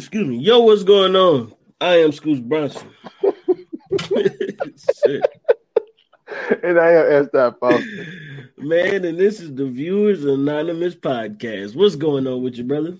Excuse 0.00 0.26
me. 0.26 0.38
Yo, 0.38 0.60
what's 0.60 0.82
going 0.82 1.14
on? 1.14 1.52
I 1.78 1.96
am 1.96 2.10
Scoots 2.12 2.40
Bronson. 2.40 2.88
And 6.62 6.78
I 6.78 6.92
am 6.92 7.24
S. 7.24 7.28
Foster. 7.32 8.06
Man, 8.56 9.04
and 9.04 9.18
this 9.18 9.40
is 9.40 9.52
the 9.54 9.66
Viewers 9.66 10.24
Anonymous 10.24 10.94
podcast. 10.94 11.74
What's 11.74 11.96
going 11.96 12.26
on 12.26 12.42
with 12.42 12.54
you, 12.54 12.64
brother? 12.64 12.98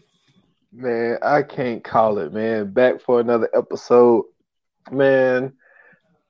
Man, 0.73 1.17
I 1.23 1.43
can't 1.43 1.83
call 1.83 2.19
it, 2.19 2.33
man. 2.33 2.73
Back 2.73 3.01
for 3.01 3.21
another 3.21 3.49
episode. 3.55 4.25
Man, 4.91 5.53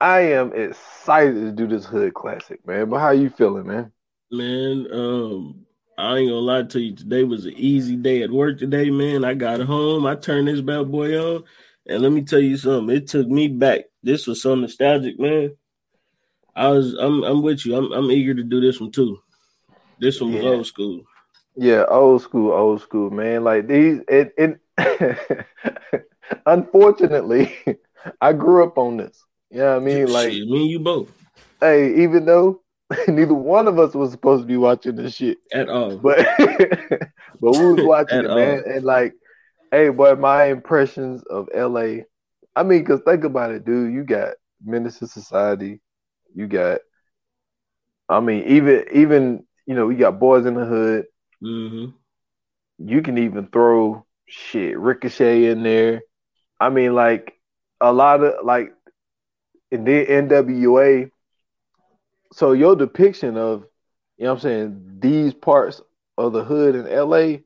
I 0.00 0.20
am 0.20 0.52
excited 0.52 1.34
to 1.34 1.52
do 1.52 1.66
this 1.66 1.86
hood 1.86 2.14
classic, 2.14 2.64
man. 2.66 2.90
But 2.90 3.00
how 3.00 3.10
you 3.10 3.30
feeling, 3.30 3.66
man? 3.66 3.92
Man, 4.30 4.86
um, 4.92 5.66
I 6.00 6.18
ain't 6.18 6.28
gonna 6.28 6.40
lie 6.40 6.62
to 6.62 6.80
you. 6.80 6.96
Today 6.96 7.24
was 7.24 7.44
an 7.44 7.54
easy 7.56 7.96
day 7.96 8.22
at 8.22 8.30
work 8.30 8.58
today, 8.58 8.90
man. 8.90 9.24
I 9.24 9.34
got 9.34 9.60
home, 9.60 10.06
I 10.06 10.14
turned 10.14 10.48
this 10.48 10.60
bad 10.60 10.90
boy 10.90 11.18
on, 11.18 11.44
and 11.86 12.02
let 12.02 12.12
me 12.12 12.22
tell 12.22 12.40
you 12.40 12.56
something. 12.56 12.96
It 12.96 13.06
took 13.06 13.28
me 13.28 13.48
back. 13.48 13.82
This 14.02 14.26
was 14.26 14.42
so 14.42 14.54
nostalgic, 14.54 15.18
man. 15.18 15.56
I 16.56 16.68
was, 16.68 16.94
I'm, 16.94 17.22
I'm 17.22 17.42
with 17.42 17.64
you. 17.66 17.76
I'm, 17.76 17.92
I'm 17.92 18.10
eager 18.10 18.34
to 18.34 18.42
do 18.42 18.60
this 18.60 18.80
one 18.80 18.90
too. 18.90 19.18
This 19.98 20.20
one 20.20 20.32
was 20.32 20.42
Yeah. 20.42 20.50
old 20.50 20.66
school. 20.66 21.02
Yeah, 21.56 21.84
old 21.88 22.22
school, 22.22 22.52
old 22.52 22.80
school, 22.80 23.10
man. 23.10 23.44
Like 23.44 23.66
these, 23.66 24.00
it, 24.08 24.32
it 24.38 24.60
unfortunately, 26.46 27.54
I 28.20 28.32
grew 28.32 28.64
up 28.64 28.78
on 28.78 28.96
this. 28.96 29.22
You 29.50 29.58
know 29.58 29.74
what 29.74 29.82
I 29.82 29.84
mean? 29.84 30.12
Like, 30.12 30.32
me 30.32 30.62
and 30.62 30.70
you 30.70 30.80
both 30.80 31.12
hey, 31.60 32.02
even 32.02 32.24
though 32.24 32.62
neither 33.08 33.34
one 33.34 33.68
of 33.68 33.78
us 33.78 33.94
was 33.94 34.10
supposed 34.10 34.42
to 34.42 34.46
be 34.46 34.56
watching 34.56 34.96
this 34.96 35.14
shit, 35.14 35.38
at 35.52 35.68
all. 35.68 35.98
but 35.98 36.18
but 36.38 37.52
we 37.52 37.66
was 37.70 37.80
watching 37.82 38.24
it, 38.24 38.32
man, 38.32 38.62
and 38.66 38.84
like, 38.84 39.14
hey, 39.70 39.88
boy, 39.90 40.14
my 40.16 40.46
impressions 40.46 41.22
of 41.24 41.48
LA. 41.54 42.04
I 42.56 42.62
mean, 42.64 42.84
cause 42.84 43.00
think 43.06 43.24
about 43.24 43.52
it, 43.52 43.64
dude. 43.64 43.92
You 43.92 44.02
got 44.04 44.34
Menace 44.64 45.00
II 45.00 45.08
Society, 45.08 45.80
you 46.34 46.46
got. 46.46 46.80
I 48.08 48.20
mean, 48.20 48.44
even 48.48 48.84
even 48.92 49.46
you 49.66 49.74
know, 49.74 49.88
you 49.88 49.98
got 49.98 50.18
Boyz 50.18 50.46
n 50.46 50.54
the 50.54 50.64
Hood. 50.64 51.04
hmm 51.40 51.86
You 52.78 53.02
can 53.02 53.18
even 53.18 53.46
throw 53.48 54.04
shit 54.26 54.78
Ricochet 54.78 55.46
in 55.46 55.62
there. 55.62 56.00
I 56.58 56.70
mean, 56.70 56.94
like 56.94 57.34
a 57.80 57.92
lot 57.92 58.22
of 58.22 58.44
like 58.44 58.72
in 59.70 59.84
the 59.84 60.06
NWA. 60.06 61.10
So 62.32 62.52
your 62.52 62.76
depiction 62.76 63.36
of, 63.36 63.64
you 64.16 64.24
know 64.24 64.34
what 64.34 64.38
I'm 64.38 64.40
saying, 64.42 64.96
these 65.00 65.34
parts 65.34 65.80
of 66.18 66.32
the 66.32 66.44
hood 66.44 66.74
in 66.74 66.86
LA, 66.86 67.44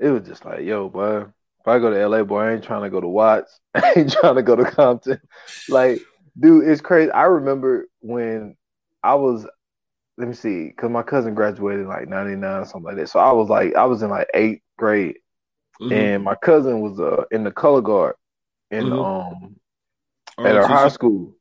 it 0.00 0.10
was 0.10 0.26
just 0.26 0.44
like, 0.44 0.62
yo, 0.62 0.88
boy, 0.88 1.22
if 1.22 1.66
I 1.68 1.78
go 1.78 1.90
to 1.90 1.98
LA, 2.00 2.24
boy, 2.24 2.40
I 2.42 2.52
ain't 2.54 2.64
trying 2.64 2.82
to 2.82 2.90
go 2.90 3.00
to 3.00 3.08
Watts. 3.08 3.60
I 3.74 3.94
ain't 3.96 4.12
trying 4.12 4.36
to 4.36 4.42
go 4.42 4.56
to 4.56 4.64
Compton. 4.64 5.20
Like, 5.68 6.02
dude, 6.38 6.68
it's 6.68 6.80
crazy. 6.80 7.10
I 7.10 7.24
remember 7.24 7.88
when 8.00 8.56
I 9.02 9.14
was, 9.16 9.46
let 10.18 10.28
me 10.28 10.34
see, 10.34 10.68
because 10.68 10.90
my 10.90 11.02
cousin 11.02 11.34
graduated 11.34 11.82
in 11.82 11.88
like 11.88 12.08
99 12.08 12.62
or 12.62 12.64
something 12.66 12.84
like 12.84 12.96
that. 12.96 13.08
So 13.10 13.20
I 13.20 13.32
was 13.32 13.48
like, 13.48 13.74
I 13.76 13.86
was 13.86 14.02
in 14.02 14.10
like 14.10 14.28
eighth 14.34 14.62
grade 14.78 15.18
Mhm. 15.80 15.90
and 15.90 16.24
my 16.24 16.34
cousin 16.36 16.80
was 16.80 17.00
uh 17.00 17.24
in 17.30 17.44
the 17.44 17.52
color 17.52 17.80
guard 17.82 18.16
in 18.70 18.86
Mhm. 18.86 18.98
um 18.98 19.56
at 20.44 20.56
our 20.56 20.68
high 20.68 20.88
school. 20.88 21.34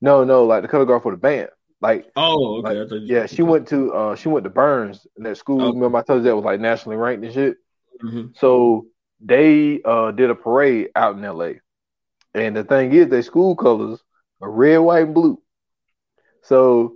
No, 0.00 0.24
no, 0.24 0.44
like 0.46 0.62
the 0.62 0.68
color 0.68 0.84
guard 0.84 1.02
for 1.02 1.12
the 1.12 1.18
band. 1.18 1.50
Like, 1.80 2.06
Oh, 2.16 2.58
okay. 2.58 2.68
like, 2.68 2.86
I 2.86 2.88
thought 2.88 3.00
you- 3.02 3.14
yeah, 3.16 3.26
she 3.26 3.42
went 3.42 3.68
to 3.68 3.92
uh 3.92 4.16
she 4.16 4.28
went 4.28 4.44
to 4.44 4.50
Burns 4.50 5.06
in 5.16 5.24
that 5.24 5.36
school. 5.36 5.62
Oh. 5.62 5.72
Remember 5.72 5.98
I 5.98 6.02
told 6.02 6.20
you 6.20 6.24
that 6.24 6.36
was 6.36 6.44
like 6.44 6.60
nationally 6.60 6.96
ranked 6.96 7.24
and 7.24 7.34
shit. 7.34 7.56
Mhm. 8.02 8.36
So 8.36 8.86
they 9.20 9.80
uh 9.84 10.10
did 10.12 10.30
a 10.30 10.34
parade 10.34 10.88
out 10.96 11.16
in 11.16 11.24
LA. 11.24 11.54
And 12.34 12.56
the 12.56 12.64
thing 12.64 12.92
is, 12.92 13.08
their 13.08 13.22
school 13.22 13.54
colors 13.54 14.02
are 14.40 14.50
red, 14.50 14.78
white, 14.78 15.04
and 15.04 15.14
blue. 15.14 15.40
So 16.42 16.94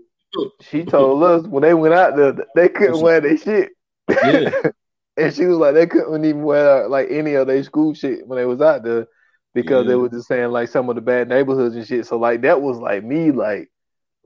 she 0.60 0.84
told 0.84 1.22
us 1.22 1.46
when 1.46 1.62
they 1.62 1.74
went 1.74 1.94
out 1.94 2.16
there, 2.16 2.34
they 2.54 2.68
couldn't 2.68 3.00
wear 3.00 3.20
their 3.20 3.36
shit. 3.36 3.70
Yeah. 4.08 4.50
and 5.16 5.34
she 5.34 5.44
was 5.46 5.58
like, 5.58 5.74
they 5.74 5.86
couldn't 5.86 6.24
even 6.24 6.42
wear 6.42 6.88
like 6.88 7.08
any 7.10 7.34
of 7.34 7.46
their 7.46 7.62
school 7.62 7.94
shit 7.94 8.26
when 8.26 8.38
they 8.38 8.44
was 8.46 8.60
out 8.60 8.82
there 8.84 9.06
because 9.54 9.86
they 9.86 9.94
were 9.94 10.08
just 10.08 10.28
saying 10.28 10.50
like 10.50 10.68
some 10.68 10.88
of 10.88 10.94
the 10.94 11.00
bad 11.00 11.28
neighborhoods 11.28 11.74
and 11.76 11.86
shit. 11.86 12.06
So 12.06 12.18
like 12.18 12.42
that 12.42 12.60
was 12.60 12.78
like 12.78 13.04
me 13.04 13.30
like 13.32 13.70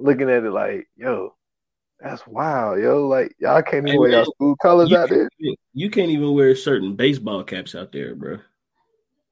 looking 0.02 0.30
at 0.30 0.44
it 0.44 0.50
like, 0.50 0.88
yo, 0.96 1.34
that's 2.00 2.26
wild, 2.26 2.80
yo. 2.82 3.06
Like 3.08 3.34
y'all 3.38 3.62
can't 3.62 3.86
even 3.86 3.94
Hey, 3.94 3.98
wear 3.98 4.10
man, 4.10 4.24
y'all 4.24 4.26
school 4.26 4.56
colors 4.56 4.90
You 4.90 4.96
out 4.96 5.10
there. 5.10 5.30
you 5.74 5.90
can't 5.90 6.10
even 6.10 6.34
wear 6.34 6.54
certain 6.56 6.96
baseball 6.96 7.44
caps 7.44 7.74
out 7.74 7.92
there, 7.92 8.14
bro. 8.14 8.38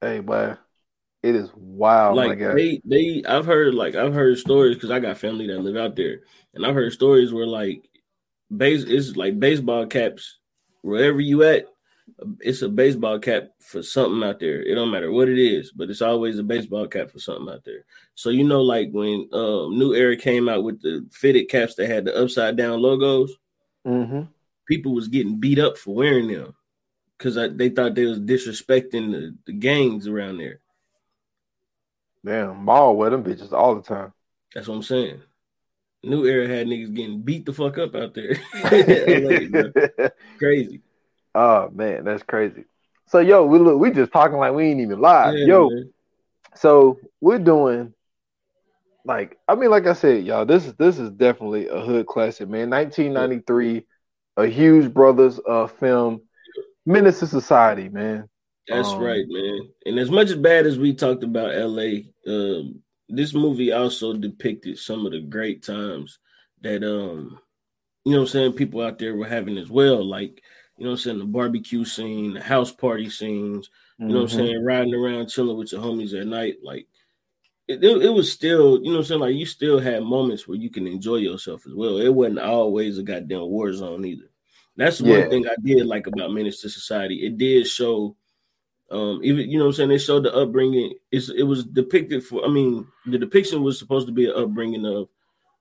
Hey, 0.01 0.21
boy, 0.21 0.57
it 1.23 1.37
is 1.37 1.51
wild, 1.55 2.17
like 2.17 2.39
they, 2.51 2.81
they, 2.85 3.23
I've 3.27 3.47
heard 3.47 3.75
like 3.75 3.95
I've 3.95 4.15
heard 4.15 4.39
stories 4.39 4.77
because 4.77 4.91
I 4.91 4.99
got 5.01 5.19
family 5.19 5.47
that 5.49 5.61
live 5.61 5.77
out 5.77 5.97
there, 5.97 6.21
and 6.55 6.67
I've 6.67 6.75
heard 6.75 6.93
stories 6.93 7.33
where 7.33 7.47
like 7.47 7.89
base 8.57 8.85
it's 8.85 9.17
like 9.17 9.39
baseball 9.41 9.87
caps 9.87 10.39
wherever 10.83 11.21
you 11.21 11.45
at. 11.45 11.67
It's 12.41 12.63
a 12.63 12.69
baseball 12.69 13.19
cap 13.19 13.51
for 13.61 13.83
something 13.83 14.23
out 14.29 14.41
there. 14.41 14.63
It 14.63 14.75
don't 14.75 14.91
matter 14.91 15.11
what 15.11 15.29
it 15.29 15.39
is, 15.39 15.73
but 15.73 15.91
it's 15.91 16.03
always 16.03 16.39
a 16.39 16.43
baseball 16.43 16.87
cap 16.87 17.11
for 17.11 17.19
something 17.19 17.53
out 17.53 17.65
there. 17.65 17.85
So 18.15 18.31
you 18.31 18.45
know, 18.45 18.63
like 18.63 18.91
when 18.93 19.29
um, 19.33 19.79
New 19.79 19.95
Era 19.95 20.17
came 20.17 20.49
out 20.49 20.65
with 20.65 20.81
the 20.83 21.07
fitted 21.13 21.49
caps 21.49 21.75
that 21.77 21.89
had 21.89 22.05
the 22.05 22.17
upside 22.17 22.57
down 22.57 22.81
logos, 22.81 23.33
hmm 23.85 24.23
people 24.71 24.95
was 24.95 25.09
getting 25.09 25.41
beat 25.41 25.59
up 25.59 25.77
for 25.77 25.97
wearing 25.97 26.29
them 26.29 26.55
because 27.19 27.35
they 27.57 27.69
thought 27.71 27.97
they 27.97 28.07
was 28.07 28.21
disrespecting 28.21 29.11
the, 29.11 29.37
the 29.45 29.53
gangs 29.53 30.07
around 30.07 30.39
there. 30.39 30.61
Damn, 32.25 32.65
ball 32.65 32.97
wear 32.97 33.11
them 33.11 33.25
bitches 33.25 33.53
all 33.53 33.75
the 33.75 33.83
time. 33.83 34.13
That's 34.55 34.69
what 34.69 34.77
I'm 34.77 34.83
saying. 34.85 35.23
New 36.05 36.25
era 36.25 36.47
had 36.47 36.69
niggas 36.69 36.95
getting 36.95 37.21
beat 37.21 37.45
the 37.45 37.53
fuck 37.53 37.79
up 37.79 37.95
out 37.97 38.15
there. 38.15 38.37
LA. 38.55 39.71
Crazy. 40.39 40.81
Oh 41.35 41.71
man, 41.71 42.05
that's 42.05 42.23
crazy. 42.23 42.65
So 43.07 43.19
yo, 43.19 43.45
we 43.45 43.59
look, 43.59 43.79
we 43.79 43.91
just 43.91 44.13
talking 44.13 44.39
like 44.39 44.53
we 44.53 44.67
ain't 44.67 44.81
even 44.81 45.01
live. 45.01 45.37
Yeah, 45.37 45.47
yo, 45.47 45.71
man. 45.71 45.93
So 46.55 46.99
we're 47.21 47.39
doing 47.39 47.95
like 49.05 49.39
I 49.49 49.55
mean, 49.55 49.71
like 49.71 49.87
I 49.87 49.95
said, 49.95 50.25
y'all, 50.25 50.45
this 50.45 50.67
is 50.67 50.75
this 50.75 50.99
is 50.99 51.11
definitely 51.11 51.69
a 51.69 51.81
hood 51.81 52.07
classic, 52.07 52.49
man. 52.49 52.71
1993, 52.71 53.87
a 54.37 54.47
Hughes 54.47 54.89
Brothers 54.89 55.41
uh 55.49 55.67
film, 55.67 56.23
Menace 56.87 57.23
II 57.23 57.29
Society, 57.29 57.89
man. 57.89 58.29
That's 58.69 58.89
Um, 58.89 59.03
right, 59.03 59.25
man. 59.29 59.69
And 59.87 59.99
as 59.99 60.11
much 60.11 60.31
as 60.31 60.37
bad 60.37 60.67
as 60.67 60.79
we 60.79 60.95
talked 60.95 61.25
about 61.25 61.55
LA, 61.55 62.03
um, 62.27 62.83
this 63.09 63.35
movie 63.35 63.73
also 63.73 64.13
depicted 64.13 64.79
some 64.79 65.07
of 65.07 65.13
the 65.13 65.21
great 65.21 65.63
times 65.65 66.19
that 66.61 66.85
um, 66.85 67.39
you 68.05 68.13
know 68.13 68.19
what 68.19 68.29
I'm 68.29 68.33
saying, 68.33 68.53
people 68.53 68.83
out 68.83 68.99
there 68.99 69.15
were 69.15 69.27
having 69.27 69.59
as 69.59 69.69
well. 69.71 70.05
Like, 70.05 70.43
you 70.81 70.87
know 70.87 70.93
what 70.93 71.01
I'm 71.01 71.03
saying, 71.03 71.19
the 71.21 71.27
barbecue 71.27 71.85
scene, 71.85 72.35
the 72.35 72.43
house 72.43 72.73
party 72.73 73.11
scenes, 73.11 73.71
You 74.09 74.15
know 74.15 74.23
what 74.23 74.33
I'm 74.33 74.39
saying? 74.39 74.65
Riding 74.65 74.95
around, 74.95 75.29
chilling 75.29 75.59
with 75.59 75.73
your 75.73 75.83
homies 75.83 76.19
at 76.19 76.27
night. 76.27 76.57
Like 76.65 76.89
it, 77.69 77.85
it, 77.85 78.03
it 78.03 78.09
was 78.09 78.33
still, 78.33 78.79
you 78.79 78.87
know 78.87 78.93
what 78.93 78.99
I'm 79.01 79.05
saying? 79.05 79.21
Like 79.21 79.35
you 79.35 79.47
still 79.47 79.79
had 79.79 80.03
moments 80.03 80.49
where 80.49 80.57
you 80.59 80.71
can 80.71 80.87
enjoy 80.87 81.17
yourself 81.17 81.67
as 81.67 81.75
well. 81.75 81.99
It 81.99 82.09
wasn't 82.09 82.41
always 82.41 82.99
a 82.99 83.03
goddamn 83.03 83.43
war 83.43 83.73
zone 83.75 84.07
either. 84.07 84.31
That's 84.77 85.01
Yeah. 85.01 85.19
one 85.19 85.31
thing 85.31 85.47
I 85.47 85.55
did 85.63 85.87
like 85.87 86.07
about 86.09 86.33
Menace 86.33 86.65
II 86.65 86.71
Society. 86.71 87.27
It 87.27 87.39
did 87.39 87.67
show 87.67 88.17
um 88.91 89.21
even 89.23 89.51
you 89.51 89.59
know 89.59 89.65
what 89.67 89.71
I'm 89.71 89.75
saying, 89.75 89.89
they 89.91 89.99
showed 89.99 90.25
the 90.25 90.35
upbringing. 90.35 90.95
It's 91.13 91.29
it 91.29 91.45
was 91.45 91.65
depicted 91.65 92.25
for 92.25 92.45
I 92.45 92.49
mean, 92.49 92.87
the 93.07 93.19
depiction 93.19 93.63
was 93.63 93.79
supposed 93.79 94.07
to 94.09 94.13
be 94.15 94.27
an 94.27 94.35
upbringing 94.37 94.87
of 94.87 95.11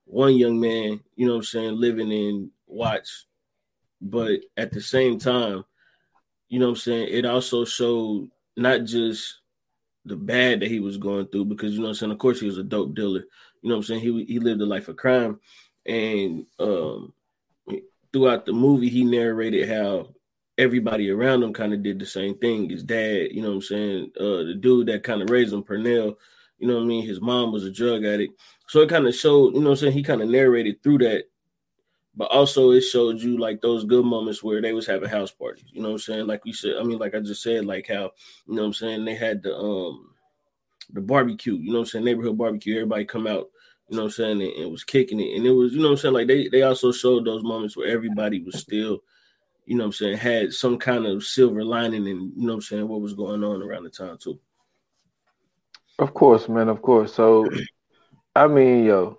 one 0.06 0.36
young 0.36 0.58
man, 0.58 1.00
you 1.14 1.26
know 1.26 1.34
what 1.34 1.38
I'm 1.40 1.44
saying, 1.44 1.76
living 1.78 2.10
in 2.10 2.50
Watts, 2.66 3.26
but 4.00 4.40
at 4.56 4.72
the 4.72 4.80
same 4.80 5.18
time, 5.18 5.64
you 6.48 6.58
know 6.58 6.66
what 6.66 6.72
I'm 6.72 6.76
saying, 6.76 7.08
it 7.10 7.24
also 7.24 7.64
showed 7.64 8.28
not 8.56 8.84
just 8.84 9.40
the 10.04 10.16
bad 10.16 10.60
that 10.60 10.70
he 10.70 10.80
was 10.80 10.96
going 10.96 11.26
through, 11.26 11.44
because 11.44 11.72
you 11.72 11.78
know 11.78 11.84
what 11.84 11.90
I'm 11.90 11.94
saying, 11.94 12.12
of 12.12 12.18
course 12.18 12.40
he 12.40 12.46
was 12.46 12.58
a 12.58 12.64
dope 12.64 12.94
dealer. 12.94 13.24
You 13.62 13.68
know 13.68 13.76
what 13.76 13.80
I'm 13.80 13.82
saying? 13.84 14.00
He 14.00 14.24
he 14.24 14.38
lived 14.38 14.60
a 14.60 14.66
life 14.66 14.88
of 14.88 14.96
crime. 14.96 15.38
And 15.86 16.46
um 16.58 17.12
throughout 18.12 18.46
the 18.46 18.52
movie, 18.52 18.88
he 18.88 19.04
narrated 19.04 19.68
how 19.68 20.08
everybody 20.58 21.10
around 21.10 21.42
him 21.42 21.52
kind 21.52 21.72
of 21.72 21.82
did 21.82 21.98
the 21.98 22.06
same 22.06 22.36
thing. 22.38 22.68
His 22.68 22.82
dad, 22.82 23.28
you 23.30 23.42
know 23.42 23.48
what 23.48 23.54
I'm 23.54 23.62
saying? 23.62 24.10
Uh, 24.18 24.44
the 24.44 24.54
dude 24.58 24.88
that 24.88 25.02
kind 25.04 25.22
of 25.22 25.30
raised 25.30 25.52
him, 25.52 25.62
Pernell, 25.62 26.16
you 26.58 26.68
know 26.68 26.76
what 26.76 26.82
I 26.82 26.86
mean? 26.86 27.06
His 27.06 27.20
mom 27.20 27.52
was 27.52 27.64
a 27.64 27.70
drug 27.70 28.04
addict. 28.04 28.38
So 28.68 28.80
it 28.80 28.90
kind 28.90 29.06
of 29.06 29.14
showed, 29.14 29.54
you 29.54 29.60
know 29.60 29.70
what 29.70 29.78
I'm 29.78 29.84
saying? 29.84 29.92
He 29.92 30.02
kind 30.02 30.20
of 30.20 30.28
narrated 30.28 30.82
through 30.82 30.98
that. 30.98 31.24
But 32.16 32.30
also 32.30 32.72
it 32.72 32.80
showed 32.82 33.20
you 33.20 33.38
like 33.38 33.60
those 33.60 33.84
good 33.84 34.04
moments 34.04 34.42
where 34.42 34.60
they 34.60 34.72
was 34.72 34.86
having 34.86 35.08
house 35.08 35.30
parties. 35.30 35.64
You 35.72 35.82
know 35.82 35.90
what 35.90 35.94
I'm 35.94 36.00
saying? 36.00 36.26
Like 36.26 36.44
we 36.44 36.52
said, 36.52 36.74
I 36.78 36.82
mean, 36.82 36.98
like 36.98 37.14
I 37.14 37.20
just 37.20 37.42
said, 37.42 37.64
like 37.64 37.86
how, 37.88 38.10
you 38.46 38.54
know 38.54 38.62
what 38.62 38.66
I'm 38.68 38.74
saying, 38.74 39.04
they 39.04 39.14
had 39.14 39.42
the 39.42 39.56
um 39.56 40.10
the 40.92 41.00
barbecue, 41.00 41.54
you 41.54 41.72
know 41.72 41.78
what 41.78 41.84
I'm 41.84 41.90
saying, 41.90 42.04
neighborhood 42.04 42.36
barbecue, 42.36 42.74
everybody 42.74 43.04
come 43.04 43.28
out, 43.28 43.48
you 43.88 43.96
know 43.96 44.02
what 44.02 44.06
I'm 44.06 44.10
saying, 44.10 44.42
and 44.42 44.42
it 44.42 44.70
was 44.70 44.82
kicking 44.82 45.20
it. 45.20 45.36
And 45.36 45.46
it 45.46 45.52
was, 45.52 45.72
you 45.72 45.78
know 45.78 45.84
what 45.86 45.92
I'm 45.92 45.96
saying, 45.98 46.14
like 46.14 46.26
they 46.26 46.48
they 46.48 46.62
also 46.62 46.90
showed 46.90 47.24
those 47.24 47.44
moments 47.44 47.76
where 47.76 47.88
everybody 47.88 48.42
was 48.42 48.58
still 48.58 49.02
you 49.70 49.76
know 49.76 49.84
what 49.84 49.88
I'm 49.88 49.92
saying, 49.92 50.16
had 50.16 50.52
some 50.52 50.78
kind 50.78 51.06
of 51.06 51.22
silver 51.22 51.62
lining 51.62 52.08
and 52.08 52.32
you 52.36 52.44
know 52.44 52.54
what 52.54 52.54
I'm 52.54 52.60
saying, 52.62 52.88
what 52.88 53.00
was 53.00 53.14
going 53.14 53.44
on 53.44 53.62
around 53.62 53.84
the 53.84 53.90
time 53.90 54.18
too. 54.18 54.40
Of 56.00 56.12
course, 56.12 56.48
man, 56.48 56.68
of 56.68 56.82
course. 56.82 57.14
So 57.14 57.48
I 58.34 58.48
mean, 58.48 58.84
yo, 58.84 59.18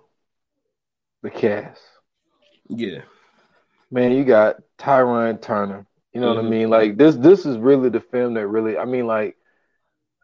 the 1.22 1.30
cast. 1.30 1.80
Yeah. 2.68 3.02
Man, 3.90 4.12
you 4.12 4.24
got 4.24 4.56
Tyrin 4.78 5.40
Turner. 5.40 5.86
You 6.12 6.20
know 6.20 6.28
mm-hmm. 6.28 6.36
what 6.36 6.40
I 6.40 6.42
mm-hmm. 6.42 6.50
mean? 6.50 6.70
Like 6.70 6.96
this 6.96 7.16
this 7.16 7.46
is 7.46 7.56
really 7.58 7.88
the 7.88 8.00
film 8.00 8.34
that 8.34 8.46
really 8.46 8.76
I 8.76 8.84
mean 8.84 9.06
like 9.06 9.36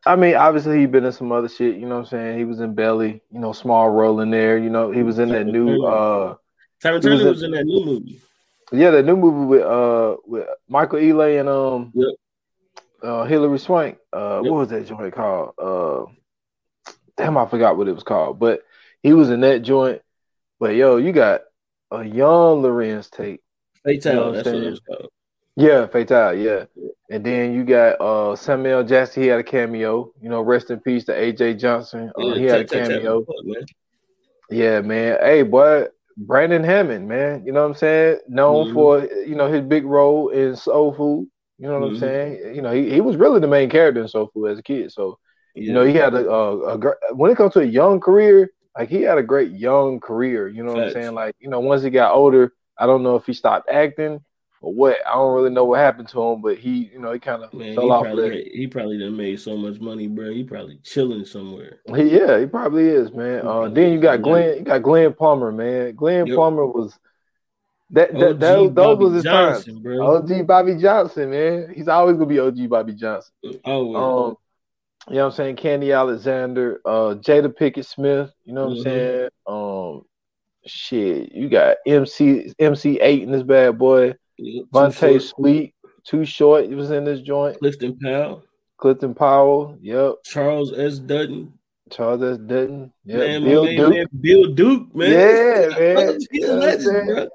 I 0.07 0.17
mean, 0.17 0.37
obviously 0.37 0.79
he 0.79 0.87
been 0.87 1.05
in 1.05 1.13
some 1.13 1.33
other 1.33 1.49
shit, 1.49 1.77
you 1.77 1.87
know 1.87 1.97
what 1.97 2.01
I'm 2.01 2.07
saying? 2.07 2.39
He 2.39 2.45
was 2.45 2.61
in 2.61 2.75
Belly, 2.75 3.23
you 3.31 3.41
know, 3.41 3.53
small 3.53 3.91
role 3.91 4.21
in 4.21 4.31
there, 4.31 4.59
you 4.59 4.71
know, 4.71 4.91
he 4.91 5.03
was 5.03 5.19
in 5.19 5.31
that 5.31 5.47
new 5.47 5.85
uh 5.85 6.37
Tyrin 6.83 7.03
Turner 7.03 7.15
was 7.15 7.21
in, 7.23 7.29
was 7.29 7.43
in 7.43 7.51
that 7.53 7.65
new 7.65 7.85
movie. 7.85 8.21
Yeah, 8.71 8.91
the 8.91 9.03
new 9.03 9.17
movie 9.17 9.47
with 9.47 9.63
uh 9.63 10.17
with 10.27 10.47
Michael 10.69 10.99
Ealy 10.99 11.41
and 11.41 11.49
um 11.49 11.93
yep. 11.95 12.15
uh 13.03 13.25
Hilary 13.25 13.59
Swank. 13.59 13.99
Uh 14.13 14.41
yep. 14.43 14.53
what 14.53 14.59
was 14.59 14.69
that 14.69 14.87
joint 14.87 15.15
called? 15.15 15.55
Uh 15.59 16.93
damn 17.17 17.37
I 17.37 17.47
forgot 17.47 17.77
what 17.77 17.89
it 17.89 17.95
was 17.95 18.05
called. 18.05 18.39
But 18.39 18.63
he 19.03 19.15
was 19.15 19.31
in 19.31 19.41
that 19.41 19.63
joint. 19.63 20.03
But 20.61 20.75
yo, 20.75 20.97
you 20.97 21.13
got 21.13 21.43
a 21.91 22.05
young 22.05 22.63
Larenz 22.63 23.11
Tate. 23.11 23.41
Fatale, 23.85 24.15
you 24.15 24.21
know 24.21 24.33
that's 24.33 24.47
what 24.47 24.55
it 24.57 24.71
was 24.71 24.81
called. 24.81 25.11
Yeah, 25.57 25.87
Fatal, 25.87 26.35
yeah. 26.35 26.67
And 27.11 27.27
then 27.27 27.53
you 27.53 27.65
got 27.65 28.01
uh 28.01 28.37
Samuel 28.37 28.85
Jackson, 28.85 29.25
he 29.25 29.29
had 29.29 29.41
a 29.41 29.45
cameo. 29.45 30.13
You 30.21 30.29
know, 30.29 30.41
rest 30.41 30.71
in 30.71 30.79
peace 30.79 31.05
to 31.07 31.13
AJ 31.13 31.59
Johnson. 31.59 32.13
Uh, 32.17 32.27
yeah, 32.27 32.35
he 32.35 32.45
had 32.45 32.61
a 32.61 32.65
cameo. 32.65 33.25
Yeah, 34.51 34.81
man. 34.83 35.19
Hey, 35.21 35.43
boy, 35.43 35.87
Brandon 36.17 36.63
Hammond, 36.63 37.09
man. 37.09 37.45
You 37.45 37.53
know 37.53 37.63
what 37.63 37.71
I'm 37.71 37.75
saying? 37.75 38.21
Known 38.29 38.67
mm-hmm. 38.67 38.75
for 38.75 39.05
you 39.27 39.35
know 39.35 39.51
his 39.51 39.63
big 39.63 39.85
role 39.85 40.29
in 40.29 40.55
Soul 40.55 40.95
Food. 40.95 41.29
You 41.59 41.67
know 41.67 41.81
what 41.81 41.87
mm-hmm. 41.87 41.95
I'm 41.95 42.01
saying? 42.01 42.55
You 42.55 42.63
know, 42.63 42.73
he, 42.73 42.91
he 42.91 43.01
was 43.01 43.17
really 43.17 43.41
the 43.41 43.49
main 43.49 43.69
character 43.69 44.01
in 44.01 44.07
Soul 44.07 44.31
Food 44.33 44.53
as 44.53 44.59
a 44.59 44.63
kid. 44.63 44.93
So, 44.93 45.19
yeah. 45.57 45.65
you 45.65 45.73
know, 45.73 45.85
he 45.85 45.93
had 45.95 46.15
a, 46.15 46.29
a, 46.31 46.79
a, 46.79 46.95
when 47.15 47.33
it 47.33 47.37
comes 47.37 47.55
to 47.55 47.61
a 47.61 47.65
young 47.65 47.99
career, 47.99 48.53
like 48.79 48.89
he 48.89 49.03
had 49.03 49.19
a 49.19 49.23
great 49.23 49.51
young 49.51 49.99
career. 49.99 50.49
You 50.49 50.63
know 50.63 50.73
what 50.73 50.85
I'm 50.85 50.93
saying? 50.93 51.15
Like, 51.15 51.35
you 51.41 51.51
know, 51.51 51.59
once 51.59 51.83
he 51.83 51.91
got 51.91 52.15
older, 52.15 52.53
I 52.79 52.87
don't 52.87 53.03
know 53.03 53.17
if 53.17 53.27
he 53.27 53.33
stopped 53.33 53.69
acting 53.69 54.25
or 54.61 54.73
what. 54.73 54.97
I 55.05 55.15
don't 55.15 55.35
really 55.35 55.51
know 55.51 55.65
what 55.65 55.81
happened 55.81 56.09
to 56.11 56.23
him, 56.23 56.41
but 56.41 56.59
he, 56.59 56.91
you 56.93 57.01
know, 57.01 57.13
he 57.13 57.19
kind 57.19 57.43
of 57.43 57.51
fell 57.51 57.91
off. 57.91 58.05
Probably, 58.05 58.51
he 58.55 58.69
probably 58.69 58.99
done 58.99 59.17
made 59.17 59.41
so 59.41 59.57
much 59.57 59.81
money, 59.81 60.07
bro. 60.07 60.31
He 60.31 60.45
probably 60.45 60.79
chilling 60.85 61.25
somewhere. 61.25 61.81
He, 61.95 62.05
yeah, 62.05 62.39
he 62.39 62.47
probably 62.47 62.87
is, 62.87 63.13
man. 63.13 63.45
Uh, 63.45 63.69
then 63.69 63.93
you 63.93 64.01
got 64.01 64.23
Glenn, 64.23 64.59
you 64.59 64.65
got 64.65 64.83
Glenn 64.83 65.13
Plummer, 65.13 65.51
man. 65.51 65.97
Glenn 65.97 66.27
yep. 66.27 66.37
Plummer 66.37 66.65
was 66.65 66.97
that 67.91 68.13
that, 68.13 68.39
that 68.39 68.75
those 68.75 68.99
was 68.99 69.15
his 69.15 69.25
Johnson, 69.25 69.75
time. 69.75 69.83
Bro. 69.83 70.17
OG 70.19 70.47
Bobby 70.47 70.77
Johnson, 70.77 71.31
man. 71.31 71.73
He's 71.75 71.89
always 71.89 72.15
gonna 72.15 72.27
be 72.27 72.39
OG 72.39 72.69
Bobby 72.69 72.93
Johnson. 72.93 73.33
Oh, 73.65 74.29
um, 74.29 74.37
you 75.09 75.17
know 75.17 75.25
what 75.25 75.31
I'm 75.31 75.37
saying? 75.37 75.57
Candy 75.57 75.93
Alexander, 75.93 76.81
uh, 76.85 77.15
Jada 77.15 77.49
Pinkett 77.49 77.87
Smith, 77.87 78.31
You 78.45 78.53
know 78.53 78.69
what 78.69 78.79
mm-hmm. 78.79 78.89
I'm 78.89 78.95
saying? 78.95 79.29
Um, 79.47 80.05
shit, 80.67 81.33
you 81.33 81.49
got 81.49 81.77
MC 81.87 82.53
MC 82.59 82.99
Eiht 83.03 83.23
in 83.23 83.31
this 83.31 83.43
bad 83.43 83.79
boy. 83.79 84.15
Vonte 84.41 85.21
Sweet, 85.21 85.75
too 86.05 86.25
short. 86.25 86.67
He 86.67 86.75
was 86.75 86.91
in 86.91 87.05
this 87.05 87.21
joint. 87.21 87.59
Clifton 87.59 87.99
Powell. 87.99 88.45
Clifton 88.77 89.15
Powell. 89.15 89.77
Yep. 89.81 90.17
Charles 90.25 90.73
S. 90.73 90.99
Dutton. 90.99 91.53
Charles 91.91 92.23
S. 92.23 92.39
Dutton. 92.39 92.93
Yeah. 93.05 93.19
Man, 93.19 93.45
Bill 93.45 93.65
man, 93.65 93.77
Duke. 93.77 93.95
Man, 93.95 94.07
Bill 94.21 94.55
Duke, 94.55 94.95
man. 94.95 95.11
Yeah, 95.11 95.79
man. 95.95 96.19
He's 96.31 96.45
a 96.45 96.55
legend, 96.55 97.07
bro. 97.09 97.29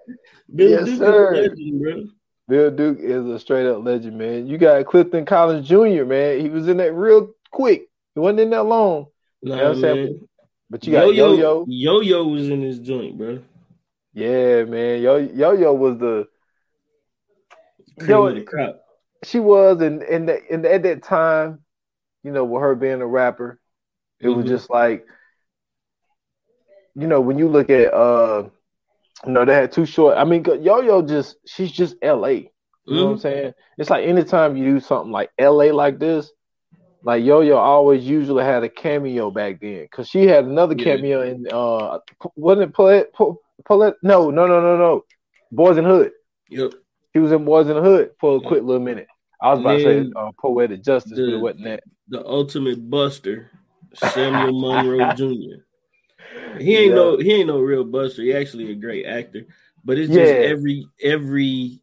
Bill 0.55 0.69
yes, 0.69 0.85
Duke 0.85 0.97
sir. 0.99 1.33
is 1.33 1.39
a 1.39 1.49
legend, 1.49 1.81
bro. 1.81 2.03
Bill 2.47 2.71
Duke 2.71 2.99
is 2.99 3.25
a 3.25 3.39
straight 3.39 3.67
up 3.67 3.83
legend, 3.83 4.17
man. 4.17 4.47
You 4.47 4.57
got 4.57 4.85
Clifton 4.85 5.25
Collins 5.25 5.67
Jr., 5.67 6.05
man. 6.05 6.39
He 6.39 6.49
was 6.49 6.67
in 6.67 6.77
that 6.77 6.93
real 6.93 7.33
quick. 7.53 7.89
It 8.15 8.19
wasn't 8.19 8.41
in 8.41 8.49
that 8.49 8.63
long. 8.63 9.07
Nah, 9.41 9.55
you 9.55 9.61
know 9.61 9.67
what 9.67 9.75
I'm 9.75 9.81
saying? 9.81 10.27
But 10.69 10.85
you 10.85 10.93
got 10.93 11.13
Yo 11.13 11.33
Yo. 11.33 11.65
Yo 11.67 12.01
Yo 12.01 12.27
was 12.27 12.49
in 12.49 12.61
his 12.61 12.79
joint, 12.79 13.17
bro. 13.17 13.39
Yeah, 14.13 14.63
man. 14.63 15.01
Yo 15.01 15.17
Yo 15.17 15.51
Yo 15.53 15.73
was 15.73 15.97
the 15.99 16.27
Yo, 18.07 18.43
she 19.23 19.39
was, 19.39 19.81
and 19.81 20.01
and, 20.01 20.29
and 20.29 20.65
at 20.65 20.83
that 20.83 21.03
time, 21.03 21.59
you 22.23 22.31
know, 22.31 22.43
with 22.43 22.61
her 22.61 22.75
being 22.75 23.01
a 23.01 23.07
rapper, 23.07 23.59
it 24.19 24.25
mm-hmm. 24.25 24.41
was 24.41 24.49
just 24.49 24.69
like, 24.69 25.05
you 26.95 27.07
know, 27.07 27.21
when 27.21 27.37
you 27.37 27.47
look 27.47 27.69
at, 27.69 27.93
uh, 27.93 28.49
you 29.25 29.31
know, 29.31 29.45
they 29.45 29.53
had 29.53 29.71
too 29.71 29.85
short. 29.85 30.17
I 30.17 30.23
mean, 30.23 30.43
Yo 30.43 30.81
Yo 30.81 31.01
just 31.01 31.37
she's 31.45 31.71
just 31.71 31.95
L.A. 32.01 32.33
You 32.33 32.41
mm-hmm. 32.41 32.95
know 32.95 33.05
what 33.05 33.11
I'm 33.11 33.15
mm-hmm. 33.17 33.21
saying? 33.21 33.53
It's 33.77 33.89
like 33.89 34.07
anytime 34.07 34.57
you 34.57 34.73
do 34.73 34.79
something 34.79 35.11
like 35.11 35.29
L.A. 35.37 35.71
like 35.71 35.99
this, 35.99 36.31
like 37.03 37.23
Yo 37.23 37.41
Yo 37.41 37.57
always 37.57 38.03
usually 38.03 38.43
had 38.43 38.63
a 38.63 38.69
cameo 38.69 39.29
back 39.29 39.59
then 39.59 39.83
because 39.83 40.07
she 40.07 40.25
had 40.25 40.45
another 40.45 40.75
yeah. 40.77 40.83
cameo 40.83 41.21
in 41.21 41.47
uh 41.51 41.99
wasn't 42.35 42.69
it 42.69 42.73
Paulette, 42.73 43.13
Paulette? 43.65 43.95
No, 44.01 44.29
no, 44.29 44.47
no, 44.47 44.61
no, 44.61 44.77
no. 44.77 45.05
Boys 45.51 45.77
in 45.77 45.85
Hood. 45.85 46.11
Yep. 46.49 46.73
He 47.13 47.19
was 47.19 47.31
in 47.31 47.45
Boyz 47.45 47.69
n 47.69 47.75
the 47.75 47.81
Hood 47.81 48.11
for 48.19 48.37
a 48.37 48.41
quick 48.41 48.63
little 48.63 48.81
minute. 48.81 49.07
I 49.41 49.51
was 49.51 49.59
about 49.59 49.77
to 49.77 49.83
say 49.83 50.11
uh, 50.15 50.31
poetic 50.39 50.83
justice, 50.83 51.15
the, 51.15 51.25
but 51.25 51.33
it 51.33 51.41
wasn't 51.41 51.63
that. 51.65 51.83
The 52.07 52.25
ultimate 52.25 52.89
buster, 52.89 53.51
Samuel 53.93 54.59
Monroe 54.59 55.13
Jr. 55.13 55.63
He 56.59 56.75
ain't 56.77 56.89
yeah. 56.89 56.95
no 56.95 57.17
he 57.17 57.33
ain't 57.33 57.47
no 57.47 57.59
real 57.59 57.83
buster. 57.83 58.21
He 58.21 58.33
actually 58.33 58.71
a 58.71 58.75
great 58.75 59.05
actor, 59.05 59.45
but 59.83 59.97
it's 59.97 60.11
just 60.11 60.33
yeah. 60.33 60.39
every 60.39 60.87
every 61.01 61.81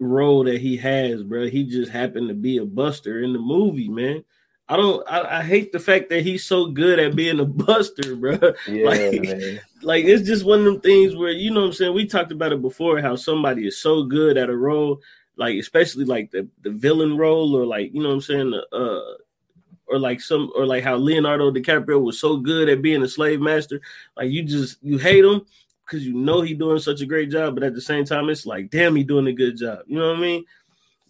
role 0.00 0.44
that 0.44 0.60
he 0.60 0.76
has, 0.78 1.22
bro. 1.22 1.46
He 1.46 1.64
just 1.64 1.92
happened 1.92 2.28
to 2.28 2.34
be 2.34 2.58
a 2.58 2.64
buster 2.64 3.22
in 3.22 3.32
the 3.32 3.38
movie, 3.38 3.88
man. 3.88 4.24
I 4.70 4.76
don't. 4.76 5.04
I, 5.10 5.40
I, 5.40 5.42
hate 5.42 5.72
the 5.72 5.80
fact 5.80 6.10
that 6.10 6.22
he's 6.22 6.44
so 6.44 6.66
good 6.66 7.00
at 7.00 7.16
being 7.16 7.40
a 7.40 7.44
buster, 7.66 8.14
bro. 8.14 8.38
Yeah, 8.68 8.86
like, 8.86 9.20
man. 9.20 9.60
like 9.82 10.04
it's 10.04 10.24
just 10.24 10.44
one 10.44 10.60
of 10.60 10.64
them 10.64 10.80
things 10.80 11.16
where 11.16 11.32
you 11.32 11.50
know 11.50 11.62
what 11.62 11.66
I'm 11.66 11.72
saying. 11.72 11.92
We 11.92 12.06
talked 12.06 12.30
about 12.30 12.52
it 12.52 12.62
before, 12.62 13.00
how 13.00 13.16
somebody 13.16 13.66
is 13.66 13.82
so 13.82 14.04
good 14.04 14.38
at 14.38 14.48
a 14.48 14.56
role, 14.56 15.00
like 15.34 15.58
especially 15.58 16.04
like 16.04 16.30
the 16.30 16.46
the 16.62 16.70
villain 16.70 17.16
role, 17.16 17.56
or 17.56 17.66
like 17.66 17.92
you 17.92 18.00
know 18.00 18.10
what 18.10 18.14
I'm 18.14 18.20
saying, 18.20 18.54
uh, 18.72 19.00
or 19.88 19.98
like 19.98 20.20
some, 20.20 20.52
or 20.54 20.64
like 20.66 20.84
how 20.84 20.94
Leonardo 20.94 21.50
DiCaprio 21.50 22.00
was 22.00 22.20
so 22.20 22.36
good 22.36 22.68
at 22.68 22.80
being 22.80 23.02
a 23.02 23.08
slave 23.08 23.40
master. 23.40 23.80
Like 24.16 24.30
you 24.30 24.44
just 24.44 24.78
you 24.82 24.98
hate 24.98 25.24
him 25.24 25.42
because 25.84 26.06
you 26.06 26.14
know 26.14 26.42
he's 26.42 26.58
doing 26.58 26.78
such 26.78 27.00
a 27.00 27.06
great 27.06 27.28
job, 27.28 27.54
but 27.54 27.64
at 27.64 27.74
the 27.74 27.80
same 27.80 28.04
time, 28.04 28.28
it's 28.28 28.46
like, 28.46 28.70
damn, 28.70 28.94
he 28.94 29.02
doing 29.02 29.26
a 29.26 29.32
good 29.32 29.56
job. 29.56 29.80
You 29.88 29.98
know 29.98 30.10
what 30.10 30.18
I 30.18 30.20
mean? 30.20 30.44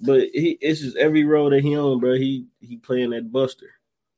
But 0.01 0.29
he 0.33 0.59
it's 0.61 0.81
just 0.81 0.97
every 0.97 1.25
role 1.25 1.51
that 1.51 1.63
he 1.63 1.77
on, 1.77 2.01
bro. 2.01 2.15
He 2.15 2.47
he 2.61 2.77
playing 2.77 3.11
that 3.11 3.31
Buster. 3.31 3.71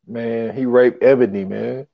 Man, 0.06 0.54
he 0.54 0.66
raped 0.66 1.02
Ebony, 1.02 1.44
man. 1.44 1.86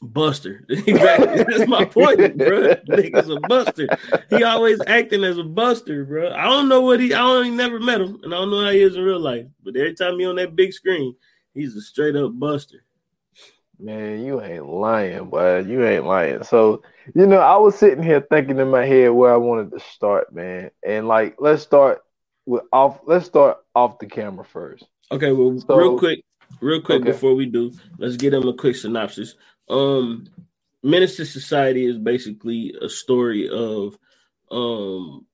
Buster. 0.00 0.64
exactly. 0.68 1.44
That's 1.48 1.68
my 1.68 1.84
point, 1.84 2.38
bro. 2.38 2.74
Nigga's 2.88 3.28
a 3.28 3.40
buster. 3.40 3.88
He 4.30 4.44
always 4.44 4.80
acting 4.86 5.24
as 5.24 5.38
a 5.38 5.44
buster, 5.44 6.04
bro. 6.04 6.30
I 6.32 6.44
don't 6.44 6.68
know 6.68 6.82
what 6.82 7.00
he. 7.00 7.12
I 7.12 7.20
only 7.20 7.50
never 7.50 7.80
met 7.80 8.00
him, 8.00 8.20
and 8.22 8.32
I 8.32 8.38
don't 8.38 8.50
know 8.50 8.64
how 8.64 8.70
he 8.70 8.80
is 8.80 8.94
in 8.94 9.02
real 9.02 9.18
life. 9.18 9.46
But 9.64 9.76
every 9.76 9.94
time 9.94 10.18
he 10.18 10.26
on 10.26 10.36
that 10.36 10.54
big 10.54 10.72
screen, 10.72 11.16
he's 11.52 11.74
a 11.74 11.80
straight 11.80 12.14
up 12.14 12.38
buster. 12.38 12.84
Man, 13.80 14.24
you 14.24 14.40
ain't 14.42 14.66
lying, 14.66 15.30
boy. 15.30 15.58
You 15.60 15.84
ain't 15.86 16.04
lying. 16.04 16.42
So, 16.42 16.82
you 17.14 17.26
know, 17.26 17.38
I 17.38 17.56
was 17.56 17.76
sitting 17.76 18.02
here 18.02 18.20
thinking 18.20 18.58
in 18.58 18.70
my 18.70 18.84
head 18.84 19.10
where 19.10 19.32
I 19.32 19.36
wanted 19.36 19.70
to 19.72 19.80
start, 19.80 20.32
man. 20.32 20.70
And 20.84 21.06
like, 21.06 21.36
let's 21.38 21.62
start 21.62 22.02
off. 22.72 23.00
Let's 23.06 23.26
start 23.26 23.58
off 23.74 23.98
the 23.98 24.06
camera 24.06 24.44
first. 24.44 24.84
Okay, 25.10 25.32
well, 25.32 25.58
so, 25.60 25.76
real 25.76 25.98
quick, 25.98 26.24
real 26.60 26.80
quick 26.80 27.02
okay. 27.02 27.12
before 27.12 27.34
we 27.34 27.46
do, 27.46 27.72
let's 27.98 28.16
get 28.16 28.30
them 28.30 28.48
a 28.48 28.54
quick 28.54 28.76
synopsis. 28.76 29.34
Um, 29.68 30.26
Menace 30.82 31.18
II 31.18 31.26
Society 31.26 31.86
is 31.86 31.98
basically 31.98 32.74
a 32.80 32.88
story 32.88 33.48
of 33.48 33.98
um 34.50 35.26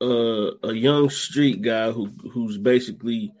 uh, 0.00 0.50
a 0.64 0.72
young 0.72 1.08
street 1.10 1.62
guy 1.62 1.90
who 1.90 2.06
who's 2.32 2.58
basically 2.58 3.32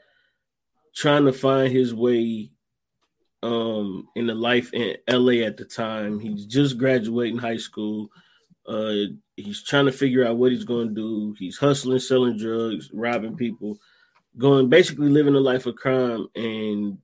trying 0.94 1.24
to 1.24 1.32
find 1.32 1.72
his 1.72 1.92
way 1.92 2.50
um 3.42 4.08
in 4.14 4.26
the 4.26 4.34
life 4.34 4.72
in 4.72 4.96
LA 5.08 5.44
at 5.44 5.56
the 5.56 5.64
time. 5.64 6.20
He's 6.20 6.46
just 6.46 6.78
graduating 6.78 7.38
high 7.38 7.56
school. 7.56 8.10
Uh 8.66 9.06
he's 9.36 9.62
trying 9.62 9.86
to 9.86 9.92
figure 9.92 10.26
out 10.26 10.36
what 10.36 10.52
he's 10.52 10.64
going 10.64 10.88
to 10.88 10.94
do. 10.94 11.34
He's 11.38 11.58
hustling, 11.58 11.98
selling 11.98 12.38
drugs, 12.38 12.90
robbing 12.92 13.36
people, 13.36 13.78
going 14.36 14.68
basically 14.68 15.08
living 15.08 15.34
a 15.34 15.40
life 15.40 15.66
of 15.66 15.76
crime 15.76 16.28
and 16.34 16.98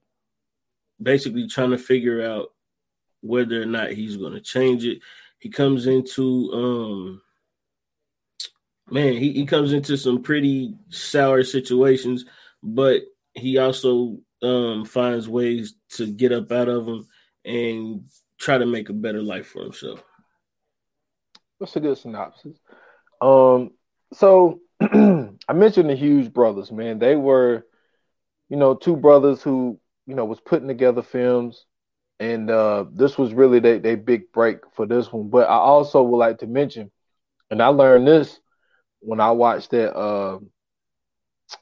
basically 1.00 1.48
trying 1.48 1.70
to 1.70 1.78
figure 1.78 2.22
out 2.22 2.52
whether 3.22 3.60
or 3.60 3.66
not 3.66 3.92
he's 3.92 4.16
going 4.16 4.32
to 4.32 4.40
change 4.40 4.84
it. 4.84 5.00
He 5.38 5.48
comes 5.48 5.86
into 5.86 6.50
um 6.52 7.22
man, 8.90 9.14
he, 9.14 9.32
he 9.32 9.46
comes 9.46 9.72
into 9.72 9.96
some 9.96 10.22
pretty 10.22 10.74
sour 10.88 11.42
situations, 11.44 12.24
but 12.62 13.02
he 13.34 13.58
also 13.58 14.18
um 14.42 14.84
finds 14.84 15.28
ways 15.28 15.74
to 15.90 16.06
get 16.06 16.32
up 16.32 16.50
out 16.52 16.68
of 16.68 16.86
them 16.86 17.06
and 17.44 18.04
try 18.38 18.58
to 18.58 18.66
make 18.66 18.88
a 18.88 18.94
better 18.94 19.22
life 19.22 19.46
for 19.46 19.62
himself. 19.62 20.02
That's 21.60 21.76
a 21.76 21.80
good 21.80 21.98
synopsis. 21.98 22.58
Um, 23.20 23.72
so 24.14 24.60
I 24.80 25.52
mentioned 25.52 25.90
the 25.90 25.94
Hughes 25.94 26.28
brothers, 26.28 26.72
man. 26.72 26.98
They 26.98 27.16
were, 27.16 27.66
you 28.48 28.56
know, 28.56 28.74
two 28.74 28.96
brothers 28.96 29.42
who, 29.42 29.78
you 30.06 30.14
know, 30.14 30.24
was 30.24 30.40
putting 30.40 30.68
together 30.68 31.02
films, 31.02 31.66
and 32.18 32.50
uh, 32.50 32.86
this 32.92 33.18
was 33.18 33.34
really 33.34 33.60
their 33.60 33.78
they 33.78 33.94
big 33.94 34.32
break 34.32 34.58
for 34.74 34.86
this 34.86 35.12
one. 35.12 35.28
But 35.28 35.48
I 35.48 35.56
also 35.56 36.02
would 36.02 36.16
like 36.16 36.38
to 36.38 36.46
mention, 36.46 36.90
and 37.50 37.62
I 37.62 37.68
learned 37.68 38.08
this 38.08 38.40
when 39.00 39.20
I 39.20 39.30
watched 39.32 39.70
that 39.70 39.94
uh, 39.94 40.38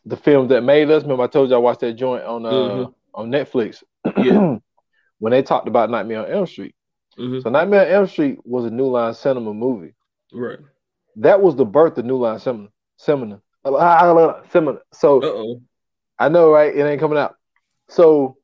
the 0.06 0.16
film 0.16 0.48
that 0.48 0.62
made 0.62 0.90
us. 0.90 1.02
Remember, 1.02 1.24
I 1.24 1.28
told 1.28 1.50
you 1.50 1.56
I 1.56 1.58
watched 1.58 1.80
that 1.80 1.94
joint 1.94 2.24
on 2.24 2.46
uh, 2.46 2.50
mm-hmm. 2.50 2.92
on 3.14 3.30
Netflix. 3.30 3.82
Yeah. 4.16 4.58
when 5.18 5.32
they 5.32 5.42
talked 5.42 5.68
about 5.68 5.90
Nightmare 5.90 6.24
on 6.24 6.32
Elm 6.32 6.46
Street. 6.46 6.74
Mm-hmm. 7.18 7.40
So 7.40 7.50
Nightmare 7.50 7.86
on 7.86 7.92
Elm 7.92 8.06
Street 8.06 8.38
was 8.44 8.64
a 8.64 8.70
New 8.70 8.86
Line 8.86 9.14
Cinema 9.14 9.52
movie. 9.52 9.94
Right. 10.32 10.58
That 11.16 11.40
was 11.40 11.56
the 11.56 11.64
birth 11.64 11.98
of 11.98 12.04
New 12.04 12.18
Line 12.18 12.38
Cinema. 12.38 12.68
Cinema. 12.96 13.40
Uh, 13.64 13.74
uh, 13.74 13.78
uh, 13.78 14.42
Cinema. 14.50 14.78
So 14.92 15.22
Uh-oh. 15.22 15.62
I 16.18 16.28
know, 16.28 16.50
right? 16.50 16.74
It 16.74 16.82
ain't 16.82 17.00
coming 17.00 17.18
out. 17.18 17.36
So 17.88 18.36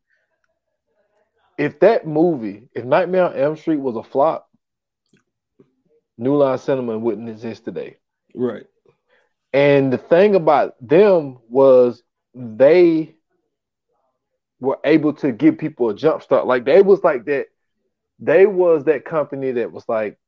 if 1.58 1.78
that 1.80 2.06
movie, 2.06 2.68
if 2.74 2.84
Nightmare 2.84 3.26
on 3.26 3.36
Elm 3.36 3.56
Street 3.56 3.80
was 3.80 3.96
a 3.96 4.02
flop, 4.02 4.48
New 6.18 6.36
Line 6.36 6.58
Cinema 6.58 6.98
wouldn't 6.98 7.28
exist 7.28 7.64
today. 7.64 7.96
Right. 8.34 8.66
And 9.52 9.92
the 9.92 9.98
thing 9.98 10.34
about 10.34 10.74
them 10.80 11.38
was 11.48 12.02
they 12.34 13.14
were 14.58 14.78
able 14.84 15.12
to 15.14 15.30
give 15.30 15.58
people 15.58 15.90
a 15.90 15.94
jump 15.94 16.22
start. 16.22 16.46
Like 16.46 16.64
they 16.64 16.82
was 16.82 17.04
like 17.04 17.24
that. 17.26 17.46
They 18.24 18.46
was 18.46 18.84
that 18.84 19.04
company 19.04 19.52
that 19.52 19.72
was 19.72 19.88
like 19.88 20.18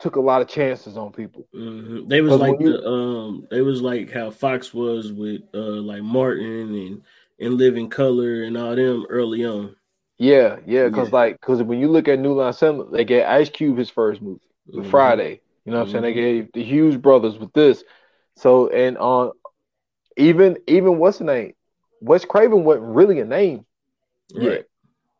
took 0.00 0.16
a 0.16 0.20
lot 0.20 0.42
of 0.42 0.48
chances 0.48 0.96
on 0.96 1.12
people. 1.12 1.46
Mm-hmm. 1.54 2.08
They 2.08 2.20
was 2.20 2.40
like 2.40 2.60
you, 2.60 2.72
the 2.72 2.86
um. 2.86 3.46
They 3.50 3.62
was 3.62 3.80
like 3.80 4.10
how 4.10 4.30
Fox 4.30 4.74
was 4.74 5.12
with 5.12 5.42
uh 5.54 5.58
like 5.58 6.02
Martin 6.02 6.74
and 6.74 7.02
and 7.38 7.54
Living 7.54 7.88
Color 7.88 8.42
and 8.42 8.56
all 8.56 8.74
them 8.74 9.06
early 9.08 9.44
on. 9.44 9.76
Yeah, 10.18 10.58
yeah, 10.66 10.88
because 10.88 11.08
yeah. 11.08 11.16
like 11.16 11.40
because 11.40 11.62
when 11.62 11.78
you 11.78 11.88
look 11.88 12.08
at 12.08 12.18
New 12.18 12.34
Line 12.34 12.52
Cinema, 12.52 12.90
they 12.90 13.04
gave 13.04 13.24
Ice 13.24 13.50
Cube 13.50 13.78
his 13.78 13.90
first 13.90 14.22
movie, 14.22 14.40
mm-hmm. 14.72 14.90
Friday. 14.90 15.40
You 15.64 15.72
know 15.72 15.78
what 15.78 15.88
mm-hmm. 15.88 15.96
I'm 15.96 16.02
saying? 16.02 16.14
They 16.14 16.20
mm-hmm. 16.20 16.40
gave 16.40 16.52
the 16.52 16.64
Hughes 16.64 16.96
brothers 16.96 17.38
with 17.38 17.52
this. 17.52 17.84
So 18.36 18.68
and 18.68 18.98
on 18.98 19.28
uh, 19.28 19.30
even 20.16 20.58
even 20.66 20.98
what's 20.98 21.18
the 21.18 21.24
name? 21.24 21.54
Wes 22.00 22.24
Craven 22.24 22.64
wasn't 22.64 22.86
really 22.86 23.20
a 23.20 23.24
name 23.24 23.64
right. 24.34 24.42
yet 24.42 24.66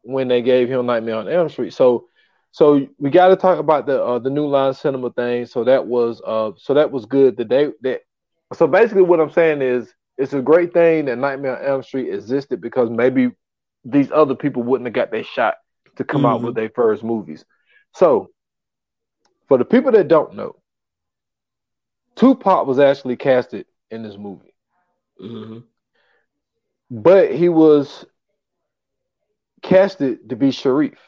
when 0.02 0.28
they 0.28 0.42
gave 0.42 0.68
him 0.68 0.86
Nightmare 0.86 1.16
on 1.16 1.28
Elm 1.28 1.48
Street. 1.48 1.72
So 1.72 2.08
so 2.54 2.86
we 3.00 3.10
got 3.10 3.28
to 3.28 3.36
talk 3.36 3.58
about 3.58 3.84
the 3.84 4.00
uh, 4.00 4.20
the 4.20 4.30
new 4.30 4.46
line 4.46 4.74
cinema 4.74 5.10
thing. 5.10 5.44
So 5.44 5.64
that 5.64 5.88
was 5.88 6.22
uh 6.24 6.52
so 6.56 6.74
that 6.74 6.92
was 6.92 7.04
good. 7.04 7.36
The 7.36 7.44
day 7.44 7.72
that 7.80 8.02
so 8.52 8.68
basically 8.68 9.02
what 9.02 9.18
I'm 9.18 9.32
saying 9.32 9.60
is 9.60 9.92
it's 10.18 10.34
a 10.34 10.40
great 10.40 10.72
thing 10.72 11.06
that 11.06 11.18
Nightmare 11.18 11.58
on 11.58 11.64
Elm 11.64 11.82
Street 11.82 12.14
existed 12.14 12.60
because 12.60 12.90
maybe 12.90 13.32
these 13.84 14.12
other 14.12 14.36
people 14.36 14.62
wouldn't 14.62 14.86
have 14.86 14.94
got 14.94 15.10
their 15.10 15.24
shot 15.24 15.56
to 15.96 16.04
come 16.04 16.22
mm-hmm. 16.22 16.26
out 16.26 16.42
with 16.42 16.54
their 16.54 16.70
first 16.70 17.02
movies. 17.02 17.44
So 17.92 18.30
for 19.48 19.58
the 19.58 19.64
people 19.64 19.90
that 19.90 20.06
don't 20.06 20.36
know, 20.36 20.54
Tupac 22.14 22.68
was 22.68 22.78
actually 22.78 23.16
casted 23.16 23.66
in 23.90 24.04
this 24.04 24.16
movie. 24.16 24.54
Mm-hmm. 25.20 25.58
But 26.88 27.34
he 27.34 27.48
was 27.48 28.06
casted 29.60 30.28
to 30.28 30.36
be 30.36 30.52
Sharif. 30.52 31.00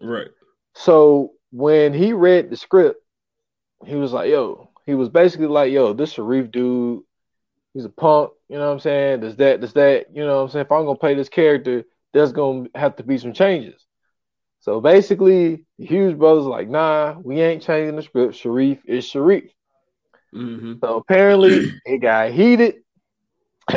Right. 0.00 0.28
So 0.74 1.32
when 1.50 1.92
he 1.92 2.12
read 2.12 2.50
the 2.50 2.56
script, 2.56 3.00
he 3.86 3.96
was 3.96 4.12
like, 4.12 4.30
yo, 4.30 4.70
he 4.86 4.94
was 4.94 5.08
basically 5.08 5.46
like, 5.46 5.72
yo, 5.72 5.92
this 5.92 6.12
Sharif 6.12 6.50
dude, 6.50 7.02
he's 7.74 7.84
a 7.84 7.88
punk, 7.88 8.30
you 8.48 8.56
know 8.56 8.66
what 8.66 8.72
I'm 8.72 8.80
saying? 8.80 9.20
Does 9.20 9.36
that, 9.36 9.60
does 9.60 9.72
that, 9.74 10.06
you 10.14 10.24
know 10.24 10.36
what 10.36 10.42
I'm 10.42 10.48
saying? 10.50 10.66
If 10.66 10.72
I'm 10.72 10.84
gonna 10.84 10.98
play 10.98 11.14
this 11.14 11.28
character, 11.28 11.84
there's 12.12 12.32
gonna 12.32 12.68
have 12.74 12.96
to 12.96 13.02
be 13.02 13.18
some 13.18 13.32
changes. 13.32 13.84
So 14.60 14.80
basically, 14.80 15.64
the 15.78 15.86
Hughes 15.86 16.14
brothers 16.14 16.44
like, 16.44 16.68
nah, 16.68 17.16
we 17.22 17.40
ain't 17.40 17.62
changing 17.62 17.96
the 17.96 18.02
script. 18.02 18.34
Sharif 18.34 18.78
is 18.84 19.06
Sharif. 19.06 19.44
Mm-hmm. 20.34 20.74
So 20.82 20.96
apparently 20.96 21.72
it 21.84 21.98
got 21.98 22.30
heated. 22.32 22.76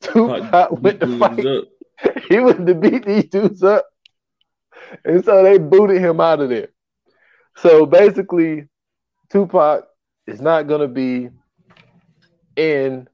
Tupac 0.00 0.72
went 0.72 1.00
to 1.00 1.18
fight. 1.18 1.44
he 2.28 2.38
went 2.40 2.66
to 2.66 2.74
beat 2.74 3.06
these 3.06 3.26
dudes 3.26 3.62
up. 3.62 3.86
And 5.04 5.24
so 5.24 5.42
they 5.42 5.58
booted 5.58 6.00
him 6.00 6.20
out 6.20 6.40
of 6.40 6.48
there. 6.48 6.68
So 7.56 7.86
basically, 7.86 8.68
Tupac 9.30 9.84
is 10.26 10.40
not 10.40 10.68
gonna 10.68 10.88
be 10.88 11.30
in 12.56 13.08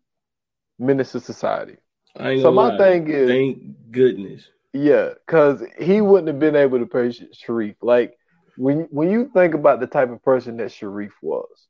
II 0.81 1.05
Society. 1.05 1.77
so 2.17 2.51
my 2.51 2.69
lie. 2.69 2.79
thing 2.79 3.09
is 3.09 3.29
thank 3.29 3.59
goodness. 3.91 4.49
Yeah, 4.73 5.11
because 5.27 5.63
he 5.79 6.01
wouldn't 6.01 6.27
have 6.27 6.41
been 6.41 6.57
able 6.57 6.81
to 6.81 6.87
pay 6.87 7.13
Sharif. 7.33 7.77
Like 7.81 8.19
when 8.57 8.89
when 8.91 9.11
you 9.11 9.31
think 9.33 9.55
about 9.55 9.81
the 9.81 9.87
type 9.87 10.11
of 10.11 10.23
person 10.23 10.57
that 10.57 10.73
Sharif 10.73 11.13
was, 11.23 11.69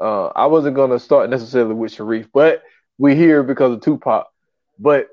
uh, 0.00 0.28
I 0.28 0.46
wasn't 0.46 0.76
gonna 0.76 0.98
start 0.98 1.28
necessarily 1.30 1.74
with 1.74 1.92
Sharif, 1.92 2.28
but 2.32 2.62
we 2.96 3.14
here 3.14 3.42
because 3.42 3.72
of 3.74 3.82
Tupac. 3.82 4.26
But 4.78 5.08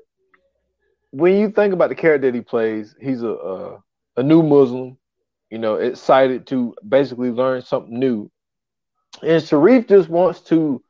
when 1.10 1.36
you 1.36 1.50
think 1.50 1.74
about 1.74 1.90
the 1.90 1.94
character 1.94 2.30
that 2.30 2.34
he 2.34 2.40
plays, 2.40 2.94
he's 3.00 3.22
a 3.22 3.28
a, 3.28 3.82
a 4.16 4.22
new 4.22 4.42
Muslim, 4.42 4.96
you 5.50 5.58
know, 5.58 5.76
excited 5.76 6.46
to 6.48 6.74
basically 6.86 7.30
learn 7.30 7.62
something 7.62 7.98
new. 7.98 8.30
And 9.22 9.42
Sharif 9.42 9.88
just 9.88 10.08
wants 10.08 10.40
to 10.42 10.82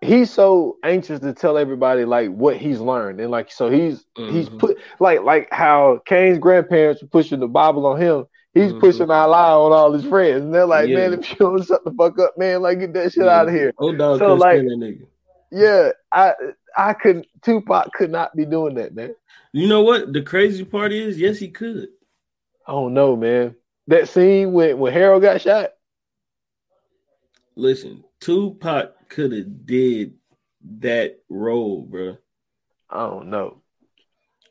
he's 0.00 0.30
so 0.30 0.78
anxious 0.82 1.20
to 1.20 1.34
tell 1.34 1.58
everybody 1.58 2.06
like 2.06 2.30
what 2.30 2.56
he's 2.56 2.80
learned 2.80 3.20
and 3.20 3.30
like 3.30 3.52
so 3.52 3.70
he's 3.70 4.06
mm-hmm. 4.16 4.34
he's 4.34 4.48
put 4.48 4.78
like 4.98 5.20
like 5.22 5.48
how 5.52 6.00
Caine's 6.06 6.38
grandparents 6.38 7.02
were 7.02 7.08
pushing 7.08 7.38
the 7.38 7.46
Bible 7.46 7.84
on 7.84 8.00
him 8.00 8.26
He's 8.52 8.72
mm-hmm. 8.72 8.80
pushing 8.80 9.10
Allah 9.10 9.64
on 9.64 9.72
all 9.72 9.92
his 9.92 10.04
friends, 10.04 10.42
and 10.42 10.52
they're 10.52 10.66
like, 10.66 10.88
yeah. 10.88 10.96
"Man, 10.96 11.20
if 11.20 11.30
you 11.30 11.36
don't 11.36 11.64
shut 11.64 11.84
the 11.84 11.92
fuck 11.92 12.18
up, 12.18 12.36
man, 12.36 12.62
like 12.62 12.80
get 12.80 12.92
that 12.94 13.12
shit 13.12 13.24
yeah. 13.24 13.40
out 13.40 13.48
of 13.48 13.54
here." 13.54 13.72
O 13.78 13.94
Dog 13.94 14.18
so 14.18 14.34
like, 14.34 14.60
nigga. 14.60 15.06
Yeah, 15.50 15.90
I 16.12 16.34
I 16.76 16.92
could 16.92 17.26
Tupac 17.42 17.92
could 17.92 18.10
not 18.10 18.34
be 18.36 18.44
doing 18.44 18.74
that, 18.74 18.94
man. 18.94 19.14
You 19.52 19.68
know 19.68 19.82
what? 19.82 20.12
The 20.12 20.22
crazy 20.22 20.64
part 20.64 20.92
is, 20.92 21.18
yes, 21.18 21.38
he 21.38 21.48
could. 21.48 21.88
I 22.66 22.72
don't 22.72 22.94
know, 22.94 23.16
man. 23.16 23.56
That 23.86 24.08
scene 24.08 24.52
when 24.52 24.78
when 24.78 24.92
Harold 24.92 25.22
got 25.22 25.40
shot. 25.40 25.70
Listen, 27.56 28.04
Tupac 28.20 29.08
could 29.08 29.32
have 29.32 29.66
did 29.66 30.14
that 30.78 31.20
role, 31.28 31.82
bro. 31.82 32.16
I 32.88 33.06
don't 33.06 33.30
know 33.30 33.60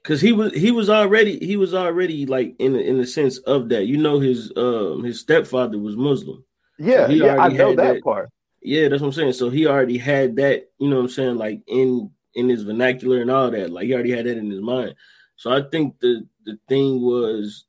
because 0.09 0.21
he 0.21 0.31
was 0.31 0.53
he 0.53 0.71
was 0.71 0.89
already 0.89 1.37
he 1.37 1.55
was 1.55 1.73
already 1.73 2.25
like 2.25 2.55
in 2.57 2.75
in 2.75 2.97
the 2.97 3.05
sense 3.05 3.37
of 3.39 3.69
that. 3.69 3.85
You 3.85 3.97
know, 3.97 4.19
his 4.19 4.51
um 4.55 5.03
his 5.03 5.19
stepfather 5.19 5.77
was 5.77 5.95
Muslim. 5.95 6.43
Yeah, 6.79 7.05
so 7.05 7.13
yeah, 7.13 7.35
I 7.35 7.49
know 7.49 7.75
that, 7.75 7.93
that, 7.93 8.03
part. 8.03 8.29
Yeah, 8.61 8.87
that's 8.87 9.01
what 9.01 9.07
I'm 9.07 9.13
saying. 9.13 9.33
So 9.33 9.49
he 9.49 9.67
already 9.67 9.97
had 9.97 10.35
that. 10.37 10.69
You 10.77 10.89
know 10.89 10.97
what 10.97 11.03
I'm 11.03 11.09
saying? 11.09 11.37
Like 11.37 11.61
in 11.67 12.11
in 12.35 12.49
his 12.49 12.63
vernacular 12.63 13.21
and 13.21 13.31
all 13.31 13.51
that. 13.51 13.71
Like 13.71 13.85
he 13.85 13.93
already 13.93 14.11
had 14.11 14.25
that 14.25 14.37
in 14.37 14.49
his 14.49 14.61
mind. 14.61 14.95
So 15.35 15.51
I 15.51 15.61
think 15.69 15.99
the 15.99 16.27
the 16.45 16.59
thing 16.67 17.01
was 17.01 17.65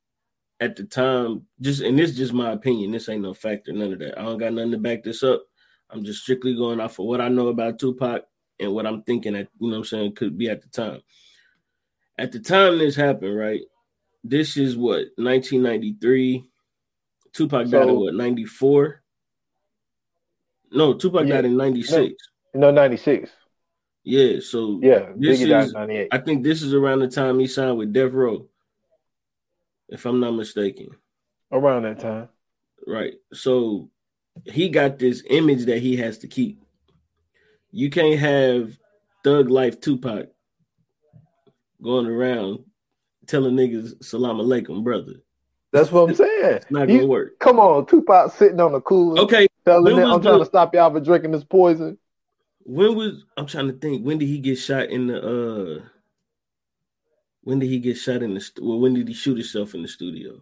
at 0.59 0.75
the 0.75 0.83
time 0.83 1.45
just 1.59 1.81
and 1.81 1.97
this 1.97 2.11
is 2.11 2.17
just 2.17 2.33
my 2.33 2.51
opinion. 2.51 2.91
This 2.91 3.09
ain't 3.09 3.23
no 3.23 3.33
factor, 3.33 3.73
none 3.73 3.93
of 3.93 3.99
that. 3.99 4.19
I 4.19 4.23
don't 4.23 4.37
got 4.37 4.53
nothing 4.53 4.71
to 4.71 4.77
back 4.77 5.03
this 5.03 5.23
up. 5.23 5.43
I'm 5.89 6.03
just 6.03 6.21
strictly 6.21 6.55
going 6.55 6.79
off 6.79 6.99
of 6.99 7.05
what 7.05 7.21
I 7.21 7.27
know 7.27 7.47
about 7.47 7.79
Tupac 7.79 8.23
and 8.59 8.73
what 8.73 8.85
I'm 8.85 9.03
thinking 9.03 9.33
that 9.33 9.49
you 9.59 9.67
know 9.67 9.77
what 9.77 9.79
I'm 9.79 9.85
saying 9.85 10.15
could 10.15 10.37
be 10.37 10.49
at 10.49 10.61
the 10.61 10.69
time 10.69 11.01
at 12.21 12.31
the 12.31 12.39
time 12.39 12.77
this 12.77 12.95
happened, 12.95 13.35
right? 13.35 13.61
This 14.23 14.55
is 14.55 14.77
what 14.77 15.07
1993. 15.17 16.45
Tupac 17.33 17.67
so, 17.67 17.71
died 17.71 17.89
in 17.89 17.95
what 17.95 18.13
94? 18.13 19.00
No, 20.71 20.93
Tupac 20.93 21.27
yeah, 21.27 21.35
died 21.35 21.45
in 21.45 21.57
96. 21.57 22.15
No, 22.53 22.71
no, 22.71 22.71
96. 22.71 23.29
Yeah, 24.03 24.39
so 24.41 24.79
yeah, 24.81 25.11
this 25.15 25.41
is, 25.41 25.75
I 26.11 26.17
think 26.17 26.43
this 26.43 26.63
is 26.63 26.73
around 26.73 26.99
the 26.99 27.07
time 27.07 27.37
he 27.37 27.45
signed 27.45 27.77
with 27.77 27.93
Death 27.93 28.13
Row, 28.13 28.47
if 29.89 30.05
I'm 30.05 30.19
not 30.19 30.31
mistaken. 30.31 30.87
Around 31.51 31.83
that 31.83 31.99
time. 31.99 32.29
right? 32.87 33.13
So 33.33 33.89
he 34.45 34.69
got 34.69 34.97
this 34.97 35.23
image 35.29 35.65
that 35.65 35.79
he 35.79 35.97
has 35.97 36.17
to 36.19 36.27
keep. 36.27 36.63
You 37.71 37.89
can't 37.89 38.19
have 38.19 38.77
Thug 39.23 39.49
Life 39.49 39.79
Tupac 39.79 40.29
going 41.81 42.07
around 42.07 42.59
telling 43.27 43.55
niggas 43.55 44.03
salam 44.03 44.37
alaikum, 44.37 44.83
brother. 44.83 45.13
That's 45.71 45.91
what 45.91 46.09
I'm 46.09 46.15
saying. 46.15 46.55
It's 46.55 46.71
not 46.71 46.87
gonna 46.87 47.05
work. 47.05 47.39
Come 47.39 47.59
on, 47.59 47.85
Tupac 47.85 48.33
sitting 48.33 48.59
on 48.59 48.73
the 48.73 48.81
cooler, 48.81 49.21
Okay, 49.21 49.47
telling 49.65 49.95
when 49.95 50.03
I'm 50.03 50.21
trying 50.21 50.33
the- 50.33 50.39
to 50.39 50.45
stop 50.45 50.73
y'all 50.73 50.91
from 50.91 51.03
drinking 51.03 51.31
this 51.31 51.43
poison. 51.43 51.97
when 52.63 52.95
was 52.95 53.25
I'm 53.37 53.45
trying 53.47 53.67
to 53.67 53.73
think? 53.73 54.05
When 54.05 54.17
did 54.17 54.27
he 54.27 54.39
get 54.39 54.57
shot 54.57 54.89
in 54.89 55.07
the? 55.07 55.17
uh 55.81 55.85
When 57.43 57.59
did 57.59 57.69
he 57.69 57.79
get 57.79 57.97
shot 57.97 58.21
in 58.23 58.33
the? 58.35 58.39
st- 58.39 58.65
Well, 58.65 58.79
when 58.79 58.93
did 58.93 59.07
he 59.07 59.13
shoot 59.13 59.37
himself 59.37 59.73
in 59.73 59.81
the 59.81 59.87
studio? 59.87 60.41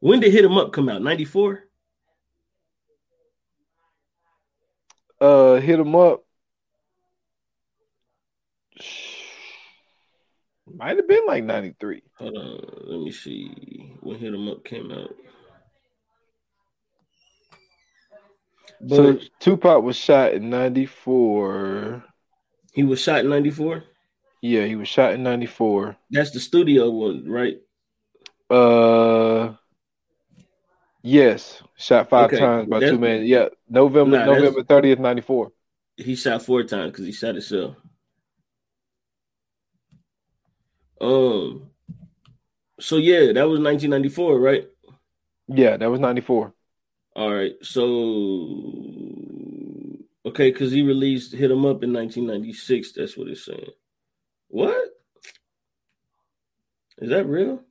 When 0.00 0.20
did 0.20 0.32
Hit 0.32 0.44
'Em 0.44 0.56
Up 0.56 0.72
come 0.72 0.88
out? 0.88 1.02
94? 1.02 1.64
Uh, 5.20 5.56
hit 5.56 5.80
him 5.80 5.96
up. 5.96 6.24
Might 10.78 10.96
have 10.96 11.08
been 11.08 11.26
like 11.26 11.42
93. 11.42 12.02
Hold 12.18 12.36
on, 12.36 12.60
let 12.84 13.00
me 13.00 13.10
see 13.10 13.96
when 14.00 14.16
Hit 14.16 14.32
'Em 14.32 14.48
Up 14.48 14.64
came 14.64 14.92
out. 14.92 15.12
But 18.80 18.94
so 18.96 19.18
Tupac 19.40 19.82
was 19.82 19.96
shot 19.96 20.34
in 20.34 20.48
94. 20.50 22.04
he 22.72 22.84
was 22.84 23.00
shot 23.02 23.20
in 23.24 23.28
94. 23.28 23.82
Yeah, 24.40 24.66
he 24.66 24.76
was 24.76 24.86
shot 24.86 25.14
in 25.14 25.24
94. 25.24 25.96
That's 26.12 26.30
the 26.30 26.38
studio 26.38 26.90
one, 26.90 27.28
right? 27.28 27.56
Uh, 28.48 29.54
yes, 31.02 31.60
shot 31.76 32.08
five 32.08 32.26
Okay, 32.26 32.38
times 32.38 32.68
by 32.68 32.78
that's- 32.78 32.92
two 32.94 33.00
men. 33.00 33.24
Yeah, 33.26 33.48
November 33.68 34.18
Nah, 34.20 34.26
November 34.26 34.62
30th, 34.62 35.00
94. 35.00 35.50
He 35.96 36.14
shot 36.14 36.42
four 36.42 36.62
times 36.62 36.92
because 36.92 37.04
he 37.04 37.10
shot 37.10 37.34
himself. 37.34 37.74
Um. 41.00 41.70
So 42.80 42.96
yeah, 42.96 43.32
that 43.32 43.48
was 43.48 43.60
1994, 43.60 44.38
right? 44.38 44.68
Yeah, 45.48 45.76
that 45.76 45.90
was 45.90 46.00
94. 46.00 46.52
All 47.16 47.34
right. 47.34 47.54
So 47.62 47.82
okay, 50.26 50.50
because 50.50 50.70
he 50.70 50.82
released 50.82 51.34
"Hit 51.34 51.50
'Em 51.50 51.64
Up" 51.64 51.82
in 51.82 51.92
1996. 51.92 52.92
That's 52.92 53.16
what 53.16 53.28
it's 53.28 53.44
saying. 53.44 53.70
What? 54.48 54.90
Is 56.98 57.10
that 57.10 57.26
real? 57.26 57.62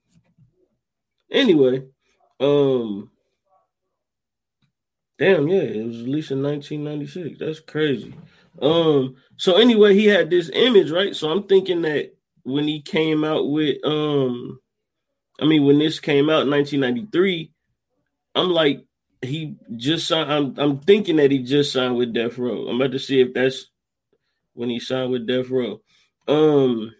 Anyway, 1.29 1.83
um, 2.39 3.11
damn, 5.19 5.47
yeah, 5.47 5.61
it 5.61 5.85
was 5.85 6.03
released 6.03 6.31
in 6.31 6.41
1996. 6.41 7.39
That's 7.39 7.59
crazy. 7.59 8.13
Um, 8.61 9.15
so 9.35 9.57
anyway, 9.57 9.93
he 9.93 10.05
had 10.05 10.29
this 10.29 10.49
image, 10.53 10.91
right? 10.91 11.15
So 11.15 11.29
I'm 11.29 11.43
thinking 11.43 11.81
that 11.83 12.16
when 12.47 12.67
he 12.67 12.81
came 12.81 13.23
out 13.25 13.49
with, 13.49 13.77
um, 13.85 14.59
I 15.41 15.45
mean, 15.45 15.65
when 15.65 15.79
this 15.79 15.99
came 15.99 16.29
out 16.29 16.43
in 16.43 16.51
1993, 16.51 17.51
I'm 18.35 18.49
like, 18.51 18.85
he 19.21 19.55
just 19.77 20.07
signed. 20.07 20.31
I'm, 20.31 20.55
I'm 20.59 20.79
thinking 20.79 21.17
that 21.17 21.31
he 21.31 21.39
just 21.39 21.73
signed 21.73 21.97
with 21.97 22.13
Death 22.13 22.37
Row. 22.37 22.67
I'm 22.67 22.81
about 22.81 22.93
to 22.93 22.99
see 22.99 23.21
if 23.21 23.33
that's 23.33 23.67
when 24.53 24.69
he 24.69 24.79
signed 24.79 25.11
with 25.11 25.27
Death 25.27 25.49
Row. 25.49 25.81
Um, 26.27 26.93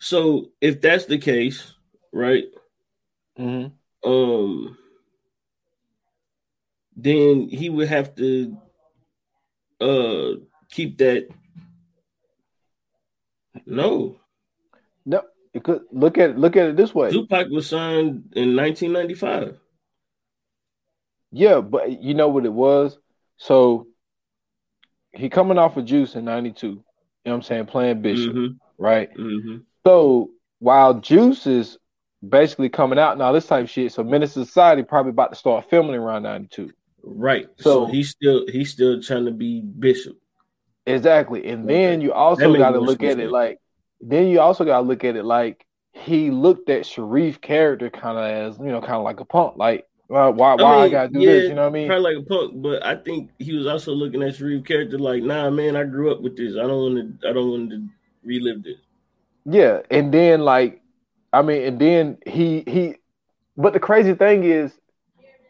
so 0.00 0.52
if 0.60 0.80
that's 0.80 1.06
the 1.06 1.18
case, 1.18 1.74
right? 2.12 2.44
hmm 3.36 3.78
um 4.04 4.76
then 6.96 7.48
he 7.48 7.70
would 7.70 7.88
have 7.88 8.14
to 8.16 8.56
uh 9.80 10.32
keep 10.70 10.98
that 10.98 11.28
no 13.68 14.16
No, 15.06 15.22
you 15.54 15.60
could 15.60 15.82
look 15.92 16.18
at 16.18 16.30
it, 16.30 16.38
look 16.38 16.56
at 16.56 16.66
it 16.68 16.76
this 16.76 16.94
way. 16.94 17.10
tupac 17.10 17.48
was 17.48 17.68
signed 17.68 18.32
in 18.34 18.54
1995 18.56 19.58
Yeah, 21.32 21.60
but 21.60 22.02
you 22.02 22.14
know 22.14 22.28
what 22.28 22.46
it 22.46 22.52
was? 22.52 22.98
So 23.36 23.86
he 25.12 25.28
coming 25.28 25.58
off 25.58 25.76
of 25.76 25.84
Juice 25.84 26.14
in 26.14 26.24
92. 26.24 26.66
You 26.66 26.72
know 26.74 26.82
what 27.24 27.34
I'm 27.34 27.42
saying? 27.42 27.66
Playing 27.66 28.02
Bishop, 28.02 28.34
Mhm, 28.34 28.58
right? 28.78 29.12
mhm. 29.16 29.62
So 29.86 30.30
while 30.58 30.94
Juice 31.00 31.46
is 31.46 31.78
basically 32.26 32.68
coming 32.68 32.98
out 32.98 33.16
now, 33.18 33.32
this 33.32 33.46
type 33.46 33.64
of 33.64 33.70
shit. 33.70 33.92
So 33.92 34.02
II 34.02 34.26
Society 34.26 34.82
probably 34.82 35.10
about 35.10 35.30
to 35.30 35.36
start 35.36 35.68
filming 35.70 35.94
around 35.94 36.22
92. 36.24 36.72
right 37.04 37.46
so, 37.58 37.70
So- 37.72 37.86
he's 37.86 38.10
still 38.10 38.44
he's 38.48 38.70
still 38.72 39.00
trying 39.00 39.24
to 39.24 39.30
be 39.30 39.60
bishop 39.60 40.16
Exactly. 40.88 41.46
And 41.48 41.68
then 41.68 42.00
you 42.00 42.12
also 42.12 42.56
got 42.56 42.70
to 42.70 42.80
look 42.80 43.02
at 43.02 43.18
it 43.18 43.30
like, 43.30 43.58
then 44.00 44.28
you 44.28 44.40
also 44.40 44.64
got 44.64 44.80
to 44.80 44.86
look 44.86 45.04
at 45.04 45.16
it 45.16 45.24
like 45.24 45.64
he 45.92 46.30
looked 46.30 46.70
at 46.70 46.86
Sharif 46.86 47.40
character 47.40 47.90
kind 47.90 48.18
of 48.18 48.24
as, 48.24 48.58
you 48.58 48.66
know, 48.66 48.80
kind 48.80 48.94
of 48.94 49.02
like 49.02 49.20
a 49.20 49.24
punk. 49.24 49.56
Like, 49.56 49.86
why, 50.06 50.28
why 50.28 50.54
I, 50.54 50.82
mean, 50.82 50.90
got 50.92 51.02
to 51.04 51.08
do 51.08 51.20
yeah, 51.20 51.32
this? 51.32 51.48
You 51.48 51.54
know 51.54 51.62
what 51.62 51.68
I 51.68 51.72
mean? 51.72 51.88
probably 51.88 52.14
like 52.14 52.24
a 52.24 52.26
punk 52.26 52.62
but 52.62 52.82
i 52.86 52.96
think 52.96 53.30
he 53.38 53.52
was 53.52 53.66
also 53.66 53.92
looking 53.92 54.22
at 54.22 54.36
Sharif 54.36 54.64
character 54.64 54.98
like 54.98 55.22
nah 55.22 55.50
man 55.50 55.76
i 55.76 55.84
grew 55.84 56.10
up 56.10 56.22
with 56.22 56.34
this 56.34 56.54
i 56.54 56.62
don't 56.62 56.94
want 56.94 57.20
to 57.20 57.28
i 57.28 57.32
don't 57.34 57.50
want 57.50 57.70
to 57.70 57.86
relive 58.24 58.62
this 58.62 58.78
Yeah, 59.44 59.80
and 59.90 60.12
then 60.12 60.40
like, 60.40 60.82
I 61.32 61.42
mean, 61.42 61.62
and 61.62 61.78
then 61.78 62.18
he 62.26 62.64
he, 62.66 62.96
but 63.56 63.72
the 63.72 63.80
crazy 63.80 64.14
thing 64.14 64.44
is, 64.44 64.72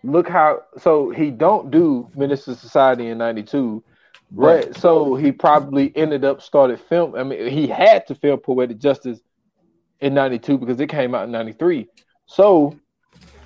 look 0.05 0.29
how 0.29 0.63
so 0.77 1.11
he 1.11 1.31
don't 1.31 1.71
do 1.71 2.09
Menace 2.15 2.47
II 2.47 2.55
Society 2.55 3.09
in 3.09 3.19
'92, 3.19 3.83
Right. 4.31 4.75
so 4.77 5.15
he 5.15 5.33
probably 5.33 5.97
ended 5.97 6.25
up 6.25 6.43
started 6.43 6.79
film. 6.81 7.15
I 7.15 7.23
mean, 7.23 7.49
he 7.51 7.67
had 7.67 8.07
to 8.09 8.15
film 8.15 8.41
Poetic 8.41 8.79
Justice 8.79 9.21
in 10.01 10.15
'92 10.15 10.59
because 10.59 10.79
it 10.81 10.89
came 10.89 11.15
out 11.15 11.25
in 11.25 11.31
'93. 11.33 11.89
So 12.27 12.79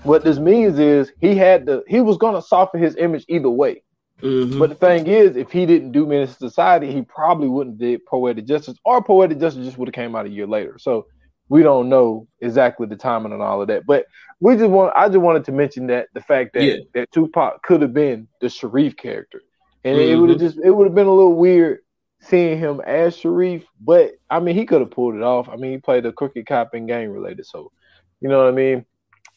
what 0.02 0.24
this 0.24 0.38
means 0.38 0.78
is 0.80 1.12
he 1.20 1.36
had 1.36 1.66
to 1.66 1.84
he 1.86 2.00
was 2.00 2.16
gonna 2.16 2.42
soften 2.42 2.82
his 2.82 2.96
image 2.96 3.24
either 3.28 3.48
way. 3.50 3.82
Mhm. 4.20 4.58
But 4.58 4.70
the 4.70 4.74
thing 4.76 5.06
is, 5.06 5.36
if 5.36 5.50
he 5.52 5.66
didn't 5.66 5.92
do 5.92 6.06
Menace 6.06 6.30
II 6.42 6.48
Society, 6.48 6.92
he 6.92 7.02
probably 7.02 7.48
wouldn't 7.48 7.78
did 7.78 8.04
Poetic 8.06 8.44
Justice, 8.46 8.78
or 8.84 9.02
Poetic 9.02 9.38
Justice 9.38 9.64
just 9.64 9.78
would 9.78 9.88
have 9.88 9.94
came 9.94 10.14
out 10.16 10.26
a 10.26 10.30
year 10.30 10.46
later. 10.46 10.78
So 10.78 11.06
we 11.48 11.62
don't 11.62 11.88
know 11.88 12.26
exactly 12.40 12.86
the 12.86 12.96
timing 12.96 13.32
and 13.32 13.42
all 13.42 13.60
of 13.62 13.68
that. 13.68 13.84
But 13.86 14.06
we 14.40 14.56
just 14.56 14.70
want 14.70 14.92
I 14.96 15.06
just 15.08 15.18
wanted 15.20 15.44
to 15.46 15.52
mention 15.52 15.86
that 15.88 16.08
the 16.14 16.20
fact 16.20 16.54
that 16.54 16.64
Yeah. 16.64 16.76
that 16.94 17.10
Tupac 17.12 17.62
could 17.62 17.82
have 17.82 17.94
been 17.94 18.26
the 18.40 18.48
Sharif 18.48 18.96
character, 18.96 19.42
and 19.84 19.98
it 19.98 20.16
would 20.16 20.30
have 20.30 20.38
just 20.38 20.58
it 20.62 20.70
would 20.70 20.86
have 20.86 20.94
been 20.94 21.06
a 21.06 21.12
little 21.14 21.34
weird 21.34 21.80
seeing 22.20 22.58
him 22.58 22.80
as 22.80 23.16
Sharif. 23.16 23.64
But 23.80 24.12
I 24.30 24.40
mean, 24.40 24.54
he 24.54 24.66
could 24.66 24.80
have 24.80 24.90
pulled 24.90 25.14
it 25.14 25.22
off. 25.22 25.48
I 25.48 25.56
mean, 25.56 25.72
he 25.72 25.78
played 25.78 26.06
a 26.06 26.12
crooked 26.12 26.46
cop 26.46 26.74
and 26.74 26.88
gang 26.88 27.10
related, 27.10 27.46
so 27.46 27.70
you 28.20 28.28
know 28.28 28.38
what 28.38 28.48
I 28.48 28.52
mean. 28.52 28.84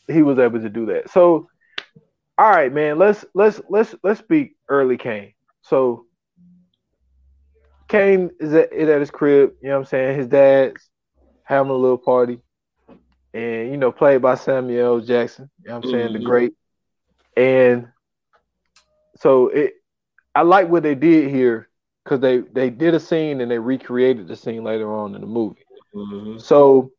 He 0.07 0.21
was 0.23 0.39
able 0.39 0.59
to 0.61 0.69
do 0.69 0.85
that. 0.87 1.09
So 1.09 1.47
all 2.37 2.49
right, 2.49 2.71
man. 2.71 2.97
Let's 2.97 3.25
let's 3.33 3.61
let's 3.69 3.95
let's 4.03 4.19
speak 4.19 4.55
early 4.69 4.97
Caine. 4.97 5.33
So 5.61 6.05
Caine 7.89 8.31
is 8.39 8.53
at, 8.53 8.71
is 8.73 8.89
at 8.89 8.99
his 8.99 9.11
crib. 9.11 9.51
You 9.61 9.69
know 9.69 9.75
what 9.75 9.79
I'm 9.81 9.85
saying? 9.85 10.17
His 10.17 10.27
dad's 10.27 10.89
having 11.43 11.71
a 11.71 11.75
little 11.75 11.97
party, 11.97 12.39
and 13.33 13.69
you 13.71 13.77
know, 13.77 13.91
played 13.91 14.21
by 14.21 14.35
Samuel 14.35 14.99
Jackson. 15.01 15.49
You 15.63 15.69
know 15.69 15.75
what 15.75 15.77
I'm 15.77 15.83
saying? 15.85 16.13
The 16.13 16.19
Mhm. 16.19 16.23
great. 16.23 16.53
And 17.35 17.87
so 19.17 19.47
it, 19.49 19.73
I 20.35 20.41
like 20.41 20.69
what 20.69 20.83
they 20.83 20.95
did 20.95 21.29
here 21.29 21.69
because 22.03 22.19
they 22.19 22.39
they 22.39 22.69
did 22.69 22.93
a 22.93 22.99
scene 22.99 23.41
and 23.41 23.49
they 23.49 23.59
recreated 23.59 24.27
the 24.27 24.35
scene 24.35 24.63
later 24.63 24.93
on 24.93 25.15
in 25.15 25.21
the 25.21 25.27
movie. 25.27 25.65
Mhm. 25.95 26.41
So 26.41 26.91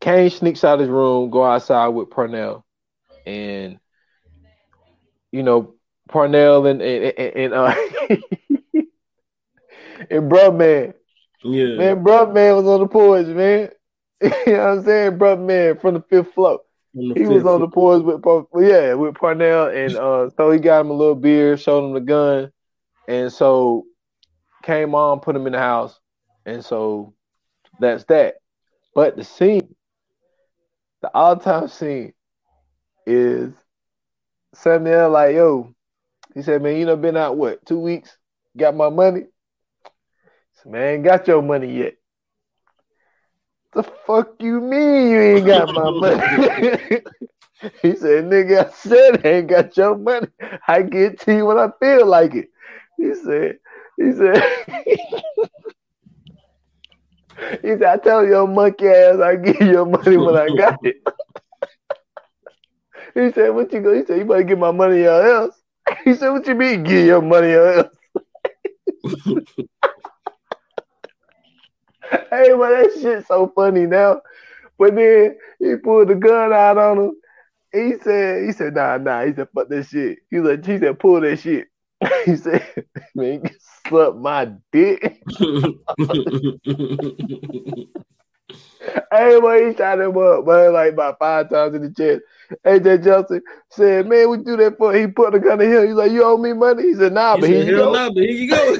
Caine 0.00 0.30
sneaks 0.30 0.64
out 0.64 0.74
of 0.74 0.80
his 0.80 0.88
room, 0.88 1.30
go 1.30 1.44
outside 1.44 1.88
with 1.88 2.10
Pernell, 2.10 2.62
and 3.26 3.78
you 5.32 5.42
know 5.42 5.74
Pernell 6.08 6.70
and 6.70 6.80
and, 6.82 7.04
and, 7.18 7.36
and 7.36 7.54
uh 7.54 7.74
and 10.10 10.30
bruh 10.30 10.56
man, 10.56 10.94
yeah 11.44 11.76
man, 11.76 12.04
bruh 12.04 12.32
man 12.32 12.56
was 12.56 12.66
on 12.66 12.80
the 12.80 12.88
porch, 12.88 13.26
man. 13.26 13.70
you 14.22 14.28
know 14.28 14.36
what 14.46 14.78
I'm 14.78 14.84
saying, 14.84 15.18
bruh 15.18 15.38
man 15.40 15.78
from 15.78 15.94
the 15.94 16.00
fifth 16.02 16.32
floor. 16.34 16.60
He 16.94 17.26
was 17.26 17.44
on 17.46 17.60
the 17.60 17.68
porch 17.68 18.02
with 18.02 18.22
yeah 18.64 18.94
with 18.94 19.14
Pernell, 19.14 19.74
and 19.74 19.96
uh 19.96 20.30
so 20.36 20.50
he 20.50 20.58
got 20.58 20.80
him 20.82 20.90
a 20.90 20.94
little 20.94 21.14
beer, 21.14 21.56
showed 21.56 21.86
him 21.86 21.94
the 21.94 22.00
gun, 22.00 22.52
and 23.08 23.32
so 23.32 23.86
came 24.62 24.94
on, 24.94 25.20
put 25.20 25.34
him 25.34 25.46
in 25.46 25.52
the 25.52 25.58
house, 25.58 25.98
and 26.44 26.64
so 26.64 27.14
that's 27.80 28.04
that. 28.04 28.36
But 28.94 29.16
the 29.16 29.24
scene, 29.24 29.74
the 31.00 31.10
all-time 31.14 31.68
scene, 31.68 32.12
is 33.06 33.52
Samuel 34.54 35.10
like, 35.10 35.34
yo, 35.34 35.74
he 36.34 36.42
said, 36.42 36.62
man, 36.62 36.76
you 36.76 36.84
know, 36.86 36.96
been 36.96 37.16
out 37.16 37.36
what 37.36 37.64
two 37.64 37.78
weeks? 37.78 38.16
Got 38.56 38.76
my 38.76 38.90
money? 38.90 39.24
Said, 40.62 40.72
man, 40.72 41.02
got 41.02 41.26
your 41.26 41.42
money 41.42 41.78
yet. 41.78 41.94
The 43.74 43.82
fuck 44.06 44.34
you 44.40 44.60
mean 44.60 45.08
you 45.10 45.20
ain't 45.20 45.46
got 45.46 45.72
my 45.72 45.90
money? 46.00 46.20
he 47.82 47.96
said, 47.96 48.24
nigga, 48.24 48.66
I 48.66 48.70
said 48.70 49.24
I 49.24 49.28
ain't 49.28 49.48
got 49.48 49.76
your 49.76 49.96
money. 49.96 50.28
I 50.68 50.82
get 50.82 51.20
to 51.20 51.34
you 51.34 51.46
when 51.46 51.58
I 51.58 51.68
feel 51.80 52.06
like 52.06 52.34
it. 52.34 52.50
He 52.98 53.14
said, 53.14 53.58
he 53.96 54.12
said, 54.12 54.42
he 57.62 57.68
said, 57.68 57.82
I 57.82 57.96
tell 57.96 58.26
your 58.26 58.46
monkey 58.46 58.88
ass 58.88 59.20
I 59.20 59.36
give 59.36 59.60
you 59.60 59.70
your 59.70 59.86
money 59.86 60.18
when 60.18 60.36
I 60.36 60.54
got 60.54 60.78
it. 60.82 60.96
he 63.14 63.32
said, 63.32 63.50
what 63.50 63.72
you 63.72 63.80
go? 63.80 63.94
He 63.94 64.04
said, 64.04 64.18
you 64.18 64.26
better 64.26 64.42
get 64.42 64.58
my 64.58 64.70
money 64.70 65.04
or 65.04 65.26
else. 65.26 65.56
He 66.04 66.14
said, 66.14 66.28
what 66.30 66.46
you 66.46 66.54
mean 66.54 66.84
give 66.84 67.06
your 67.06 67.22
money 67.22 67.52
or 67.52 67.72
else? 67.72 67.96
hey, 72.30 72.54
well, 72.54 72.70
that 72.70 72.92
shit's 73.00 73.28
so 73.28 73.52
funny 73.54 73.86
now. 73.86 74.20
But 74.78 74.94
then 74.94 75.36
he 75.58 75.76
pulled 75.76 76.08
the 76.08 76.14
gun 76.14 76.52
out 76.52 76.78
on 76.78 76.98
him. 76.98 77.12
He 77.72 77.94
said, 78.02 78.44
he 78.44 78.52
said, 78.52 78.74
nah, 78.74 78.98
nah. 78.98 79.24
He 79.24 79.32
said, 79.32 79.48
fuck 79.54 79.68
that 79.68 79.86
shit. 79.86 80.18
He 80.30 80.40
like, 80.40 80.64
he 80.64 80.78
said, 80.78 80.98
pull 80.98 81.20
that 81.20 81.38
shit. 81.38 81.68
he 82.24 82.36
said, 82.36 82.66
man, 83.14 83.42
suck 83.88 84.16
my 84.16 84.52
dick. 84.72 85.22
hey, 89.12 89.68
he 89.70 89.76
shot 89.76 90.00
him 90.00 90.16
up, 90.18 90.46
man, 90.46 90.72
like 90.72 90.92
about 90.92 91.18
five 91.18 91.48
times 91.48 91.74
in 91.74 91.82
the 91.82 91.90
chest. 91.90 92.22
AJ 92.66 93.04
Johnson 93.04 93.42
said, 93.70 94.06
man, 94.06 94.28
we 94.28 94.38
do 94.38 94.56
that 94.56 94.76
for. 94.76 94.94
He 94.94 95.06
put 95.06 95.32
the 95.32 95.38
gun 95.38 95.60
in 95.60 95.70
him. 95.70 95.86
He's 95.86 95.94
like, 95.94 96.12
you 96.12 96.24
owe 96.24 96.36
me 96.36 96.52
money? 96.52 96.82
He 96.82 96.94
said, 96.94 97.12
nah, 97.12 97.36
he 97.36 97.40
but 97.40 97.46
said, 97.48 97.56
here 97.56 97.70
you 97.70 97.76
go. 97.76 97.92
Nah, 97.92 98.08
but 98.08 98.22
here 98.22 98.30
you 98.30 98.50
go. 98.50 98.76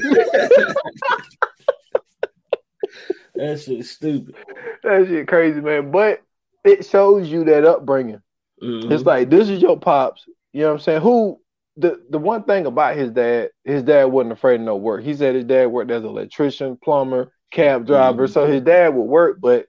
That 3.35 3.61
shit 3.61 3.85
stupid. 3.87 4.35
That 4.83 5.07
shit 5.07 5.29
crazy, 5.29 5.61
man. 5.61 5.91
But 5.91 6.23
it 6.65 6.85
shows 6.85 7.29
you 7.29 7.45
that 7.45 7.65
upbringing. 7.65 8.21
Mm-hmm. 8.63 8.93
It's 8.93 9.05
like 9.05 9.31
this 9.31 9.49
is 9.49 9.61
your 9.63 9.79
pops. 9.79 10.25
You 10.53 10.63
know 10.63 10.67
what 10.69 10.75
I'm 10.75 10.81
saying? 10.81 11.03
Who 11.03 11.41
the 11.77 12.03
the 12.11 12.19
one 12.19 12.45
thing 12.45 12.67
about 12.67 12.97
his 12.97 13.11
dad, 13.11 13.51
his 13.65 13.83
dad 13.83 14.05
wasn't 14.05 14.33
afraid 14.33 14.57
of 14.57 14.61
no 14.63 14.77
work. 14.77 15.03
He 15.03 15.15
said 15.15 15.35
his 15.35 15.45
dad 15.45 15.67
worked 15.67 15.91
as 15.91 16.03
an 16.03 16.09
electrician, 16.09 16.79
plumber, 16.83 17.33
cab 17.51 17.87
driver. 17.87 18.25
Mm-hmm. 18.25 18.33
So 18.33 18.47
his 18.47 18.63
dad 18.63 18.95
would 18.95 19.05
work, 19.05 19.39
but 19.41 19.67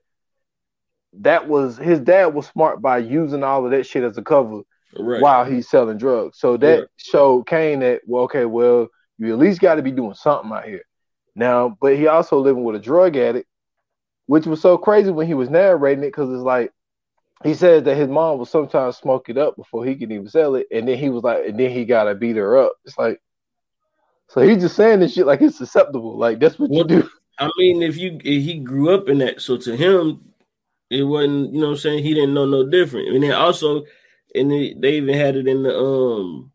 that 1.20 1.48
was 1.48 1.76
his 1.78 2.00
dad 2.00 2.34
was 2.34 2.46
smart 2.46 2.82
by 2.82 2.98
using 2.98 3.42
all 3.42 3.64
of 3.64 3.70
that 3.70 3.86
shit 3.86 4.04
as 4.04 4.18
a 4.18 4.22
cover 4.22 4.62
right. 4.98 5.20
while 5.20 5.44
he's 5.44 5.68
selling 5.68 5.98
drugs. 5.98 6.38
So 6.38 6.56
that 6.56 6.78
right. 6.80 6.88
showed 6.96 7.46
Caine 7.46 7.80
that 7.80 8.02
well, 8.06 8.24
okay, 8.24 8.44
well, 8.44 8.88
you 9.18 9.32
at 9.32 9.38
least 9.38 9.60
got 9.60 9.76
to 9.76 9.82
be 9.82 9.92
doing 9.92 10.14
something 10.14 10.52
out 10.52 10.64
here. 10.64 10.82
Now, 11.34 11.76
but 11.80 11.96
he 11.96 12.06
also 12.06 12.38
living 12.38 12.64
with 12.64 12.76
a 12.76 12.80
drug 12.80 13.16
addict, 13.16 13.48
which 14.26 14.46
was 14.46 14.60
so 14.60 14.78
crazy 14.78 15.10
when 15.10 15.26
he 15.26 15.34
was 15.34 15.50
narrating 15.50 16.04
it 16.04 16.08
because 16.08 16.30
it's 16.30 16.42
like 16.42 16.72
he 17.42 17.54
said 17.54 17.84
that 17.84 17.96
his 17.96 18.08
mom 18.08 18.38
would 18.38 18.48
sometimes 18.48 18.96
smoke 18.96 19.28
it 19.28 19.36
up 19.36 19.56
before 19.56 19.84
he 19.84 19.94
could 19.96 20.10
even 20.12 20.28
sell 20.28 20.54
it, 20.54 20.66
and 20.70 20.88
then 20.88 20.98
he 20.98 21.10
was 21.10 21.22
like, 21.22 21.46
and 21.46 21.58
then 21.58 21.70
he 21.70 21.84
gotta 21.84 22.14
beat 22.14 22.36
her 22.36 22.56
up. 22.56 22.74
It's 22.84 22.96
like, 22.96 23.20
so 24.28 24.40
he's 24.40 24.62
just 24.62 24.76
saying 24.76 25.00
this 25.00 25.14
shit 25.14 25.26
like 25.26 25.42
it's 25.42 25.60
acceptable, 25.60 26.16
like 26.16 26.38
that's 26.38 26.58
what 26.58 26.70
well, 26.70 26.78
you 26.78 26.84
do. 27.02 27.10
I 27.38 27.50
mean, 27.58 27.82
if 27.82 27.96
you 27.96 28.18
if 28.24 28.44
he 28.44 28.58
grew 28.58 28.94
up 28.94 29.08
in 29.08 29.18
that, 29.18 29.40
so 29.40 29.56
to 29.58 29.76
him, 29.76 30.32
it 30.90 31.02
wasn't. 31.02 31.52
You 31.52 31.60
know, 31.60 31.66
what 31.66 31.72
I'm 31.72 31.78
saying 31.78 32.04
he 32.04 32.14
didn't 32.14 32.34
know 32.34 32.46
no 32.46 32.68
different. 32.68 33.08
And 33.08 33.22
then 33.22 33.32
also, 33.32 33.84
and 34.34 34.50
they, 34.50 34.74
they 34.74 34.96
even 34.96 35.14
had 35.14 35.36
it 35.36 35.48
in 35.48 35.62
the 35.64 35.76
um 35.76 36.52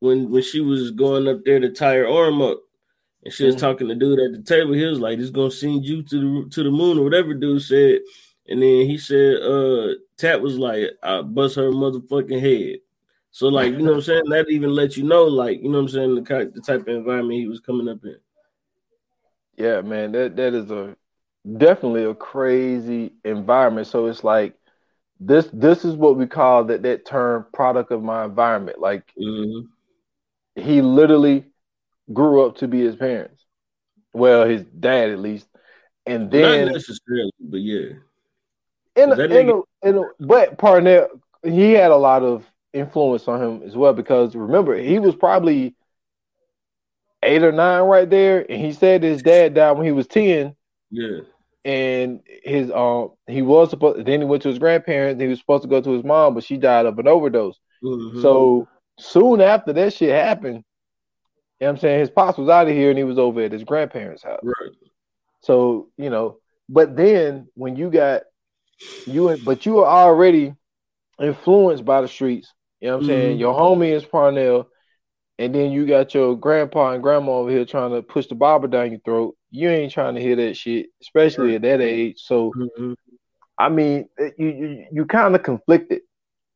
when 0.00 0.30
when 0.30 0.42
she 0.42 0.60
was 0.60 0.90
going 0.90 1.28
up 1.28 1.44
there 1.44 1.60
to 1.60 1.70
tie 1.70 1.94
her 1.94 2.08
arm 2.08 2.40
up, 2.40 2.60
and 3.24 3.32
she 3.32 3.44
was 3.44 3.56
mm-hmm. 3.56 3.66
talking 3.66 3.88
to 3.88 3.94
dude 3.94 4.20
at 4.20 4.32
the 4.32 4.42
table. 4.42 4.72
He 4.72 4.84
was 4.84 5.00
like, 5.00 5.18
"This 5.18 5.30
gonna 5.30 5.50
send 5.50 5.84
you 5.84 6.02
to 6.02 6.44
the 6.44 6.50
to 6.50 6.62
the 6.62 6.70
moon," 6.70 6.98
or 6.98 7.04
whatever. 7.04 7.34
Dude 7.34 7.62
said. 7.62 8.00
And 8.50 8.62
then 8.62 8.86
he 8.86 8.96
said, 8.96 9.42
uh, 9.42 9.88
Tat 10.16 10.40
was 10.40 10.58
like, 10.58 10.92
I 11.02 11.20
bust 11.20 11.56
her 11.56 11.70
motherfucking 11.70 12.40
head. 12.40 12.78
So, 13.30 13.48
like, 13.48 13.72
you 13.72 13.78
know 13.80 13.90
what 13.90 13.96
I'm 13.96 14.02
saying? 14.02 14.22
That 14.30 14.46
even 14.48 14.70
let 14.70 14.96
you 14.96 15.04
know, 15.04 15.24
like, 15.24 15.62
you 15.62 15.68
know 15.68 15.82
what 15.82 15.82
I'm 15.82 15.88
saying, 15.90 16.14
the, 16.14 16.50
the 16.54 16.62
type 16.62 16.80
of 16.80 16.88
environment 16.88 17.38
he 17.38 17.46
was 17.46 17.60
coming 17.60 17.90
up 17.90 18.02
in. 18.04 18.16
Yeah, 19.58 19.80
man, 19.80 20.12
that 20.12 20.36
that 20.36 20.54
is 20.54 20.70
a 20.70 20.96
definitely 21.56 22.04
a 22.04 22.14
crazy 22.14 23.12
environment. 23.24 23.88
So 23.88 24.06
it's 24.06 24.22
like 24.22 24.54
this 25.18 25.50
this 25.52 25.84
is 25.84 25.96
what 25.96 26.16
we 26.16 26.26
call 26.28 26.64
that 26.64 26.84
that 26.84 27.04
term 27.04 27.44
product 27.52 27.90
of 27.90 28.02
my 28.02 28.24
environment. 28.24 28.80
Like 28.80 29.12
mm-hmm. 29.20 29.66
he 30.62 30.80
literally 30.80 31.44
grew 32.12 32.46
up 32.46 32.56
to 32.58 32.68
be 32.68 32.80
his 32.80 32.96
parents. 32.96 33.44
Well, 34.12 34.46
his 34.48 34.64
dad 34.64 35.10
at 35.10 35.18
least. 35.18 35.46
And 36.06 36.30
then 36.30 36.66
not 36.66 36.74
necessarily, 36.74 37.32
but 37.38 37.60
yeah 37.60 37.98
in, 38.98 39.12
a, 39.12 39.24
in, 39.24 39.50
a, 39.50 39.88
in 39.88 39.98
a, 39.98 40.02
but 40.20 40.58
Pernell, 40.58 41.08
he 41.42 41.72
had 41.72 41.90
a 41.90 41.96
lot 41.96 42.22
of 42.22 42.44
influence 42.72 43.26
on 43.28 43.42
him 43.42 43.62
as 43.62 43.76
well 43.76 43.92
because 43.92 44.34
remember 44.34 44.76
he 44.76 44.98
was 44.98 45.14
probably 45.14 45.74
eight 47.22 47.42
or 47.42 47.52
nine 47.52 47.82
right 47.82 48.08
there, 48.08 48.44
and 48.50 48.60
he 48.60 48.72
said 48.72 49.02
his 49.02 49.22
dad 49.22 49.54
died 49.54 49.72
when 49.72 49.86
he 49.86 49.92
was 49.92 50.06
ten. 50.06 50.54
Yeah, 50.90 51.20
and 51.64 52.20
his 52.42 52.70
um 52.70 53.12
he 53.26 53.42
was 53.42 53.70
supposed 53.70 54.04
then 54.04 54.20
he 54.20 54.26
went 54.26 54.42
to 54.42 54.48
his 54.48 54.58
grandparents. 54.58 55.20
he 55.20 55.28
was 55.28 55.38
supposed 55.38 55.62
to 55.62 55.68
go 55.68 55.80
to 55.80 55.90
his 55.92 56.04
mom, 56.04 56.34
but 56.34 56.44
she 56.44 56.56
died 56.56 56.86
of 56.86 56.98
an 56.98 57.08
overdose. 57.08 57.58
Mm-hmm. 57.82 58.22
So 58.22 58.68
soon 58.98 59.40
after 59.40 59.72
that 59.72 59.92
shit 59.92 60.10
happened, 60.10 60.64
you 61.60 61.66
know 61.66 61.72
what 61.72 61.76
I'm 61.76 61.80
saying 61.80 62.00
his 62.00 62.10
pops 62.10 62.38
was 62.38 62.48
out 62.48 62.68
of 62.68 62.74
here 62.74 62.90
and 62.90 62.98
he 62.98 63.04
was 63.04 63.18
over 63.18 63.42
at 63.42 63.52
his 63.52 63.64
grandparents' 63.64 64.22
house. 64.22 64.40
Right. 64.42 64.76
So 65.40 65.88
you 65.96 66.10
know, 66.10 66.38
but 66.68 66.96
then 66.96 67.48
when 67.54 67.76
you 67.76 67.90
got 67.90 68.22
you 69.06 69.36
but 69.44 69.66
you 69.66 69.80
are 69.80 70.08
already 70.08 70.54
influenced 71.20 71.84
by 71.84 72.00
the 72.00 72.08
streets. 72.08 72.52
You 72.80 72.88
know 72.88 72.96
what 72.96 73.02
I'm 73.02 73.08
mm-hmm. 73.08 73.20
saying? 73.20 73.38
Your 73.38 73.54
homie 73.54 73.92
is 73.92 74.04
Pernell, 74.04 74.66
and 75.38 75.54
then 75.54 75.72
you 75.72 75.86
got 75.86 76.14
your 76.14 76.36
grandpa 76.36 76.92
and 76.92 77.02
grandma 77.02 77.32
over 77.32 77.50
here 77.50 77.64
trying 77.64 77.92
to 77.92 78.02
push 78.02 78.26
the 78.26 78.34
Bible 78.34 78.68
down 78.68 78.92
your 78.92 79.00
throat. 79.00 79.36
You 79.50 79.68
ain't 79.70 79.92
trying 79.92 80.14
to 80.14 80.20
hear 80.20 80.36
that 80.36 80.56
shit, 80.56 80.86
especially 81.02 81.54
at 81.54 81.62
that 81.62 81.80
age. 81.80 82.20
So, 82.20 82.52
mm-hmm. 82.56 82.92
I 83.58 83.68
mean, 83.68 84.08
you 84.38 84.48
you, 84.48 84.84
you 84.92 85.04
kind 85.06 85.34
of 85.34 85.42
conflicted, 85.42 86.02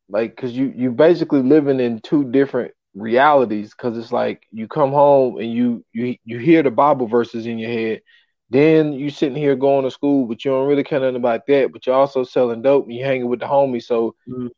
like, 0.08 0.36
cause 0.36 0.52
you 0.52 0.72
you 0.76 0.92
basically 0.92 1.42
living 1.42 1.80
in 1.80 2.00
two 2.00 2.30
different 2.30 2.72
realities. 2.94 3.74
Cause 3.74 3.96
it's 3.96 4.12
like 4.12 4.46
you 4.50 4.68
come 4.68 4.90
home 4.90 5.38
and 5.38 5.52
you 5.52 5.84
you 5.92 6.16
you 6.24 6.38
hear 6.38 6.62
the 6.62 6.70
Bible 6.70 7.06
verses 7.06 7.46
in 7.46 7.58
your 7.58 7.70
head, 7.70 8.02
then 8.50 8.92
you 8.92 9.10
sitting 9.10 9.36
here 9.36 9.56
going 9.56 9.84
to 9.84 9.90
school, 9.90 10.26
but 10.26 10.44
you 10.44 10.50
don't 10.50 10.68
really 10.68 10.84
care 10.84 11.00
nothing 11.00 11.16
about 11.16 11.46
that. 11.46 11.72
But 11.72 11.86
you're 11.86 11.96
also 11.96 12.24
selling 12.24 12.62
dope 12.62 12.84
and 12.84 12.94
you 12.94 13.04
hanging 13.04 13.28
with 13.28 13.40
the 13.40 13.46
homies. 13.46 13.84
So 13.84 14.14
mm-hmm. 14.28 14.48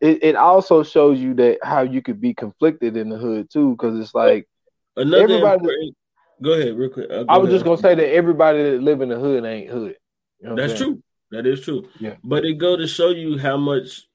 it, 0.00 0.24
it 0.24 0.36
also 0.36 0.82
shows 0.82 1.20
you 1.20 1.34
that 1.34 1.58
how 1.62 1.82
you 1.82 2.02
could 2.02 2.20
be 2.20 2.34
conflicted 2.34 2.96
in 2.96 3.08
the 3.08 3.16
hood 3.16 3.50
too, 3.50 3.72
because 3.72 3.98
it's 3.98 4.14
like 4.14 4.48
another 4.96 5.22
everybody. 5.22 5.94
Go 6.42 6.52
ahead, 6.52 6.76
real 6.76 6.90
quick. 6.90 7.10
Uh, 7.10 7.24
I 7.28 7.38
was 7.38 7.48
ahead. 7.48 7.56
just 7.56 7.64
gonna 7.64 7.78
say 7.78 7.94
that 7.94 8.14
everybody 8.14 8.62
that 8.62 8.82
live 8.82 9.00
in 9.00 9.08
the 9.08 9.18
hood 9.18 9.44
ain't 9.44 9.70
hood. 9.70 9.96
You 10.40 10.48
know 10.48 10.56
That's 10.56 10.78
true. 10.78 11.02
That 11.30 11.46
is 11.46 11.60
true. 11.60 11.88
Yeah. 12.00 12.14
But 12.24 12.44
it 12.44 12.54
go 12.54 12.76
to 12.76 12.86
show 12.86 13.10
you 13.10 13.38
how 13.38 13.56
much, 13.56 14.07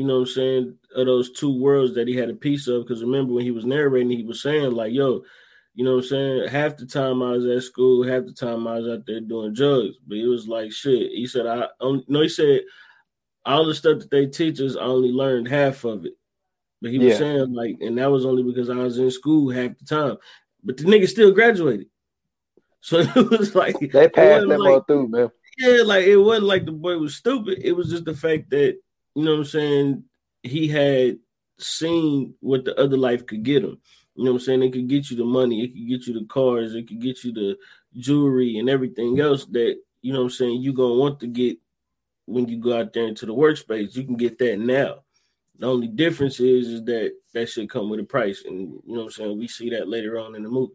you 0.00 0.06
know 0.06 0.20
what 0.20 0.28
I'm 0.28 0.34
saying, 0.34 0.78
of 0.96 1.04
those 1.04 1.30
two 1.30 1.60
worlds 1.60 1.94
that 1.94 2.08
he 2.08 2.16
had 2.16 2.30
a 2.30 2.34
piece 2.34 2.68
of. 2.68 2.84
Because 2.84 3.02
remember 3.02 3.34
when 3.34 3.44
he 3.44 3.50
was 3.50 3.66
narrating, 3.66 4.08
he 4.10 4.24
was 4.24 4.42
saying, 4.42 4.72
like, 4.72 4.94
yo, 4.94 5.22
you 5.74 5.84
know 5.84 5.96
what 5.96 6.04
I'm 6.04 6.08
saying? 6.08 6.48
Half 6.48 6.78
the 6.78 6.86
time 6.86 7.22
I 7.22 7.32
was 7.32 7.44
at 7.44 7.62
school, 7.62 8.02
half 8.02 8.24
the 8.24 8.32
time 8.32 8.66
I 8.66 8.78
was 8.78 8.88
out 8.88 9.04
there 9.06 9.20
doing 9.20 9.52
drugs. 9.52 9.96
But 10.06 10.16
it 10.16 10.26
was 10.26 10.48
like 10.48 10.72
shit. 10.72 11.10
He 11.12 11.26
said 11.26 11.46
I 11.46 11.66
um, 11.82 12.02
no, 12.08 12.22
he 12.22 12.30
said 12.30 12.62
all 13.44 13.66
the 13.66 13.74
stuff 13.74 13.98
that 13.98 14.10
they 14.10 14.24
teach 14.24 14.58
us, 14.58 14.74
I 14.74 14.84
only 14.84 15.12
learned 15.12 15.48
half 15.48 15.84
of 15.84 16.06
it. 16.06 16.14
But 16.80 16.92
he 16.92 16.98
was 16.98 17.08
yeah. 17.08 17.18
saying 17.18 17.52
like, 17.52 17.76
and 17.82 17.98
that 17.98 18.10
was 18.10 18.24
only 18.24 18.42
because 18.42 18.70
I 18.70 18.76
was 18.76 18.96
in 18.96 19.10
school 19.10 19.50
half 19.50 19.76
the 19.76 19.84
time. 19.84 20.16
But 20.64 20.78
the 20.78 20.84
nigga 20.84 21.08
still 21.08 21.32
graduated. 21.32 21.88
So 22.82 23.00
it 23.00 23.30
was 23.30 23.54
like 23.54 23.78
they 23.78 24.08
passed 24.08 24.48
that 24.48 24.58
like, 24.58 24.86
through, 24.86 25.08
man. 25.08 25.28
Yeah, 25.58 25.82
like 25.82 26.06
it 26.06 26.16
wasn't 26.16 26.46
like 26.46 26.64
the 26.64 26.72
boy 26.72 26.96
was 26.96 27.14
stupid. 27.14 27.58
It 27.62 27.72
was 27.72 27.90
just 27.90 28.06
the 28.06 28.14
fact 28.14 28.48
that, 28.50 28.78
you 29.14 29.24
know 29.24 29.32
what 29.32 29.38
I'm 29.38 29.44
saying, 29.44 30.04
he 30.42 30.68
had 30.68 31.18
seen 31.58 32.34
what 32.40 32.64
the 32.64 32.78
other 32.78 32.96
life 32.96 33.26
could 33.26 33.42
get 33.42 33.64
him. 33.64 33.78
You 34.14 34.24
know 34.24 34.32
what 34.32 34.40
I'm 34.40 34.44
saying? 34.44 34.62
It 34.62 34.72
could 34.72 34.88
get 34.88 35.10
you 35.10 35.16
the 35.16 35.24
money, 35.24 35.62
it 35.62 35.68
could 35.68 35.88
get 35.88 36.06
you 36.06 36.20
the 36.20 36.26
cars, 36.26 36.74
it 36.74 36.88
could 36.88 37.00
get 37.00 37.24
you 37.24 37.32
the 37.32 37.56
jewelry 37.96 38.58
and 38.58 38.68
everything 38.68 39.18
else 39.18 39.46
that 39.46 39.76
you 40.02 40.12
know 40.12 40.20
what 40.20 40.26
I'm 40.26 40.30
saying 40.30 40.62
you're 40.62 40.74
gonna 40.74 40.94
want 40.94 41.20
to 41.20 41.26
get 41.26 41.58
when 42.26 42.46
you 42.48 42.58
go 42.58 42.78
out 42.78 42.92
there 42.92 43.06
into 43.06 43.26
the 43.26 43.34
workspace. 43.34 43.96
You 43.96 44.04
can 44.04 44.16
get 44.16 44.38
that 44.38 44.58
now. 44.58 45.00
The 45.58 45.66
only 45.66 45.88
difference 45.88 46.40
is 46.40 46.68
is 46.68 46.84
that 46.84 47.12
that 47.34 47.48
should 47.48 47.68
come 47.68 47.90
with 47.90 48.00
a 48.00 48.04
price, 48.04 48.44
and 48.46 48.58
you 48.58 48.82
know 48.86 49.00
what 49.00 49.04
I'm 49.04 49.10
saying. 49.10 49.38
We 49.38 49.48
see 49.48 49.70
that 49.70 49.88
later 49.88 50.18
on 50.18 50.34
in 50.34 50.42
the 50.42 50.48
movie. 50.48 50.74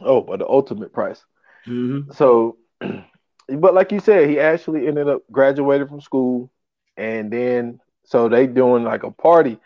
Oh, 0.00 0.20
but 0.20 0.38
the 0.38 0.48
ultimate 0.48 0.92
price. 0.92 1.24
Mm-hmm. 1.66 2.12
So, 2.12 2.58
but 3.48 3.74
like 3.74 3.90
you 3.90 4.00
said, 4.00 4.28
he 4.28 4.38
actually 4.38 4.86
ended 4.86 5.08
up 5.08 5.22
graduating 5.32 5.88
from 5.88 6.00
school, 6.00 6.50
and 6.98 7.30
then 7.32 7.80
so 8.04 8.28
they 8.28 8.46
doing 8.46 8.84
like 8.84 9.04
a 9.04 9.10
party, 9.10 9.58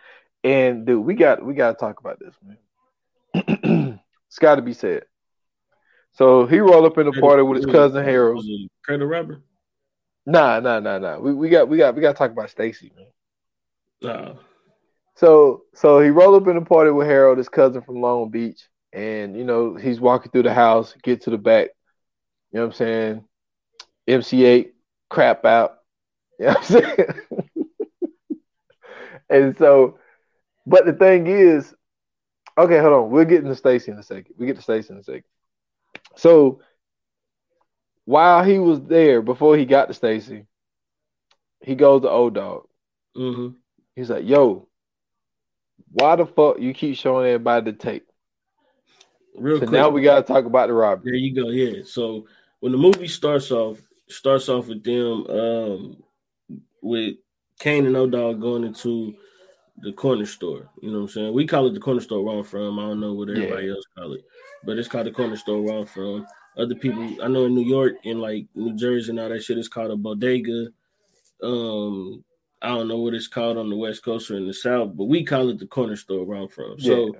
and 0.44 0.86
dude, 0.86 1.04
we 1.04 1.14
got 1.14 1.44
we 1.44 1.54
got 1.54 1.72
to 1.72 1.78
talk 1.78 1.98
about 1.98 2.20
this, 2.20 2.34
man. 2.44 4.00
it's 4.28 4.38
got 4.38 4.56
to 4.56 4.62
be 4.62 4.74
said. 4.74 5.04
So 6.12 6.46
he 6.46 6.58
rolled 6.58 6.84
up 6.84 6.98
in 6.98 7.06
the 7.06 7.12
party 7.12 7.42
with 7.42 7.64
his 7.64 7.72
cousin 7.72 8.04
Harold. 8.04 8.44
Credit 8.84 9.06
robber. 9.06 9.42
Nah, 10.26 10.60
nah, 10.60 10.78
nah, 10.78 10.98
nah. 10.98 11.18
We 11.18 11.32
we 11.32 11.48
got 11.48 11.68
we 11.68 11.78
got 11.78 11.94
we 11.94 12.02
got 12.02 12.12
to 12.12 12.18
talk 12.18 12.30
about 12.30 12.50
Stacy, 12.50 12.92
man. 12.94 13.06
Nah. 14.02 14.34
So 15.16 15.62
so 15.74 16.00
he 16.00 16.10
rolled 16.10 16.42
up 16.42 16.48
in 16.48 16.56
the 16.56 16.64
party 16.64 16.90
with 16.90 17.06
Harold, 17.06 17.38
his 17.38 17.48
cousin 17.48 17.80
from 17.80 18.00
Long 18.00 18.30
Beach, 18.30 18.68
and 18.92 19.36
you 19.36 19.44
know 19.44 19.74
he's 19.74 20.00
walking 20.00 20.30
through 20.30 20.42
the 20.44 20.54
house, 20.54 20.94
get 21.02 21.22
to 21.22 21.30
the 21.30 21.38
back. 21.38 21.70
You 22.50 22.58
know 22.58 22.66
what 22.66 22.72
I'm 22.74 22.76
saying? 22.76 23.24
MC 24.06 24.38
Eiht 24.40 24.72
crap 25.08 25.44
out. 25.44 25.78
You 26.42 26.48
know 26.48 26.54
what 26.54 26.58
I'm 26.58 26.64
saying? 26.64 27.08
and 29.30 29.58
so, 29.58 29.98
but 30.66 30.84
the 30.86 30.92
thing 30.92 31.28
is, 31.28 31.72
okay, 32.58 32.78
hold 32.78 32.92
on. 32.92 33.10
We'll 33.10 33.24
get 33.26 33.44
into 33.44 33.54
Stacy 33.54 33.92
in 33.92 33.98
a 33.98 34.02
second. 34.02 34.34
We 34.36 34.46
get 34.46 34.56
to 34.56 34.62
Stacy 34.62 34.92
in 34.92 34.98
a 34.98 35.04
second. 35.04 35.22
So 36.16 36.60
while 38.06 38.42
he 38.42 38.58
was 38.58 38.80
there, 38.80 39.22
before 39.22 39.56
he 39.56 39.64
got 39.66 39.86
to 39.86 39.94
Stacy, 39.94 40.46
he 41.60 41.76
goes 41.76 42.02
to 42.02 42.10
O 42.10 42.28
Dog. 42.28 42.66
Mm-hmm. 43.16 43.56
He's 43.94 44.10
like, 44.10 44.26
"Yo, 44.26 44.66
why 45.92 46.16
the 46.16 46.26
fuck 46.26 46.58
you 46.58 46.74
keep 46.74 46.96
showing 46.96 47.26
everybody 47.26 47.70
the 47.70 47.76
tape?" 47.76 48.08
Real 49.36 49.56
So 49.58 49.66
quick. 49.66 49.70
now 49.70 49.90
we 49.90 50.02
got 50.02 50.26
to 50.26 50.32
talk 50.32 50.44
about 50.44 50.66
the 50.68 50.74
robbery. 50.74 51.04
There 51.12 51.14
you 51.14 51.34
go. 51.34 51.50
Yeah. 51.50 51.82
So 51.86 52.26
when 52.58 52.72
the 52.72 52.78
movie 52.78 53.06
starts 53.06 53.52
off, 53.52 53.78
starts 54.08 54.48
off 54.48 54.66
with 54.66 54.82
them 54.82 55.26
um 55.28 56.02
with 56.82 57.14
Caine 57.58 57.86
and 57.86 57.96
O 57.96 58.06
Dog 58.06 58.40
going 58.40 58.64
into 58.64 59.14
the 59.78 59.92
corner 59.92 60.26
store. 60.26 60.68
You 60.80 60.90
know 60.90 60.98
what 60.98 61.04
I'm 61.04 61.08
saying? 61.08 61.32
We 61.32 61.46
call 61.46 61.66
it 61.66 61.74
the 61.74 61.80
corner 61.80 62.00
store 62.00 62.22
where 62.24 62.38
I'm 62.38 62.44
from. 62.44 62.78
I 62.78 62.82
don't 62.82 63.00
know 63.00 63.14
what 63.14 63.30
everybody 63.30 63.70
else 63.70 63.84
call 63.96 64.12
it, 64.12 64.24
but 64.64 64.78
it's 64.78 64.88
called 64.88 65.06
the 65.06 65.12
corner 65.12 65.36
store 65.36 65.62
where 65.62 65.78
I'm 65.78 65.86
from. 65.86 66.26
Other 66.56 66.74
people 66.74 67.02
I 67.22 67.28
know 67.28 67.46
in 67.46 67.54
New 67.54 67.64
York 67.64 67.94
and 68.04 68.20
like 68.20 68.46
New 68.54 68.76
Jersey 68.76 69.10
and 69.10 69.20
all 69.20 69.30
that 69.30 69.42
shit 69.42 69.58
is 69.58 69.68
called 69.68 69.90
a 69.90 69.96
bodega. 69.96 70.68
Um, 71.42 72.24
I 72.60 72.68
don't 72.68 72.88
know 72.88 72.98
what 72.98 73.14
it's 73.14 73.26
called 73.26 73.56
on 73.56 73.70
the 73.70 73.76
West 73.76 74.04
Coast 74.04 74.30
or 74.30 74.36
in 74.36 74.46
the 74.46 74.54
South, 74.54 74.94
but 74.94 75.04
we 75.04 75.24
call 75.24 75.48
it 75.48 75.58
the 75.58 75.66
corner 75.66 75.96
store 75.96 76.24
where 76.24 76.38
I'm 76.38 76.48
from. 76.48 76.78
So 76.78 77.16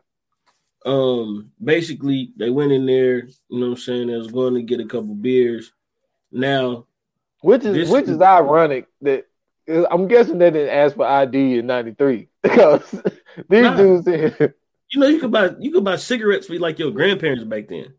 um 0.85 1.51
basically 1.63 2.33
they 2.37 2.51
went 2.51 2.73
in 2.73 2.87
there, 2.87 3.27
you 3.49 3.61
know 3.61 3.67
what 3.67 3.73
I'm 3.73 3.79
saying, 3.79 4.09
they 4.09 4.17
was 4.17 4.33
going 4.33 4.55
to 4.55 4.63
get 4.63 4.81
a 4.81 4.87
couple 4.87 5.15
beers. 5.15 5.73
Now, 6.31 6.87
Which 7.41 7.65
is 7.65 7.91
which 7.91 8.09
is 8.09 8.21
ironic 8.21 8.87
that 9.03 9.27
I'm 9.69 10.09
guessing 10.09 10.39
they 10.39 10.51
didn't 10.51 10.75
ask 10.77 10.97
for 10.97 11.07
ID 11.07 11.59
in 11.59 11.67
'93 11.67 12.29
because 12.43 12.83
these 13.49 13.63
Nah. 13.63 13.77
dudes. 13.77 14.07
In, 14.07 14.35
you 14.91 15.01
know, 15.01 15.07
you 15.07 15.21
could 15.21 15.33
buy 15.33 15.51
you 15.59 15.71
could 15.73 15.85
buy 15.85 15.97
cigarettes 15.97 16.47
for 16.47 16.59
like 16.59 16.79
your 16.79 16.91
grandparents 16.91 17.45
back 17.45 17.69
then. 17.69 17.95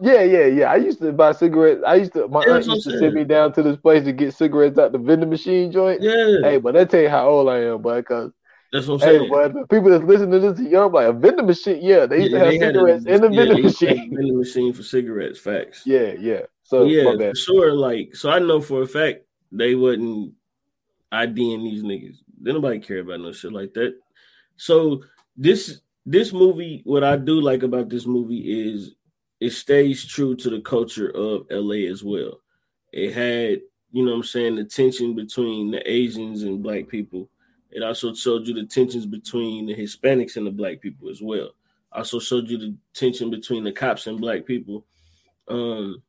yeah, 0.00 0.22
yeah, 0.22 0.46
yeah. 0.46 0.72
I 0.72 0.76
used 0.76 1.00
to 1.00 1.12
buy 1.12 1.32
cigarettes. 1.32 1.82
I 1.86 1.96
used 1.96 2.14
to. 2.14 2.26
My 2.28 2.42
aunt 2.44 2.66
used 2.66 2.84
to 2.88 2.98
send 2.98 3.14
me 3.14 3.24
down 3.24 3.52
to 3.54 3.62
this 3.62 3.76
place 3.76 4.04
to 4.04 4.12
get 4.12 4.34
cigarettes 4.34 4.78
out 4.78 4.92
the 4.92 4.98
vending 4.98 5.30
machine 5.30 5.70
joint. 5.70 6.02
Yeah, 6.02 6.38
Hey, 6.42 6.58
but 6.58 6.74
that 6.74 6.90
tell 6.90 7.02
you 7.02 7.08
how 7.08 7.28
old 7.28 7.48
I 7.48 7.58
am, 7.64 7.82
boy. 7.82 7.96
Because 8.00 8.32
that's 8.72 8.86
what 8.88 8.94
I'm 8.94 9.00
hey, 9.00 9.18
saying. 9.18 9.28
boy, 9.30 9.48
the 9.48 9.66
people 9.68 9.90
that's 9.90 10.02
listening 10.04 10.32
to 10.40 10.50
this 10.50 10.60
are 10.60 10.62
young. 10.68 10.92
Like 10.92 11.08
a 11.08 11.12
vending 11.12 11.46
machine. 11.46 11.78
Yeah, 11.82 12.06
they 12.06 12.20
used 12.22 12.32
Yeah, 12.32 12.38
to 12.38 12.44
have 12.46 12.54
had 12.54 12.62
a- 12.62 12.66
cigarettes 12.72 13.04
in 13.06 13.20
the 13.20 13.28
yeah, 13.28 13.36
vending 13.36 13.56
they 13.56 13.62
used 13.62 13.78
to 13.78 13.86
have 13.86 13.96
a 13.96 14.00
machine. 14.00 14.14
vending 14.16 14.38
machine 14.38 14.72
for 14.72 14.82
cigarettes. 14.82 15.38
Facts. 15.38 15.82
Yeah, 15.86 16.14
yeah. 16.18 16.40
So 16.64 16.84
yeah, 16.84 17.04
for 17.16 17.34
sure. 17.36 17.72
Like, 17.72 18.16
so 18.16 18.30
I 18.30 18.38
know 18.38 18.60
for 18.60 18.82
a 18.82 18.86
fact 18.86 19.24
they 19.52 19.74
wasn't 19.74 20.32
IDing 21.12 21.62
these 21.62 21.82
niggas. 21.82 22.18
Didn't 22.38 22.62
nobody 22.62 22.80
care 22.80 23.00
about 23.00 23.20
no 23.20 23.32
shit 23.32 23.52
like 23.52 23.74
that. 23.74 23.96
So 24.56 25.02
this 25.36 25.80
this 26.04 26.32
movie, 26.32 26.82
what 26.84 27.04
I 27.04 27.16
do 27.16 27.40
like 27.40 27.62
about 27.62 27.88
this 27.88 28.06
movie 28.06 28.70
is 28.70 28.94
it 29.40 29.50
stays 29.50 30.04
true 30.04 30.34
to 30.36 30.50
the 30.50 30.60
culture 30.60 31.10
of 31.10 31.46
LA 31.50 31.90
as 31.90 32.02
well. 32.02 32.40
It 32.92 33.12
had, 33.12 33.60
you 33.92 34.04
know 34.04 34.12
what 34.12 34.16
I'm 34.18 34.22
saying, 34.24 34.56
the 34.56 34.64
tension 34.64 35.14
between 35.14 35.70
the 35.70 35.90
Asians 35.90 36.42
and 36.42 36.62
black 36.62 36.88
people. 36.88 37.28
It 37.70 37.82
also 37.82 38.14
showed 38.14 38.46
you 38.46 38.54
the 38.54 38.66
tensions 38.66 39.06
between 39.06 39.66
the 39.66 39.74
Hispanics 39.74 40.36
and 40.36 40.46
the 40.46 40.50
black 40.50 40.80
people 40.80 41.08
as 41.08 41.20
well. 41.22 41.54
Also 41.92 42.18
showed 42.18 42.48
you 42.48 42.58
the 42.58 42.74
tension 42.94 43.30
between 43.30 43.64
the 43.64 43.72
cops 43.72 44.06
and 44.06 44.20
black 44.20 44.44
people. 44.44 44.84
Um, 45.48 46.02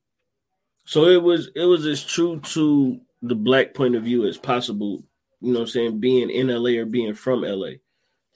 so 0.85 1.05
it 1.05 1.21
was 1.21 1.49
it 1.55 1.65
was 1.65 1.85
as 1.85 2.03
true 2.03 2.39
to 2.39 2.99
the 3.23 3.36
black 3.36 3.73
point 3.73 3.95
of 3.95 4.03
view 4.03 4.27
as 4.27 4.38
possible, 4.38 5.01
you 5.39 5.53
know 5.53 5.59
what 5.59 5.65
I'm 5.65 5.71
saying, 5.71 5.99
being 5.99 6.29
in 6.29 6.47
LA 6.47 6.81
or 6.81 6.86
being 6.86 7.13
from 7.13 7.41
LA. 7.41 7.71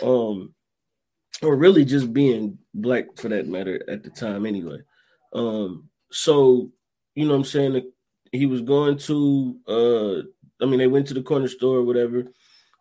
Um 0.01 0.53
or 1.43 1.55
really 1.55 1.85
just 1.85 2.13
being 2.13 2.57
black 2.73 3.05
for 3.17 3.29
that 3.29 3.47
matter 3.47 3.83
at 3.87 4.03
the 4.03 4.09
time 4.09 4.45
anyway. 4.45 4.79
Um 5.33 5.89
so 6.11 6.71
you 7.15 7.25
know 7.25 7.31
what 7.31 7.39
I'm 7.39 7.43
saying 7.43 7.91
he 8.31 8.45
was 8.45 8.61
going 8.61 8.97
to 8.99 9.57
uh 9.67 10.63
I 10.63 10.67
mean 10.67 10.79
they 10.79 10.87
went 10.87 11.07
to 11.07 11.13
the 11.13 11.21
corner 11.21 11.49
store 11.49 11.77
or 11.77 11.83
whatever. 11.83 12.23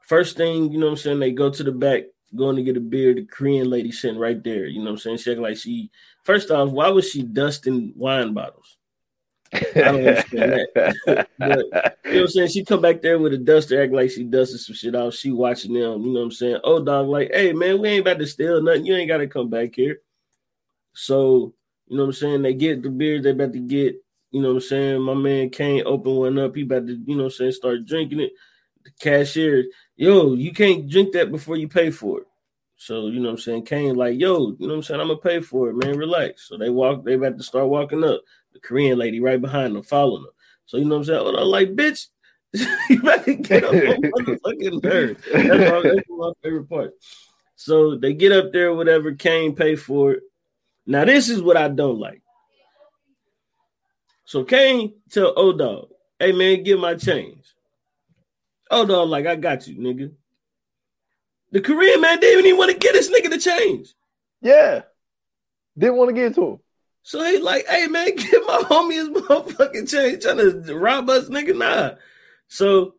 First 0.07 0.37
thing, 0.37 0.71
you 0.71 0.79
know 0.79 0.87
what 0.87 0.93
I'm 0.93 0.99
saying, 0.99 1.19
they 1.19 1.33
go 1.33 1.51
to 1.51 1.65
the 1.65 1.73
back 1.73 2.05
going 2.37 2.57
to 2.57 2.63
get 2.63 2.77
a 2.77 2.81
beer, 2.81 3.15
the 3.15 3.25
Korean 3.25 3.71
lady 3.71 3.91
sitting 3.91 4.19
right 4.19 4.43
there, 4.43 4.67
you 4.67 4.79
know 4.79 4.87
what 4.87 4.91
I'm 4.93 4.99
saying? 4.99 5.19
She 5.19 5.35
like 5.35 5.57
she 5.57 5.91
first 6.23 6.51
off, 6.51 6.71
why 6.71 6.89
was 6.89 7.11
she 7.11 7.23
dusting 7.23 7.93
wine 7.97 8.33
bottles? 8.33 8.76
I 9.53 9.59
don't 9.75 10.07
understand 10.07 10.53
that. 10.53 11.29
But, 11.39 11.49
You 11.49 11.55
know 11.55 11.61
what 11.73 12.21
I'm 12.21 12.29
saying? 12.29 12.49
She 12.49 12.65
come 12.65 12.81
back 12.81 13.03
there 13.03 13.19
with 13.19 13.35
a 13.35 13.39
duster, 13.39 13.83
act 13.83 13.93
like 13.93 14.11
she 14.11 14.25
dusted 14.25 14.61
some 14.61 14.75
shit 14.75 14.95
off. 14.95 15.15
She 15.15 15.31
watching 15.31 15.75
them, 15.75 16.03
you 16.03 16.13
know 16.13 16.21
what 16.21 16.27
I'm 16.27 16.31
saying? 16.33 16.61
Oh, 16.65 16.83
dog, 16.83 17.09
like, 17.09 17.31
hey, 17.33 17.53
man, 17.53 17.81
we 17.81 17.89
ain't 17.89 18.01
about 18.01 18.19
to 18.19 18.27
steal 18.27 18.63
nothing. 18.63 18.87
You 18.87 18.97
ain't 18.97 19.09
got 19.09 19.19
to 19.19 19.27
come 19.27 19.51
back 19.51 19.75
here. 19.75 20.01
So, 20.95 21.55
you 21.87 21.97
know 21.97 22.05
what 22.05 22.09
I'm 22.09 22.13
saying? 22.15 22.43
They 22.43 22.55
get 22.55 22.83
the 22.83 22.91
beer 22.91 23.21
they 23.21 23.31
about 23.31 23.53
to 23.53 23.61
get, 23.61 23.97
you 24.31 24.43
know 24.43 24.49
what 24.49 24.55
I'm 24.55 24.61
saying? 24.61 25.03
My 25.03 25.15
man 25.15 25.51
Caine 25.51 25.83
open 25.87 26.17
one 26.17 26.39
up. 26.39 26.57
He 26.57 26.63
about 26.63 26.87
to, 26.87 26.95
you 26.95 27.17
know 27.17 27.25
what 27.25 27.33
I'm 27.33 27.37
saying, 27.37 27.53
start 27.53 27.85
drinking 27.85 28.21
it. 28.21 28.33
The 28.85 28.91
cashier, 29.01 29.65
yo, 29.97 30.35
you 30.35 30.53
can't 30.53 30.89
drink 30.89 31.13
that 31.13 31.31
before 31.31 31.57
you 31.57 31.69
pay 31.69 31.91
for 31.91 32.21
it. 32.21 32.27
So, 32.77 33.07
you 33.07 33.21
know 33.21 33.29
what 33.29 33.39
I'm 33.39 33.39
saying? 33.39 33.65
Caine, 33.65 33.95
like, 33.95 34.19
yo, 34.19 34.55
you 34.59 34.67
know 34.67 34.69
what 34.69 34.75
I'm 34.75 34.83
saying? 34.83 35.01
I'm 35.01 35.09
gonna 35.09 35.19
pay 35.19 35.41
for 35.41 35.71
it, 35.71 35.77
man. 35.77 35.97
Relax. 35.97 36.49
So 36.49 36.59
they 36.59 36.69
walk, 36.69 37.05
they 37.05 37.15
about 37.15 37.39
to 37.39 37.43
start 37.45 37.69
walking 37.69 38.05
up. 38.05 38.23
The 38.57 38.67
Korean 38.67 38.99
lady 38.99 39.21
right 39.21 39.41
behind 39.41 39.77
them, 39.77 39.83
following 39.83 40.23
them. 40.23 40.33
So 40.65 40.79
you 40.79 40.85
know 40.87 40.97
what 40.97 41.01
I'm 41.01 41.05
saying? 41.05 41.21
Oh, 41.23 41.37
I'm 41.37 41.49
like, 41.49 41.75
bitch, 41.75 42.07
you 42.89 43.03
better 43.03 43.35
get 43.35 43.65
up 43.65 43.73
motherfucking. 43.75 44.83
That's 44.83 45.71
my, 45.71 45.83
that's 45.83 46.09
my 46.09 46.33
favorite 46.43 46.69
part. 46.69 46.95
So 47.57 47.97
they 47.97 48.15
get 48.15 48.33
up 48.33 48.53
there, 48.53 48.75
whatever, 48.75 49.15
Caine 49.15 49.55
pay 49.55 49.77
for 49.77 50.13
it. 50.13 50.23
Now, 50.87 51.05
this 51.05 51.29
is 51.29 51.43
what 51.43 51.57
I 51.57 51.69
don't 51.69 51.99
like. 51.99 52.23
So 54.25 54.43
Caine 54.45 54.95
tell 55.11 55.35
O 55.37 55.53
Dog, 55.53 55.89
hey 56.19 56.33
man, 56.33 56.63
give 56.63 56.81
my 56.81 56.95
change. 56.95 57.45
O 58.71 58.87
Dog, 58.87 59.09
like, 59.11 59.27
I 59.27 59.37
got 59.37 59.67
you, 59.69 59.77
nigga. 59.79 60.13
The 61.53 61.61
Korean 61.61 62.01
man 62.01 62.19
didn't 62.21 62.47
even 62.47 62.59
want 62.59 62.73
to 62.73 62.79
get 62.79 62.95
this 62.95 63.11
nigga 63.11 63.31
the 63.31 63.39
change. 63.39 63.95
yeah. 64.41 64.83
Didn't 65.79 65.97
want 65.97 66.09
to 66.09 66.15
get 66.15 66.35
to 66.37 66.43
him. 66.43 66.59
So 67.07 67.23
he 67.23 67.39
like, 67.39 67.65
hey 67.69 67.87
man, 67.87 68.07
get 68.17 68.43
my 68.49 68.63
homie 68.65 68.95
his 68.95 69.09
motherfucking 69.09 69.89
change. 69.89 70.25
Trying 70.25 70.65
to 70.65 70.77
rob 70.77 71.09
us, 71.09 71.29
nigga. 71.29 71.57
Nah. 71.57 71.93
So, 72.49 72.95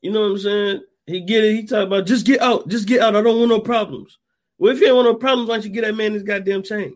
you 0.00 0.10
know 0.10 0.22
what 0.22 0.30
I'm 0.30 0.38
saying? 0.38 0.80
He 1.06 1.20
get 1.20 1.44
it. 1.44 1.56
He 1.56 1.66
talk 1.66 1.86
about 1.86 2.06
just 2.06 2.24
get 2.24 2.40
out, 2.40 2.68
just 2.68 2.88
get 2.88 3.02
out. 3.02 3.14
I 3.14 3.20
don't 3.20 3.38
want 3.38 3.50
no 3.50 3.60
problems. 3.60 4.16
Well, 4.56 4.72
if 4.72 4.80
you 4.80 4.86
ain't 4.86 4.96
want 4.96 5.08
no 5.08 5.14
problems, 5.14 5.46
why 5.46 5.56
don't 5.56 5.64
you 5.66 5.70
get 5.72 5.84
that 5.84 5.94
man 5.94 6.14
his 6.14 6.22
goddamn 6.22 6.62
change? 6.62 6.94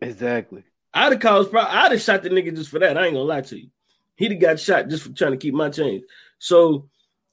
Exactly. 0.00 0.62
I'd 0.92 1.10
have 1.10 1.20
caused 1.20 1.50
pro- 1.50 1.62
I'd 1.62 1.90
have 1.90 2.00
shot 2.00 2.22
the 2.22 2.30
nigga 2.30 2.54
just 2.54 2.70
for 2.70 2.78
that. 2.78 2.96
I 2.96 3.06
ain't 3.06 3.14
gonna 3.14 3.24
lie 3.24 3.40
to 3.40 3.58
you. 3.58 3.70
He'd 4.14 4.30
have 4.30 4.40
got 4.40 4.60
shot 4.60 4.86
just 4.86 5.02
for 5.02 5.12
trying 5.12 5.32
to 5.32 5.36
keep 5.36 5.54
my 5.54 5.68
change. 5.68 6.04
So, 6.38 6.88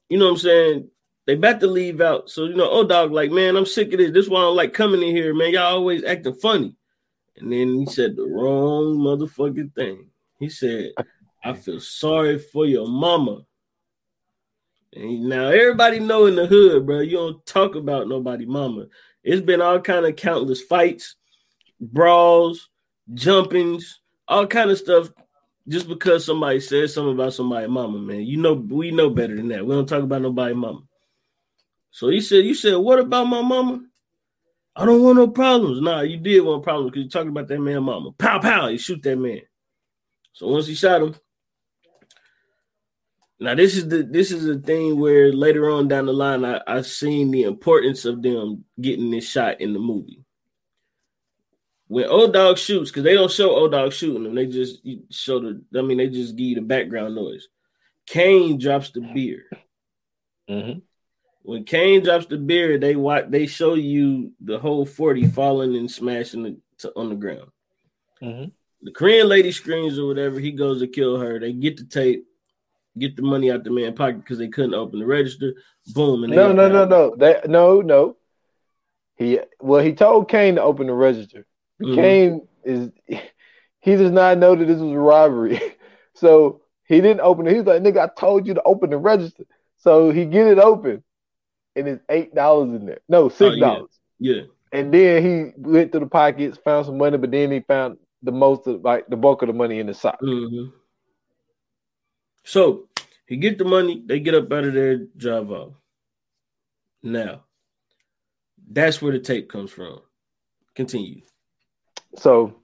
you 0.08 0.18
know 0.18 0.24
what 0.24 0.32
I'm 0.32 0.38
saying? 0.38 0.88
They 1.28 1.34
about 1.34 1.60
to 1.60 1.68
leave 1.68 2.00
out. 2.00 2.30
So, 2.30 2.46
you 2.46 2.56
know, 2.56 2.68
oh 2.68 2.82
dog, 2.82 3.12
like, 3.12 3.30
man, 3.30 3.54
I'm 3.54 3.64
sick 3.64 3.92
of 3.92 3.98
this. 3.98 4.10
This 4.10 4.28
why 4.28 4.40
I 4.40 4.42
don't 4.42 4.56
like 4.56 4.74
coming 4.74 5.04
in 5.04 5.14
here, 5.14 5.32
man. 5.34 5.52
Y'all 5.52 5.72
always 5.72 6.02
acting 6.02 6.34
funny. 6.34 6.74
And 7.36 7.52
then 7.52 7.80
he 7.80 7.86
said 7.86 8.16
the 8.16 8.26
wrong 8.26 8.98
motherfucking 8.98 9.74
thing. 9.74 10.08
He 10.38 10.48
said, 10.48 10.92
I 11.44 11.52
feel 11.54 11.80
sorry 11.80 12.38
for 12.38 12.66
your 12.66 12.86
mama. 12.86 13.42
And 14.94 15.24
now 15.24 15.48
everybody 15.48 16.00
know 16.00 16.26
in 16.26 16.36
the 16.36 16.46
hood, 16.46 16.84
bro, 16.84 17.00
you 17.00 17.16
don't 17.16 17.46
talk 17.46 17.74
about 17.74 18.08
nobody 18.08 18.44
mama. 18.44 18.86
It's 19.24 19.40
been 19.40 19.62
all 19.62 19.80
kind 19.80 20.04
of 20.04 20.16
countless 20.16 20.60
fights, 20.60 21.16
brawls, 21.80 22.68
jumpings, 23.14 24.00
all 24.28 24.46
kind 24.46 24.70
of 24.70 24.78
stuff 24.78 25.10
just 25.68 25.88
because 25.88 26.24
somebody 26.24 26.60
says 26.60 26.92
something 26.92 27.14
about 27.14 27.32
somebody 27.32 27.66
mama, 27.68 27.98
man. 27.98 28.22
You 28.22 28.36
know, 28.36 28.54
we 28.54 28.90
know 28.90 29.10
better 29.10 29.36
than 29.36 29.48
that. 29.48 29.64
We 29.64 29.74
don't 29.74 29.88
talk 29.88 30.02
about 30.02 30.22
nobody 30.22 30.54
mama. 30.54 30.82
So 31.90 32.08
he 32.08 32.20
said, 32.20 32.44
You 32.44 32.54
said, 32.54 32.76
what 32.76 32.98
about 32.98 33.24
my 33.24 33.42
mama? 33.42 33.82
I 34.74 34.86
don't 34.86 35.02
want 35.02 35.16
no 35.16 35.28
problems. 35.28 35.80
Nah, 35.80 36.00
you 36.00 36.16
did 36.16 36.40
want 36.40 36.62
problems 36.62 36.90
because 36.90 37.02
you're 37.02 37.10
talking 37.10 37.28
about 37.28 37.48
that 37.48 37.60
man 37.60 37.82
mama. 37.82 38.12
Pow 38.12 38.38
pow, 38.38 38.68
you 38.68 38.78
shoot 38.78 39.02
that 39.02 39.16
man. 39.16 39.42
So 40.32 40.48
once 40.48 40.66
he 40.66 40.74
shot 40.74 41.02
him, 41.02 41.14
now 43.38 43.54
this 43.54 43.76
is 43.76 43.88
the 43.88 44.02
this 44.02 44.30
is 44.30 44.44
the 44.44 44.58
thing 44.58 44.98
where 44.98 45.32
later 45.32 45.68
on 45.68 45.88
down 45.88 46.06
the 46.06 46.12
line 46.12 46.44
I, 46.44 46.60
I 46.66 46.80
seen 46.82 47.30
the 47.30 47.42
importance 47.42 48.04
of 48.04 48.22
them 48.22 48.64
getting 48.80 49.10
this 49.10 49.28
shot 49.28 49.60
in 49.60 49.72
the 49.72 49.78
movie. 49.78 50.24
When 51.88 52.06
O 52.08 52.30
Dog 52.30 52.56
shoots, 52.56 52.90
because 52.90 53.02
they 53.02 53.14
don't 53.14 53.30
show 53.30 53.54
O 53.54 53.68
Dog 53.68 53.92
shooting 53.92 54.22
them, 54.24 54.34
they 54.34 54.46
just 54.46 54.80
show 55.10 55.40
the 55.40 55.62
I 55.76 55.82
mean 55.82 55.98
they 55.98 56.08
just 56.08 56.36
give 56.36 56.46
you 56.46 56.54
the 56.54 56.62
background 56.62 57.14
noise. 57.14 57.48
Caine 58.06 58.58
drops 58.58 58.90
the 58.90 59.00
beer. 59.00 59.44
Mm-hmm. 60.48 60.78
When 61.42 61.64
Caine 61.64 62.04
drops 62.04 62.26
the 62.26 62.38
beer, 62.38 62.78
they 62.78 62.94
watch 62.94 63.24
they 63.28 63.46
show 63.46 63.74
you 63.74 64.32
the 64.40 64.58
whole 64.58 64.86
40 64.86 65.26
falling 65.28 65.76
and 65.76 65.90
smashing 65.90 66.42
the, 66.44 66.56
to, 66.78 66.92
on 66.94 67.08
the 67.08 67.16
ground. 67.16 67.50
Mm-hmm. 68.22 68.50
The 68.82 68.90
Korean 68.92 69.28
lady 69.28 69.52
screams 69.52 69.98
or 69.98 70.06
whatever, 70.06 70.38
he 70.38 70.52
goes 70.52 70.80
to 70.80 70.86
kill 70.86 71.18
her. 71.18 71.40
They 71.40 71.52
get 71.52 71.76
the 71.76 71.84
tape, 71.84 72.24
get 72.98 73.16
the 73.16 73.22
money 73.22 73.50
out 73.50 73.64
the 73.64 73.70
man's 73.70 73.96
pocket 73.96 74.18
because 74.18 74.38
they 74.38 74.48
couldn't 74.48 74.74
open 74.74 75.00
the 75.00 75.06
register. 75.06 75.54
Boom. 75.94 76.24
And 76.24 76.32
they 76.32 76.36
No, 76.36 76.52
no, 76.52 76.68
no, 76.68 76.84
no. 76.84 77.16
That 77.16 77.48
no, 77.48 77.80
no. 77.80 78.16
He 79.16 79.40
well, 79.60 79.82
he 79.82 79.92
told 79.92 80.28
Caine 80.28 80.56
to 80.56 80.62
open 80.62 80.86
the 80.86 80.94
register. 80.94 81.46
Mhm. 81.80 81.94
Caine 81.96 82.48
is 82.64 82.90
he 83.80 83.96
does 83.96 84.12
not 84.12 84.38
know 84.38 84.54
that 84.54 84.64
this 84.64 84.80
was 84.80 84.92
a 84.92 84.98
robbery. 84.98 85.60
So 86.14 86.60
he 86.84 87.00
didn't 87.00 87.22
open 87.22 87.46
it. 87.46 87.56
He's 87.56 87.64
like, 87.64 87.82
nigga, 87.82 88.04
I 88.04 88.10
told 88.20 88.46
you 88.46 88.52
to 88.52 88.62
open 88.64 88.90
the 88.90 88.98
register. 88.98 89.44
So 89.78 90.10
he 90.10 90.26
get 90.26 90.46
it 90.46 90.58
open 90.58 91.02
and 91.76 91.88
it's 91.88 92.04
eight 92.08 92.34
dollars 92.34 92.70
in 92.70 92.86
there. 92.86 93.00
No, 93.08 93.28
six 93.28 93.58
dollars. 93.58 93.90
Yeah. 94.18 94.42
And 94.72 94.92
then 94.92 95.22
he 95.22 95.52
went 95.56 95.92
through 95.92 96.00
the 96.00 96.06
pockets, 96.06 96.58
found 96.64 96.86
some 96.86 96.98
money, 96.98 97.18
but 97.18 97.30
then 97.30 97.50
he 97.50 97.60
found 97.60 97.98
the 98.22 98.32
most 98.32 98.66
of 98.66 98.82
like 98.82 99.06
the 99.08 99.16
bulk 99.16 99.42
of 99.42 99.48
the 99.48 99.52
money 99.52 99.78
in 99.80 99.86
the 99.86 99.94
sock. 99.94 100.18
hmm 100.20 100.66
So 102.44 102.88
he 103.26 103.36
get 103.36 103.58
the 103.58 103.64
money, 103.64 104.02
they 104.04 104.20
get 104.20 104.34
up 104.34 104.50
out 104.52 104.64
of 104.64 104.74
there, 104.74 104.98
drive 105.16 105.50
off. 105.50 105.72
Now, 107.02 107.44
that's 108.70 109.02
where 109.02 109.12
the 109.12 109.18
tape 109.18 109.50
comes 109.50 109.70
from. 109.70 110.00
Continue. 110.74 111.22
So 112.16 112.54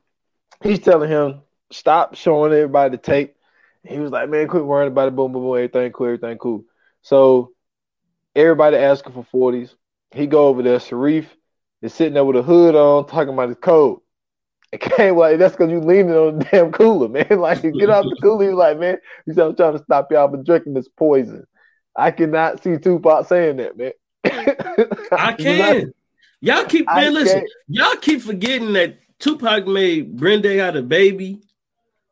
he's 0.62 0.79
telling 0.79 1.11
him, 1.11 1.42
stop 1.71 2.14
showing 2.14 2.53
everybody 2.53 2.97
the 2.97 3.03
tape. 3.03 3.35
He 3.85 3.99
was 3.99 4.11
like, 4.11 4.29
man, 4.29 4.49
quit 4.49 4.64
worrying 4.64 4.92
about 4.92 5.09
it. 5.09 5.16
Boom, 5.16 5.33
boom, 5.33 5.42
boom. 5.42 5.57
Everything 5.57 5.92
cool, 5.92 6.07
everything 6.07 6.38
cool. 6.38 6.64
So 7.03 7.53
everybody 8.38 8.77
asking 8.77 9.12
for 9.12 9.53
40s. 9.53 9.74
He 10.12 10.27
go 10.27 10.48
over 10.48 10.62
there. 10.62 10.81
Sharif 10.81 11.37
is 11.83 11.92
sitting 11.92 12.14
there 12.14 12.24
with 12.24 12.37
a 12.37 12.42
hood 12.42 12.74
on, 12.74 13.07
talking 13.07 13.35
about 13.35 13.48
his 13.48 13.59
code. 13.61 14.01
It 14.70 14.83
came 14.83 15.16
like 15.16 15.38
that's 15.38 15.57
because 15.57 15.70
you 15.70 15.81
leaning 15.81 16.12
on 16.14 16.40
the 16.40 16.44
damn 16.44 16.72
cooler, 16.72 17.09
man. 17.09 17.27
Like 17.40 17.62
you 17.62 17.72
get 17.72 17.88
out 17.88 18.05
the 18.05 18.18
cooler. 18.20 18.48
Was 18.48 18.55
like, 18.55 18.79
man, 18.79 18.98
he 19.24 19.33
said, 19.33 19.46
I'm 19.46 19.57
trying 19.57 19.79
to 19.79 19.83
stop 19.83 20.12
y'all 20.12 20.31
from 20.31 20.44
drinking 20.44 20.74
this 20.74 20.88
poison. 20.88 21.46
I 21.96 22.11
cannot 22.11 22.62
see 22.62 22.77
Tupac 22.77 23.27
saying 23.27 23.57
that, 23.57 23.79
man. 23.79 23.92
I 25.11 25.33
can. 25.33 25.94
Y'all 26.42 26.66
keep 26.66 26.87
I 26.87 27.09
listen, 27.09 27.38
can't. 27.38 27.51
y'all 27.68 27.96
keep 27.96 28.20
forgetting 28.20 28.74
that 28.74 28.98
Tupac 29.18 29.66
made 29.66 30.18
Brenda 30.18 30.55
had 30.62 30.77
a 30.77 30.83
baby. 30.83 31.40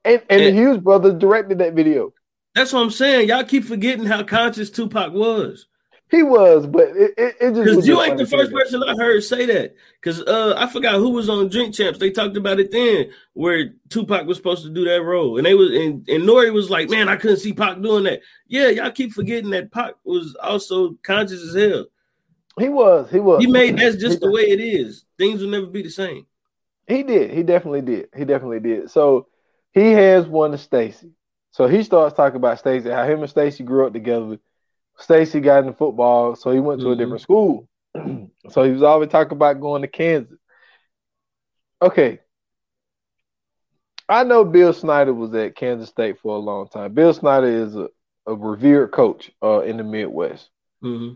And, 0.06 0.22
and 0.30 0.40
the 0.40 0.52
Hughes 0.52 0.78
brothers 0.78 1.14
directed 1.14 1.58
that 1.58 1.74
video. 1.74 2.14
That's 2.54 2.72
what 2.72 2.80
I'm 2.80 2.90
saying. 2.90 3.28
Y'all 3.28 3.44
keep 3.44 3.64
forgetting 3.64 4.06
how 4.06 4.22
conscious 4.22 4.70
Tupac 4.70 5.12
was. 5.12 5.66
He 6.08 6.22
was, 6.22 6.68
but 6.68 6.88
it, 6.90 7.14
it, 7.18 7.36
it 7.40 7.54
just 7.54 7.64
Because 7.64 7.88
you 7.88 8.00
ain't 8.00 8.16
the 8.16 8.26
first 8.26 8.52
person 8.52 8.80
I 8.84 8.94
heard 8.94 9.24
say 9.24 9.44
that. 9.46 9.74
Because 10.00 10.22
uh, 10.22 10.54
I 10.56 10.68
forgot 10.68 10.94
who 10.94 11.10
was 11.10 11.28
on 11.28 11.48
Drink 11.48 11.74
Champs. 11.74 11.98
They 11.98 12.10
talked 12.10 12.36
about 12.36 12.60
it 12.60 12.70
then, 12.70 13.10
where 13.32 13.74
Tupac 13.88 14.24
was 14.24 14.36
supposed 14.36 14.62
to 14.62 14.70
do 14.70 14.84
that 14.84 15.02
role, 15.02 15.36
and 15.36 15.44
they 15.44 15.54
was 15.54 15.70
and, 15.70 16.08
and 16.08 16.22
Nori 16.22 16.52
was 16.52 16.70
like, 16.70 16.88
"Man, 16.90 17.08
I 17.08 17.16
couldn't 17.16 17.38
see 17.38 17.52
Pac 17.52 17.80
doing 17.82 18.04
that." 18.04 18.20
Yeah, 18.46 18.68
y'all 18.68 18.92
keep 18.92 19.12
forgetting 19.12 19.50
that 19.50 19.72
Pac 19.72 19.94
was 20.04 20.36
also 20.36 20.96
conscious 21.02 21.42
as 21.42 21.54
hell. 21.54 21.86
He 22.58 22.68
was. 22.68 23.10
He 23.10 23.18
was. 23.18 23.44
He 23.44 23.50
made 23.50 23.76
that's 23.76 23.96
just 23.96 24.20
the 24.20 24.30
way 24.30 24.42
it 24.42 24.60
is. 24.60 25.04
Things 25.18 25.42
will 25.42 25.50
never 25.50 25.66
be 25.66 25.82
the 25.82 25.90
same. 25.90 26.26
He 26.86 27.02
did. 27.02 27.32
He 27.32 27.42
definitely 27.42 27.82
did. 27.82 28.10
He 28.16 28.24
definitely 28.24 28.60
did. 28.60 28.90
So 28.90 29.26
he 29.72 29.90
has 29.92 30.26
one 30.26 30.52
to 30.52 30.58
Stacy. 30.58 31.10
So 31.50 31.66
he 31.66 31.82
starts 31.82 32.14
talking 32.14 32.36
about 32.36 32.58
Stacy, 32.58 32.90
how 32.90 33.04
him 33.04 33.22
and 33.22 33.30
Stacy 33.30 33.64
grew 33.64 33.86
up 33.86 33.92
together. 33.92 34.38
Stacy 34.98 35.40
got 35.40 35.60
into 35.60 35.72
football, 35.72 36.34
so 36.36 36.50
he 36.50 36.60
went 36.60 36.80
to 36.82 36.90
a 36.90 36.94
Mhm. 36.94 36.98
different 36.98 37.22
school. 37.22 37.68
so 38.50 38.62
he 38.62 38.70
was 38.72 38.82
always 38.82 39.10
talking 39.10 39.36
about 39.36 39.60
going 39.60 39.82
to 39.82 39.88
Kansas. 39.88 40.38
Okay. 41.82 42.20
I 44.08 44.24
know 44.24 44.44
Bill 44.44 44.72
Snyder 44.72 45.12
was 45.12 45.34
at 45.34 45.56
Kansas 45.56 45.88
State 45.88 46.18
for 46.20 46.36
a 46.36 46.40
long 46.40 46.68
time. 46.68 46.92
Bill 46.94 47.12
Snyder 47.12 47.46
is 47.46 47.76
a, 47.76 47.88
a 48.26 48.34
revered 48.34 48.92
coach 48.92 49.30
uh, 49.42 49.60
in 49.60 49.76
the 49.76 49.84
Midwest. 49.84 50.50
hmm 50.80 51.12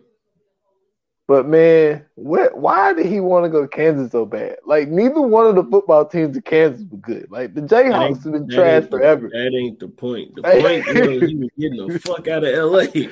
But 1.31 1.47
man, 1.47 2.05
what? 2.17 2.59
Why 2.59 2.93
did 2.93 3.07
he 3.07 3.21
want 3.21 3.45
to 3.45 3.49
go 3.49 3.63
to 3.63 3.69
Kansas 3.69 4.11
so 4.11 4.27
bad? 4.27 4.57
Like 4.67 4.89
neither 4.89 5.21
one 5.21 5.47
of 5.47 5.55
the 5.55 5.63
football 5.63 6.05
teams 6.05 6.35
in 6.35 6.43
Kansas 6.43 6.85
were 6.91 6.99
good. 6.99 7.29
Like 7.31 7.55
the 7.55 7.61
Jayhawks 7.61 8.25
have 8.25 8.33
been 8.33 8.49
trash 8.49 8.89
forever. 8.91 9.29
That 9.33 9.57
ain't 9.57 9.79
the 9.79 9.87
point. 9.87 10.35
The 10.35 10.43
point 10.43 10.87
was 10.89 11.31
he 11.31 11.37
was 11.37 11.49
getting 11.57 11.87
the 11.87 12.01
fuck 12.01 12.27
out 12.27 12.43
of 12.43 12.73
LA. 12.73 12.81
He 12.81 13.07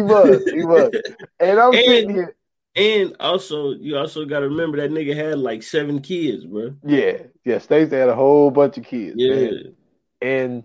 was, 0.00 0.44
he 0.44 0.62
was. 0.64 0.92
And 1.40 1.58
I'm 1.58 1.74
And- 1.74 1.84
sitting 1.84 2.10
here. 2.10 2.36
And 2.76 3.16
also, 3.18 3.72
you 3.72 3.96
also 3.98 4.24
got 4.26 4.40
to 4.40 4.48
remember 4.48 4.76
that 4.76 4.92
nigga 4.92 5.16
had 5.16 5.40
like 5.40 5.64
seven 5.64 6.00
kids, 6.00 6.44
bro. 6.44 6.72
Yeah, 6.84 7.18
yeah. 7.44 7.58
Stacey 7.58 7.96
had 7.96 8.08
a 8.10 8.14
whole 8.14 8.52
bunch 8.52 8.78
of 8.78 8.84
kids. 8.84 9.16
Yeah. 9.16 9.34
man. 9.34 9.74
And 10.22 10.64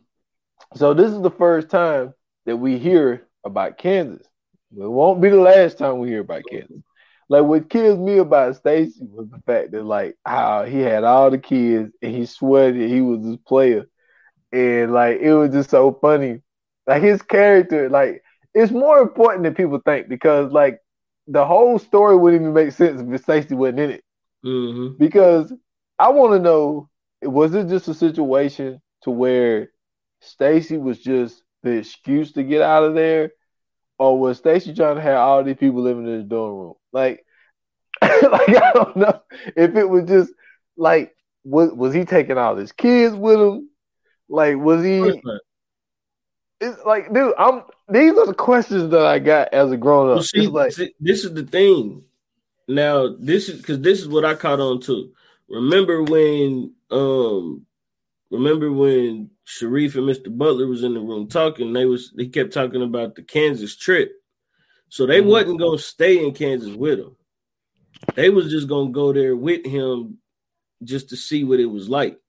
so 0.75 0.93
this 0.93 1.11
is 1.11 1.21
the 1.21 1.31
first 1.31 1.69
time 1.69 2.13
that 2.45 2.57
we 2.57 2.77
hear 2.77 3.25
about 3.43 3.79
Kansas. 3.79 4.27
It 4.77 4.87
won't 4.87 5.19
be 5.19 5.29
the 5.29 5.41
last 5.41 5.79
time 5.79 5.97
we 5.97 6.09
hear 6.09 6.21
about 6.21 6.43
Kansas. 6.47 6.77
Like 7.31 7.45
what 7.45 7.71
kills 7.71 7.99
me 7.99 8.19
about 8.19 8.57
Stacy 8.57 9.07
was 9.11 9.29
the 9.31 9.41
fact 9.47 9.73
that 9.73 9.85
like 9.85 10.17
how 10.25 10.65
he 10.65 10.79
had 10.81 11.05
all 11.05 11.31
the 11.31 11.39
kids 11.39 11.93
and 12.03 12.15
he 12.15 12.27
sweated 12.27 12.89
he 12.91 13.01
was 13.01 13.23
this 13.23 13.37
player. 13.47 13.85
And 14.53 14.93
like 14.93 15.19
it 15.21 15.33
was 15.33 15.51
just 15.51 15.71
so 15.71 15.97
funny. 16.01 16.41
Like 16.87 17.03
his 17.03 17.21
character, 17.23 17.89
like 17.89 18.23
it's 18.55 18.71
more 18.71 18.99
important 18.99 19.43
than 19.43 19.55
people 19.55 19.79
think 19.85 20.09
because 20.09 20.51
like 20.53 20.79
the 21.27 21.45
whole 21.45 21.79
story 21.79 22.17
wouldn't 22.17 22.43
even 22.43 22.53
make 22.53 22.71
sense 22.73 23.01
if 23.01 23.21
Stacy 23.23 23.55
wasn't 23.55 23.79
in 23.81 23.91
it 23.91 24.03
hmm 24.43 24.99
because 24.99 25.53
I 25.99 26.09
want 26.09 26.33
to 26.33 26.39
know 26.39 26.89
was 27.23 27.53
it 27.55 27.67
just 27.69 27.87
a 27.89 27.95
situation 27.95 28.81
to 29.03 29.11
where 29.11 29.69
Stacy 30.21 30.77
was 30.77 30.99
just 30.99 31.43
the 31.63 31.71
excuse 31.79 32.33
to 32.33 32.43
get 32.43 32.61
out 32.61 32.83
of 32.83 32.95
there, 32.95 33.31
or 33.99 34.19
was 34.19 34.39
Stacy 34.39 34.73
trying 34.73 34.97
to 34.97 35.01
have 35.01 35.17
all 35.19 35.43
these 35.43 35.57
people 35.57 35.81
living 35.81 36.07
in 36.07 36.19
the 36.19 36.23
dorm 36.25 36.55
room? 36.55 36.75
Like, 36.91 37.25
like 38.01 38.49
I 38.49 38.71
don't 38.73 38.95
know 38.95 39.21
if 39.55 39.75
it 39.75 39.89
was 39.89 40.05
just 40.05 40.31
like 40.77 41.15
was 41.43 41.71
was 41.71 41.93
he 41.93 42.05
taking 42.05 42.37
all 42.37 42.55
his 42.55 42.71
kids 42.71 43.15
with 43.15 43.39
him? 43.39 43.69
Like, 44.29 44.57
was 44.57 44.83
he? 44.83 45.21
It's 46.61 46.85
like, 46.85 47.13
dude, 47.13 47.33
I'm. 47.37 47.63
These 47.89 48.13
are 48.17 48.27
the 48.27 48.33
questions 48.33 48.91
that 48.91 49.05
I 49.05 49.19
got 49.19 49.53
as 49.53 49.71
a 49.71 49.77
grown 49.77 50.09
up. 50.09 50.15
Well, 50.15 50.23
see, 50.23 50.47
like, 50.47 50.71
see, 50.71 50.93
this 50.99 51.25
is 51.25 51.33
the 51.33 51.43
thing. 51.43 52.03
Now, 52.67 53.15
this 53.19 53.49
is 53.49 53.57
because 53.57 53.81
this 53.81 53.99
is 53.99 54.07
what 54.07 54.23
I 54.23 54.35
caught 54.35 54.59
on 54.59 54.79
to. 54.81 55.11
Remember 55.49 56.03
when, 56.03 56.73
um, 56.91 57.65
remember 58.29 58.71
when 58.71 59.31
Sharif 59.43 59.95
and 59.95 60.07
Mr. 60.07 60.35
Butler 60.35 60.67
was 60.67 60.83
in 60.83 60.93
the 60.93 61.01
room 61.01 61.27
talking? 61.27 61.73
They 61.73 61.85
was 61.85 62.13
they 62.15 62.27
kept 62.27 62.53
talking 62.53 62.83
about 62.83 63.15
the 63.15 63.23
Kansas 63.23 63.75
trip, 63.75 64.13
so 64.91 65.05
they 65.05 65.21
Mhm. 65.21 65.27
wasn't 65.27 65.59
gonna 65.59 65.77
stay 65.77 66.23
in 66.23 66.33
Kansas 66.33 66.75
with 66.75 66.99
him. 66.99 67.15
They 68.13 68.29
was 68.29 68.51
just 68.51 68.67
gonna 68.67 68.91
go 68.91 69.13
there 69.13 69.37
with 69.37 69.65
him 69.65 70.19
just 70.83 71.09
to 71.09 71.15
see 71.15 71.45
what 71.45 71.61
it 71.61 71.65
was 71.65 71.87
like. 71.87 72.19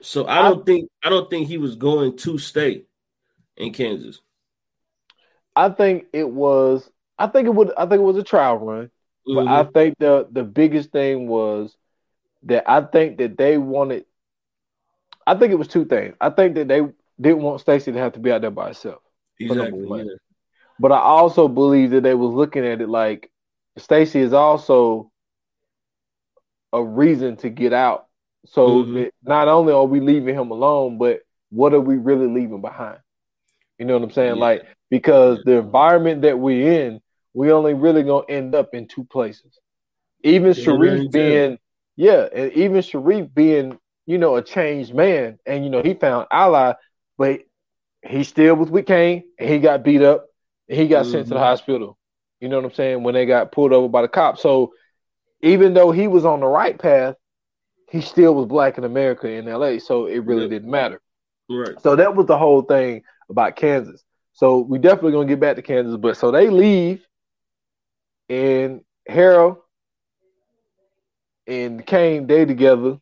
So 0.00 0.26
I 0.26 0.40
don't 0.40 0.64
think 0.64 0.90
I 1.04 1.10
don't 1.10 1.28
think 1.28 1.46
he 1.46 1.58
was 1.58 1.76
going 1.76 2.16
to 2.18 2.38
stay 2.38 2.86
in 3.58 3.72
Kansas. 3.74 4.22
I 5.54 5.68
think 5.68 6.06
it 6.14 6.28
was. 6.28 6.90
I 7.18 7.26
think 7.26 7.46
it 7.46 7.54
would. 7.54 7.72
I 7.76 7.84
think 7.84 8.00
it 8.00 8.04
was 8.04 8.16
a 8.16 8.22
trial 8.22 8.56
run. 8.56 8.90
But 9.26 9.46
I 9.46 9.64
Mhm. 9.64 9.74
think 9.74 9.98
the 9.98 10.26
the 10.30 10.42
biggest 10.44 10.90
thing 10.90 11.28
was 11.28 11.76
that 12.44 12.64
I 12.70 12.80
think 12.80 13.18
that 13.18 13.36
they 13.36 13.58
wanted. 13.58 14.06
I 15.26 15.34
think 15.34 15.52
it 15.52 15.56
was 15.56 15.68
two 15.68 15.84
things. 15.84 16.16
I 16.18 16.30
think 16.30 16.54
that 16.54 16.66
they 16.68 16.80
didn't 17.20 17.42
want 17.42 17.60
Stacy 17.60 17.92
to 17.92 17.98
have 17.98 18.14
to 18.14 18.20
be 18.20 18.32
out 18.32 18.40
there 18.40 18.50
by 18.50 18.68
herself. 18.68 19.02
exactly. 19.38 19.86
yeah. 19.86 20.04
But 20.80 20.92
I 20.92 21.00
also 21.00 21.48
believe 21.48 21.92
that 21.92 22.02
they 22.04 22.14
was 22.16 22.34
looking 22.34 22.66
at 22.66 22.82
it 22.82 22.90
like 22.90 23.30
Stacy 23.78 24.20
is 24.20 24.34
also 24.34 25.12
a 26.72 26.82
reason 26.84 27.36
to 27.38 27.50
get 27.50 27.72
out. 27.72 28.06
So 28.46 28.84
Mhm. 28.84 28.94
that 28.94 29.12
not 29.24 29.48
only 29.48 29.72
are 29.72 29.84
we 29.86 30.00
leaving 30.00 30.34
him 30.36 30.50
alone, 30.50 30.98
but 30.98 31.20
what 31.50 31.74
are 31.74 31.80
we 31.80 31.96
really 31.96 32.28
leaving 32.28 32.62
behind? 32.62 32.98
You 33.78 33.86
know 33.86 33.94
what 33.94 34.04
I'm 34.04 34.10
saying? 34.10 34.36
Yeah. 34.36 34.38
Like 34.38 34.64
because 34.90 35.40
the 35.44 35.58
environment 35.58 36.22
that 36.22 36.38
we're 36.38 36.72
in, 36.86 37.00
we 37.34 37.52
only 37.52 37.74
really 37.74 38.02
gonna 38.02 38.26
end 38.28 38.54
up 38.54 38.74
in 38.74 38.88
two 38.88 39.04
places. 39.04 39.58
Even 40.24 40.54
Yeah, 40.54 40.64
Sharif 40.64 41.10
being, 41.10 41.58
yeah, 41.96 42.28
and 42.34 42.52
even 42.52 42.82
Sharif 42.82 43.32
being, 43.34 43.78
you 44.06 44.18
know, 44.18 44.36
a 44.36 44.42
changed 44.42 44.94
man, 44.94 45.38
and 45.46 45.64
you 45.64 45.70
know 45.70 45.82
he 45.82 45.94
found 45.94 46.26
Allah, 46.30 46.76
but 47.18 47.40
he 48.02 48.24
still 48.24 48.56
was 48.56 48.70
with 48.70 48.86
Caine, 48.86 49.24
and 49.38 49.50
he 49.50 49.58
got 49.58 49.84
beat 49.84 50.02
up, 50.02 50.26
he 50.70 50.88
got 50.88 51.06
sent 51.06 51.28
to 51.28 51.34
the 51.34 51.40
Mhm. 51.40 51.44
hospital. 51.44 51.98
You 52.40 52.48
know 52.48 52.56
what 52.56 52.64
I'm 52.64 52.72
saying? 52.72 53.02
When 53.02 53.14
they 53.14 53.26
got 53.26 53.52
pulled 53.52 53.72
over 53.72 53.88
by 53.88 54.02
the 54.02 54.08
cops. 54.08 54.40
So 54.40 54.72
even 55.42 55.74
though 55.74 55.90
he 55.90 56.06
was 56.08 56.24
on 56.24 56.40
the 56.40 56.46
right 56.46 56.78
path, 56.78 57.16
he 57.90 58.00
still 58.00 58.34
was 58.34 58.46
black 58.46 58.78
in 58.78 58.84
America 58.84 59.28
in 59.28 59.48
LA. 59.48 59.78
So 59.78 60.06
it 60.06 60.20
really 60.20 60.42
Yeah. 60.42 60.48
didn't 60.48 60.70
matter. 60.70 61.00
Right. 61.48 61.78
So 61.80 61.96
that 61.96 62.14
was 62.14 62.26
the 62.26 62.38
whole 62.38 62.62
thing 62.62 63.02
about 63.28 63.56
Kansas. 63.56 64.04
So 64.32 64.58
we 64.60 64.78
definitely 64.78 65.12
gonna 65.12 65.26
get 65.26 65.40
back 65.40 65.56
to 65.56 65.62
Kansas. 65.62 65.96
But 65.96 66.16
so 66.16 66.30
they 66.30 66.48
leave, 66.48 67.04
and 68.28 68.84
Harold 69.08 69.56
and 71.46 71.84
Caine 71.84 72.26
they 72.28 72.44
together, 72.44 72.98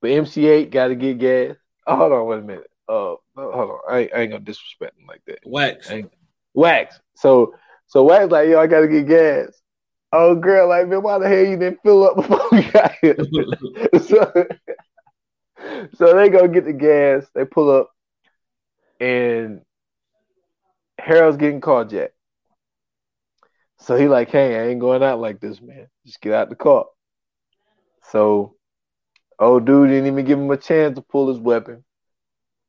but 0.00 0.10
MC 0.10 0.42
Eiht 0.42 0.70
got 0.70 0.88
to 0.88 0.94
get 0.94 1.18
gas. 1.18 1.56
Oh, 1.86 1.96
hold 1.96 2.12
on, 2.12 2.26
wait 2.26 2.38
a 2.38 2.42
minute. 2.42 2.70
Uh, 2.88 3.16
hold 3.36 3.70
on. 3.70 3.80
I 3.90 3.98
ain't, 3.98 4.14
I 4.14 4.20
ain't 4.20 4.30
gonna 4.30 4.44
disrespect 4.44 4.96
him 4.98 5.06
like 5.06 5.22
that. 5.26 5.40
Wax. 5.44 5.90
Wax. 6.54 7.00
So 7.18 7.54
so 7.86 8.04
Wax 8.04 8.30
like, 8.30 8.48
yo, 8.48 8.60
I 8.60 8.68
gotta 8.68 8.86
get 8.86 9.08
gas. 9.08 9.60
Oh 10.12 10.36
girl, 10.36 10.68
like 10.68 10.86
man, 10.86 11.02
why 11.02 11.18
the 11.18 11.28
hell 11.28 11.44
you 11.44 11.56
didn't 11.56 11.80
fill 11.82 12.04
up 12.04 12.16
before 12.16 12.40
we 12.52 12.62
got 12.70 12.92
here? 13.02 13.16
so, 14.06 14.46
so 15.96 16.14
they 16.14 16.28
go 16.28 16.46
get 16.46 16.64
the 16.64 16.72
gas, 16.72 17.26
they 17.34 17.44
pull 17.44 17.70
up, 17.70 17.90
and 19.00 19.62
Harold's 20.98 21.36
getting 21.36 21.60
carjacked. 21.60 22.10
So 23.80 23.96
he 23.96 24.06
like, 24.06 24.30
hey, 24.30 24.56
I 24.56 24.68
ain't 24.68 24.80
going 24.80 25.02
out 25.02 25.20
like 25.20 25.40
this, 25.40 25.60
man. 25.60 25.88
Just 26.06 26.20
get 26.20 26.32
out 26.32 26.50
the 26.50 26.56
car. 26.56 26.86
So 28.12 28.54
old 29.40 29.66
dude 29.66 29.88
didn't 29.88 30.06
even 30.06 30.24
give 30.24 30.38
him 30.38 30.50
a 30.50 30.56
chance 30.56 30.94
to 30.94 31.02
pull 31.02 31.28
his 31.28 31.38
weapon. 31.38 31.84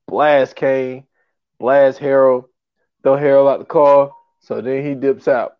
Blast 0.08 0.56
Caine, 0.56 1.06
blast 1.60 2.00
Harold, 2.00 2.45
throw 3.04 3.16
Harold 3.16 3.47
out 3.47 3.60
the 3.60 3.66
car. 3.66 4.12
So 4.40 4.62
then 4.62 4.86
he 4.86 4.96
dips 4.96 5.28
out. 5.28 5.58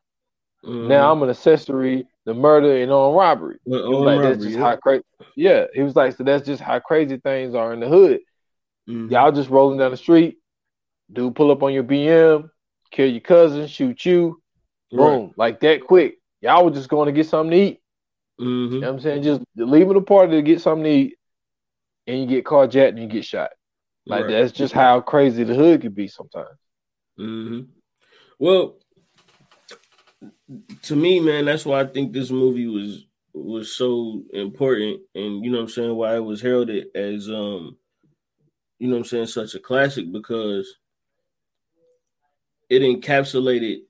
Mhm. 0.64 0.82
Now 0.82 1.12
I'm 1.12 1.22
an 1.22 1.30
accessory, 1.30 2.06
the 2.24 2.34
murder 2.34 2.76
and 2.82 2.90
on 2.92 3.14
robbery. 3.14 3.58
Well, 3.64 3.82
He 3.88 3.94
was 3.94 4.02
on 4.06 4.14
that's 4.20 4.42
robbery, 4.42 4.42
just 4.42 4.56
yeah. 4.56 4.74
how 4.74 4.76
crazy. 4.76 5.04
Yeah, 5.36 5.66
he 5.74 5.82
was 5.82 5.96
like, 5.96 6.16
so 6.16 6.24
that's 6.24 6.46
just 6.46 6.62
how 6.62 6.78
crazy 6.80 7.16
things 7.18 7.54
are 7.54 7.72
in 7.72 7.80
the 7.80 7.88
hood. 7.88 8.20
Mhm. 8.88 9.10
Y'all 9.10 9.32
just 9.32 9.50
rolling 9.50 9.78
down 9.78 9.90
the 9.90 9.96
street, 9.96 10.38
dude 11.12 11.34
pull 11.34 11.50
up 11.50 11.62
on 11.62 11.72
your 11.72 11.84
BM, 11.84 12.50
kill 12.90 13.08
your 13.10 13.20
cousin, 13.20 13.66
shoot 13.66 14.04
you, 14.04 14.42
boom, 14.90 15.32
like 15.36 15.60
that 15.60 15.82
quick. 15.86 16.18
Y'all 16.40 16.64
were 16.64 16.70
just 16.70 16.88
going 16.88 17.06
to 17.06 17.12
get 17.12 17.26
something 17.26 17.52
to 17.52 17.56
eat. 17.56 17.80
Right. 18.38 18.46
Mhm. 18.46 18.72
You 18.72 18.80
know 18.80 18.86
what 18.88 18.94
I'm 18.94 19.00
saying? 19.00 19.22
Just 19.22 19.42
leaving 19.56 19.94
the 19.94 20.00
party 20.02 20.32
to 20.32 20.42
get 20.42 20.60
something 20.60 20.84
to 20.84 20.90
eat, 20.90 21.18
and 22.06 22.20
you 22.20 22.26
get 22.26 22.44
carjacked 22.44 22.88
and 22.90 22.98
you 22.98 23.06
get 23.06 23.24
shot. 23.24 23.50
Like 24.06 24.24
Right. 24.24 24.30
that's 24.32 24.52
just 24.52 24.74
how 24.74 25.00
crazy 25.00 25.44
the 25.44 25.54
hood 25.54 25.82
could 25.82 25.94
be 25.94 26.08
sometimes. 26.08 26.58
hmm 27.16 27.60
Well, 28.38 28.78
to 30.82 30.96
me, 30.96 31.20
man, 31.20 31.44
that's 31.44 31.64
why 31.64 31.80
I 31.80 31.86
think 31.86 32.12
this 32.12 32.30
movie 32.30 32.66
was 32.66 33.06
was 33.34 33.72
so 33.72 34.22
important, 34.32 35.00
and 35.14 35.44
you 35.44 35.50
know 35.50 35.58
what 35.58 35.64
I'm 35.64 35.68
saying 35.70 35.94
why 35.94 36.16
it 36.16 36.20
was 36.24 36.42
heralded 36.42 36.88
as 36.94 37.30
um, 37.30 37.78
you 38.82 38.88
know 38.88 38.94
what 38.94 39.02
I'm 39.02 39.04
saying 39.04 39.26
such 39.28 39.54
a 39.54 39.60
classic 39.60 40.10
because 40.10 40.76
it 42.68 42.82
encapsulated. 42.82 43.82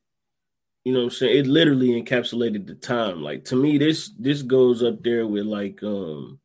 You 0.84 0.92
know 0.92 0.98
what 0.98 1.04
I'm 1.04 1.10
saying? 1.12 1.38
It 1.38 1.46
literally 1.46 2.02
encapsulated 2.02 2.66
the 2.66 2.74
time. 2.74 3.22
Like 3.22 3.46
to 3.46 3.56
me, 3.56 3.78
this 3.78 4.10
this 4.18 4.42
goes 4.42 4.82
up 4.82 5.02
there 5.02 5.26
with 5.26 5.46
like 5.46 5.82
um 5.82 6.38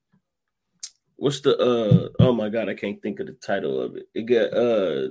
what's 1.17 1.41
the 1.41 1.57
uh 1.57 2.07
oh 2.21 2.31
my 2.31 2.47
god, 2.47 2.69
I 2.69 2.73
can't 2.73 3.01
think 3.01 3.19
of 3.19 3.27
the 3.27 3.33
title 3.33 3.81
of 3.81 3.97
it. 3.97 4.07
It 4.13 4.21
got 4.21 4.53
uh 4.53 5.09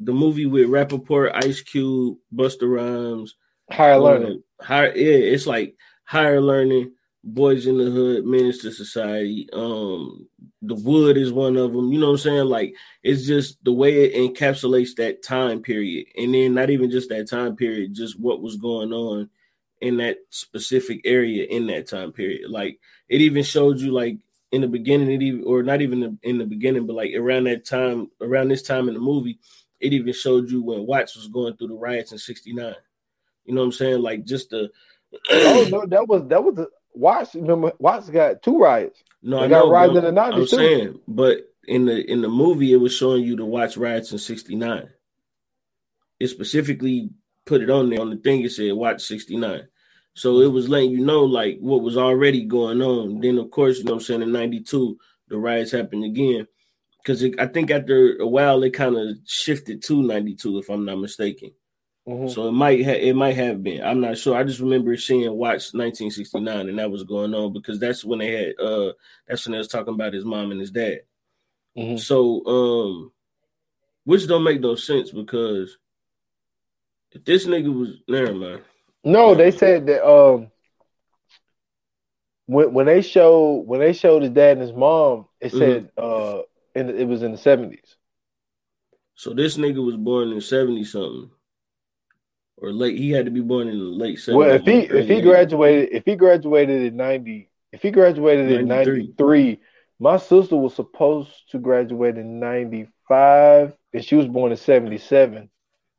the 0.00 0.14
movie 0.14 0.46
with 0.46 0.70
Rapaport, 0.70 1.32
Ice 1.34 1.60
Cube, 1.60 2.16
Busta 2.34 2.62
Rhymes, 2.62 3.34
Higher 3.70 3.96
um, 3.96 4.02
learning. 4.04 4.42
higher 4.58 4.96
yeah, 4.96 5.34
it's 5.34 5.46
like 5.46 5.76
higher 6.04 6.40
learning, 6.40 6.92
Boyz 7.30 7.66
n 7.66 7.76
the 7.76 7.90
Hood, 7.90 8.24
Menace 8.24 8.64
II 8.64 8.72
Society. 8.72 9.50
Um, 9.52 10.28
The 10.62 10.74
Wood 10.74 11.16
is 11.16 11.32
one 11.32 11.56
of 11.56 11.72
them. 11.72 11.92
You 11.92 11.98
know 11.98 12.08
what 12.08 12.12
I'm 12.12 12.18
saying? 12.18 12.44
Like 12.46 12.74
it's 13.02 13.26
just 13.26 13.62
the 13.64 13.72
way 13.72 14.04
it 14.04 14.14
encapsulates 14.14 14.94
that 14.96 15.22
time 15.22 15.62
period, 15.62 16.08
and 16.16 16.34
then 16.34 16.54
not 16.54 16.70
even 16.70 16.90
just 16.90 17.08
that 17.08 17.28
time 17.28 17.56
period, 17.56 17.94
just 17.94 18.20
what 18.20 18.42
was 18.42 18.56
going 18.56 18.92
on 18.92 19.30
in 19.80 19.96
that 19.96 20.18
specific 20.28 21.00
area 21.04 21.44
in 21.44 21.66
that 21.68 21.88
time 21.88 22.12
period. 22.12 22.50
Like 22.50 22.78
it 23.08 23.20
even 23.20 23.42
showed 23.42 23.80
you 23.80 23.92
like 23.92 24.18
in 24.52 24.60
the 24.60 24.68
beginning, 24.68 25.10
it 25.10 25.22
even 25.22 25.44
or 25.44 25.62
not 25.62 25.80
even 25.80 26.18
in 26.22 26.38
the 26.38 26.44
beginning, 26.44 26.86
but 26.86 26.96
like 26.96 27.12
around 27.14 27.44
that 27.44 27.64
time, 27.64 28.10
around 28.20 28.48
this 28.48 28.62
time 28.62 28.88
in 28.88 28.94
the 28.94 29.00
movie, 29.00 29.38
it 29.80 29.92
even 29.92 30.12
showed 30.12 30.50
you 30.50 30.62
when 30.62 30.86
Watts 30.86 31.16
was 31.16 31.28
going 31.28 31.56
through 31.56 31.68
the 31.68 31.74
riots 31.74 32.12
in 32.12 32.18
'69. 32.18 32.74
You 33.44 33.54
know 33.54 33.60
what 33.60 33.66
I'm 33.66 33.72
saying? 33.72 34.02
Like 34.02 34.24
just 34.24 34.50
the 34.50 34.70
oh 35.30 35.68
no, 35.70 35.86
that 35.86 36.06
was 36.06 36.28
that 36.28 36.42
was 36.42 36.66
Watts. 36.94 37.34
Remember, 37.34 37.72
Watts 37.78 38.10
got 38.10 38.42
two 38.42 38.58
riots. 38.58 39.02
no, 39.22 39.38
They 39.38 39.46
I 39.46 39.48
got 39.48 39.68
know. 39.68 39.70
riots 39.70 39.96
in 39.96 40.04
the 40.04 40.12
I'm 40.30 40.46
too. 40.46 40.46
saying, 40.46 41.00
but 41.08 41.38
in 41.66 41.86
the 41.86 42.10
in 42.10 42.22
the 42.22 42.28
movie, 42.28 42.72
it 42.72 42.78
was 42.78 42.94
showing 42.96 43.24
you 43.24 43.36
the 43.36 43.44
Watts 43.46 43.76
riots 43.76 44.12
in 44.12 44.18
'69. 44.18 44.90
It 46.20 46.28
specifically 46.28 47.10
put 47.46 47.62
it 47.62 47.70
on 47.70 47.90
there 47.90 48.00
on 48.00 48.10
the 48.10 48.16
thing. 48.16 48.42
It 48.42 48.52
said 48.52 48.72
Watts 48.74 49.06
'69. 49.08 49.68
So 50.14 50.40
it 50.40 50.52
was 50.52 50.68
letting 50.68 50.92
you 50.92 51.04
know 51.04 51.24
like 51.24 51.58
what 51.60 51.82
was 51.82 51.96
already 51.98 52.44
going 52.44 52.82
on. 52.82 53.20
Then 53.20 53.38
of 53.38 53.50
course, 53.50 53.78
you 53.78 53.84
know 53.84 53.92
what 53.92 53.98
I'm 54.00 54.04
saying, 54.04 54.22
in 54.22 54.32
92, 54.32 54.98
the 55.28 55.38
riots 55.38 55.72
happened 55.72 56.04
again. 56.04 56.46
Because 56.98 57.24
I 57.38 57.46
think 57.46 57.70
after 57.70 58.16
a 58.18 58.26
while 58.26 58.62
it 58.64 58.72
kind 58.74 58.96
of 58.96 59.16
shifted 59.26 59.82
to 59.84 60.02
92, 60.02 60.58
if 60.58 60.70
I'm 60.70 60.84
not 60.86 60.98
mistaken. 61.00 61.52
Mhm. 62.08 62.30
So 62.30 62.48
it 62.48 62.52
might 62.52 62.84
ha- 62.84 62.92
it 62.92 63.14
might 63.14 63.36
have 63.36 63.62
been. 63.62 63.82
I'm 63.82 64.00
not 64.00 64.16
sure. 64.18 64.36
I 64.36 64.42
just 64.44 64.60
remember 64.60 64.96
seeing 64.96 65.30
Watts 65.32 65.74
1969, 65.74 66.68
and 66.68 66.78
that 66.78 66.90
was 66.90 67.04
going 67.04 67.34
on 67.34 67.52
because 67.52 67.78
that's 67.78 68.04
when 68.04 68.18
they 68.20 68.30
had 68.32 68.60
uh 68.60 68.92
that's 69.26 69.44
when 69.46 69.52
they 69.52 69.58
was 69.58 69.68
talking 69.68 69.94
about 69.94 70.14
his 70.14 70.24
mom 70.24 70.50
and 70.50 70.60
his 70.60 70.70
dad. 70.70 71.00
Mhm. 71.76 71.98
So 72.00 72.44
um, 72.46 73.12
which 74.04 74.26
don't 74.26 74.44
make 74.44 74.60
no 74.60 74.74
sense 74.74 75.10
because 75.10 75.76
if 77.12 77.24
this 77.24 77.46
nigga 77.46 77.72
was 77.72 77.98
never 78.08 78.34
mind. 78.34 78.62
No, 79.04 79.34
they 79.34 79.50
said 79.50 79.86
that 79.86 80.06
um 80.08 80.50
when 82.46 82.72
when 82.72 82.86
they 82.86 83.02
showed 83.02 83.66
when 83.66 83.80
they 83.80 83.92
showed 83.92 84.22
his 84.22 84.32
dad 84.32 84.52
and 84.52 84.62
his 84.62 84.72
mom, 84.72 85.26
it 85.40 85.52
Mhm. 85.52 85.58
said 85.58 85.90
uh 85.96 86.42
in, 86.74 86.88
it 86.88 87.06
was 87.06 87.22
in 87.22 87.32
the 87.32 87.38
seventies. 87.38 87.96
So 89.14 89.34
this 89.34 89.58
nigga 89.58 89.84
was 89.84 89.96
born 89.98 90.32
in 90.32 90.40
70 90.40 90.82
something. 90.84 91.30
Or 92.62 92.72
late, 92.72 92.98
he 92.98 93.10
had 93.10 93.24
to 93.24 93.30
be 93.30 93.40
born 93.40 93.68
in 93.68 93.78
the 93.78 93.84
late 93.84 94.18
70s. 94.18 94.34
Well, 94.34 94.54
if 94.54 94.64
he 94.64 94.80
if 94.80 95.08
he 95.08 95.20
graduated 95.20 95.88
if 95.92 96.04
he 96.04 96.14
graduated 96.14 96.82
in 96.82 96.96
ninety 96.96 97.50
if 97.72 97.82
he 97.82 97.90
graduated 97.90 98.50
in 98.50 98.68
93. 98.68 99.60
my 99.98 100.16
sister 100.16 100.56
was 100.56 100.74
supposed 100.74 101.30
to 101.50 101.58
graduate 101.58 102.18
in 102.18 102.38
ninety 102.38 102.88
five, 103.08 103.74
and 103.92 104.04
she 104.04 104.16
was 104.16 104.26
born 104.26 104.52
in 104.52 104.58
seventy 104.58 104.98
seven. 104.98 105.50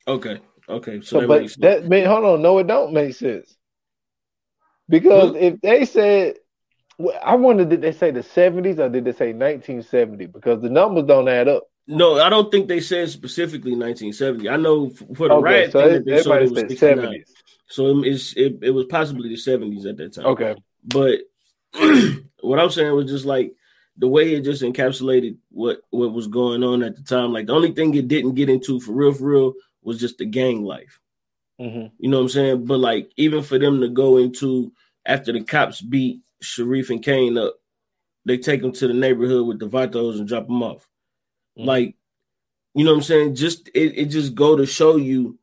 Okay, 0.08 0.40
okay. 0.70 1.02
So, 1.02 1.06
So, 1.06 1.20
that 1.22 1.28
but 1.28 1.42
makes 1.42 1.56
sense. 1.56 1.90
that 1.90 2.06
hold 2.08 2.26
on, 2.26 2.42
no, 2.42 2.58
it 2.60 2.68
don't 2.68 2.94
make 2.94 3.16
sense 3.16 3.56
because 4.92 5.36
if 5.38 5.62
they 5.62 5.86
said, 5.86 6.36
I 7.24 7.36
wonder 7.36 7.64
did 7.64 7.82
they 7.82 7.94
say 7.94 8.12
the 8.12 8.22
seventies 8.22 8.78
or 8.78 8.90
did 8.90 9.06
they 9.06 9.14
say 9.14 9.32
nineteen 9.34 9.82
seventy? 9.82 10.26
Because 10.26 10.62
the 10.62 10.70
numbers 10.70 11.06
don't 11.06 11.30
add 11.30 11.48
up. 11.48 11.64
No, 11.88 12.20
I 12.20 12.30
don't 12.30 12.52
think 12.52 12.68
they 12.68 12.80
said 12.80 13.10
specifically 13.10 13.76
1970. 13.76 14.50
I 14.50 14.56
know 14.58 14.90
for 14.90 15.28
the 15.28 15.36
Okay, 15.36 15.42
riot 15.42 15.72
so 15.72 15.80
thing 15.80 15.88
they, 15.90 15.94
that 15.94 16.06
they 16.06 16.18
they 16.18 16.22
showed 16.24 16.42
it 16.42 16.50
was 16.50 16.60
69. 16.60 16.98
seventies. 16.98 17.36
So 17.68 18.04
it's 18.04 18.34
it, 18.38 18.60
it 18.62 18.72
was 18.72 18.86
possibly 18.86 19.30
the 19.30 19.36
70s 19.36 19.86
at 19.86 19.98
that 19.98 20.14
time. 20.14 20.26
Okay, 20.26 20.56
But 20.84 21.20
what 22.42 22.60
I'm 22.60 22.70
saying 22.70 22.94
was 22.96 23.06
just 23.12 23.26
like 23.26 23.54
the 23.98 24.08
way 24.08 24.34
it 24.34 24.42
just 24.42 24.62
encapsulated 24.64 25.38
what 25.50 25.82
what 25.90 26.14
was 26.14 26.28
going 26.28 26.64
on 26.64 26.84
at 26.84 26.96
the 26.96 27.04
time. 27.04 27.34
Like 27.34 27.48
the 27.48 27.54
only 27.54 27.72
thing 27.74 27.94
it 27.94 28.08
didn't 28.08 28.36
get 28.36 28.50
into 28.50 28.80
for 28.80 28.94
real, 28.94 29.14
for 29.14 29.26
real, 29.26 29.54
was 29.82 30.00
just 30.00 30.18
the 30.18 30.26
gang 30.26 30.64
life. 30.64 31.00
hmm 31.60 31.88
You 31.98 32.10
know 32.10 32.18
what 32.18 32.24
I'm 32.24 32.30
saying? 32.30 32.66
But 32.66 32.80
like 32.80 33.12
even 33.18 33.42
for 33.44 33.58
them 33.60 33.82
to 33.82 33.90
go 33.90 34.18
into 34.18 34.72
after 35.06 35.32
the 35.34 35.44
cops 35.44 35.82
beat 35.82 36.22
Sharif 36.42 36.90
and 36.90 37.04
Caine 37.04 37.38
up, 37.38 37.56
they 38.26 38.38
take 38.38 38.62
them 38.62 38.72
to 38.74 38.88
the 38.88 38.94
neighborhood 38.94 39.48
with 39.48 39.60
the 39.60 39.68
Vatos 39.68 40.20
and 40.20 40.28
drop 40.28 40.48
them 40.48 40.64
off. 40.64 40.88
Mhm. 41.58 41.66
Like 41.66 41.96
you 42.74 42.86
know 42.86 42.92
what 42.92 42.98
I'm 42.98 43.04
saying? 43.04 43.36
Just 43.36 43.70
it, 43.70 43.98
it 43.98 44.06
just 44.08 44.36
go 44.36 44.56
to 44.56 44.66
show 44.66 44.98
you 44.98 45.38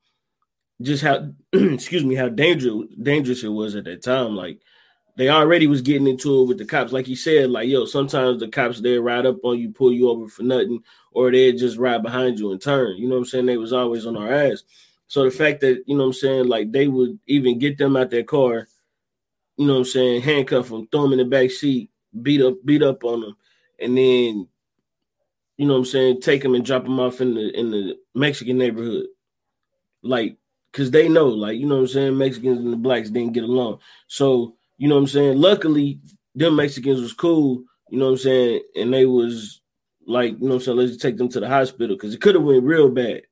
just 0.82 1.02
how 1.02 1.30
excuse 1.52 2.04
me 2.04 2.14
how 2.14 2.28
dangerous 2.28 2.88
dangerous 3.02 3.44
it 3.44 3.48
was 3.48 3.74
at 3.76 3.84
that 3.84 4.02
time. 4.02 4.36
Like 4.36 4.61
they 5.16 5.28
already 5.30 5.66
was 5.66 5.82
getting 5.82 6.06
into 6.06 6.42
it 6.42 6.46
with 6.48 6.59
the 6.59 6.64
cops. 6.66 6.92
Like 6.92 7.09
you 7.09 7.16
said, 7.16 7.50
like 7.50 7.68
yo, 7.68 7.84
sometimes 7.86 8.40
the 8.40 8.48
cops 8.48 8.80
they 8.80 8.98
ride 8.98 9.26
up 9.26 9.38
on 9.44 9.59
you, 9.59 9.70
pull 9.70 9.92
you 9.92 10.09
over 10.11 10.28
for 10.28 10.44
nothing, 10.44 10.82
or 11.12 11.30
they 11.32 11.52
just 11.52 11.78
ride 11.78 12.02
behind 12.02 12.38
you 12.38 12.52
and 12.52 12.61
turn. 12.62 12.96
You 12.96 13.09
know 13.09 13.16
what 13.16 13.20
I'm 13.22 13.26
saying? 13.26 13.46
They 13.46 13.56
was 13.59 13.72
always 13.72 14.06
on 14.06 14.16
our 14.16 14.32
ass. 14.32 14.62
So 15.09 15.24
the 15.24 15.30
fact 15.30 15.61
that 15.62 15.82
you 15.86 15.96
know 15.96 16.04
what 16.04 16.09
I'm 16.09 16.12
saying, 16.14 16.48
like 16.48 16.72
they 16.72 16.88
would 16.88 17.18
even 17.26 17.59
get 17.59 17.78
them 17.78 17.96
out 17.96 18.11
their 18.11 18.24
car, 18.24 18.68
you 19.56 19.66
know 19.66 19.74
what 19.74 19.78
I'm 19.80 19.84
saying, 19.86 20.22
handcuff 20.22 20.68
them, 20.68 20.88
throw 20.90 21.02
them 21.02 21.12
in 21.12 21.18
the 21.18 21.24
back 21.24 21.50
seat, 21.50 21.90
beat 22.22 22.40
up, 22.42 22.54
beat 22.64 22.82
up 22.82 23.04
on 23.04 23.20
them, 23.22 23.36
and 23.80 23.96
then 23.98 24.48
you 25.59 25.66
know 25.66 25.74
what 25.74 25.80
I'm 25.80 25.84
saying, 25.86 26.20
take 26.20 26.42
them 26.42 26.54
and 26.54 26.64
drop 26.64 26.84
them 26.84 27.00
off 27.00 27.20
in 27.20 27.34
the 27.34 27.50
in 27.59 27.70
the 27.72 27.98
Mexican 28.14 28.56
neighborhood, 28.56 29.06
like 30.02 30.36
because 30.72 30.92
they 30.92 31.09
know, 31.09 31.26
like 31.26 31.59
you 31.59 31.66
know 31.66 31.74
what 31.74 31.82
I'm 31.82 31.88
saying, 31.88 32.16
Mexicans 32.16 32.61
and 32.61 32.72
the 32.72 32.76
blacks 32.76 33.11
didn't 33.11 33.34
get 33.34 33.44
along. 33.44 33.80
So 34.06 34.54
you 34.76 34.88
know 34.88 34.94
what 34.94 35.02
I'm 35.02 35.06
saying. 35.09 35.38
Luckily, 35.38 36.00
them 36.36 36.54
Mexicans 36.54 37.00
was 37.00 37.12
cool, 37.12 37.64
you 37.90 37.98
know 37.98 38.06
what 38.06 38.12
I'm 38.12 38.18
saying, 38.18 38.62
and 38.76 38.94
they 38.94 39.04
was 39.04 39.61
like, 40.06 40.32
you 40.40 40.46
know 40.46 40.54
what 40.54 40.54
I'm 40.54 40.61
saying, 40.61 40.76
let's 40.78 40.96
take 40.96 41.16
them 41.16 41.28
to 41.30 41.40
the 41.40 41.48
hospital 41.48 41.96
because 41.96 42.14
it 42.14 42.20
could 42.20 42.36
have 42.36 42.44
went 42.44 42.62
real 42.62 42.88
bad. 42.88 43.22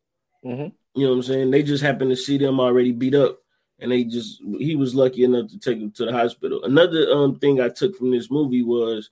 Mm-hmm. 0.45 0.69
You 1.01 1.07
know 1.07 1.11
what 1.11 1.17
I'm 1.17 1.23
saying? 1.23 1.51
They 1.53 1.63
just 1.63 1.83
happened 1.83 2.11
to 2.11 2.17
see 2.17 2.39
them 2.39 2.59
already 2.59 2.91
beat 2.91 3.15
up, 3.15 3.39
and 3.79 3.93
they 3.93 4.03
just 4.03 4.43
he 4.59 4.75
was 4.75 4.97
lucky 4.97 5.23
enough 5.23 5.49
to 5.51 5.61
take 5.61 5.79
him 5.79 5.93
to 5.93 6.07
the 6.07 6.13
hospital. 6.13 6.65
Another 6.65 7.09
um 7.13 7.39
thing 7.39 7.61
I 7.61 7.69
took 7.69 7.95
from 7.95 8.11
this 8.11 8.33
movie 8.33 8.63
was 8.63 9.11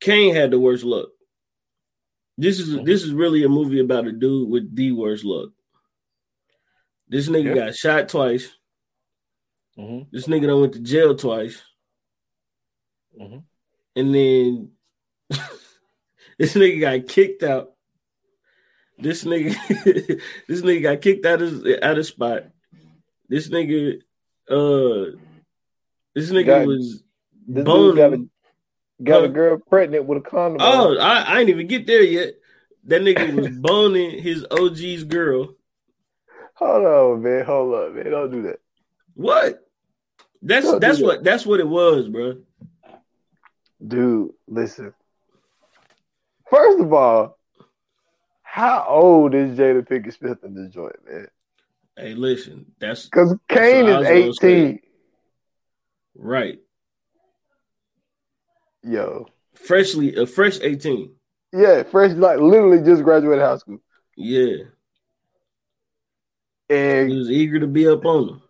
Caine 0.00 0.34
had 0.34 0.50
the 0.50 0.58
worst 0.58 0.82
luck. 0.82 1.10
This 2.36 2.58
is 2.58 2.82
this 2.84 3.02
is 3.02 3.12
really 3.12 3.44
a 3.44 3.48
movie 3.48 3.80
about 3.80 4.06
a 4.06 4.12
dude 4.12 4.48
with 4.48 4.74
the 4.74 4.92
worst 4.92 5.24
luck. 5.24 5.50
This 7.08 7.28
nigga 7.28 7.54
Yeah. 7.54 7.66
got 7.66 7.74
shot 7.76 8.08
twice. 8.08 8.50
Mm-hmm. 9.78 10.08
This 10.12 10.26
nigga 10.26 10.46
done 10.46 10.60
went 10.60 10.72
to 10.74 10.80
jail 10.80 11.14
twice, 11.16 11.60
Mhm. 13.20 13.42
and 13.96 14.14
then 14.14 14.70
this 16.38 16.54
nigga 16.54 16.80
got 16.80 17.08
kicked 17.08 17.42
out. 17.42 17.70
This 18.98 19.24
nigga, 19.24 19.54
this 20.48 20.62
nigga 20.62 20.82
got 20.82 21.00
kicked 21.02 21.26
out 21.26 21.42
of 21.42 21.66
out 21.82 21.98
of 21.98 22.06
spot. 22.06 22.44
This 23.28 23.48
nigga, 23.48 24.00
uh, 24.48 25.16
this 26.14 26.30
nigga 26.30 26.46
Got- 26.46 26.66
was 26.66 27.02
This 27.46 27.64
boning. 27.64 28.30
Got 29.02 29.22
a 29.22 29.24
a 29.24 29.28
girl 29.28 29.58
pregnant 29.58 30.04
with 30.06 30.18
a 30.18 30.20
condom. 30.20 30.58
oh. 30.60 30.96
I, 30.98 31.22
I 31.22 31.40
ain't 31.40 31.50
even 31.50 31.66
get 31.66 31.86
there 31.86 32.02
yet. 32.02 32.34
That 32.84 33.02
nigga 33.02 33.32
was 33.34 33.48
boning 33.60 34.22
his 34.22 34.46
OG's 34.50 35.04
girl. 35.04 35.54
hold 36.54 36.84
on, 36.86 37.22
man. 37.22 37.44
Hold 37.44 37.74
up, 37.74 37.94
man. 37.94 38.10
Don't 38.10 38.30
do 38.30 38.42
that. 38.42 38.60
What? 39.14 39.60
That's 40.42 40.66
Don't 40.66 40.74
do 40.74 40.80
that's 40.80 40.98
that. 40.98 41.04
what 41.04 41.24
that's 41.24 41.46
what 41.46 41.60
it 41.60 41.68
was, 41.68 42.08
bro. 42.08 42.36
Dude, 43.86 44.30
listen. 44.46 44.94
First 46.48 46.80
of 46.80 46.92
all, 46.92 47.38
how 48.42 48.86
old 48.88 49.34
is 49.34 49.58
Jada 49.58 49.86
Pinkett 49.86 50.16
Smith 50.16 50.38
in 50.44 50.54
this 50.54 50.72
joint, 50.72 50.94
man? 51.04 51.26
Hey, 51.96 52.14
listen, 52.14 52.66
that's 52.78 53.06
Because 53.06 53.34
Caine 53.48 53.84
what 53.84 53.92
I 53.94 53.98
is 54.00 54.06
was 54.06 54.08
gonna 54.08 54.32
say. 54.34 54.66
18. 54.68 54.80
right. 56.16 56.58
Yo. 58.86 59.26
Freshly 59.54 60.14
a 60.16 60.26
fresh 60.26 60.58
18. 60.60 61.10
Yeah, 61.52 61.82
fresh, 61.84 62.12
like 62.12 62.38
literally 62.40 62.82
just 62.84 63.02
graduated 63.04 63.44
high 63.44 63.56
school. 63.56 63.78
Yeah. 64.16 64.64
He 66.68 66.74
And 66.74 67.10
was 67.10 67.30
eager 67.30 67.60
to 67.60 67.66
be 67.66 67.86
up 67.88 68.04
on 68.04 68.26
them. 68.26 68.42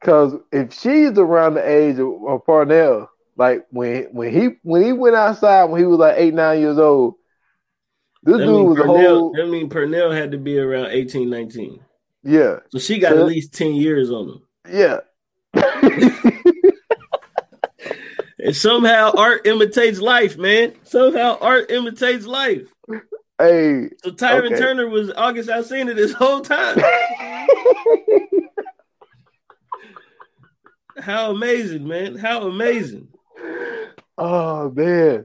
because 0.00 0.34
if 0.52 0.72
she's 0.72 1.16
around 1.18 1.54
the 1.54 1.68
age 1.68 1.98
of, 1.98 2.08
of 2.26 2.44
Pernell, 2.46 3.08
like 3.36 3.66
when 3.70 4.04
when 4.12 4.32
he 4.32 4.48
when 4.62 4.82
he 4.82 4.92
went 4.92 5.14
outside 5.16 5.64
when 5.64 5.80
he 5.80 5.86
was 5.86 5.98
like 5.98 6.16
eight, 6.18 6.34
nine 6.34 6.60
years 6.60 6.78
old, 6.78 7.14
this 8.22 8.38
That 8.38 8.46
dude 8.46 8.66
was 8.68 8.78
a 8.78 8.84
whole 8.84 9.32
that 9.34 9.48
mean 9.48 9.68
Pernell 9.68 10.12
had 10.16 10.32
to 10.32 10.38
be 10.38 10.58
around 10.58 10.86
18, 10.86 11.28
19. 11.30 11.80
yeah, 12.24 12.56
So 12.70 12.78
she 12.78 12.98
got 12.98 13.12
So- 13.12 13.20
at 13.20 13.26
least 13.26 13.52
10 13.54 13.74
years 13.74 14.10
on 14.10 14.28
him. 14.28 14.40
yeah. 14.72 15.00
And 18.46 18.54
somehow 18.54 19.10
art 19.16 19.44
imitates 19.44 20.00
life, 20.00 20.38
man. 20.38 20.74
Somehow 20.84 21.36
art 21.40 21.68
imitates 21.68 22.26
life. 22.26 22.72
hey, 23.40 23.88
So 24.04 24.12
Tyrin 24.12 24.52
Okay. 24.52 24.56
Turner 24.56 24.88
was 24.88 25.10
August 25.16 25.48
Alsina 25.48 25.96
this 25.96 26.12
whole 26.12 26.42
time. 26.42 26.78
How 31.00 31.32
amazing, 31.32 31.88
man. 31.88 32.14
How 32.16 32.46
amazing. 32.46 33.08
oh 34.16 34.70
man, 34.70 35.24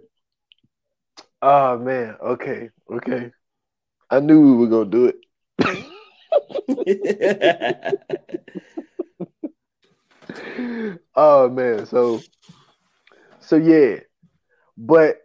oh 1.44 1.78
man. 1.78 2.16
Okay, 2.22 2.72
okay. 2.92 3.32
I 4.10 4.20
knew 4.20 4.42
we 4.42 4.56
were 4.56 4.68
gonna 4.68 4.90
do 4.90 5.06
it. 5.06 5.18
oh 11.16 11.50
man, 11.50 11.86
so 11.86 12.22
so 13.52 13.58
yeah. 13.58 14.00
But 14.78 15.18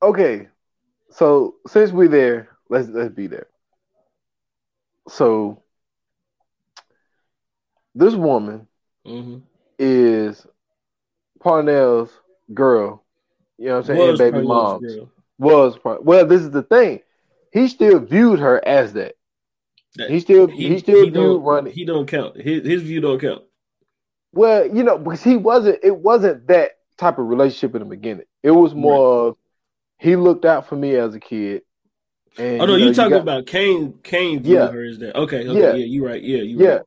okay. 0.00 0.46
So 1.10 1.56
since 1.66 1.90
we're 1.90 2.06
there, 2.06 2.56
let's 2.70 2.88
let's 2.88 3.12
be 3.12 3.26
there. 3.26 3.48
So 5.08 5.60
this 7.96 8.14
woman 8.14 8.68
Mhm. 9.04 9.42
is 9.76 10.46
Pernell's 11.40 12.12
girl. 12.54 13.04
You 13.58 13.66
know 13.66 13.72
what 13.72 13.78
I'm 13.78 13.84
saying? 13.86 14.00
and 14.02 14.10
Was 14.12 14.18
baby 14.20 14.42
mom 14.46 14.80
was 15.38 15.78
Par- 15.78 15.98
well. 16.00 16.24
This 16.26 16.42
is 16.42 16.52
the 16.52 16.62
thing. 16.62 17.00
He 17.52 17.66
still 17.66 17.98
viewed 17.98 18.38
her 18.38 18.64
as 18.64 18.92
that. 18.92 19.16
That- 19.96 20.10
He 20.10 20.20
still 20.20 20.46
he, 20.46 20.78
still 20.78 21.02
viewed 21.10 21.14
don't. 21.14 21.66
He 21.66 21.84
don't 21.84 22.06
count. 22.06 22.36
His 22.36 22.64
his 22.64 22.82
view 22.82 23.00
don't 23.00 23.20
count. 23.20 23.42
Well, 24.32 24.64
you 24.66 24.84
know, 24.84 24.96
because 24.98 25.24
he 25.24 25.36
wasn't. 25.36 25.80
It 25.82 25.96
wasn't 25.96 26.46
that 26.46 26.77
type 26.98 27.18
of 27.18 27.26
relationship 27.26 27.74
in 27.74 27.80
the 27.80 27.86
beginning. 27.88 28.24
It 28.42 28.50
was 28.50 28.74
more 28.74 29.28
of 29.28 29.36
he 29.98 30.16
looked 30.16 30.44
out 30.44 30.68
for 30.68 30.76
me 30.76 30.94
as 30.96 31.14
a 31.14 31.20
kid. 31.20 31.62
And, 32.36 32.60
Oh 32.62 32.66
no, 32.66 32.76
you, 32.76 32.86
you 32.86 32.94
talking 32.94 33.10
got- 33.12 33.22
about 33.22 33.46
Caine? 33.46 33.94
Caine 34.02 34.42
Yeah. 34.44 34.70
her 34.70 34.84
as 34.84 34.98
that. 34.98 35.16
Okay, 35.16 35.48
okay, 35.48 35.58
Yeah. 35.60 35.72
yeah, 35.74 35.84
you 35.84 36.06
right. 36.06 36.22
Yeah, 36.22 36.42
you 36.42 36.58
yeah, 36.58 36.68
right. 36.68 36.82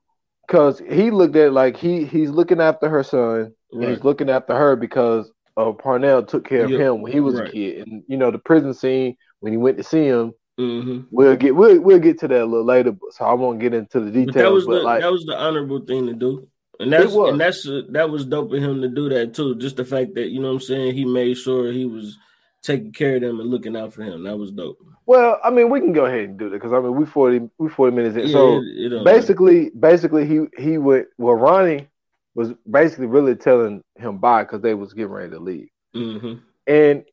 because 0.47 0.79
he 0.79 1.11
looked 1.11 1.35
at 1.35 1.51
like 1.53 1.75
he 1.77 2.05
he's 2.05 2.29
looking 2.29 2.61
after 2.61 2.87
her 2.89 3.03
son. 3.03 3.53
and 3.71 3.81
Right. 3.81 3.89
He's 3.89 4.03
looking 4.03 4.29
after 4.29 4.53
her 4.55 4.75
because 4.75 5.31
uh, 5.57 5.71
Pernell 5.73 6.27
took 6.27 6.47
care 6.47 6.65
of 6.65 6.71
him 6.71 7.01
when 7.01 7.11
he 7.11 7.19
was 7.19 7.35
right. 7.35 7.47
a 7.49 7.51
kid, 7.51 7.87
and 7.87 8.03
you 8.07 8.17
know 8.17 8.31
the 8.31 8.37
prison 8.39 8.73
scene 8.73 9.15
when 9.41 9.51
he 9.53 9.57
went 9.57 9.77
to 9.77 9.83
see 9.83 10.05
him. 10.05 10.33
hmm 10.57 11.01
We'll 11.11 11.35
get 11.35 11.55
we'll 11.55 11.79
we'll 11.81 11.99
get 11.99 12.19
to 12.19 12.27
that 12.29 12.41
a 12.43 12.45
little 12.45 12.65
later, 12.65 12.95
so 13.11 13.25
I 13.25 13.33
won't 13.33 13.59
get 13.59 13.73
into 13.73 13.99
the 13.99 14.11
details. 14.11 14.33
But 14.35 14.41
that 14.41 14.51
was 14.51 14.65
but 14.67 14.73
the 14.79 14.83
like, 14.83 15.01
that 15.01 15.11
was 15.11 15.25
the 15.25 15.37
honorable 15.37 15.79
thing 15.85 16.07
to 16.07 16.13
do, 16.13 16.47
and 16.81 16.91
that's 16.93 17.13
and 17.31 17.39
that's 17.41 17.67
uh, 17.67 17.81
that 17.89 18.09
was 18.09 18.25
dope 18.25 18.51
of 18.51 18.61
him 18.61 18.81
to 18.81 18.87
do 18.87 19.09
that 19.09 19.33
too. 19.33 19.55
Just 19.55 19.77
the 19.77 19.85
fact 19.85 20.15
that 20.15 20.29
you 20.29 20.39
know 20.39 20.47
what 20.49 20.53
I'm 20.55 20.59
saying 20.61 20.95
he 20.95 21.05
made 21.05 21.35
sure 21.37 21.71
he 21.71 21.85
was 21.85 22.17
taking 22.63 22.91
care 22.91 23.15
of 23.15 23.21
them 23.21 23.39
and 23.39 23.49
looking 23.49 23.75
out 23.75 23.93
for 23.93 24.03
him. 24.03 24.23
That 24.23 24.37
was 24.37 24.51
dope. 24.51 24.77
well, 25.07 25.39
I 25.43 25.49
mean, 25.49 25.69
we 25.69 25.79
can 25.79 25.93
go 25.93 26.05
ahead 26.05 26.25
and 26.29 26.37
do 26.37 26.49
that 26.49 26.57
because 26.57 26.73
I 26.73 26.79
mean 26.79 26.95
we 26.95 27.05
forty 27.05 27.41
we 27.57 27.69
forty 27.69 27.95
minutes 27.95 28.15
in. 28.15 28.27
Yeah, 28.27 28.33
so 28.33 28.57
it- 28.57 28.85
it 28.85 28.89
don't 28.89 29.03
basically, 29.03 29.69
basically 29.71 30.25
he 30.25 30.45
he 30.57 30.77
would 30.77 31.05
well 31.17 31.35
Ronnie 31.35 31.87
was 32.35 32.53
basically 32.69 33.07
really 33.07 33.35
telling 33.35 33.83
him 33.97 34.17
bye 34.19 34.43
because 34.43 34.61
they 34.61 34.73
was 34.73 34.93
getting 34.93 35.11
ready 35.11 35.31
to 35.31 35.39
leave, 35.39 35.67
matter. 35.93 36.19
Mhm. 36.19 36.39
and 36.67 37.03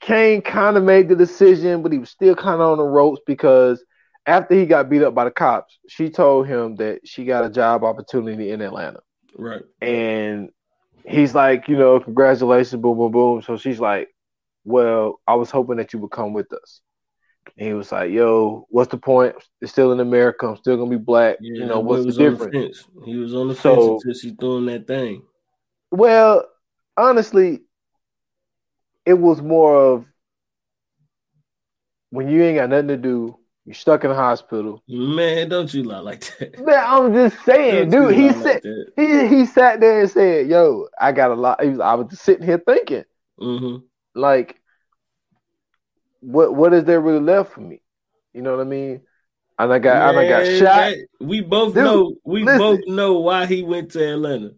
Caine 0.00 0.40
kind 0.42 0.76
of 0.78 0.82
made 0.84 1.08
the 1.08 1.16
decision, 1.16 1.82
but 1.82 1.92
he 1.92 1.98
was 1.98 2.08
still 2.10 2.34
kind 2.34 2.60
of 2.62 2.70
on 2.72 2.78
the 2.78 2.84
ropes 2.84 3.20
because 3.26 3.84
after 4.26 4.54
he 4.54 4.64
got 4.64 4.88
beat 4.88 5.02
up 5.02 5.14
by 5.14 5.24
the 5.24 5.30
cops, 5.30 5.78
she 5.88 6.08
told 6.08 6.46
him 6.46 6.76
that 6.76 7.00
she 7.06 7.24
got 7.24 7.44
a 7.44 7.50
job 7.50 7.84
opportunity 7.84 8.50
in 8.50 8.60
Atlanta. 8.62 9.00
Right. 9.36 9.62
And 9.80 10.50
he's 11.04 11.34
like, 11.34 11.68
you 11.68 11.76
know, 11.76 12.00
congratulations, 12.00 12.80
boom, 12.80 12.96
boom, 12.98 13.12
boom. 13.12 13.42
So 13.42 13.56
she's 13.56 13.80
like, 13.80 14.08
well, 14.64 15.20
I 15.26 15.34
was 15.34 15.50
hoping 15.50 15.76
that 15.78 15.92
you 15.92 15.98
would 16.00 16.10
come 16.10 16.32
with 16.32 16.52
us. 16.52 16.80
And 17.56 17.66
he 17.68 17.74
was 17.74 17.90
like, 17.90 18.10
yo, 18.10 18.66
what's 18.68 18.90
the 18.90 18.98
point? 18.98 19.34
It's 19.60 19.72
still 19.72 19.92
in 19.92 20.00
America. 20.00 20.46
I'm 20.46 20.56
still 20.56 20.76
gonna 20.76 20.90
be 20.90 20.96
black. 20.96 21.36
Yeah, 21.40 21.62
you 21.62 21.66
know, 21.66 21.80
what's 21.80 22.04
the 22.04 22.12
the 22.12 22.30
difference? 22.30 22.54
fence. 22.80 22.86
He 23.04 23.16
was 23.16 23.34
on 23.34 23.48
the 23.48 23.54
So- 23.54 23.74
fence 23.74 24.04
until 24.04 24.20
she 24.20 24.36
threw 24.36 24.58
him 24.58 24.66
that 24.66 24.86
thing. 24.86 25.22
Well, 25.90 26.44
honestly, 26.96 27.60
it 29.06 29.14
was 29.14 29.40
more 29.40 29.74
of 29.74 30.04
when 32.10 32.28
you 32.28 32.42
ain't 32.42 32.58
got 32.58 32.68
nothing 32.68 32.88
to 32.88 32.96
do, 32.96 33.36
you're 33.70 33.76
stuck 33.76 34.02
in 34.02 34.10
a 34.10 34.16
hospital. 34.16 34.82
Man, 34.88 35.48
don't 35.48 35.72
you 35.72 35.84
lie 35.84 36.00
like 36.00 36.36
that. 36.40 36.58
Man, 36.58 36.82
I'm 36.84 37.14
just 37.14 37.36
saying, 37.44 37.88
dude. 37.90 38.16
He 38.16 38.30
lie 38.30 38.34
like 38.34 38.62
said 38.64 38.84
he 38.96 39.28
he 39.28 39.46
sat 39.46 39.78
there 39.78 40.00
and 40.00 40.10
said, 40.10 40.48
"Yo, 40.48 40.88
I 41.00 41.12
got 41.12 41.30
a 41.30 41.34
lot." 41.34 41.62
He 41.62 41.68
was, 41.68 41.78
I 41.78 41.94
was 41.94 42.08
just 42.10 42.22
sitting 42.24 42.44
here 42.44 42.58
thinking, 42.58 43.04
Mhm. 43.40 43.84
like, 44.16 44.60
what 46.18 46.52
what 46.52 46.74
is 46.74 46.82
there 46.82 47.00
really 47.00 47.20
left 47.20 47.52
for 47.52 47.60
me? 47.60 47.80
You 48.34 48.42
know 48.42 48.56
what 48.56 48.60
I 48.66 48.68
mean? 48.68 49.02
And 49.56 49.72
I 49.72 49.78
got, 49.78 50.08
and 50.10 50.18
I 50.18 50.28
got 50.28 50.46
shot. 50.58 50.90
that- 50.90 51.06
we 51.20 51.42
both 51.42 51.74
Dude, 51.74 51.84
know. 51.84 52.14
We 52.24 52.42
listen. 52.42 52.58
both 52.58 52.80
know 52.88 53.20
why 53.20 53.46
he 53.46 53.62
went 53.62 53.92
to 53.92 54.04
Atlanta. 54.14 54.50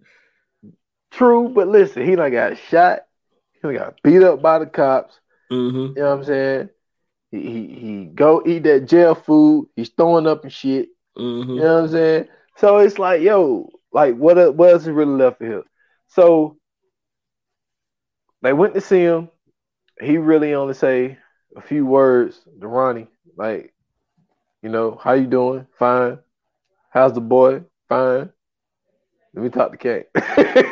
True, 1.10 1.50
but 1.50 1.68
listen, 1.68 2.06
he 2.06 2.16
done 2.16 2.32
got 2.32 2.56
shot. 2.56 3.00
He 3.52 3.60
done 3.60 3.74
got 3.74 4.02
beat 4.02 4.22
up 4.22 4.40
by 4.40 4.58
the 4.58 4.64
cops. 4.66 5.20
hmm 5.50 5.58
You 5.58 5.94
know 5.96 6.08
what 6.08 6.18
I'm 6.20 6.24
saying? 6.24 6.70
He 7.32 7.40
he, 7.42 7.68
he 7.80 8.06
go 8.06 8.44
eat 8.46 8.64
that 8.64 8.88
jail 8.88 9.16
food. 9.16 9.68
He's 9.76 9.90
throwing 9.90 10.28
up 10.28 10.44
and 10.44 10.52
shit. 10.52 10.90
hmm 11.16 11.42
You 11.42 11.62
know 11.62 11.76
what 11.76 11.84
I'm 11.84 11.90
saying? 11.90 12.28
So 12.58 12.78
it's 12.78 12.98
like, 13.00 13.22
yo, 13.22 13.70
like 13.92 14.16
what 14.16 14.56
what 14.56 14.70
else 14.72 14.84
is 14.84 14.90
really 14.90 15.16
left 15.16 15.38
for 15.38 15.46
him? 15.46 15.64
So 16.08 16.58
they 18.42 18.52
went 18.54 18.74
to 18.74 18.82
see 18.82 19.00
him. 19.02 19.30
He 20.00 20.18
really 20.18 20.54
only 20.54 20.74
say 20.74 21.18
a 21.56 21.62
few 21.62 21.86
words 21.86 22.40
to 22.60 22.68
Ronnie, 22.68 23.08
like, 23.36 23.74
you 24.62 24.70
know, 24.70 24.98
how 25.02 25.14
you 25.14 25.26
doing? 25.26 25.66
Fine. 25.78 26.18
How's 26.90 27.14
the 27.14 27.20
boy? 27.22 27.64
Fine. 27.88 28.32
Let 29.34 29.42
me 29.44 29.50
talk 29.50 29.72
to 29.72 29.78
Kate. 29.78 30.06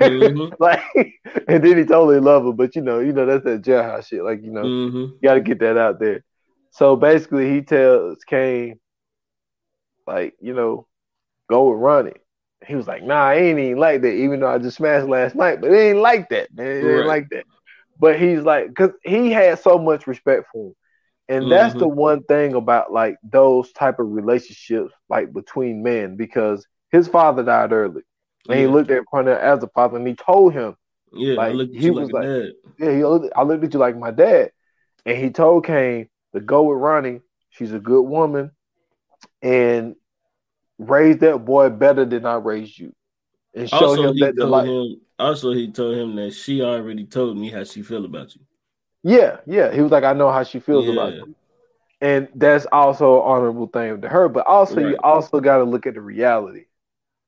Mhm. 0.01 0.53
like, 0.61 0.81
and 1.49 1.65
then 1.65 1.79
he 1.79 1.85
totally 1.85 2.21
love 2.21 2.45
her, 2.45 2.53
but 2.53 2.77
you 2.77 2.83
know, 2.83 3.01
you 3.01 3.13
know 3.13 3.27
that's 3.27 3.45
that 3.45 3.63
jailhouse 3.63 4.09
shit. 4.09 4.25
Like, 4.25 4.43
you 4.43 4.53
know, 4.53 4.69
hmm 4.69 5.07
you 5.21 5.29
got 5.29 5.35
to 5.35 5.41
get 5.41 5.61
that 5.61 5.79
out 5.79 6.01
there. 6.01 6.25
So 6.71 6.97
basically, 6.97 7.51
he 7.51 7.62
tells 7.62 8.23
Caine, 8.25 8.79
like, 10.07 10.35
you 10.41 10.55
know, 10.55 10.87
go 11.49 11.71
with 11.71 11.81
Ronnie. 11.81 12.12
He 12.66 12.75
was 12.75 12.87
like, 12.87 13.03
nah, 13.03 13.25
I 13.29 13.35
ain't 13.37 13.59
even 13.59 13.79
like 13.79 14.03
that, 14.03 14.12
even 14.12 14.41
though 14.41 14.49
I 14.49 14.59
just 14.59 14.77
smashed 14.77 15.09
last 15.09 15.35
night, 15.35 15.61
but 15.61 15.71
it 15.73 15.77
ain't 15.79 15.99
like 15.99 16.29
that, 16.31 16.55
man. 16.55 16.66
It 16.66 16.91
ain't 16.97 17.07
Right. 17.07 17.07
like 17.07 17.29
that. 17.31 17.45
But 17.99 18.18
he's 18.21 18.41
like, 18.43 18.68
because 18.68 18.91
he 19.05 19.31
had 19.33 19.59
so 19.59 19.79
much 19.79 20.07
respect 20.07 20.47
for 20.53 20.68
him. 20.68 20.75
And 21.29 21.51
that's 21.51 21.71
mm-hmm. 21.73 21.81
the 21.81 21.89
one 21.89 22.23
thing 22.25 22.55
about 22.55 22.93
like 22.93 23.16
those 23.23 23.73
type 23.73 23.99
of 24.01 24.11
relationships, 24.11 24.93
like 25.09 25.33
between 25.33 25.83
men, 25.83 26.16
because 26.16 26.66
his 26.91 27.09
father 27.09 27.43
died 27.45 27.73
early. 27.73 28.03
And 28.49 28.59
he 28.59 28.66
looked 28.66 28.91
at 28.91 29.05
Pernell 29.12 29.39
as 29.39 29.62
a 29.62 29.68
father 29.68 29.97
and 29.99 30.07
he 30.07 30.14
told 30.14 30.53
him, 30.53 30.77
Yeah, 31.12 31.37
I 31.41 31.49
like, 31.49 31.55
looked 31.55 31.77
at 31.77 31.81
he 31.81 31.87
you 31.87 31.93
was 31.93 32.11
like, 32.11 32.25
dad. 32.25 32.53
yeah, 32.79 32.93
he 32.93 33.05
looked, 33.05 33.33
I 33.37 33.43
looked 33.43 33.64
at 33.64 33.73
you 33.73 33.79
like 33.81 33.97
my 33.97 34.11
dad. 34.11 34.51
And 35.07 35.16
he 35.16 35.31
told 35.31 35.64
Caine 35.66 36.09
to 36.35 36.41
go 36.41 36.64
with 36.64 36.78
Ronnie. 36.78 37.20
She's 37.51 37.72
a 37.72 37.81
good 37.81 38.03
woman. 38.03 38.53
And 39.43 39.97
raise 40.78 41.18
that 41.18 41.45
boy 41.45 41.70
better 41.70 42.05
than 42.05 42.26
I 42.26 42.35
raised 42.35 42.78
you. 42.78 42.95
And 43.55 43.68
show 43.68 43.89
Also, 43.89 44.11
him 44.11 44.18
that 44.20 44.37
the 44.37 44.47
like 44.47 44.66
him. 44.66 45.01
Also, 45.18 45.53
he 45.53 45.70
told 45.70 45.97
him 45.97 46.14
that 46.16 46.33
she 46.33 46.62
already 46.62 47.05
told 47.05 47.37
me 47.37 47.51
how 47.51 47.64
she 47.64 47.83
feel 47.83 48.05
about 48.05 48.35
you. 48.35 48.43
Yeah, 49.03 49.39
yeah. 49.47 49.72
He 49.72 49.81
was 49.81 49.91
like, 49.91 50.05
I 50.05 50.12
know 50.12 50.31
how 50.31 50.45
she 50.45 50.61
feels 50.61 50.89
about 50.89 51.14
you. 51.14 51.35
And 52.01 52.28
that's 52.35 52.66
also 52.72 53.20
an 53.20 53.28
honorable 53.28 53.66
thing 53.66 54.01
to 54.01 54.09
her. 54.09 54.28
But 54.28 54.47
also 54.47 54.81
you 54.81 54.97
also 55.03 55.41
gotta 55.41 55.64
look 55.64 55.87
at 55.87 55.95
the 55.95 56.01
reality. 56.01 56.66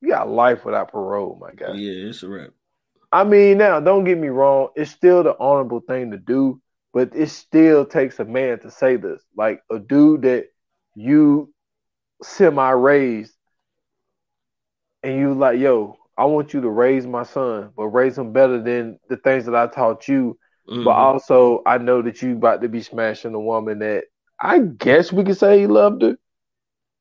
You 0.01 0.11
got 0.11 0.31
life 0.31 0.65
without 0.65 0.91
parole, 0.91 1.39
my 1.41 1.53
guy. 1.53 1.75
Yeah, 1.75 2.09
it's 2.09 2.23
a 2.23 2.29
wrap. 2.29 2.51
I 3.13 3.25
mean, 3.25 3.59
now 3.59 3.79
don't 3.81 4.05
get 4.05 4.17
me 4.17 4.29
wrong, 4.29 4.69
it's 4.75 4.91
still 4.91 5.23
the 5.23 5.37
honorable 5.39 5.81
thing 5.81 6.11
to 6.13 6.17
do, 6.17 6.62
but 6.93 7.15
it 7.15 7.29
still 7.31 7.87
takes 7.87 8.19
a 8.19 8.25
man 8.25 8.59
to 8.61 8.71
say 8.71 8.97
this. 8.97 9.23
Like 9.37 9.63
a 9.71 9.79
dude 9.79 10.23
that 10.23 10.47
you 10.95 11.53
semi 12.23 12.71
raised 12.71 13.35
and 15.03 15.19
you 15.19 15.35
like, 15.35 15.59
yo, 15.59 15.97
I 16.17 16.27
want 16.27 16.53
you 16.55 16.61
to 16.61 16.69
raise 16.69 17.07
my 17.07 17.23
son, 17.23 17.71
but 17.77 17.87
raise 17.87 18.19
him 18.19 18.33
better 18.33 18.63
than 18.63 18.99
the 19.09 19.17
things 19.17 19.47
that 19.47 19.57
I 19.57 19.67
taught 19.67 20.07
you. 20.07 20.39
Mhm. 20.69 20.85
But 20.85 20.93
also 20.93 21.63
I 21.67 21.79
know 21.79 22.03
that 22.03 22.23
you 22.23 22.33
about 22.37 22.63
to 22.63 22.69
be 22.69 22.83
smashing 22.83 23.35
a 23.35 23.41
woman 23.41 23.81
that 23.81 24.05
I 24.39 24.59
guess 24.59 25.13
we 25.13 25.25
could 25.25 25.37
say 25.37 25.61
he 25.61 25.67
loved 25.67 26.03
her. 26.03 26.17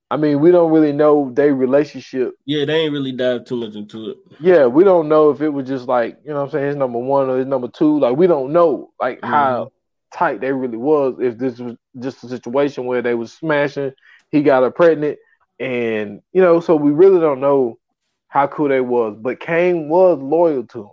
I 0.10 0.18
mean, 0.18 0.42
we 0.42 0.52
don't 0.52 0.72
really 0.72 0.92
know 0.92 1.32
their 1.34 1.56
relationship 1.56 2.34
yeah, 2.46 2.66
they 2.66 2.82
ain't 2.82 2.92
really 2.94 3.14
dive 3.14 3.46
too 3.46 3.56
much 3.56 3.76
into 3.76 4.10
it. 4.10 4.18
yeah, 4.40 4.66
we 4.66 4.84
don't 4.84 5.08
know 5.08 5.30
if 5.30 5.42
it 5.42 5.50
was 5.50 5.68
just 5.68 5.88
like, 5.88 6.18
you 6.24 6.32
know 6.32 6.38
what 6.38 6.46
I'm 6.46 6.50
saying, 6.52 6.68
his 6.68 6.76
number 6.76 7.00
one 7.00 7.30
or 7.30 7.38
his 7.38 7.48
number 7.48 7.68
two. 7.70 8.00
Like 8.00 8.18
we 8.18 8.28
don't 8.28 8.52
know 8.52 8.92
like 9.00 9.20
how 9.24 9.72
tight 10.14 10.42
they 10.42 10.52
really 10.52 10.78
was, 10.78 11.16
if 11.20 11.38
this 11.38 11.60
was 11.60 11.76
just 12.00 12.24
a 12.24 12.28
situation 12.28 12.86
where 12.86 13.02
they 13.02 13.16
was 13.16 13.34
smashing, 13.34 13.92
he 14.32 14.42
got 14.44 14.64
her 14.64 14.72
pregnant, 14.72 15.18
and 15.60 16.22
you 16.34 16.42
know, 16.42 16.60
so 16.60 16.76
we 16.76 16.92
really 16.92 17.20
don't 17.20 17.42
know 17.42 17.78
how 18.28 18.48
cool 18.48 18.70
they 18.70 18.82
was. 18.82 19.18
But 19.20 19.40
Caine 19.40 19.90
was 19.90 20.20
loyal 20.20 20.66
to 20.68 20.80
him. 20.84 20.90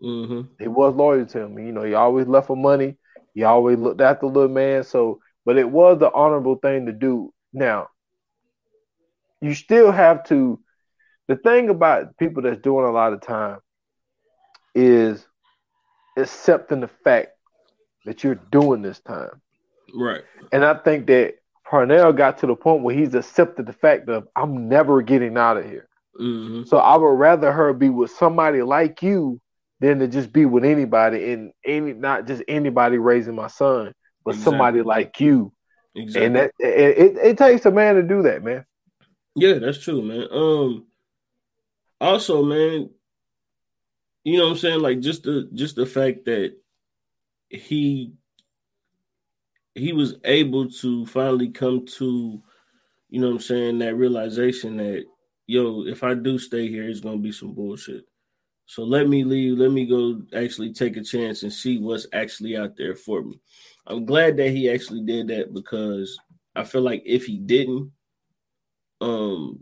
hmm 0.00 0.42
He 0.58 0.68
was 0.68 0.94
loyal 0.94 1.26
to 1.26 1.40
him. 1.40 1.58
You 1.58 1.72
know, 1.72 1.82
he 1.82 1.94
always 1.94 2.26
left 2.26 2.46
for 2.48 2.56
money. 2.56 2.96
He 3.34 3.42
always 3.44 3.78
looked 3.78 4.00
after 4.00 4.26
the 4.26 4.32
little 4.32 4.48
man. 4.54 4.82
So 4.84 5.20
but 5.44 5.58
it 5.58 5.70
was 5.70 5.98
the 5.98 6.12
honorable 6.12 6.56
thing 6.56 6.86
to 6.86 6.92
do. 6.92 7.32
Now, 7.52 7.88
you 9.40 9.54
still 9.54 9.90
have 9.92 10.24
to 10.24 10.58
the 11.28 11.36
thing 11.36 11.68
about 11.70 12.16
people 12.18 12.42
that's 12.42 12.60
doing 12.60 12.86
a 12.86 12.90
lot 12.92 13.12
of 13.12 13.20
time 13.20 13.58
is 14.74 15.26
accepting 16.16 16.80
the 16.80 16.88
fact 16.88 17.31
that 18.04 18.24
you're 18.24 18.34
doing 18.34 18.82
this 18.82 19.00
time. 19.00 19.40
Right. 19.94 20.22
And 20.52 20.64
I 20.64 20.74
think 20.74 21.06
that 21.06 21.34
Pernell 21.66 22.16
got 22.16 22.38
to 22.38 22.46
the 22.46 22.56
point 22.56 22.82
where 22.82 22.94
he's 22.94 23.14
accepted 23.14 23.66
the 23.66 23.72
fact 23.72 24.08
of 24.08 24.28
I'm 24.36 24.68
never 24.68 25.02
getting 25.02 25.36
out 25.36 25.56
of 25.56 25.64
here. 25.64 25.88
hmm 26.16 26.64
So 26.64 26.78
I 26.78 26.96
would 26.96 27.06
rather 27.06 27.52
her 27.52 27.72
be 27.72 27.88
with 27.88 28.10
somebody 28.10 28.62
like 28.62 29.02
you 29.02 29.40
than 29.80 29.98
to 29.98 30.08
just 30.08 30.32
be 30.32 30.44
with 30.44 30.64
anybody 30.64 31.32
and 31.32 31.52
any 31.64 31.92
not 31.92 32.26
just 32.26 32.42
anybody 32.46 32.98
raising 32.98 33.34
my 33.34 33.48
son, 33.48 33.92
but 34.24 34.36
somebody 34.36 34.82
like 34.82 35.20
you. 35.20 35.52
Exactly. 35.94 36.26
And 36.26 36.36
that 36.36 36.52
it, 36.58 36.98
it, 36.98 37.16
it 37.16 37.38
takes 37.38 37.66
a 37.66 37.70
man 37.70 37.96
to 37.96 38.02
do 38.02 38.22
that, 38.22 38.42
man. 38.42 38.64
Yeah, 39.34 39.54
that's 39.54 39.78
true, 39.78 40.02
man. 40.02 40.28
Um 40.30 40.86
also, 42.00 42.42
man, 42.42 42.90
you 44.24 44.38
know 44.38 44.44
what 44.44 44.52
I'm 44.52 44.58
saying? 44.58 44.80
Like 44.80 45.00
just 45.00 45.22
the 45.22 45.48
just 45.54 45.76
the 45.76 45.86
fact 45.86 46.24
that 46.26 46.54
he 47.52 48.12
he 49.74 49.92
was 49.92 50.16
able 50.24 50.68
to 50.68 51.06
finally 51.06 51.48
come 51.48 51.86
to, 51.86 52.42
you 53.08 53.20
know 53.20 53.28
what 53.28 53.34
I'm 53.34 53.40
saying, 53.40 53.78
that 53.78 53.94
realization 53.94 54.76
that 54.78 55.04
yo, 55.46 55.86
if 55.86 56.02
I 56.02 56.14
do 56.14 56.38
stay 56.38 56.68
here, 56.68 56.88
it's 56.88 57.00
gonna 57.00 57.18
be 57.18 57.32
some 57.32 57.54
bullshit. 57.54 58.04
So 58.66 58.84
let 58.84 59.08
me 59.08 59.24
leave, 59.24 59.58
let 59.58 59.70
me 59.70 59.86
go 59.86 60.22
actually 60.34 60.72
take 60.72 60.96
a 60.96 61.02
chance 61.02 61.42
and 61.42 61.52
see 61.52 61.78
what's 61.78 62.06
actually 62.12 62.56
out 62.56 62.76
there 62.76 62.94
for 62.96 63.22
me. 63.22 63.40
I'm 63.86 64.06
glad 64.06 64.36
that 64.38 64.50
he 64.50 64.70
actually 64.70 65.02
did 65.02 65.28
that 65.28 65.52
because 65.52 66.18
I 66.54 66.64
feel 66.64 66.82
like 66.82 67.02
if 67.04 67.26
he 67.26 67.38
didn't, 67.38 67.90
um, 69.00 69.60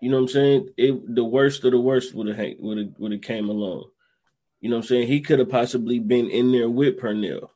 you 0.00 0.10
know 0.10 0.16
what 0.16 0.22
I'm 0.22 0.28
saying? 0.28 0.68
It 0.76 1.14
the 1.14 1.24
worst 1.24 1.64
of 1.64 1.72
the 1.72 1.80
worst 1.80 2.14
would 2.14 2.28
have 2.28 2.54
would 2.60 2.78
have 2.78 2.88
would 2.98 3.12
have 3.12 3.20
came 3.20 3.48
along. 3.48 3.90
You 4.60 4.70
know 4.70 4.76
what 4.76 4.84
I'm 4.84 4.88
saying? 4.88 5.08
He 5.08 5.20
could 5.20 5.38
have 5.38 5.50
possibly 5.50 5.98
been 5.98 6.30
in 6.30 6.50
there 6.52 6.68
with 6.68 6.98
Pernell. 6.98 7.48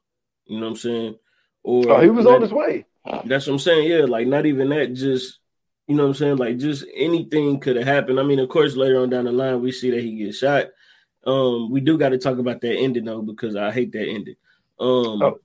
You 0.46 0.58
know 0.60 0.66
what 0.66 0.72
I'm 0.72 0.76
saying? 0.76 1.16
Or 1.64 1.90
Oh, 1.90 2.00
he 2.00 2.10
was 2.10 2.24
not- 2.24 2.36
on 2.36 2.42
his 2.42 2.52
way. 2.52 2.86
That's 3.24 3.46
what 3.46 3.54
I'm 3.54 3.58
saying. 3.58 3.88
Yeah, 3.90 4.04
like 4.04 4.26
not 4.28 4.46
even 4.46 4.68
that, 4.68 4.94
just 4.94 5.38
you 5.88 5.96
know 5.96 6.04
what 6.04 6.10
I'm 6.10 6.14
saying? 6.14 6.36
Like 6.36 6.58
just 6.58 6.84
anything 6.94 7.58
could 7.58 7.74
have 7.76 7.86
happened. 7.86 8.20
I 8.20 8.22
mean, 8.22 8.38
of 8.38 8.48
course, 8.48 8.76
later 8.76 9.00
on 9.00 9.10
down 9.10 9.24
the 9.24 9.32
line, 9.32 9.60
we 9.60 9.72
see 9.72 9.90
that 9.90 10.00
he 10.02 10.16
gets 10.24 10.38
shot. 10.38 10.66
Um, 11.24 11.70
we 11.70 11.80
do 11.80 11.98
got 11.98 12.10
to 12.10 12.18
talk 12.18 12.38
about 12.38 12.60
that 12.60 12.76
ending 12.76 13.04
though, 13.04 13.22
because 13.22 13.56
I 13.56 13.72
hate 13.72 13.92
that 13.92 14.06
ending. 14.08 14.36
Um 14.78 15.22
Oh. 15.22 15.38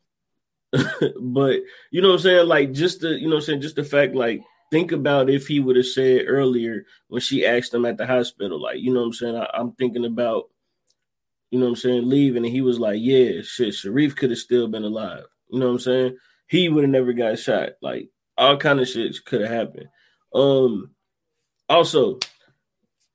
but 1.22 1.62
you 1.92 2.02
know 2.02 2.10
what 2.10 2.16
I'm 2.16 2.20
saying? 2.20 2.48
Like 2.48 2.72
just 2.74 3.02
the 3.02 3.10
you 3.20 3.28
know 3.28 3.36
what 3.36 3.42
I'm 3.44 3.46
saying, 3.46 3.62
just 3.62 3.76
the 3.76 3.84
fact, 3.84 4.14
like, 4.16 4.42
think 4.72 4.92
about 4.92 5.30
if 5.30 5.48
he 5.48 5.60
would 5.60 5.76
have 5.78 5.86
said 5.86 6.26
earlier 6.28 6.86
when 7.08 7.22
she 7.22 7.46
asked 7.46 7.74
him 7.74 7.86
at 7.86 7.98
the 7.98 8.06
hospital, 8.06 8.62
like, 8.62 8.80
you 8.80 8.94
know 8.94 9.00
what 9.00 9.06
I'm 9.08 9.14
saying? 9.14 9.36
I, 9.36 9.48
I'm 9.54 9.72
thinking 9.74 10.06
about, 10.06 10.50
you 11.50 11.60
know 11.60 11.66
what 11.66 11.72
I'm 11.72 11.76
saying, 11.78 12.10
leaving, 12.10 12.44
and 12.44 12.54
he 12.54 12.62
was 12.62 12.80
like, 12.80 12.98
Yeah, 13.00 13.42
shit, 13.44 13.74
Sharif 13.74 14.16
could 14.16 14.32
have 14.32 14.40
still 14.40 14.68
been 14.68 14.84
alive. 14.84 15.24
You 15.50 15.60
know 15.60 15.68
what 15.68 15.74
I'm 15.74 15.80
saying? 15.80 16.18
He 16.48 16.70
would 16.70 16.84
have 16.84 16.92
never 16.92 17.14
got 17.14 17.40
shot. 17.40 17.72
Like 17.82 18.10
all 18.38 18.58
kind 18.58 18.80
of 18.80 18.88
shit 18.88 19.16
could 19.26 19.42
have 19.42 19.50
happened. 19.50 19.88
Um 20.34 20.92
also, 21.70 22.20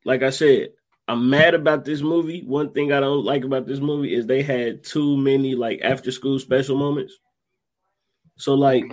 like 0.04 0.22
I 0.22 0.30
said, 0.30 0.70
I'm 1.08 1.30
mad 1.30 1.54
about 1.54 1.84
this 1.84 2.00
movie. 2.00 2.42
One 2.42 2.72
thing 2.72 2.92
I 2.92 3.00
don't 3.00 3.24
like 3.24 3.44
about 3.44 3.66
this 3.66 3.80
movie 3.80 4.14
is 4.14 4.26
they 4.26 4.42
had 4.42 4.84
too 4.84 5.16
many 5.16 5.54
like 5.54 5.80
after 5.82 6.10
school 6.10 6.38
special 6.38 6.76
moments. 6.76 7.18
So 8.36 8.54
like 8.54 8.84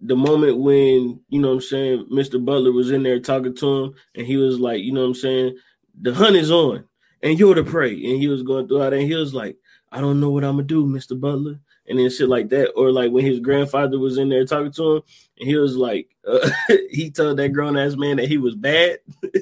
the 0.00 0.16
moment 0.16 0.58
when, 0.58 1.20
you 1.28 1.40
know 1.40 1.48
what 1.48 1.54
I'm 1.54 1.60
saying, 1.60 2.08
Mr. 2.12 2.42
Butler 2.42 2.72
was 2.72 2.90
in 2.90 3.02
there 3.02 3.20
talking 3.20 3.54
to 3.56 3.82
him 3.82 3.94
and 4.14 4.26
he 4.26 4.36
was 4.36 4.60
like, 4.60 4.82
you 4.82 4.92
know 4.92 5.00
what 5.00 5.08
I'm 5.08 5.14
saying, 5.14 5.56
the 6.00 6.14
hunt 6.14 6.36
is 6.36 6.50
on 6.50 6.84
and 7.22 7.38
you're 7.38 7.54
to 7.54 7.64
pray, 7.64 7.92
And 7.92 8.20
he 8.20 8.28
was 8.28 8.42
going 8.42 8.68
through 8.68 8.78
that 8.78 8.92
and 8.92 9.02
he 9.02 9.14
was 9.14 9.34
like, 9.34 9.56
I 9.90 10.00
don't 10.00 10.20
know 10.20 10.30
what 10.30 10.44
I'm 10.44 10.56
gonna 10.56 10.64
do, 10.64 10.86
Mr. 10.86 11.18
Butler. 11.18 11.60
And 11.88 11.98
then 11.98 12.10
shit 12.10 12.28
like 12.28 12.50
that. 12.50 12.72
Or 12.72 12.92
like 12.92 13.10
when 13.10 13.24
his 13.24 13.40
grandfather 13.40 13.98
was 13.98 14.18
in 14.18 14.28
there 14.28 14.44
talking 14.44 14.72
to 14.72 14.96
him 14.96 15.02
and 15.40 15.48
he 15.48 15.56
was 15.56 15.76
like, 15.76 16.08
uh, 16.26 16.50
he 16.90 17.10
told 17.10 17.38
that 17.38 17.50
grown 17.50 17.78
ass 17.78 17.96
man 17.96 18.16
that 18.16 18.28
he 18.28 18.36
was 18.36 18.54
bad. 18.54 18.98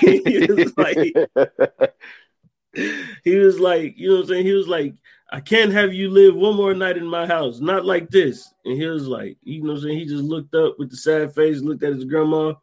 he 0.00 0.46
was 0.48 0.76
like, 0.76 1.14
he 3.24 3.36
was 3.36 3.58
like, 3.58 3.98
you 3.98 4.08
know 4.08 4.14
what 4.16 4.22
I'm 4.22 4.28
saying? 4.28 4.46
He 4.46 4.52
was 4.52 4.68
like, 4.68 4.94
I 5.32 5.40
can't 5.40 5.72
have 5.72 5.92
you 5.94 6.10
live 6.10 6.34
one 6.34 6.56
more 6.56 6.74
night 6.74 6.96
in 6.96 7.06
my 7.06 7.26
house, 7.26 7.60
not 7.60 7.84
like 7.84 8.10
this. 8.10 8.52
And 8.64 8.76
he 8.76 8.86
was 8.86 9.06
like, 9.06 9.36
you 9.42 9.62
know 9.62 9.72
what 9.72 9.78
I'm 9.78 9.82
saying? 9.82 9.98
He 9.98 10.06
just 10.06 10.24
looked 10.24 10.54
up 10.54 10.78
with 10.78 10.90
the 10.90 10.96
sad 10.96 11.34
face, 11.34 11.60
looked 11.60 11.84
at 11.84 11.92
his 11.92 12.04
grandma, 12.04 12.54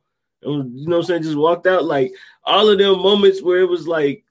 and 0.44 0.78
you 0.78 0.88
know 0.88 0.98
what 0.98 1.04
I'm 1.04 1.08
saying, 1.08 1.24
just 1.24 1.38
walked 1.38 1.68
out. 1.68 1.86
Like 1.86 2.12
all 2.44 2.70
of 2.70 2.78
them 2.78 3.00
moments 3.00 3.42
where 3.42 3.60
it 3.60 3.70
was 3.70 3.88
like 3.88 4.24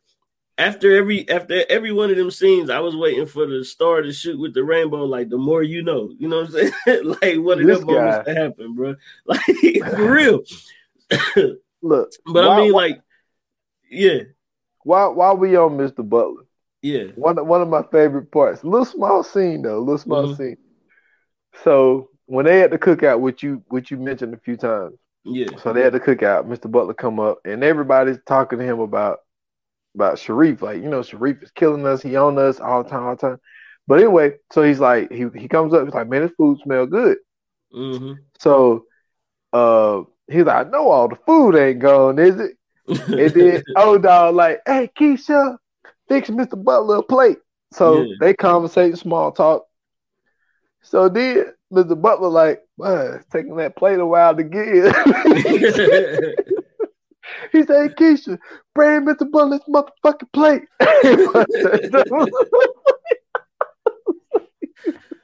after 0.59 0.97
every 0.97 1.29
after 1.29 1.65
every 1.69 1.93
one 1.93 2.11
of 2.11 2.17
them 2.17 2.31
scenes, 2.31 2.71
I 2.71 2.81
was 2.81 2.97
waiting 2.97 3.27
for 3.27 3.47
the 3.47 3.65
star 3.65 4.03
to 4.03 4.13
shoot 4.13 4.39
with 4.39 4.55
the 4.55 4.65
rainbow. 4.65 5.05
Like 5.05 5.29
the 5.29 5.37
more 5.39 5.63
you 5.63 5.83
know, 5.83 6.11
you 6.19 6.29
know 6.29 6.43
what 6.43 6.55
I'm 6.55 6.73
saying? 6.87 7.05
like 7.23 7.37
one 7.39 7.61
of 7.61 7.67
This 7.67 7.79
them 7.79 7.87
moments 7.87 8.27
to 8.29 8.35
happen, 8.35 8.75
bro. 8.75 8.95
Like 9.27 9.41
for 9.95 10.11
real. 10.13 10.43
Look, 11.83 12.13
but 12.27 12.47
why- 12.47 12.55
I 12.55 12.61
mean, 12.61 12.73
why- 12.73 12.87
like, 12.89 13.01
yeah, 13.91 14.19
While 14.83 15.15
while 15.15 15.37
we 15.37 15.57
on 15.57 15.77
Mr. 15.77 16.09
Butler, 16.09 16.43
yeah. 16.83 17.05
one 17.15 17.37
one 17.47 17.63
of 17.63 17.69
my 17.69 17.83
favorite 17.93 18.31
parts. 18.33 18.65
Little 18.65 18.85
small 18.85 19.23
scene 19.23 19.63
though, 19.63 19.79
little 19.81 19.99
small 19.99 20.29
Mhm. 20.29 20.37
scene. 20.37 20.57
So 21.65 22.11
when 22.27 22.47
they 22.47 22.59
had 22.59 22.71
the 22.73 22.79
cookout, 22.79 23.21
which 23.21 23.43
you 23.43 23.63
which 23.69 23.91
you 23.91 23.99
mentioned 23.99 24.35
a 24.35 24.39
few 24.39 24.57
times, 24.57 24.97
Yeah, 25.25 25.47
so 25.63 25.73
they 25.73 25.83
had 25.83 25.93
the 25.93 26.01
cookout. 26.01 26.47
Mr. 26.49 26.71
Butler 26.71 26.95
come 26.95 27.21
up, 27.21 27.39
and 27.45 27.63
everybody's 27.63 28.19
talking 28.27 28.59
to 28.59 28.65
him 28.65 28.81
about 28.81 29.19
about 29.97 30.21
Sharif. 30.21 30.63
Like 30.63 30.83
you 30.83 30.91
know, 30.91 31.03
Sharif 31.03 31.43
is 31.43 31.53
killing 31.53 31.87
us. 31.87 32.03
He 32.03 32.17
on 32.17 32.39
us 32.39 32.61
all 32.61 32.85
the 32.85 32.91
time, 32.91 33.05
all 33.05 33.17
the 33.17 33.23
time. 33.23 33.41
But 33.89 34.01
anyway, 34.01 34.35
so 34.53 34.63
he's 34.63 34.81
like 34.81 35.13
he 35.13 35.27
he 35.37 35.49
comes 35.49 35.75
up. 35.75 35.85
He's 35.87 35.95
like, 35.95 36.09
man, 36.09 36.23
this 36.23 36.33
food 36.39 36.61
smell 36.63 36.87
good. 36.87 37.19
hmm 37.73 38.15
So 38.39 38.87
uh, 39.53 40.03
he's 40.29 40.45
like, 40.45 40.67
I 40.67 40.71
know 40.71 40.91
all 40.91 41.09
the 41.09 41.17
food 41.27 41.57
ain't 41.57 41.81
gone, 41.81 42.19
is 42.19 42.39
it? 42.41 42.53
And 43.17 43.35
then 43.35 43.63
O 43.77 43.99
Dog 43.99 44.35
like, 44.37 44.61
hey 44.67 44.91
Keisha, 44.99 45.59
fix 46.09 46.31
Mr. 46.31 46.57
Butler 46.57 46.99
a 46.99 47.03
plate. 47.03 47.39
So 47.73 48.09
Yeah. 48.09 48.15
they 48.21 48.35
conversate, 48.35 48.99
small 48.99 49.33
talk. 49.33 49.67
So 50.83 51.09
then 51.09 51.47
Mr. 51.73 51.95
Butler 51.97 52.29
like, 52.29 52.63
"Man, 52.79 53.15
it's 53.17 53.27
taking 53.27 53.57
that 53.57 53.77
plate 53.77 53.99
a 53.99 54.07
while 54.07 54.37
to 54.37 54.45
get. 54.45 54.95
he 57.57 57.65
said, 57.65 57.91
hey, 57.91 57.95
Keisha, 57.95 58.39
bring 58.75 59.07
Mr. 59.07 59.31
Butler's 59.31 59.61
motherfucking 59.69 60.33
plate. 60.33 60.63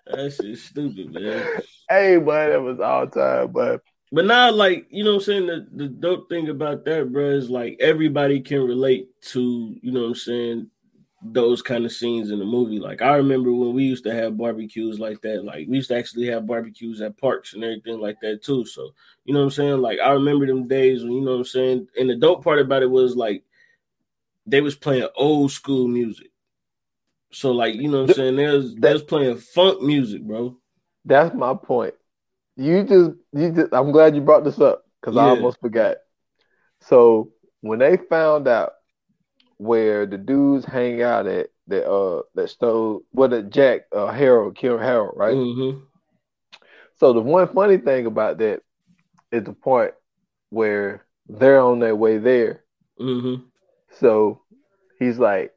that 0.06 0.34
shit's 0.40 0.64
stupid, 0.64 1.12
man. 1.12 1.46
hey, 1.88 2.16
boy, 2.18 2.50
that 2.50 2.62
was 2.62 2.80
all 2.80 3.06
time, 3.06 3.52
but 3.52 3.80
But 4.10 4.26
now, 4.26 4.50
like, 4.52 4.86
you 4.90 5.04
know 5.04 5.12
what 5.12 5.16
I'm 5.16 5.24
saying? 5.24 5.46
The, 5.46 5.66
the 5.72 5.88
dope 5.88 6.28
thing 6.28 6.48
about 6.48 6.84
that, 6.84 7.10
bro, 7.10 7.30
is 7.30 7.48
like 7.48 7.78
everybody 7.80 8.40
can 8.40 8.62
relate 8.66 9.08
to, 9.32 9.74
you 9.80 9.90
know 9.90 10.02
what 10.02 10.08
I'm 10.08 10.14
saying, 10.14 10.70
those 11.24 11.62
kind 11.62 11.84
of 11.84 11.92
scenes 11.92 12.30
in 12.30 12.38
the 12.38 12.44
movie. 12.44 12.80
Like, 12.80 13.00
I 13.00 13.16
remember 13.16 13.52
when 13.52 13.74
we 13.74 13.84
used 13.84 14.04
to 14.04 14.14
have 14.14 14.36
barbecues 14.36 14.98
like 14.98 15.20
that. 15.22 15.44
Like, 15.44 15.68
we 15.68 15.76
used 15.76 15.88
to 15.90 15.96
actually 15.96 16.26
have 16.26 16.46
barbecues 16.46 17.00
at 17.00 17.16
parks 17.18 17.54
and 17.54 17.62
everything 17.62 18.00
like 18.00 18.20
that, 18.22 18.42
too. 18.42 18.64
So, 18.64 18.90
you 19.24 19.32
know 19.32 19.40
what 19.40 19.46
I'm 19.46 19.50
saying? 19.50 19.80
Like, 19.80 20.00
I 20.00 20.10
remember 20.12 20.46
them 20.46 20.66
days 20.66 21.02
when, 21.02 21.12
you 21.12 21.20
know 21.20 21.32
what 21.32 21.38
I'm 21.38 21.44
saying? 21.44 21.88
And 21.98 22.10
the 22.10 22.16
dope 22.16 22.42
part 22.42 22.58
about 22.58 22.82
it 22.82 22.90
was 22.90 23.14
like 23.14 23.44
they 24.46 24.60
was 24.60 24.74
playing 24.74 25.08
old 25.16 25.52
school 25.52 25.86
music. 25.86 26.30
So, 27.30 27.52
like, 27.52 27.76
you 27.76 27.88
know 27.88 28.02
what 28.02 28.10
I'm 28.10 28.16
saying? 28.16 28.36
There's 28.36 28.74
there's 28.74 29.02
playing 29.02 29.38
funk 29.38 29.80
music, 29.80 30.22
bro. 30.22 30.56
That's 31.04 31.34
my 31.34 31.54
point. 31.54 31.94
You 32.56 32.82
just, 32.82 33.10
you 33.32 33.52
just. 33.52 33.72
I'm 33.72 33.92
glad 33.92 34.14
you 34.14 34.20
brought 34.20 34.44
this 34.44 34.60
up 34.60 34.84
because 35.00 35.16
I 35.16 35.30
almost 35.30 35.60
forgot. 35.60 35.96
So 36.80 37.30
when 37.60 37.78
they 37.78 37.96
found 37.96 38.48
out 38.48 38.72
where 39.58 40.06
the 40.06 40.18
dudes 40.18 40.64
hang 40.64 41.02
out 41.02 41.26
at 41.26 41.48
that 41.68 41.88
uh 41.90 42.22
that 42.34 42.48
stole 42.48 43.02
what 43.12 43.30
the 43.30 43.42
Jack 43.42 43.82
uh 43.92 44.08
Harold 44.08 44.56
killed 44.56 44.80
Harold, 44.80 45.14
right? 45.16 45.38
hmm 45.38 45.82
So 46.96 47.12
the 47.12 47.20
one 47.20 47.48
funny 47.48 47.76
thing 47.78 48.06
about 48.06 48.38
that 48.38 48.62
is 49.32 49.44
the 49.44 49.52
point 49.52 49.92
where 50.50 51.06
they're 51.28 51.60
on 51.60 51.80
their 51.80 51.96
way 51.96 52.18
there. 52.18 52.64
hmm 52.98 53.52
So 54.00 54.42
he's 54.98 55.18
like, 55.18 55.54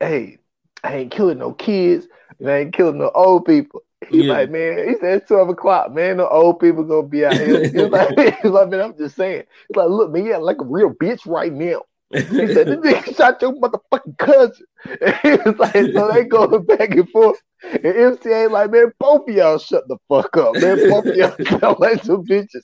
"Hey, 0.00 0.38
I 0.82 0.96
ain't 0.96 1.10
killing 1.12 1.38
no 1.38 1.52
kids, 1.52 2.06
and 2.38 2.50
I 2.50 2.58
ain't 2.58 2.74
killing 2.74 2.98
no 2.98 3.10
old 3.14 3.44
people." 3.44 3.82
He's 4.08 4.24
Yeah. 4.24 4.32
like, 4.34 4.50
"Man, 4.50 4.88
he 4.88 4.94
said 4.96 5.18
it's 5.18 5.28
twelve 5.28 5.48
o'clock, 5.48 5.92
man. 5.92 6.18
The 6.18 6.28
old 6.28 6.60
people 6.60 6.84
gonna 6.84 7.06
be 7.08 7.24
out 7.24 7.40
here." 7.40 7.62
He's 7.72 7.90
like, 7.90 8.18
he's 8.42 8.50
like, 8.50 8.68
"Man, 8.68 8.80
I'm 8.80 8.96
just 8.96 9.16
saying." 9.16 9.44
He's 9.68 9.76
like, 9.76 9.88
"Look, 9.88 10.10
man, 10.12 10.32
act 10.32 10.42
like 10.42 10.60
a 10.60 10.64
real 10.64 10.90
bitch 10.90 11.26
right 11.26 11.52
now." 11.52 11.82
He 12.12 12.20
said, 12.20 12.66
"This 12.68 12.78
nigga 12.78 13.16
shot 13.16 13.42
your 13.42 13.52
motherfucking 13.54 14.18
cousin." 14.18 14.64
And 15.00 15.14
he 15.22 15.30
was 15.30 15.58
like, 15.58 15.72
"So 15.72 16.12
they 16.12 16.24
going 16.24 16.64
back 16.64 16.90
and 16.90 17.08
forth." 17.10 17.40
And 17.64 17.84
MC 17.84 18.28
Eiht 18.30 18.50
like, 18.50 18.70
"Man, 18.70 18.92
both 19.00 19.28
of 19.28 19.34
y'all 19.34 19.58
shut 19.58 19.88
the 19.88 19.96
fuck 20.08 20.36
up, 20.36 20.54
man. 20.60 20.88
Both 20.88 21.06
of 21.06 21.16
y'all 21.16 21.34
sound 21.60 21.76
like 21.80 22.02
some 22.04 22.24
bitches." 22.24 22.62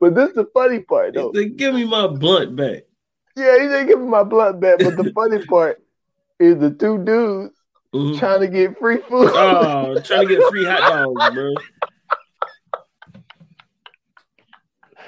But 0.00 0.14
this 0.14 0.28
is 0.30 0.34
the 0.36 0.46
funny 0.52 0.80
part, 0.80 1.14
though. 1.14 1.32
They 1.32 1.46
give 1.46 1.74
me 1.74 1.84
my 1.84 2.06
blunt 2.06 2.54
back. 2.56 2.82
Yeah, 3.36 3.54
he 3.54 3.68
didn't 3.68 3.86
give 3.88 4.00
me 4.00 4.06
my 4.06 4.22
blood 4.22 4.60
back, 4.60 4.78
but 4.82 4.96
the 4.96 5.10
funny 5.14 5.44
part 5.46 5.82
is 6.38 6.58
the 6.58 6.70
two 6.70 6.98
dudes 7.04 7.54
Mhm. 7.94 8.18
trying 8.18 8.40
to 8.40 8.48
get 8.48 8.78
free 8.78 8.98
food. 9.08 9.30
Oh, 9.32 9.98
trying 10.00 10.28
to 10.28 10.34
get 10.34 10.44
free 10.50 10.64
hot 10.64 10.80
dogs, 10.80 11.34
bro. 11.34 11.54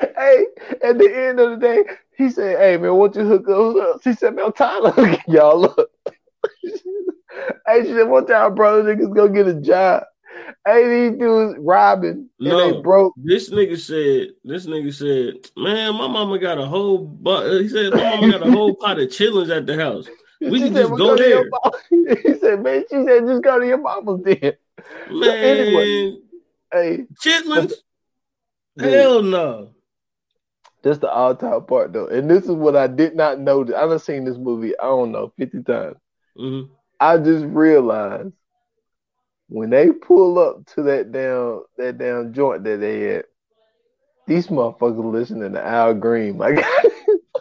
hey, 0.00 0.46
at 0.82 0.98
the 0.98 1.10
end 1.28 1.40
of 1.40 1.50
the 1.50 1.56
day, 1.56 1.84
he 2.18 2.28
said, 2.30 2.58
"Hey 2.58 2.76
man, 2.76 2.94
won't 2.94 3.16
you 3.16 3.24
hook 3.24 3.48
up?" 3.48 4.02
She 4.02 4.12
said, 4.12 4.34
"Man, 4.34 4.46
I'm 4.46 4.52
tired 4.52 4.84
of 4.84 4.94
hooking 4.94 5.20
y'all 5.34 5.64
up." 5.64 5.76
hey, 7.66 7.82
she 7.82 7.92
said, 7.94 8.08
"One 8.08 8.26
time, 8.26 8.54
brother, 8.54 8.82
niggas 8.94 9.14
go 9.14 9.28
get 9.28 9.46
a 9.48 9.54
job." 9.54 10.02
Hey, 10.66 11.08
these 11.08 11.18
dudes 11.18 11.58
robbing 11.58 12.28
and 12.38 12.48
No. 12.48 12.74
they 12.74 12.80
broke. 12.80 13.14
This 13.16 13.50
nigga 13.50 13.78
said, 13.78 14.34
this 14.44 14.66
nigga 14.66 14.94
said, 14.94 15.50
man, 15.56 15.94
my 15.94 16.06
mama 16.06 16.38
got 16.38 16.58
a 16.58 16.64
whole, 16.66 16.98
bu-, 16.98 17.62
he 17.62 17.68
said, 17.68 17.92
my 17.92 18.02
mama 18.02 18.30
got 18.30 18.46
a 18.46 18.50
whole 18.50 18.74
pot 18.80 19.00
of 19.00 19.08
chillings 19.08 19.54
at 19.54 19.66
the 19.66 19.76
house. 19.76 20.08
We 20.40 20.58
She 20.58 20.66
can 20.66 20.74
said, 20.74 20.80
just 20.82 20.90
"Well, 20.92 20.98
go 20.98 21.16
there." 21.16 21.44
He 22.22 22.38
said, 22.38 22.62
"Man," 22.62 22.84
she 22.88 23.04
said, 23.04 23.26
"Just 23.26 23.42
go 23.42 23.58
to 23.58 23.66
your 23.66 23.78
mama's 23.78 24.22
then." 24.22 24.52
Man, 25.10 25.30
anyway. 25.30 26.16
Hey, 26.72 27.06
chitlins? 27.24 27.72
Hell 28.78 29.22
no. 29.22 29.70
That's 30.82 30.98
the 30.98 31.10
all 31.10 31.34
time 31.34 31.64
part 31.64 31.92
though. 31.92 32.06
And 32.06 32.30
this 32.30 32.44
is 32.44 32.52
what 32.52 32.76
I 32.76 32.86
did 32.86 33.16
not 33.16 33.40
know. 33.40 33.62
I 33.62 33.86
done 33.86 33.98
seen 33.98 34.24
this 34.24 34.36
movie, 34.38 34.78
I 34.78 34.84
don't 34.84 35.12
know, 35.12 35.32
50 35.38 35.62
times. 35.62 35.96
hmm 36.36 36.62
I 37.00 37.16
just 37.18 37.44
realized 37.44 38.32
when 39.48 39.70
they 39.70 39.90
pull 39.92 40.38
up 40.38 40.66
to 40.74 40.82
that 40.84 41.12
damn 41.12 41.62
that 41.76 41.98
damn 41.98 42.32
joint 42.32 42.64
that 42.64 42.78
they 42.80 43.00
had, 43.00 43.24
these 44.26 44.48
motherfuckers 44.48 45.12
listening 45.12 45.52
to 45.52 45.64
Al 45.64 45.94
Green. 45.94 46.36
My 46.38 46.52
God. 46.54 46.64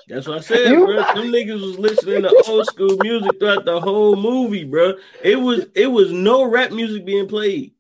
That's 0.08 0.26
what 0.26 0.38
I 0.38 0.42
said, 0.42 0.72
You- 0.72 0.86
bro. 0.86 0.96
Them 0.98 1.32
niggas 1.32 1.62
was 1.62 1.78
listening 1.78 2.22
to 2.24 2.34
old 2.48 2.66
school 2.66 2.98
music 2.98 3.40
throughout 3.40 3.66
the 3.66 3.80
whole 3.80 4.16
movie, 4.16 4.64
bro. 4.64 4.94
It 5.24 5.36
was 5.36 5.66
it 5.76 5.88
was 5.88 6.12
no 6.12 6.44
rap 6.44 6.72
music 6.72 7.06
being 7.06 7.28
played. 7.28 7.74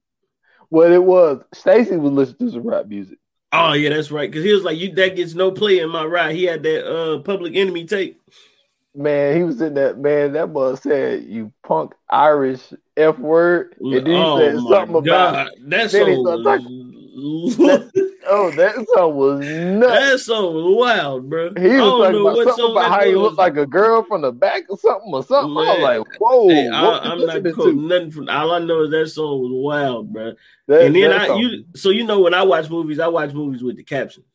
Well, 0.69 0.91
it 0.91 1.01
was, 1.03 1.41
Stacy 1.53 1.95
was 1.95 2.11
listening 2.11 2.49
to 2.49 2.53
some 2.55 2.67
rap 2.67 2.87
music. 2.87 3.17
Oh 3.53 3.73
yeah, 3.73 3.89
that's 3.89 4.11
right. 4.11 4.31
Cause 4.31 4.43
he 4.43 4.53
was 4.53 4.63
like, 4.63 4.77
"You 4.77 4.93
that 4.95 5.15
gets 5.15 5.33
no 5.33 5.51
play 5.51 5.79
in 5.79 5.89
my 5.89 6.05
ride." 6.05 6.35
He 6.35 6.43
had 6.43 6.63
that 6.63 6.85
uh 6.85 7.19
Public 7.19 7.55
Enemy 7.55 7.85
tape. 7.85 8.21
Man, 8.97 9.37
he 9.37 9.43
was 9.43 9.61
in 9.61 9.75
that 9.75 9.99
man, 9.99 10.33
that 10.33 10.51
boy 10.51 10.73
said, 10.75 11.23
You 11.25 11.53
punk 11.63 11.93
Irish 12.09 12.73
F 12.97 13.19
word. 13.19 13.75
And 13.91 14.07
then 14.07 14.07
he 14.07 14.13
oh 14.15 14.37
said 14.39 14.55
something 14.59 15.03
god, 15.03 15.47
about 15.47 15.49
that 15.69 15.91
then 15.91 16.86
he 17.17 17.51
song 17.51 17.89
started 17.89 17.91
was 17.95 18.11
oh, 18.27 18.51
that 18.51 18.85
song 18.93 19.15
was 19.15 19.45
nuts. 19.45 19.99
that 19.99 20.19
song 20.19 20.53
was 20.53 20.75
wild, 20.77 21.29
bro. 21.29 21.49
He 21.57 21.67
was 21.67 21.77
don't 21.77 22.01
talking 22.01 22.21
about 22.21 22.35
what 22.35 22.47
something 22.47 22.63
song 22.63 22.71
about 22.71 22.91
how 22.91 23.05
he 23.05 23.15
looked 23.15 23.37
like 23.37 23.57
a 23.57 23.65
girl 23.65 24.03
from 24.03 24.21
the 24.21 24.31
back 24.31 24.63
or 24.69 24.77
something 24.77 25.13
or 25.13 25.23
something. 25.23 25.57
I 25.57 25.73
was 25.73 25.81
like, 25.81 26.19
whoa, 26.19 26.49
Hey, 26.49 26.67
I, 26.67 26.99
I'm 26.99 27.25
not 27.25 27.53
quoting 27.53 27.87
nothing 27.87 28.11
from. 28.11 28.29
All 28.29 28.51
I 28.51 28.59
know 28.59 28.83
is 28.83 28.91
that 28.91 29.07
song 29.09 29.41
was 29.41 29.51
wild, 29.53 30.13
bro. 30.13 30.33
That, 30.67 30.81
and 30.81 30.95
then 30.95 31.11
I, 31.11 31.27
song- 31.27 31.39
you, 31.39 31.65
so 31.75 31.89
you 31.89 32.03
know, 32.05 32.19
when 32.19 32.33
I 32.33 32.43
watch 32.43 32.69
movies, 32.69 32.99
I 32.99 33.07
watch 33.07 33.33
movies 33.33 33.63
with 33.63 33.77
the 33.77 33.83
captions. 33.83 34.25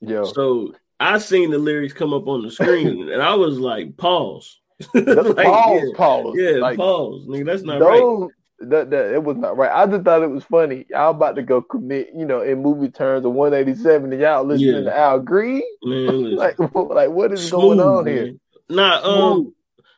Yeah. 0.00 0.24
So 0.24 0.74
I 1.00 1.18
seen 1.18 1.50
the 1.50 1.58
lyrics 1.58 1.92
come 1.92 2.12
up 2.12 2.26
on 2.28 2.42
the 2.42 2.50
screen, 2.50 3.08
and 3.12 3.22
I 3.22 3.34
was 3.34 3.58
like, 3.58 3.96
pause. 3.96 4.60
that's 4.94 5.28
Like, 5.28 5.46
pause, 5.46 5.82
yeah, 5.82 5.96
pause. 5.96 6.34
Yeah, 6.36 6.50
like 6.58 6.76
pause, 6.76 7.26
nigga. 7.26 7.46
That's 7.46 7.62
not 7.62 7.80
right. 7.80 8.28
That, 8.60 8.90
that 8.90 9.14
it 9.14 9.22
was 9.22 9.36
not 9.36 9.56
right. 9.56 9.70
I 9.70 9.86
just 9.86 10.04
thought 10.04 10.22
it 10.22 10.30
was 10.30 10.44
funny. 10.44 10.84
Y'all 10.90 11.10
about 11.10 11.36
to 11.36 11.42
go 11.42 11.62
commit, 11.62 12.10
you 12.14 12.24
know, 12.24 12.40
in 12.42 12.62
movie 12.62 12.90
terms 12.90 13.24
of 13.24 13.32
187, 13.32 14.12
and 14.12 14.20
y'all 14.20 14.44
listening 14.44 14.84
Yeah. 14.84 14.90
to 14.90 14.98
Al 14.98 15.20
Green. 15.20 15.62
Man. 15.82 16.34
Like, 16.36 16.58
like 16.58 17.10
what 17.10 17.32
is 17.32 17.50
going 17.50 17.80
on 17.80 18.04
Smooth, 18.04 18.06
here? 18.16 18.34
Nah, 18.68 18.96
um, 19.02 19.02
Smooth. 19.42 19.52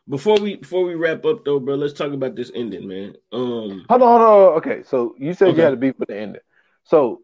before 0.08 0.38
we 0.40 0.56
before 0.56 0.84
we 0.84 0.94
wrap 0.94 1.24
up 1.24 1.44
though, 1.44 1.58
bro, 1.60 1.74
let's 1.74 1.92
talk 1.94 2.12
about 2.12 2.34
this 2.36 2.50
ending, 2.54 2.86
man. 2.86 3.14
Um, 3.32 3.84
Hold 3.88 4.02
on, 4.02 4.20
hold 4.20 4.22
on. 4.22 4.58
Okay, 4.58 4.82
so 4.84 5.14
you 5.18 5.34
said 5.34 5.48
Okay. 5.48 5.58
you 5.58 5.62
had 5.64 5.70
to 5.70 5.76
beat 5.76 5.96
for 5.96 6.06
the 6.06 6.16
ending. 6.16 6.42
So 6.84 7.22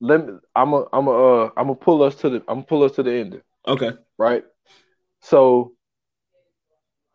let 0.00 0.26
me. 0.26 0.34
I'm 0.54 0.72
a. 0.72 0.84
I'm 0.92 1.06
a. 1.06 1.10
Uh, 1.44 1.50
I'm 1.56 1.66
gonna 1.68 1.74
pull 1.76 2.02
us 2.02 2.16
to 2.16 2.28
the. 2.28 2.36
I'm 2.48 2.56
gonna 2.56 2.62
pull 2.64 2.82
us 2.82 2.92
to 2.92 3.02
the 3.02 3.12
ending. 3.12 3.42
okay, 3.66 3.92
right? 4.18 4.44
So 5.20 5.72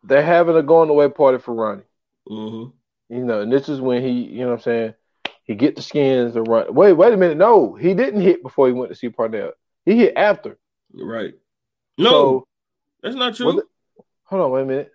they're 0.04 0.24
having 0.24 0.56
a 0.56 0.64
going 0.64 0.90
away 0.90 1.10
party 1.10 1.38
for 1.40 1.54
Ronnie. 1.54 1.84
Mm-hmm. 2.30 2.70
You 3.10 3.24
know, 3.24 3.42
and 3.42 3.52
this 3.52 3.70
is 3.70 3.80
when 3.80 4.02
he, 4.04 4.12
you 4.12 4.42
know 4.42 4.48
what 4.50 4.54
I'm 4.56 4.62
saying, 4.62 4.94
he 5.44 5.56
get 5.56 5.76
the 5.76 5.82
skins 5.82 6.36
and 6.36 6.48
run. 6.48 6.74
Wait, 6.74 6.94
wait 6.94 7.14
a 7.14 7.18
minute. 7.18 7.38
No, 7.38 7.74
he 7.76 7.94
didn't 7.94 8.22
hit 8.22 8.44
before 8.44 8.68
he 8.68 8.74
went 8.74 8.92
to 8.92 8.96
see 8.98 9.10
Pernell. 9.10 9.52
He 9.86 9.96
hit 9.98 10.14
after. 10.18 10.58
Right. 10.94 11.34
No, 11.98 12.10
So, 12.12 12.48
that's 13.02 13.16
not 13.16 13.36
true. 13.36 13.60
it- 13.60 13.66
hold 14.26 14.42
on, 14.42 14.52
wait 14.52 14.62
a 14.64 14.66
minute. 14.66 14.92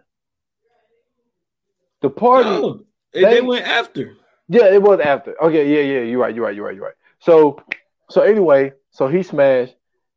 The 2.03 2.11
party, 2.11 2.51
No, 2.51 2.85
they, 3.13 3.23
they- 3.23 3.31
they 3.35 3.41
went 3.41 3.67
after. 3.67 4.15
yeah, 4.49 4.67
it 4.67 4.83
was 4.83 5.01
after. 5.01 5.41
Okay, 5.43 5.73
yeah, 5.73 6.01
yeah, 6.01 6.05
you're 6.05 6.21
right, 6.21 6.35
you're 6.35 6.45
right, 6.45 6.55
you're 6.55 6.67
right, 6.67 6.75
you're 6.75 6.85
right. 6.85 6.95
So, 7.21 7.63
so 8.11 8.21
anyway, 8.23 8.73
so 8.91 9.09
he 9.09 9.23
smashed, 9.23 9.75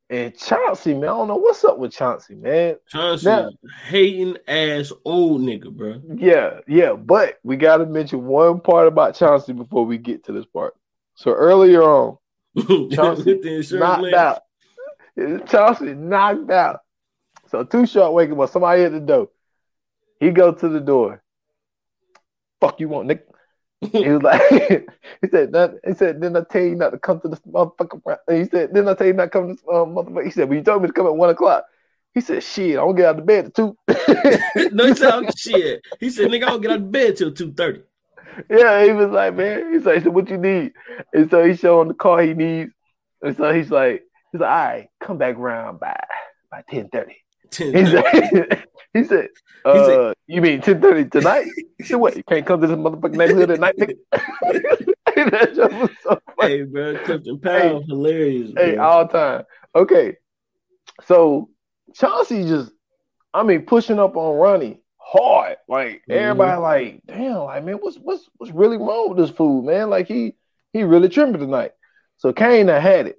and 0.09 0.37
Chauncey, 0.37 0.93
man, 0.93 1.03
I 1.03 1.07
don't 1.07 1.27
know 1.27 1.35
what's 1.35 1.63
up 1.63 1.77
with 1.79 1.91
Chauncey, 1.91 2.35
man. 2.35 2.75
Chauncey, 2.89 3.25
Now- 3.25 3.49
hating 3.87 4.37
ass 4.47 4.91
old 5.03 5.41
nigga, 5.41 5.71
bro. 5.71 6.01
Yeah, 6.15 6.59
yeah, 6.67 6.93
but 6.93 7.39
we 7.43 7.57
got 7.57 7.77
to 7.77 7.85
mention 7.85 8.25
one 8.25 8.59
part 8.61 8.87
about 8.87 9.15
Chauncey 9.15 9.53
before 9.53 9.85
we 9.85 9.97
get 9.97 10.23
to 10.25 10.31
this 10.31 10.45
part. 10.45 10.75
So 11.15 11.31
earlier 11.31 11.81
on, 11.81 12.17
Chauncey 12.91 13.33
With 13.33 13.43
the 13.43 13.55
insurance 13.55 13.71
knocked 13.79 14.13
out. 14.13 14.41
Chauncey 15.49 15.93
knocked 15.93 16.51
out. 16.51 16.81
So 17.47 17.63
too 17.63 17.85
short 17.85 18.13
waking 18.13 18.39
up. 18.39 18.49
Somebody 18.49 18.83
at 18.83 18.91
the 18.91 18.99
door. 18.99 19.29
He 20.19 20.29
go 20.31 20.51
to 20.51 20.69
the 20.69 20.79
door. 20.79 21.21
Fuck 22.59 22.79
you 22.79 22.89
want, 22.89 23.07
Nick? 23.07 23.25
He 23.81 24.09
was 24.09 24.23
like, 24.23 24.41
he 25.21 25.27
said, 25.29 25.53
he 25.85 25.93
said, 25.93 26.21
didn't 26.21 26.37
I 26.37 26.43
tell 26.49 26.63
you 26.63 26.75
not 26.75 26.91
to 26.91 26.99
come 26.99 27.19
to 27.21 27.27
this 27.27 27.39
motherfucker? 27.41 28.17
He 28.29 28.45
said, 28.45 28.73
didn't 28.73 28.87
I 28.87 28.93
tell 28.95 29.07
you 29.07 29.13
not 29.13 29.25
to 29.25 29.29
come 29.29 29.47
to 29.47 29.53
this 29.53 29.63
uh, 29.67 29.85
motherfucker? 29.85 30.25
He 30.25 30.31
said, 30.31 30.49
well, 30.49 30.57
you 30.57 30.63
told 30.63 30.81
me 30.81 30.87
to 30.87 30.93
come 30.93 31.07
at 31.07 31.15
one 31.15 31.29
o'clock. 31.29 31.65
He 32.13 32.21
said, 32.21 32.43
shit, 32.43 32.71
I 32.71 32.81
don't 32.81 32.95
get 32.95 33.05
out 33.07 33.19
of 33.19 33.25
bed 33.25 33.45
at 33.47 33.55
two. 33.55 33.77
no, 34.71 34.85
he 34.85 34.95
said, 34.95 35.29
shit. 35.37 35.81
He 35.99 36.09
said, 36.09 36.29
nigga, 36.29 36.45
I 36.45 36.49
don't 36.51 36.61
get 36.61 36.71
out 36.71 36.77
of 36.77 36.91
bed 36.91 37.17
till 37.17 37.31
2.30. 37.31 37.83
Yeah, 38.49 38.83
he 38.85 38.91
was 38.91 39.09
like, 39.11 39.35
man, 39.35 39.73
he's 39.73 39.85
like, 39.85 40.03
so 40.03 40.09
what 40.09 40.29
you 40.29 40.37
need? 40.37 40.73
And 41.13 41.29
so 41.29 41.43
he's 41.43 41.59
showing 41.59 41.87
the 41.89 41.93
car 41.93 42.21
he 42.21 42.33
needs. 42.33 42.71
And 43.21 43.35
so 43.35 43.53
he's 43.53 43.71
like, 43.71 44.03
he's 44.31 44.41
like, 44.41 44.49
all 44.49 44.55
right, 44.55 44.89
come 44.99 45.17
back 45.17 45.35
around 45.35 45.79
by 45.79 45.99
by 46.51 46.63
ten 46.69 46.89
thirty. 46.89 47.24
He 47.57 47.63
10:30. 47.71 48.29
said, 48.31 48.67
he 48.93 49.03
said, 49.03 49.27
uh, 49.65 49.73
He 49.73 49.85
said- 49.85 50.13
you 50.27 50.41
mean 50.41 50.61
ten 50.61 50.81
thirty 50.81 51.05
tonight? 51.09 51.47
He 51.77 51.83
said, 51.83 51.95
what? 51.97 52.15
You 52.15 52.23
can't 52.23 52.45
come 52.45 52.61
to 52.61 52.67
this 52.67 52.75
motherfucking 52.77 53.15
neighborhood 53.15 53.51
at 53.51 53.59
night, 53.59 53.75
nigga? 53.77 53.95
that 55.31 55.53
joke 55.55 55.71
was 55.71 55.89
so 56.01 56.19
funny. 56.35 56.51
hey, 56.57 56.61
bro, 56.63 56.97
Clifton 56.99 57.39
Powell, 57.39 57.83
hilarious. 57.87 58.51
Hey, 58.57 58.75
bro. 58.75 58.83
all 58.85 59.07
time. 59.07 59.43
Okay, 59.75 60.15
so 61.05 61.49
Chauncey 61.93 62.43
just, 62.47 62.71
I 63.33 63.43
mean, 63.43 63.61
pushing 63.65 63.99
up 63.99 64.15
on 64.17 64.37
Ronnie 64.37 64.79
hard. 64.97 65.57
Like 65.67 66.01
Mhm. 66.09 66.15
everybody, 66.15 66.61
like, 66.61 67.01
damn, 67.07 67.37
like 67.43 67.63
man, 67.63 67.75
what's 67.75 67.97
what's 67.97 68.27
what's 68.37 68.51
really 68.53 68.77
wrong 68.77 69.09
with 69.09 69.17
this 69.17 69.35
fool, 69.35 69.61
man? 69.61 69.89
Like 69.89 70.07
he 70.07 70.35
he 70.73 70.83
really 70.83 71.09
tripping 71.09 71.39
tonight. 71.39 71.71
So 72.17 72.33
Caine 72.33 72.67
done 72.67 72.81
had 72.81 73.07
it. 73.07 73.17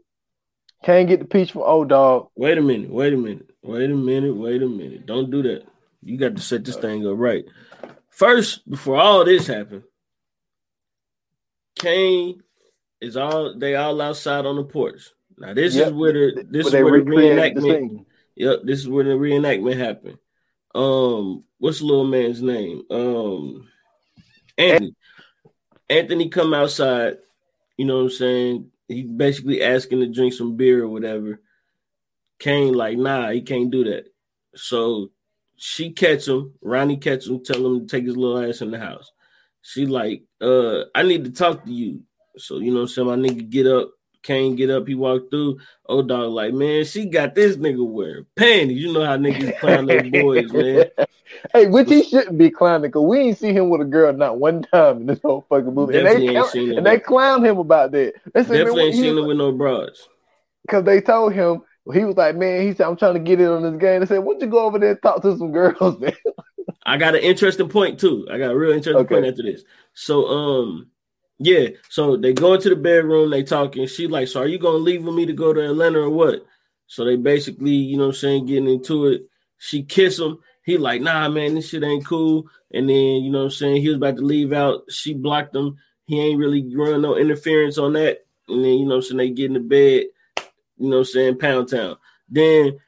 Caine 0.84 1.06
get 1.06 1.20
the 1.20 1.26
peach 1.26 1.52
from 1.52 1.62
O 1.64 1.84
Dog. 1.84 2.28
Wait 2.36 2.58
a 2.58 2.62
minute. 2.62 2.90
Wait 2.90 3.12
a 3.12 3.16
minute. 3.16 3.48
Wait 3.66 3.90
a 3.90 3.94
minute. 3.94 4.34
Wait 4.36 4.62
a 4.62 4.68
minute. 4.68 5.06
Don't 5.06 5.30
do 5.30 5.42
that. 5.42 5.64
You 6.02 6.16
got 6.16 6.36
to 6.36 6.42
set 6.42 6.64
this 6.64 6.76
thing 6.76 7.06
up 7.06 7.14
right. 7.18 7.44
First, 8.10 8.68
before 8.68 8.96
all 8.96 9.24
this 9.24 9.46
happened, 9.46 9.82
Caine 11.78 12.42
is 13.00 13.16
all 13.16 13.58
they 13.58 13.74
all 13.74 14.00
outside 14.00 14.46
on 14.46 14.56
the 14.56 14.64
porch. 14.64 15.10
Now 15.38 15.52
this 15.52 15.74
Yep. 15.74 15.88
is 15.88 15.92
where 15.92 16.12
the 16.12 16.46
this 16.48 16.64
But 16.64 16.74
is 16.78 16.82
where 16.82 16.84
the 16.84 16.90
recreated 16.90 17.56
the 17.56 17.60
reenactment. 17.60 18.06
Yep, 18.36 18.60
this 18.64 18.78
is 18.80 18.88
where 18.88 19.04
the 19.04 19.10
reenactment 19.10 19.76
happened. 19.76 20.18
Um, 20.74 21.44
what's 21.58 21.80
the 21.80 21.86
little 21.86 22.06
man's 22.06 22.42
name? 22.42 22.82
Um, 22.90 23.68
Anthony. 24.58 24.94
Anthony 25.88 26.28
come 26.28 26.52
outside. 26.54 27.16
You 27.76 27.86
know 27.86 27.96
what 27.96 28.02
I'm 28.04 28.10
saying? 28.10 28.70
He 28.88 29.02
basically 29.02 29.62
asking 29.62 30.00
to 30.00 30.06
drink 30.06 30.32
some 30.32 30.56
beer 30.56 30.84
or 30.84 30.88
whatever. 30.88 31.40
Caine 32.38 32.74
like, 32.74 32.98
nah, 32.98 33.30
he 33.30 33.42
can't 33.42 33.70
do 33.70 33.84
that. 33.84 34.04
So 34.54 35.10
she 35.56 35.92
catch 35.92 36.28
him. 36.28 36.54
Ronnie 36.62 36.96
catch 36.96 37.26
him. 37.26 37.42
Tell 37.42 37.64
him 37.64 37.80
to 37.80 37.86
take 37.86 38.04
his 38.04 38.16
little 38.16 38.38
ass 38.38 38.60
in 38.60 38.70
the 38.70 38.78
house. 38.78 39.10
She 39.62 39.86
like, 39.86 40.22
uh, 40.40 40.82
I 40.94 41.02
need 41.02 41.24
to 41.24 41.30
talk 41.30 41.64
to 41.64 41.72
you. 41.72 42.02
So 42.36 42.58
you 42.58 42.70
know 42.70 42.80
what 42.80 42.82
I'm 42.82 42.88
saying? 42.88 43.08
My 43.08 43.16
nigga 43.16 43.48
get 43.48 43.66
up. 43.66 43.90
Caine 44.22 44.56
get 44.56 44.70
up. 44.70 44.86
He 44.88 44.94
walk 44.94 45.30
through. 45.30 45.58
O 45.88 46.02
Dog 46.02 46.32
like, 46.32 46.52
man, 46.52 46.84
she 46.84 47.06
got 47.06 47.34
this 47.34 47.56
nigga 47.56 47.86
wearing 47.86 48.26
panties. 48.34 48.82
You 48.82 48.92
know 48.92 49.04
how 49.04 49.16
niggas 49.16 49.58
clown 49.60 49.86
their 49.86 50.02
boys, 50.10 50.52
man. 50.52 50.86
hey, 51.52 51.66
which 51.68 51.88
he 51.88 52.02
shouldn't 52.02 52.36
be 52.36 52.50
clowning 52.50 52.90
because 52.90 53.04
we 53.04 53.20
ain't 53.20 53.38
see 53.38 53.52
him 53.52 53.70
with 53.70 53.80
a 53.80 53.84
girl 53.84 54.12
not 54.12 54.38
one 54.38 54.62
time 54.62 54.98
in 54.98 55.06
this 55.06 55.20
whole 55.22 55.46
fucking 55.48 55.72
movie. 55.72 55.96
And 55.96 56.06
Definitely 56.06 56.26
they, 56.28 56.38
ain't 56.38 56.48
seen 56.48 56.70
him. 56.72 56.78
and 56.78 56.86
they 56.86 56.98
clown 56.98 57.44
him 57.44 57.58
about 57.58 57.92
that. 57.92 58.14
They 58.34 58.42
said, 58.42 58.58
Definitely 58.58 58.82
ain't 58.82 58.94
seen 58.96 59.16
him 59.16 59.26
with 59.26 59.36
no 59.36 59.52
bras. 59.52 60.08
because 60.62 60.84
they 60.84 61.00
told 61.00 61.32
him 61.32 61.62
he 61.92 62.04
was 62.04 62.16
like, 62.16 62.36
man, 62.36 62.62
he 62.62 62.74
said, 62.74 62.86
I'm 62.86 62.96
trying 62.96 63.14
to 63.14 63.20
get 63.20 63.40
in 63.40 63.48
on 63.48 63.62
this 63.62 63.80
game. 63.80 64.00
They 64.00 64.06
said, 64.06 64.18
why 64.18 64.34
don't 64.34 64.42
you 64.42 64.48
go 64.48 64.64
over 64.64 64.78
there 64.78 64.90
and 64.92 65.02
talk 65.02 65.22
to 65.22 65.36
some 65.36 65.52
girls, 65.52 65.98
man? 66.00 66.12
I 66.84 66.96
got 66.96 67.14
an 67.14 67.22
interesting 67.22 67.68
point 67.68 67.98
too. 67.98 68.26
I 68.30 68.38
got 68.38 68.52
a 68.52 68.56
real 68.56 68.72
interesting 68.72 69.00
Okay. 69.00 69.08
point 69.08 69.26
after 69.26 69.42
this. 69.42 69.62
So 69.94 70.26
um 70.26 70.90
yeah, 71.38 71.68
so 71.90 72.16
they 72.16 72.32
go 72.32 72.54
into 72.54 72.70
the 72.70 72.76
bedroom, 72.76 73.30
they 73.30 73.42
talking. 73.42 73.86
She 73.86 74.06
like, 74.06 74.28
so 74.28 74.40
are 74.40 74.46
you 74.46 74.58
gonna 74.58 74.78
leave 74.78 75.04
with 75.04 75.14
me 75.14 75.26
to 75.26 75.32
go 75.32 75.52
to 75.52 75.60
Atlanta 75.60 76.00
or 76.00 76.10
what? 76.10 76.46
So 76.86 77.04
they 77.04 77.16
basically, 77.16 77.72
you 77.72 77.96
know 77.96 78.04
what 78.04 78.14
I'm 78.14 78.20
saying, 78.20 78.46
getting 78.46 78.68
into 78.68 79.06
it. 79.06 79.22
She 79.58 79.82
kiss 79.82 80.18
him. 80.18 80.38
He 80.64 80.78
like, 80.78 81.02
nah, 81.02 81.28
man, 81.28 81.54
this 81.54 81.68
shit 81.68 81.82
ain't 81.82 82.06
cool. 82.06 82.46
And 82.72 82.88
then, 82.88 82.96
you 82.96 83.30
know 83.30 83.38
what 83.38 83.44
I'm 83.44 83.50
saying, 83.50 83.82
he 83.82 83.88
was 83.88 83.96
about 83.96 84.16
to 84.16 84.22
leave 84.22 84.52
out. 84.52 84.82
She 84.90 85.14
blocked 85.14 85.54
him. 85.54 85.76
He 86.06 86.20
ain't 86.20 86.38
really 86.38 86.74
run 86.74 87.02
no 87.02 87.16
interference 87.16 87.78
on 87.78 87.92
that. 87.94 88.24
And 88.48 88.64
then, 88.64 88.72
you 88.72 88.84
know 88.84 88.96
what 88.96 88.96
I'm 88.96 89.02
saying, 89.02 89.18
they 89.18 89.30
get 89.30 89.46
in 89.46 89.54
the 89.54 89.60
bed, 89.60 90.04
you 90.78 90.88
know 90.90 90.96
what 90.96 91.00
I'm 91.00 91.04
saying, 91.06 91.38
pound 91.38 91.68
town. 91.70 91.96
Then 92.28 92.78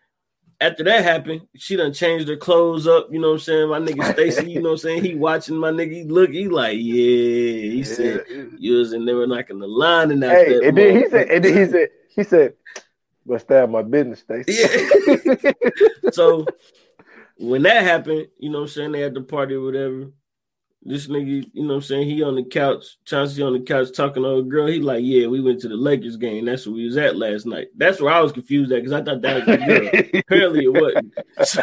after 0.61 0.83
that 0.85 1.05
happened, 1.05 1.43
she 1.57 1.77
done 1.77 1.93
changed 1.93 2.29
her 2.29 2.37
clothes 2.37 2.87
up. 2.87 3.09
You 3.11 3.21
know 3.21 3.29
what 3.29 3.35
I'm 3.35 3.41
saying? 3.41 3.69
My 3.69 3.79
nigga 3.79 4.13
Stacy, 4.13 4.51
you 4.51 4.61
know 4.61 4.71
what 4.71 4.73
I'm 4.73 4.79
saying? 4.79 5.05
He 5.05 5.15
watching 5.15 5.57
my 5.57 5.71
nigga. 5.71 5.93
He 5.93 6.05
look, 6.05 6.31
he 6.31 6.49
like, 6.49 6.77
yeah. 6.79 7.73
He 7.73 7.85
said, 7.85 8.25
you 8.59 8.77
was 8.77 8.93
in 8.93 9.05
there 9.05 9.27
knocking 9.27 9.59
the 9.59 9.69
line 9.69 10.11
and 10.11 10.23
that. 10.23 10.37
Hey, 10.37 10.55
that 10.55 10.65
and 10.65 10.77
then 10.77 10.97
he 10.97 11.09
said, 11.09 11.29
and 11.29 11.45
then 11.45 11.57
he 11.57 11.73
said, 11.73 11.89
he 12.09 12.25
said, 12.25 12.55
"But 13.25 13.41
stab 13.41 13.71
my 13.71 13.83
business, 13.83 14.21
Stacy. 14.21 14.53
Yeah. 14.53 15.53
so 16.13 16.47
when 17.39 17.63
that 17.63 17.85
happened, 17.85 18.29
you 18.39 18.51
know 18.51 18.59
what 18.59 18.65
I'm 18.65 18.69
saying? 18.69 18.93
They 18.93 19.01
had 19.01 19.15
the 19.15 19.21
party 19.21 19.55
or 19.55 19.63
whatever. 19.63 20.11
This 20.83 21.09
nigga, 21.09 21.45
you 21.53 21.63
know 21.63 21.69
what 21.69 21.75
I'm 21.75 21.83
saying? 21.83 22.09
He 22.09 22.23
on 22.23 22.37
the 22.37 22.45
couch, 22.45 22.99
Chauncey 23.05 23.43
on 23.43 23.53
the 23.53 23.61
couch 23.61 23.89
talking 23.95 24.23
to 24.23 24.37
a 24.37 24.43
girl. 24.43 24.69
He 24.69 24.79
like, 24.79 25.03
yeah, 25.03 25.27
we 25.27 25.41
went 25.41 25.61
to 25.63 25.69
the 25.69 25.77
Lakers 25.77 26.17
game. 26.17 26.45
That's 26.45 26.67
where 26.67 26.77
we 26.77 26.85
was 26.85 26.97
at 26.97 27.17
last 27.17 27.47
night. 27.47 27.69
That's 27.77 28.01
where 28.01 28.13
I 28.13 28.21
was 28.21 28.33
confused 28.33 28.71
at 28.71 28.85
because 28.85 28.93
I 28.93 29.03
thought 29.03 29.21
that 29.23 29.37
was 29.37 29.47
the 29.47 29.57
girl. 29.57 30.21
Apparently 30.21 30.65
it 30.65 30.73
wasn't. 30.73 31.15
So 31.45 31.63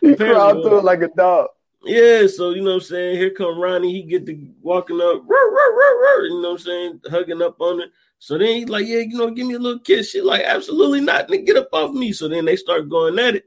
he 0.00 0.16
crawled 0.16 0.62
through 0.64 0.78
it 0.78 0.84
like 0.84 1.02
a 1.02 1.08
dog. 1.08 1.48
Yeah, 1.82 2.26
so 2.26 2.50
you 2.50 2.62
know 2.62 2.70
what 2.70 2.74
I'm 2.74 2.80
saying? 2.80 3.16
Here 3.16 3.30
come 3.30 3.58
Ronnie, 3.58 3.92
he 3.92 4.02
get 4.02 4.26
the 4.26 4.38
walking 4.60 5.00
up, 5.00 5.22
rah, 5.26 6.22
you 6.22 6.42
know 6.42 6.50
what 6.50 6.50
I'm 6.50 6.58
saying, 6.58 7.00
hugging 7.08 7.42
up 7.42 7.60
on 7.60 7.80
it. 7.80 7.90
So 8.18 8.36
then 8.36 8.48
he's 8.48 8.68
like, 8.68 8.86
Yeah, 8.86 8.98
you 8.98 9.16
know, 9.16 9.30
give 9.30 9.46
me 9.46 9.54
a 9.54 9.58
little 9.58 9.78
kiss. 9.78 10.10
She 10.10 10.20
like, 10.20 10.42
absolutely 10.42 11.00
not, 11.00 11.28
nigga, 11.28 11.46
get 11.46 11.56
up 11.56 11.68
off 11.72 11.92
me. 11.92 12.12
So 12.12 12.28
then 12.28 12.44
they 12.44 12.56
start 12.56 12.88
going 12.88 13.18
at 13.18 13.36
it. 13.36 13.44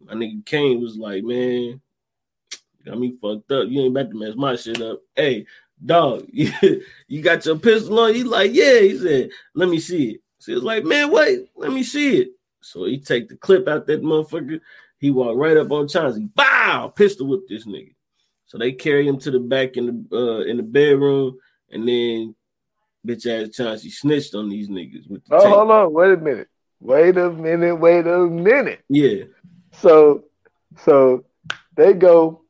My 0.00 0.14
nigga 0.14 0.44
Caine 0.44 0.80
was 0.80 0.96
like, 0.96 1.22
Man, 1.22 1.80
got 2.84 2.98
me 2.98 3.16
fucked 3.20 3.50
up. 3.52 3.68
You 3.68 3.82
ain't 3.82 3.96
about 3.96 4.10
to 4.10 4.18
mess 4.18 4.34
my 4.36 4.56
shit 4.56 4.80
up. 4.82 5.00
Hey, 5.14 5.46
dog, 5.84 6.26
you, 6.32 6.50
you 7.08 7.22
got 7.22 7.44
your 7.46 7.58
pistol 7.58 7.98
on? 8.00 8.14
He's 8.14 8.24
like, 8.24 8.52
Yeah. 8.54 8.80
He 8.80 8.98
said, 8.98 9.30
Let 9.54 9.68
me 9.68 9.78
see 9.80 10.10
it. 10.12 10.20
She 10.40 10.52
was 10.54 10.62
like, 10.62 10.84
Man, 10.84 11.10
wait, 11.10 11.48
let 11.56 11.72
me 11.72 11.82
see 11.82 12.18
it. 12.20 12.28
So 12.60 12.84
he 12.84 12.98
take 12.98 13.28
the 13.28 13.36
clip 13.36 13.68
out 13.68 13.86
that 13.86 14.02
motherfucker. 14.02 14.60
He 14.98 15.10
walked 15.10 15.36
right 15.38 15.56
up 15.56 15.70
on 15.70 15.86
Chauncey. 15.88 16.28
Bow! 16.34 16.88
Pistol 16.94 17.26
whip 17.26 17.42
this 17.48 17.66
nigga. 17.66 17.94
So 18.46 18.56
they 18.58 18.72
carry 18.72 19.06
him 19.06 19.18
to 19.20 19.30
the 19.30 19.38
back 19.40 19.76
in 19.76 20.06
the 20.10 20.16
uh, 20.16 20.40
in 20.44 20.56
the 20.56 20.62
bedroom, 20.62 21.36
and 21.70 21.86
then 21.86 22.34
bitch 23.06 23.26
ass 23.26 23.54
Chauncey 23.54 23.90
snitched 23.90 24.34
on 24.34 24.48
these 24.48 24.68
niggas 24.68 25.08
with 25.10 25.24
the 25.26 25.34
Oh, 25.34 25.42
tape. 25.42 25.52
hold 25.52 25.70
on, 25.70 25.92
wait 25.92 26.12
a 26.12 26.16
minute, 26.16 26.48
wait 26.80 27.16
a 27.18 27.30
minute, 27.30 27.76
wait 27.76 28.06
a 28.06 28.18
minute. 28.20 28.82
Yeah, 28.88 29.24
So, 29.72 30.24
so 30.84 31.24
they 31.76 31.92
go. 31.92 32.43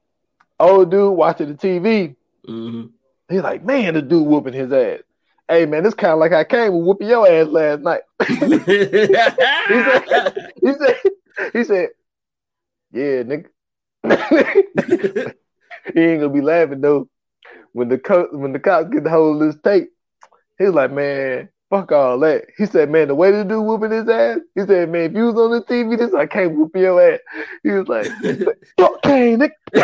Old 0.65 0.91
dude 0.91 1.17
watching 1.17 1.49
the 1.49 1.55
TV. 1.55 2.17
hmm 2.47 2.87
He's 3.29 3.43
like, 3.43 3.65
man, 3.65 3.95
the 3.95 4.03
dude 4.03 4.27
whooping 4.27 4.53
his 4.53 4.73
ass. 4.73 5.01
Hey 5.49 5.67
man, 5.67 5.85
it's 5.85 5.95
kind 5.95 6.13
of 6.13 6.19
like 6.19 6.33
I 6.33 6.45
came 6.45 6.75
with 6.75 6.87
whooping 6.87 7.09
your 7.09 7.29
ass 7.29 7.49
last 7.49 7.81
night. 7.81 8.03
He 10.63 10.73
said, 10.73 10.97
he 11.53 11.65
said, 11.65 11.89
yeah, 12.93 13.23
nigga. 13.23 13.47
he 15.95 16.01
ain't 16.01 16.21
gonna 16.21 16.29
be 16.33 16.41
laughing 16.41 16.81
though. 16.81 17.09
When 17.73 17.89
the 17.89 17.99
co- 17.99 18.29
when 18.33 18.53
the 18.53 18.59
cops 18.61 18.91
get 18.91 19.05
the 19.05 19.11
hold 19.11 19.43
of 19.43 19.49
this 19.53 19.61
tape, 19.63 19.91
he's 20.59 20.69
like, 20.71 20.93
man, 20.93 21.49
fuck 21.71 21.93
all 21.93 22.19
that. 22.21 22.45
He 22.57 22.67
said, 22.67 22.91
man, 22.91 23.09
the 23.09 23.15
way 23.15 23.31
to 23.31 23.45
do 23.45 23.61
whooping 23.63 23.91
his 23.91 24.09
ass. 24.09 24.39
He 24.55 24.63
said, 24.67 24.91
man, 24.91 25.11
if 25.11 25.13
you 25.15 25.25
was 25.27 25.35
on 25.37 25.51
the 25.51 25.63
TV, 25.63 25.99
this 25.99 26.15
I 26.15 26.27
can't 26.27 26.55
whoop 26.57 26.71
your 26.77 27.01
ass. 27.01 27.21
He 27.63 27.71
was 27.71 27.89
like, 27.89 28.07
fuck 28.79 29.03
Caine. 29.03 29.41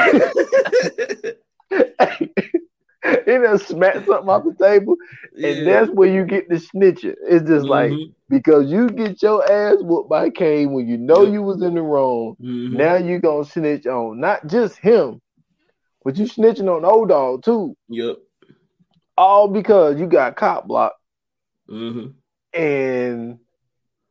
he 3.25 3.27
just 3.27 3.69
smacked 3.69 4.07
something 4.07 4.29
off 4.29 4.45
the 4.45 4.55
table, 4.61 4.97
and 5.35 5.59
Yeah. 5.59 5.65
that's 5.65 5.91
where 5.93 6.09
you 6.09 6.25
get 6.25 6.49
the 6.49 6.57
snitching. 6.57 7.15
It's 7.27 7.49
just 7.49 7.67
like 7.67 7.91
Mhm, 7.93 8.13
because 8.29 8.71
you 8.71 8.89
get 8.89 9.23
your 9.23 9.51
ass 9.51 9.77
whooped 9.81 10.11
by 10.11 10.31
Caine 10.31 10.73
when 10.73 10.87
you 10.87 10.99
know 10.99 11.25
you 11.25 11.43
was 11.43 11.63
in 11.63 11.75
the 11.75 11.83
wrong. 11.83 12.37
mhm. 12.41 12.73
Now 12.73 12.97
you 12.97 13.19
gonna 13.19 13.45
snitch 13.45 13.87
on 13.87 14.21
not 14.21 14.47
just 14.47 14.77
him, 14.79 15.21
but 16.05 16.17
you 16.19 16.27
snitching 16.27 16.69
on 16.75 16.85
O 16.85 17.07
Dog 17.07 17.43
too. 17.43 17.75
Yep. 17.89 18.19
All 19.17 19.49
because 19.49 19.99
you 19.99 20.07
got 20.07 20.37
cop 20.37 20.67
blocked, 20.67 21.00
hmm 21.71 22.07
and 22.53 23.39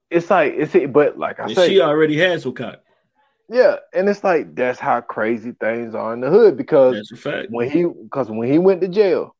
it's 0.09 0.29
like 0.29 0.53
it's 0.55 0.73
it, 0.73 0.93
but 0.93 1.19
like 1.19 1.39
I 1.39 1.43
And 1.43 1.55
say, 1.55 1.67
she 1.69 1.81
already 1.81 2.17
had 2.17 2.41
some 2.41 2.53
cock. 2.53 2.79
yeah, 3.49 3.75
and 3.93 4.07
it's 4.09 4.23
like 4.23 4.55
that's 4.55 4.79
how 4.79 5.01
crazy 5.01 5.51
things 5.59 5.93
are 5.93 6.13
in 6.13 6.21
the 6.21 6.29
hood 6.29 6.55
because 6.57 6.95
That's 6.95 7.11
a 7.11 7.15
fact. 7.17 7.47
when 7.51 7.69
he 7.69 7.83
because 7.85 8.29
when 8.31 8.49
he 8.51 8.57
went 8.57 8.79
to 8.81 8.87
jail 8.87 9.35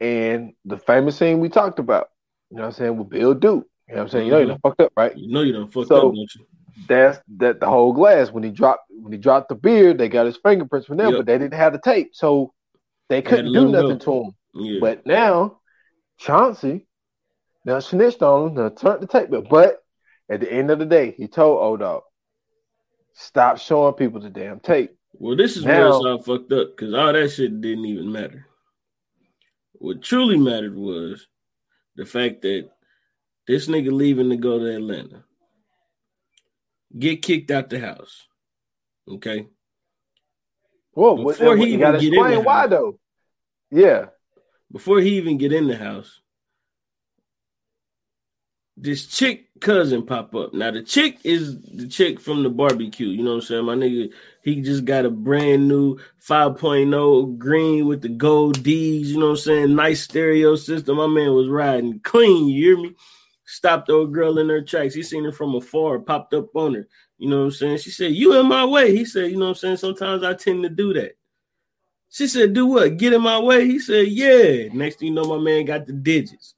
and 0.00 0.52
the 0.66 0.76
famous 0.76 1.16
scene 1.16 1.40
we 1.40 1.48
talked 1.48 1.78
about, 1.78 2.10
you 2.50 2.58
know 2.58 2.64
what 2.64 2.68
I'm 2.68 2.72
saying, 2.74 2.96
with 2.98 3.08
Bill 3.10 3.32
Duke. 3.34 3.66
You 3.88 3.94
know 3.94 4.00
what 4.00 4.02
I'm 4.02 4.08
saying? 4.10 4.26
You 4.26 4.32
know 4.32 4.38
you 4.40 4.46
done 4.46 4.58
fucked 4.62 4.80
up, 4.82 4.92
right? 4.96 5.16
You 5.16 5.32
know 5.32 5.40
you 5.42 5.52
done 5.52 5.68
fucked 5.68 5.88
So- 5.88 5.96
up, 5.96 6.02
don't 6.14 6.16
you? 6.34 6.46
That's 6.88 7.18
that 7.38 7.58
the 7.58 7.66
whole 7.66 7.94
glass 7.94 8.30
when 8.30 8.42
he 8.44 8.50
dropped 8.50 8.82
when 8.90 9.10
he 9.10 9.16
dropped 9.18 9.48
the 9.48 9.54
beer, 9.54 9.94
they 9.94 10.10
got 10.10 10.26
his 10.26 10.36
fingerprints 10.36 10.86
from 10.86 10.98
there, 10.98 11.08
Yep. 11.08 11.16
but 11.20 11.26
they 11.26 11.38
didn't 11.38 11.54
have 11.54 11.72
the 11.72 11.80
tape. 11.80 12.10
So 12.12 12.52
they 13.08 13.22
couldn't 13.22 13.54
do 13.54 13.68
nothing 13.70 13.98
to 14.00 14.12
him. 14.12 14.30
Yeah. 14.52 14.78
But 14.80 15.06
now 15.06 15.60
Chauncey 16.18 16.86
now 17.66 17.80
snitched 17.80 18.22
on 18.22 18.48
him, 18.48 18.54
now 18.54 18.68
turned 18.70 19.02
the 19.02 19.06
tape. 19.06 19.28
But, 19.50 19.82
at 20.30 20.40
the 20.40 20.50
end 20.50 20.70
of 20.70 20.78
the 20.78 20.86
day, 20.86 21.10
he 21.10 21.28
told 21.28 21.62
old 21.62 21.80
dog, 21.80 22.02
stop 23.12 23.58
showing 23.58 23.94
people 23.94 24.20
the 24.20 24.30
damn 24.30 24.60
tape. 24.60 24.96
Well, 25.12 25.36
this 25.36 25.56
is 25.56 25.64
Now- 25.64 25.78
where 25.78 25.86
it's 25.88 25.96
all 25.96 26.22
fucked 26.22 26.52
up 26.52 26.76
because 26.76 26.94
all 26.94 27.12
that 27.12 27.28
shit 27.30 27.60
didn't 27.60 27.84
even 27.84 28.10
matter. 28.10 28.46
What 29.74 30.02
truly 30.02 30.38
mattered 30.38 30.74
was 30.74 31.26
the 31.96 32.06
fact 32.06 32.42
that 32.42 32.70
this 33.46 33.68
nigga 33.68 33.92
leaving 33.92 34.30
to 34.30 34.36
go 34.36 34.58
to 34.58 34.76
Atlanta, 34.76 35.24
get 36.98 37.22
kicked 37.22 37.50
out 37.50 37.68
the 37.70 37.78
house. 37.78 38.26
Okay. 39.08 39.48
Whoa, 40.92 41.14
what, 41.14 41.38
Before 41.38 41.56
he 41.56 41.74
even 41.74 41.80
get 41.80 41.94
in 41.96 42.12
explain 42.14 42.34
the 42.34 42.40
why 42.40 42.60
house. 42.62 42.70
though. 42.70 42.98
Yeah. 43.70 44.06
Before 44.72 44.98
he 45.00 45.16
even 45.16 45.36
get 45.38 45.52
in 45.52 45.68
the 45.68 45.76
house, 45.76 46.20
this 48.76 49.06
chick 49.06 49.48
cousin 49.60 50.04
pop 50.04 50.34
up. 50.34 50.52
Now 50.52 50.70
the 50.70 50.82
chick 50.82 51.18
is 51.24 51.60
the 51.62 51.88
chick 51.88 52.20
from 52.20 52.42
the 52.42 52.50
barbecue. 52.50 53.08
You 53.08 53.22
know 53.22 53.30
what 53.30 53.36
I'm 53.36 53.42
saying? 53.42 53.64
My 53.64 53.74
nigga, 53.74 54.12
he 54.42 54.60
just 54.60 54.84
got 54.84 55.06
a 55.06 55.10
brand 55.10 55.66
new 55.66 55.98
5.0 56.26 57.38
green 57.38 57.86
with 57.86 58.02
the 58.02 58.08
gold 58.08 58.62
D's. 58.62 59.12
You 59.12 59.18
know 59.18 59.26
what 59.26 59.30
I'm 59.32 59.36
saying? 59.38 59.74
Nice 59.74 60.02
stereo 60.02 60.56
system. 60.56 60.98
My 60.98 61.06
man 61.06 61.32
was 61.32 61.48
riding 61.48 62.00
clean. 62.00 62.48
You 62.48 62.64
hear 62.64 62.82
me? 62.82 62.94
Stopped 63.46 63.86
the 63.86 63.94
old 63.94 64.12
girl 64.12 64.38
in 64.38 64.48
her 64.48 64.60
tracks. 64.60 64.94
He 64.94 65.02
seen 65.02 65.24
her 65.24 65.32
from 65.32 65.54
afar, 65.54 65.98
popped 66.00 66.34
up 66.34 66.54
on 66.54 66.74
her. 66.74 66.88
You 67.16 67.30
know 67.30 67.38
what 67.38 67.44
I'm 67.44 67.50
saying? 67.52 67.78
She 67.78 67.90
said, 67.90 68.12
You 68.12 68.38
in 68.38 68.46
my 68.46 68.64
way. 68.64 68.94
He 68.94 69.04
said, 69.04 69.30
You 69.30 69.38
know 69.38 69.46
what 69.46 69.50
I'm 69.50 69.54
saying? 69.54 69.76
Sometimes 69.78 70.22
I 70.22 70.34
tend 70.34 70.64
to 70.64 70.68
do 70.68 70.92
that. 70.94 71.16
She 72.10 72.26
said, 72.26 72.52
Do 72.52 72.66
what? 72.66 72.98
Get 72.98 73.12
in 73.12 73.22
my 73.22 73.38
way? 73.38 73.66
He 73.66 73.78
said, 73.78 74.08
Yeah. 74.08 74.68
Next 74.72 74.98
thing 74.98 75.08
you 75.08 75.14
know, 75.14 75.24
my 75.24 75.38
man 75.38 75.64
got 75.64 75.86
the 75.86 75.92
digits. 75.92 76.54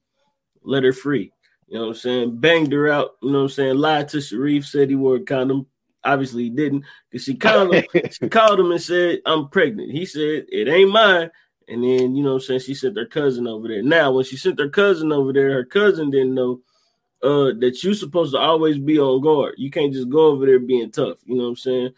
Let 0.62 0.82
her 0.82 0.92
free. 0.92 1.32
You 1.68 1.74
know 1.78 1.80
what 1.82 1.88
I'm 1.88 1.94
saying? 1.96 2.40
Banged 2.40 2.72
her 2.72 2.88
out. 2.88 3.16
You 3.22 3.30
know 3.30 3.38
what 3.38 3.44
I'm 3.44 3.48
saying? 3.50 3.76
Lied 3.76 4.08
to 4.10 4.20
Sharif, 4.20 4.66
said 4.66 4.88
he 4.88 4.96
wore 4.96 5.16
a 5.16 5.20
condom. 5.20 5.66
Obviously, 6.04 6.44
he 6.44 6.50
didn't 6.50 6.84
because 7.10 7.24
she 7.24 7.34
called 7.34 7.74
him. 7.74 7.84
she 8.10 8.28
called 8.28 8.60
him 8.60 8.72
and 8.72 8.80
said, 8.80 9.20
I'm 9.26 9.48
pregnant. 9.48 9.90
He 9.90 10.06
said, 10.06 10.46
It 10.48 10.68
ain't 10.68 10.90
mine. 10.90 11.30
And 11.68 11.84
then, 11.84 12.16
you 12.16 12.22
know 12.22 12.34
what 12.34 12.42
I'm 12.42 12.46
saying? 12.46 12.60
She 12.60 12.74
sent 12.74 12.96
her 12.96 13.04
cousin 13.04 13.46
over 13.46 13.68
there. 13.68 13.82
Now, 13.82 14.12
when 14.12 14.24
she 14.24 14.38
sent 14.38 14.58
her 14.58 14.70
cousin 14.70 15.12
over 15.12 15.34
there, 15.34 15.52
her 15.52 15.64
cousin 15.64 16.10
didn't 16.10 16.34
know 16.34 16.62
uh, 17.22 17.52
that 17.58 17.80
you're 17.82 17.92
supposed 17.92 18.32
to 18.32 18.38
always 18.38 18.78
be 18.78 18.98
on 18.98 19.20
guard. 19.20 19.56
You 19.58 19.70
can't 19.70 19.92
just 19.92 20.08
go 20.08 20.28
over 20.28 20.46
there 20.46 20.60
being 20.60 20.90
tough. 20.90 21.18
You 21.26 21.36
know 21.36 21.44
what 21.44 21.50
I'm 21.50 21.56
saying? 21.56 21.90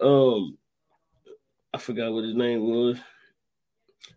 Um, 0.00 0.58
I 1.74 1.78
forgot 1.78 2.12
what 2.12 2.24
his 2.24 2.34
name 2.34 2.62
was. 2.62 2.98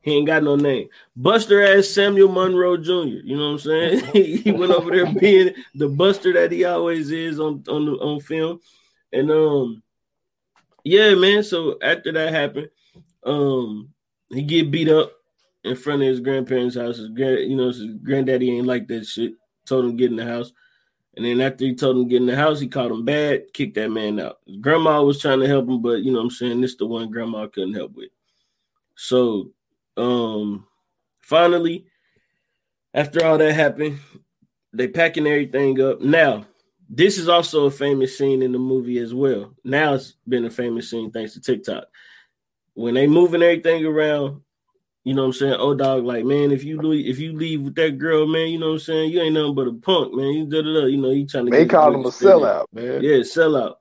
He 0.02 0.16
ain't 0.16 0.28
got 0.28 0.44
no 0.44 0.56
name. 0.56 0.90
Buster 1.16 1.64
ass 1.64 1.88
Samuel 1.88 2.32
Monroe 2.32 2.78
Jr. 2.78 3.22
You 3.24 3.38
know 3.38 3.52
what 3.52 3.52
I'm 3.52 3.60
saying? 3.60 4.06
he, 4.44 4.52
went 4.52 4.72
over 4.72 4.90
there 4.90 5.14
being 5.14 5.54
the 5.76 5.88
buster 5.88 6.34
that 6.34 6.52
he 6.52 6.66
always 6.66 7.12
is 7.12 7.40
on 7.40 7.64
on 7.68 7.86
the, 7.86 7.92
on 7.94 8.20
film. 8.20 8.60
And 9.14 9.30
um, 9.30 9.84
yeah, 10.84 11.14
man. 11.14 11.44
So 11.44 11.78
after 11.82 12.12
that 12.14 12.34
happened, 12.34 12.70
um, 13.24 13.94
he 14.30 14.42
get 14.42 14.72
beat 14.72 14.90
up 14.90 15.12
in 15.64 15.76
front 15.76 16.02
of 16.02 16.08
his 16.08 16.20
grandparents' 16.20 16.76
house. 16.76 16.98
His 16.98 17.10
grand, 17.10 17.50
you 17.52 17.56
know, 17.56 17.68
his 17.68 17.86
granddaddy 18.04 18.58
ain't 18.58 18.68
like 18.68 18.88
that 18.88 19.06
shit. 19.06 19.34
Told 19.66 19.86
him 19.86 19.98
get 19.98 20.10
in 20.10 20.18
the 20.18 20.26
house. 20.26 20.52
And 21.16 21.26
then 21.26 21.42
after 21.42 21.66
he 21.66 21.76
told 21.76 21.98
him 21.98 22.08
get 22.08 22.22
in 22.22 22.26
the 22.26 22.36
house, 22.36 22.60
he 22.60 22.68
called 22.68 22.92
him 22.92 23.06
bad, 23.06 23.54
kicked 23.54 23.76
that 23.76 23.90
man 23.90 24.20
out. 24.20 24.40
Grandma 24.62 25.04
was 25.04 25.20
trying 25.20 25.42
to 25.42 25.48
help 25.48 25.68
him, 25.68 25.82
but 25.82 26.02
you 26.02 26.12
know 26.12 26.20
what 26.20 26.26
I'm 26.26 26.30
saying? 26.32 26.62
This 26.62 26.76
the 26.76 26.86
one 26.88 27.12
grandma 27.12 27.48
couldn't 27.48 27.74
help 27.76 27.94
with. 27.94 28.10
So 28.96 29.52
um 30.02 30.66
finally, 31.22 31.86
after 32.94 33.24
all 33.26 33.38
that 33.38 33.54
happened, 33.54 34.00
they 34.74 34.88
packing 34.88 35.28
everything 35.28 35.80
up. 35.82 36.02
Now, 36.02 36.46
this 36.90 37.18
is 37.18 37.30
also 37.30 37.66
a 37.66 37.72
famous 37.72 38.18
scene 38.18 38.42
in 38.42 38.52
the 38.52 38.60
movie 38.60 39.00
as 39.00 39.14
well. 39.14 39.54
Now 39.64 39.94
it's 39.94 40.16
been 40.28 40.46
a 40.46 40.50
famous 40.50 40.90
scene 40.90 41.12
thanks 41.12 41.34
to 41.34 41.42
TikTok. 41.42 41.86
When 42.74 42.96
they 42.96 43.08
moving 43.08 43.44
everything 43.44 43.86
around, 43.86 44.42
you 45.04 45.14
know 45.14 45.22
what 45.22 45.28
I'm 45.28 45.34
saying? 45.34 45.56
Oh 45.58 45.74
dog, 45.74 46.04
like 46.04 46.26
man, 46.26 46.52
if 46.52 46.64
you 46.64 46.82
leave, 46.82 47.08
if 47.08 47.20
you 47.20 47.34
leave 47.34 47.62
with 47.62 47.76
that 47.76 47.98
girl, 47.98 48.28
man, 48.28 48.50
you 48.50 48.60
know 48.60 48.68
what 48.68 48.74
I'm 48.74 48.80
saying? 48.80 49.12
You 49.12 49.22
ain't 49.22 49.34
nothing 49.34 49.56
but 49.56 49.68
a 49.68 49.74
punk, 49.74 50.14
man. 50.14 50.28
You 50.28 50.46
da 50.46 50.62
da 50.62 50.82
da. 50.82 50.86
You 50.86 50.98
know, 50.98 51.10
he 51.12 51.26
trying 51.26 51.46
to 51.46 51.52
they 51.52 51.66
called 51.66 51.96
him 51.96 52.06
a 52.06 52.10
sellout, 52.10 52.66
man. 52.74 53.02
Yeah, 53.02 53.18
sellout. 53.18 53.76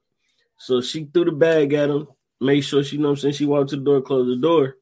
So 0.57 0.81
she 0.81 1.05
threw 1.05 1.25
the 1.25 1.33
bag 1.33 1.73
at 1.73 1.91
him, 1.91 2.09
made 2.41 2.63
sure 2.63 2.83
she 2.83 2.97
you 2.97 3.03
know 3.03 3.09
what 3.09 3.19
I'm 3.19 3.21
saying. 3.23 3.35
She 3.35 3.47
walked 3.47 3.71
to 3.71 3.77
the 3.77 3.83
door, 3.83 4.03
closed 4.03 4.31
the 4.31 4.41
door. 4.41 4.77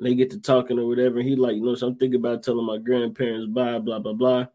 They 0.00 0.14
get 0.14 0.30
to 0.30 0.40
talking 0.40 0.78
or 0.78 0.86
whatever. 0.86 1.20
He 1.20 1.34
like, 1.34 1.56
you 1.56 1.62
know, 1.62 1.74
so 1.74 1.88
I'm 1.88 1.96
thinking 1.96 2.20
about 2.20 2.42
telling 2.42 2.64
my 2.64 2.78
grandparents 2.78 3.52
bye, 3.52 3.78
blah, 3.78 3.98
blah, 3.98 4.12
blah. 4.12 4.46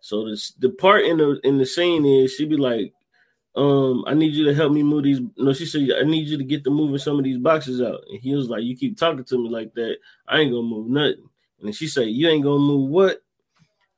So 0.00 0.28
this 0.28 0.52
the 0.52 0.68
part 0.68 1.04
in 1.04 1.16
the 1.16 1.40
in 1.44 1.58
the 1.58 1.66
scene 1.66 2.04
is 2.04 2.34
she 2.34 2.44
be 2.44 2.56
like, 2.56 2.92
um, 3.56 4.04
I 4.06 4.14
need 4.14 4.34
you 4.34 4.44
to 4.46 4.54
help 4.54 4.72
me 4.72 4.82
move 4.82 5.04
these. 5.04 5.20
No, 5.36 5.52
she 5.52 5.66
said, 5.66 5.88
I 5.98 6.02
need 6.04 6.26
you 6.26 6.36
to 6.36 6.44
get 6.44 6.64
to 6.64 6.70
moving 6.70 6.98
some 6.98 7.18
of 7.18 7.24
these 7.24 7.38
boxes 7.38 7.80
out. 7.80 8.02
And 8.10 8.20
he 8.20 8.34
was 8.34 8.48
like, 8.48 8.64
You 8.64 8.76
keep 8.76 8.98
talking 8.98 9.24
to 9.24 9.38
me 9.38 9.48
like 9.48 9.74
that, 9.74 9.96
I 10.28 10.40
ain't 10.40 10.52
gonna 10.52 10.62
move 10.62 10.88
nothing. 10.88 11.28
And 11.62 11.74
she 11.74 11.86
said, 11.86 12.08
You 12.08 12.28
ain't 12.28 12.44
gonna 12.44 12.58
move 12.58 12.90
what? 12.90 13.22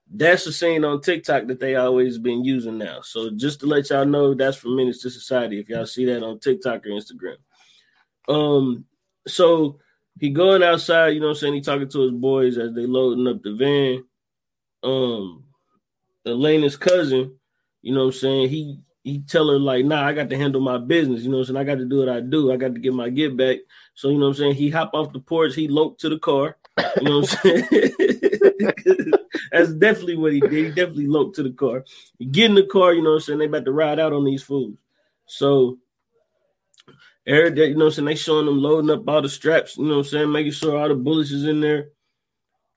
That's 0.08 0.44
the 0.44 0.52
scene 0.52 0.84
on 0.84 1.00
TikTok 1.00 1.46
that 1.48 1.58
they 1.58 1.74
always 1.74 2.18
been 2.18 2.44
using 2.44 2.78
now. 2.78 3.00
So 3.00 3.30
just 3.30 3.60
to 3.60 3.66
let 3.66 3.90
y'all 3.90 4.04
know, 4.04 4.34
that's 4.34 4.56
from 4.56 4.76
Menace 4.76 5.04
II 5.04 5.10
Society. 5.10 5.58
If 5.58 5.68
y'all 5.68 5.86
see 5.86 6.04
that 6.04 6.22
on 6.22 6.38
TikTok 6.38 6.86
or 6.86 6.90
Instagram. 6.90 7.36
Um, 8.28 8.84
so 9.26 9.80
he 10.18 10.30
going 10.30 10.62
outside, 10.62 11.08
you 11.08 11.20
know 11.20 11.26
what 11.26 11.32
I'm 11.32 11.38
saying? 11.38 11.54
He 11.54 11.60
talking 11.60 11.88
to 11.88 12.00
his 12.00 12.12
boys 12.12 12.58
as 12.58 12.74
they 12.74 12.86
loading 12.86 13.26
up 13.26 13.42
the 13.42 13.54
van. 13.54 14.04
Um 14.82 15.44
Elena's 16.26 16.76
cousin, 16.76 17.36
you 17.82 17.94
know 17.94 18.06
what 18.06 18.14
I'm 18.14 18.20
saying? 18.20 18.48
He 18.48 18.80
he 19.04 19.20
tell 19.20 19.48
her 19.48 19.58
like, 19.58 19.84
nah, 19.84 20.04
I 20.04 20.12
got 20.12 20.30
to 20.30 20.36
handle 20.36 20.60
my 20.60 20.78
business. 20.78 21.22
You 21.22 21.30
know 21.30 21.36
what 21.36 21.48
I'm 21.48 21.54
saying? 21.54 21.58
I 21.58 21.64
got 21.64 21.78
to 21.78 21.84
do 21.84 22.00
what 22.00 22.08
I 22.08 22.20
do. 22.20 22.52
I 22.52 22.56
got 22.56 22.74
to 22.74 22.80
get 22.80 22.92
my 22.92 23.08
get 23.08 23.36
back. 23.36 23.58
So 23.94 24.08
you 24.08 24.18
know 24.18 24.26
what 24.26 24.30
I'm 24.30 24.34
saying? 24.34 24.54
He 24.56 24.68
hop 24.68 24.90
off 24.94 25.12
the 25.12 25.20
porch, 25.20 25.54
he 25.54 25.68
loped 25.68 26.00
to 26.00 26.08
the 26.08 26.18
car. 26.18 26.56
You 26.96 27.02
know 27.02 27.20
what 27.20 27.38
I'm 27.44 27.62
saying? 27.68 27.92
That's 29.52 29.72
definitely 29.74 30.16
what 30.16 30.32
he 30.32 30.40
did. 30.40 30.52
He 30.52 30.68
definitely 30.68 31.06
loped 31.06 31.36
to 31.36 31.42
the 31.42 31.52
car. 31.52 31.84
He 32.18 32.26
get 32.26 32.50
in 32.50 32.56
the 32.56 32.64
car, 32.64 32.92
you 32.92 33.02
know 33.02 33.10
what 33.10 33.16
I'm 33.16 33.20
saying? 33.22 33.38
They 33.38 33.46
about 33.46 33.64
to 33.64 33.72
ride 33.72 34.00
out 34.00 34.12
on 34.12 34.24
these 34.24 34.42
fools. 34.42 34.76
So 35.26 35.78
day, 37.26 37.68
you 37.68 37.74
know 37.74 37.86
what 37.86 37.86
I'm 37.86 37.90
saying? 37.92 38.06
They 38.06 38.14
showing 38.14 38.46
them 38.46 38.58
loading 38.58 38.90
up 38.90 39.08
all 39.08 39.20
the 39.20 39.28
straps, 39.28 39.76
you 39.76 39.84
know 39.84 39.96
what 39.96 39.98
I'm 39.98 40.04
saying? 40.04 40.32
Making 40.32 40.52
sure 40.52 40.78
all 40.78 40.88
the 40.88 40.94
bullets 40.94 41.32
is 41.32 41.44
in 41.44 41.60
there. 41.60 41.88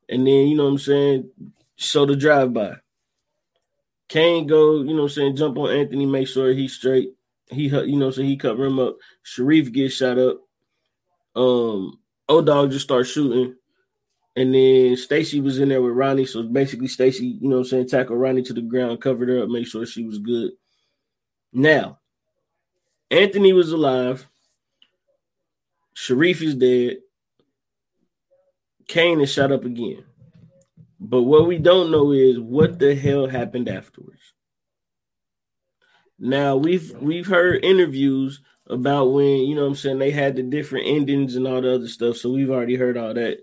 And 0.09 0.25
then, 0.25 0.47
you 0.47 0.57
know 0.57 0.65
what 0.65 0.71
I'm 0.71 0.77
saying? 0.79 1.29
Show 1.75 2.05
the 2.05 2.15
drive 2.15 2.53
by. 2.53 2.77
Caine 4.07 4.47
go, 4.47 4.77
you 4.77 4.85
know 4.85 5.03
what 5.03 5.03
I'm 5.03 5.09
saying, 5.09 5.35
jump 5.35 5.57
on 5.57 5.69
Anthony, 5.71 6.07
make 6.07 6.27
sure 6.27 6.51
he's 6.51 6.73
straight. 6.73 7.13
He, 7.51 7.63
you 7.63 7.71
know 7.71 8.05
what 8.05 8.05
I'm 8.05 8.11
saying, 8.13 8.29
he 8.29 8.37
cover 8.37 8.65
him 8.65 8.79
up. 8.79 8.97
Sharif 9.21 9.71
gets 9.71 9.95
shot 9.95 10.17
up. 10.17 10.39
Um, 11.35 11.99
O 12.27 12.41
Dog 12.41 12.71
just 12.71 12.85
starts 12.85 13.09
shooting. 13.09 13.55
And 14.35 14.53
then 14.53 14.95
Stacy 14.95 15.41
was 15.41 15.59
in 15.59 15.69
there 15.69 15.81
with 15.81 15.93
Ronnie. 15.93 16.25
So 16.25 16.43
basically, 16.43 16.87
Stacy, 16.87 17.37
you 17.41 17.49
know 17.49 17.57
what 17.57 17.61
I'm 17.63 17.65
saying, 17.65 17.87
tackled 17.87 18.19
Ronnie 18.19 18.43
to 18.43 18.53
the 18.53 18.61
ground, 18.61 19.01
covered 19.01 19.29
her 19.29 19.43
up, 19.43 19.49
make 19.49 19.67
sure 19.67 19.85
she 19.85 20.03
was 20.03 20.17
good. 20.17 20.51
Now, 21.51 21.99
Anthony 23.11 23.53
was 23.53 23.71
alive. 23.71 24.28
Sharif 25.93 26.41
is 26.41 26.55
dead. 26.55 26.97
Caine 28.87 29.21
is 29.21 29.31
shot 29.31 29.51
up 29.51 29.65
again. 29.65 30.03
But 30.99 31.23
what 31.23 31.47
we 31.47 31.57
don't 31.57 31.91
know 31.91 32.11
is 32.11 32.39
what 32.39 32.79
the 32.79 32.95
hell 32.95 33.27
happened 33.27 33.69
afterwards. 33.69 34.33
Now 36.17 36.57
we've 36.57 36.91
we've 36.99 37.27
heard 37.27 37.63
interviews 37.63 38.41
about 38.67 39.13
when 39.13 39.37
you 39.45 39.55
know 39.55 39.65
I'm 39.65 39.75
saying 39.75 39.99
they 39.99 40.11
had 40.11 40.35
the 40.35 40.43
different 40.43 40.87
endings 40.87 41.35
and 41.35 41.47
all 41.47 41.61
the 41.61 41.73
other 41.73 41.87
stuff. 41.87 42.17
So 42.17 42.31
we've 42.31 42.49
already 42.49 42.75
heard 42.75 42.97
all 42.97 43.13
that. 43.13 43.39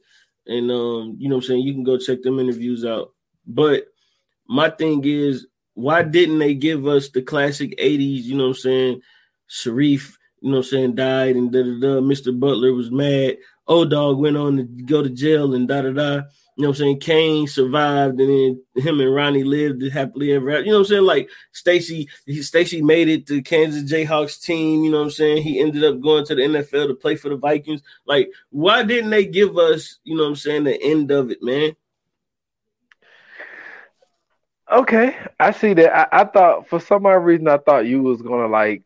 And 0.46 0.70
um, 0.70 1.16
you 1.18 1.28
know 1.28 1.36
what 1.36 1.44
I'm 1.44 1.48
saying, 1.48 1.60
you 1.62 1.72
can 1.72 1.84
go 1.84 1.98
check 1.98 2.22
them 2.22 2.38
interviews 2.38 2.84
out. 2.84 3.12
But 3.46 3.86
my 4.48 4.70
thing 4.70 5.02
is, 5.04 5.46
why 5.74 6.02
didn't 6.02 6.38
they 6.38 6.54
give 6.54 6.86
us 6.86 7.08
the 7.08 7.22
classic 7.22 7.76
80s, 7.78 8.22
you 8.22 8.36
know 8.36 8.44
what 8.44 8.50
I'm 8.50 8.54
saying? 8.54 9.00
Sharif, 9.46 10.18
you 10.46 10.52
know 10.52 10.58
what 10.58 10.66
I'm 10.66 10.70
saying, 10.70 10.94
died 10.94 11.34
and 11.34 11.50
da 11.50 11.60
da 11.60 11.80
da. 11.80 12.00
Mr. 12.00 12.38
Butler 12.38 12.72
was 12.72 12.88
mad. 12.88 13.36
Old 13.66 13.90
dog 13.90 14.18
went 14.18 14.36
on 14.36 14.56
to 14.58 14.62
go 14.62 15.02
to 15.02 15.10
jail 15.10 15.54
and 15.54 15.66
da 15.66 15.82
da 15.82 15.90
da. 15.90 16.12
You 16.54 16.62
know 16.62 16.68
what 16.68 16.68
I'm 16.68 16.74
saying? 16.76 17.00
Caine 17.00 17.48
survived, 17.48 18.20
and 18.20 18.30
then 18.30 18.84
him 18.84 19.00
and 19.00 19.12
Ronnie 19.12 19.42
lived 19.42 19.82
happily 19.92 20.32
ever 20.32 20.52
after. 20.52 20.62
You 20.62 20.70
know 20.70 20.74
what 20.74 20.80
I'm 20.82 20.86
saying? 20.86 21.02
Like 21.02 21.30
Stacy, 21.50 22.08
Stacy 22.42 22.80
made 22.80 23.08
it 23.08 23.26
to 23.26 23.42
Kansas 23.42 23.90
Jayhawks 23.90 24.40
team. 24.40 24.84
You 24.84 24.92
know 24.92 24.98
what 24.98 25.04
I'm 25.06 25.10
saying? 25.10 25.42
He 25.42 25.58
ended 25.58 25.82
up 25.82 26.00
going 26.00 26.24
to 26.26 26.36
the 26.36 26.42
NFL 26.42 26.86
to 26.86 26.94
play 26.94 27.16
for 27.16 27.28
the 27.28 27.36
Vikings. 27.36 27.82
Like, 28.06 28.30
why 28.50 28.84
didn't 28.84 29.10
they 29.10 29.26
give 29.26 29.58
us, 29.58 29.98
you 30.04 30.16
know 30.16 30.22
what 30.22 30.28
I'm 30.28 30.36
saying, 30.36 30.62
the 30.62 30.80
end 30.80 31.10
of 31.10 31.32
it, 31.32 31.42
man? 31.42 31.74
Okay, 34.70 35.16
I 35.40 35.50
see 35.50 35.74
that. 35.74 36.14
I, 36.14 36.20
I 36.20 36.24
thought 36.24 36.68
for 36.68 36.78
some 36.78 37.04
odd 37.04 37.24
reason 37.24 37.48
I 37.48 37.58
thought 37.58 37.86
you 37.86 38.00
was 38.00 38.22
gonna 38.22 38.46
like 38.46 38.84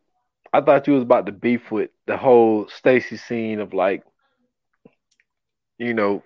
I 0.52 0.60
thought 0.60 0.86
you 0.86 0.94
was 0.94 1.02
about 1.02 1.26
to 1.26 1.32
beef 1.32 1.70
with 1.70 1.90
the 2.06 2.16
whole 2.16 2.68
Stacy 2.68 3.16
scene 3.16 3.60
of 3.60 3.72
like, 3.72 4.02
you 5.78 5.94
know, 5.94 6.22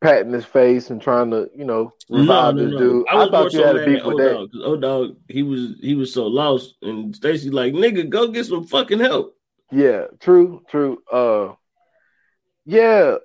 patting 0.00 0.32
his 0.32 0.44
face 0.44 0.90
and 0.90 1.00
trying 1.00 1.30
to, 1.30 1.48
you 1.56 1.64
know, 1.64 1.92
revive 2.10 2.56
no, 2.56 2.62
no, 2.62 2.70
this 2.70 2.72
no. 2.72 2.78
dude. 2.78 3.06
I, 3.10 3.24
I 3.24 3.30
thought 3.30 3.52
you 3.52 3.62
had 3.62 3.76
a 3.76 3.86
beef 3.86 4.04
with 4.04 4.18
that. 4.18 4.48
Oh 4.62 4.76
dog, 4.76 5.16
he 5.28 5.42
was 5.42 5.74
he 5.80 5.94
was 5.94 6.12
so 6.12 6.26
lost, 6.26 6.76
and 6.82 7.16
Stacy 7.16 7.50
like, 7.50 7.72
nigga, 7.72 8.08
go 8.08 8.28
get 8.28 8.46
some 8.46 8.66
fucking 8.66 9.00
help. 9.00 9.36
Yeah, 9.72 10.04
true, 10.20 10.62
true. 10.68 11.02
Uh, 11.10 11.54
yeah, 12.66 13.16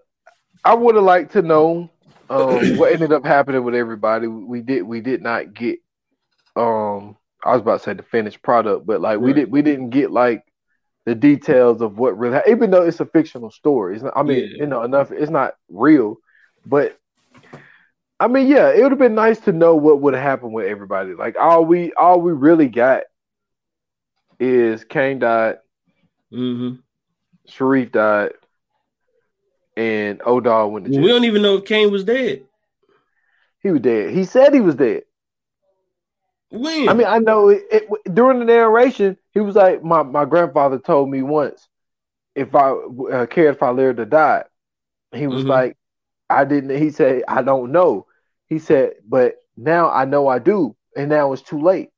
I 0.64 0.74
would 0.74 0.95
have 0.95 1.04
liked 1.04 1.34
to 1.34 1.41
know 1.41 1.89
um 2.30 2.78
what 2.78 2.93
ended 2.93 3.12
up 3.12 3.26
happening 3.26 3.64
with 3.64 3.76
everybody. 3.76 4.28
We 4.28 4.62
did 4.62 4.84
we 4.84 5.02
did 5.02 5.22
not 5.22 5.54
get 5.54 5.80
um 6.56 7.18
I 7.44 7.54
was 7.54 7.62
about 7.62 7.80
to 7.80 7.84
say 7.84 7.94
the 7.94 8.04
finished 8.04 8.42
product, 8.42 8.86
but 8.86 9.02
like 9.02 9.18
right. 9.18 9.22
we 9.22 9.34
did 9.34 9.52
we 9.52 9.62
didn't 9.62 9.92
get 9.92 10.12
like 10.12 10.44
the 11.06 11.16
details 11.16 11.82
of 11.82 11.98
what 11.98 12.18
really 12.18 12.40
even 12.48 12.72
though 12.72 12.84
it's 12.84 13.00
a 13.00 13.06
fictional 13.06 13.52
story. 13.52 13.96
It's 13.96 14.04
not, 14.04 14.14
I 14.16 14.24
mean, 14.24 14.50
yeah. 14.52 14.58
you 14.58 14.66
know, 14.68 14.84
enough 14.84 15.12
it's 15.12 15.32
not 15.32 15.56
real 15.70 16.18
but 16.66 17.00
I 18.20 18.28
mean, 18.28 18.48
yeah, 18.48 18.70
it 18.70 18.82
would 18.82 18.92
have 18.92 19.00
been 19.00 19.16
nice 19.16 19.40
to 19.42 19.52
know 19.52 19.76
what 19.76 20.02
would 20.02 20.14
have 20.14 20.24
happened 20.24 20.54
with 20.54 20.68
everybody. 20.68 21.14
Like 21.14 21.38
all 21.38 21.66
we 21.66 21.94
all 21.94 22.22
we 22.22 22.34
really 22.34 22.68
got 22.68 23.04
is 24.40 24.84
Caine 24.84 25.20
died, 25.20 25.58
mm-hmm. 26.32 26.76
Sharif 27.48 27.92
died, 27.92 28.32
and 29.78 30.22
O 30.26 30.40
Dog 30.40 30.72
went 30.72 30.86
to 30.86 30.92
jail. 30.92 31.02
We 31.02 31.08
don't 31.08 31.24
even 31.24 31.42
know 31.42 31.58
if 31.58 31.66
Caine 31.66 31.92
was 31.92 32.04
dead. 32.04 32.44
He 33.62 33.72
was 33.72 33.82
dead. 33.82 34.14
He 34.14 34.26
said 34.26 34.54
he 34.54 34.62
was 34.62 34.76
dead. 34.76 35.04
When? 36.52 36.89
I 36.89 36.93
mean, 36.93 37.08
I 37.08 37.20
know 37.20 37.50
it, 37.50 37.64
it, 37.72 37.89
during 38.14 38.39
the 38.39 38.45
narration, 38.45 39.18
he 39.32 39.39
was 39.39 39.56
like, 39.56 39.84
"My 39.84 40.04
my 40.04 40.26
grandfather 40.26 40.80
told 40.80 41.10
me 41.10 41.22
once, 41.22 41.68
if 42.36 42.56
I 42.56 42.72
uh, 42.72 43.26
cared 43.28 43.56
if 43.56 43.64
I 43.64 43.70
lived 43.70 44.00
or 44.00 44.06
died." 44.06 44.45
He 45.12 45.28
was 45.28 45.41
mm-hmm. 45.41 45.50
like, 45.50 45.78
I 46.30 46.45
didn't. 46.45 46.78
He 46.78 46.91
said, 46.91 47.24
I 47.28 47.41
don't 47.41 47.72
know. 47.72 48.06
He 48.47 48.60
said, 48.60 48.93
but 49.08 49.36
now 49.58 49.89
I 49.89 50.06
know 50.06 50.28
I 50.28 50.39
do, 50.39 50.76
and 50.95 51.10
now 51.10 51.34
it's 51.34 51.41
too 51.41 51.62
late. 51.62 51.89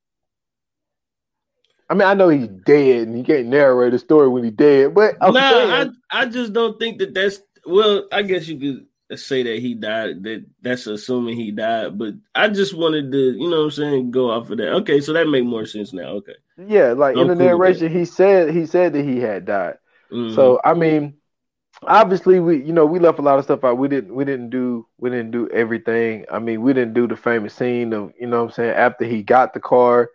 I 1.89 1.93
mean, 1.93 2.07
I 2.07 2.13
know 2.13 2.29
he's 2.29 2.47
dead, 2.47 3.07
and 3.07 3.17
you 3.17 3.23
can't 3.23 3.47
narrate 3.47 3.91
the 3.91 3.99
story 3.99 4.29
when 4.29 4.45
he's 4.45 4.53
dead. 4.53 4.93
But 4.93 5.17
no, 5.19 5.31
nah, 5.31 5.39
I 5.41 5.87
I 6.09 6.25
just 6.25 6.53
don't 6.53 6.79
think 6.79 6.99
that 6.99 7.13
that's 7.13 7.41
well. 7.65 8.07
I 8.11 8.21
guess 8.21 8.47
you 8.47 8.57
could 8.57 8.85
say 9.17 9.43
that 9.43 9.59
he 9.59 9.73
died. 9.73 10.23
That 10.23 10.45
that's 10.61 10.87
assuming 10.87 11.37
he 11.37 11.51
died. 11.51 11.97
But 11.97 12.15
I 12.35 12.49
just 12.49 12.73
wanted 12.73 13.11
to, 13.11 13.31
you 13.31 13.49
know, 13.49 13.57
what 13.57 13.65
I'm 13.65 13.71
saying, 13.71 14.11
go 14.11 14.31
off 14.31 14.49
of 14.49 14.57
that. 14.57 14.73
Okay, 14.73 15.01
so 15.01 15.13
that 15.13 15.27
make 15.27 15.45
more 15.45 15.65
sense 15.65 15.93
now. 15.93 16.09
Okay. 16.17 16.35
Yeah, 16.67 16.93
like 16.93 17.15
I'm 17.15 17.23
in 17.23 17.27
the 17.29 17.35
cool 17.35 17.45
narration, 17.45 17.91
he 17.91 18.05
said 18.05 18.53
he 18.53 18.65
said 18.65 18.93
that 18.93 19.03
he 19.03 19.19
had 19.19 19.45
died. 19.45 19.75
Mm-hmm. 20.11 20.35
So 20.35 20.59
I 20.63 20.73
mean, 20.73 21.15
obviously 21.87 22.39
we 22.39 22.63
you 22.63 22.73
know 22.73 22.85
we 22.85 22.99
left 22.99 23.19
a 23.19 23.23
lot 23.23 23.39
of 23.39 23.45
stuff 23.45 23.63
out 23.63 23.77
we 23.77 23.87
didn't 23.87 24.13
we 24.13 24.23
didn't 24.23 24.49
do 24.49 24.85
we 24.97 25.09
didn't 25.09 25.31
do 25.31 25.49
everything 25.49 26.25
i 26.31 26.37
mean 26.37 26.61
we 26.61 26.73
didn't 26.73 26.93
do 26.93 27.07
the 27.07 27.15
famous 27.15 27.55
scene 27.55 27.91
of 27.93 28.13
you 28.19 28.27
know 28.27 28.43
what 28.43 28.49
i'm 28.49 28.51
saying 28.51 28.71
after 28.71 29.05
he 29.05 29.23
got 29.23 29.53
the 29.53 29.59
car 29.59 30.11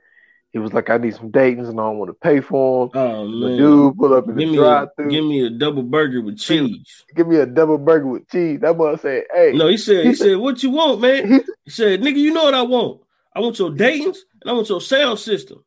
he 0.57 0.61
was 0.61 0.73
like 0.73 0.91
i 0.91 0.97
need 0.97 1.15
some 1.15 1.31
dayton's 1.31 1.69
and 1.69 1.79
i 1.79 1.83
don't 1.85 1.99
want 1.99 2.09
to 2.09 2.15
pay 2.15 2.41
for 2.41 2.89
them 2.89 3.01
oh 3.01 3.27
man 3.27 3.51
the 3.53 3.57
dude 3.57 3.97
pull 3.97 4.15
up 4.15 4.29
in 4.29 4.37
give 4.37 4.51
the 4.51 4.57
drive 4.57 4.89
through 4.97 5.11
give 5.11 5.25
me 5.25 5.45
a 5.45 5.51
double 5.51 5.83
burger 5.83 6.21
with 6.21 6.39
cheese 6.39 7.05
give 7.15 7.29
me 7.29 7.37
a 7.37 7.47
double 7.47 7.79
burger 7.79 8.07
with 8.07 8.29
cheese 8.31 8.61
that 8.61 8.77
boy 8.77 8.97
said 8.97 9.25
hey 9.35 9.53
no 9.55 9.69
he 9.69 9.77
said 9.77 10.05
he, 10.05 10.11
he 10.11 10.15
said, 10.15 10.25
said, 10.29 10.37
what 10.39 10.63
you 10.63 10.71
want 10.71 11.01
man 11.01 11.27
he, 11.27 11.41
he 11.65 11.71
said 11.71 12.01
nigga 12.01 12.17
you 12.17 12.33
know 12.33 12.45
what 12.45 12.55
i 12.55 12.63
want 12.63 13.01
i 13.35 13.41
want 13.41 13.59
your 13.59 13.71
dayton's 13.71 14.25
and 14.41 14.51
i 14.51 14.53
want 14.53 14.69
your 14.69 14.81
sound 14.81 15.19
system 15.19 15.63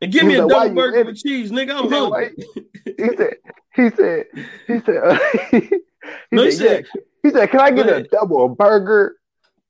and 0.00 0.12
give 0.12 0.24
me 0.24 0.34
a 0.34 0.46
double 0.46 0.74
burger 0.74 1.04
with 1.04 1.16
cheese, 1.18 1.50
nigga. 1.50 1.74
I'm 1.74 1.90
hungry. 1.90 2.34
He 2.96 3.06
said, 3.16 3.36
he 3.74 3.90
said, 3.90 4.26
he 4.66 4.80
said, 4.80 4.96
uh, 4.96 5.18
he, 5.50 5.70
no, 6.32 6.44
he, 6.44 6.50
said, 6.50 6.86
yeah. 6.94 7.00
he 7.22 7.30
said, 7.30 7.50
can 7.50 7.60
I 7.60 7.70
get 7.70 7.88
a 7.88 8.02
double 8.04 8.48
burger 8.48 9.16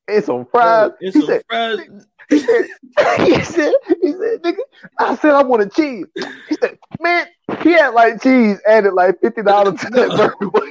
and 0.07 0.25
some 0.25 0.47
fries? 0.47 0.93
And 1.01 1.13
he 1.13 1.21
some 1.21 1.27
said, 1.27 1.43
fries. 1.49 2.07
He 2.31 2.39
said, 2.39 2.65
he 3.19 3.43
said, 3.43 3.73
he 4.01 4.13
said, 4.13 4.43
nigga, 4.43 4.59
I 4.99 5.17
said 5.17 5.33
I 5.33 5.43
want 5.43 5.63
a 5.63 5.69
cheese. 5.69 6.07
He 6.49 6.55
said, 6.61 6.79
man, 7.01 7.27
he 7.63 7.73
had 7.73 7.89
like 7.89 8.23
cheese 8.23 8.59
added 8.67 8.95
like 8.95 9.21
fifty 9.21 9.43
dollars 9.43 9.81
to 9.81 9.91
that 9.91 10.09
burger. 10.11 10.71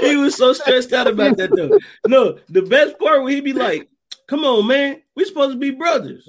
he 0.00 0.16
was 0.16 0.36
so 0.36 0.52
stressed 0.52 0.92
out 0.92 1.08
about 1.08 1.36
that 1.36 1.50
though. 1.54 1.78
No, 2.06 2.38
the 2.48 2.62
best 2.62 2.98
part 2.98 3.22
when 3.22 3.32
he'd 3.32 3.44
be 3.44 3.52
like, 3.52 3.88
"Come 4.28 4.44
on, 4.44 4.66
man, 4.66 5.02
we 5.16 5.24
supposed 5.24 5.52
to 5.52 5.58
be 5.58 5.70
brothers." 5.70 6.28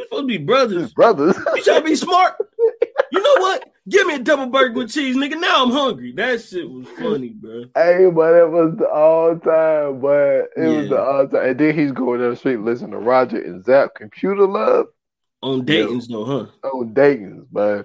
We're 0.00 0.04
supposed 0.06 0.22
to 0.22 0.26
be 0.26 0.38
brothers. 0.38 0.92
Brothers. 0.94 1.36
You 1.54 1.62
trying 1.62 1.82
to 1.82 1.84
be 1.84 1.94
smart? 1.94 2.34
You 3.12 3.22
know 3.22 3.34
what? 3.42 3.69
Give 3.90 4.06
me 4.06 4.14
a 4.14 4.18
double 4.20 4.46
burger 4.46 4.74
with 4.74 4.92
cheese, 4.92 5.16
nigga. 5.16 5.40
Now 5.40 5.64
I'm 5.64 5.72
hungry. 5.72 6.12
That 6.12 6.40
shit 6.40 6.70
was 6.70 6.86
funny, 6.96 7.30
bro. 7.30 7.64
Hey, 7.74 8.08
but 8.08 8.36
it 8.36 8.48
was 8.48 8.76
the 8.76 8.88
all 8.88 9.36
time, 9.36 10.00
but 10.00 10.48
it 10.56 10.58
yeah. 10.58 10.68
was 10.68 10.88
the 10.90 11.02
all 11.02 11.26
time. 11.26 11.50
And 11.50 11.58
then 11.58 11.76
he's 11.76 11.90
going 11.90 12.20
down 12.20 12.30
the 12.30 12.36
street 12.36 12.60
listening 12.60 12.92
to 12.92 12.98
Roger 12.98 13.42
and 13.42 13.64
Zapp 13.64 13.96
Computer 13.96 14.46
Love. 14.46 14.86
On 15.42 15.64
Dayton's, 15.64 16.08
yeah. 16.08 16.18
though, 16.18 16.24
huh? 16.24 16.46
On 16.68 16.94
Dayton's, 16.94 17.48
man. 17.50 17.84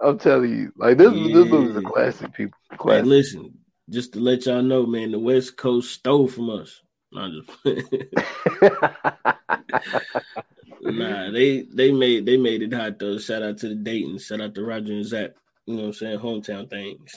I'm 0.00 0.18
telling 0.18 0.50
you, 0.50 0.72
like 0.76 0.96
this, 0.96 1.12
yeah. 1.12 1.34
this 1.34 1.50
was 1.50 1.76
a 1.76 1.82
classic, 1.82 2.32
people. 2.32 2.58
Classic. 2.78 3.04
Hey, 3.04 3.08
listen, 3.08 3.58
just 3.90 4.14
to 4.14 4.20
let 4.20 4.46
y'all 4.46 4.62
know, 4.62 4.86
man, 4.86 5.10
the 5.10 5.18
West 5.18 5.58
Coast 5.58 5.92
stole 5.92 6.26
from 6.26 6.48
us. 6.48 6.80
Not 7.12 7.32
just. 7.32 7.50
nah, 10.84 11.30
they 11.30 11.62
they 11.62 11.90
made 11.90 12.26
they 12.26 12.36
made 12.36 12.62
it 12.62 12.72
hot 12.72 12.98
though. 12.98 13.18
Shout 13.18 13.42
out 13.42 13.58
to 13.58 13.68
the 13.68 13.74
Dayton, 13.74 14.18
shout 14.18 14.40
out 14.40 14.54
to 14.54 14.64
Roger 14.64 14.92
and 14.92 15.04
Zapp. 15.04 15.34
You 15.66 15.74
know 15.74 15.82
what 15.82 15.86
I'm 15.88 15.92
saying? 15.94 16.18
Hometown 16.18 16.68
things. 16.68 17.14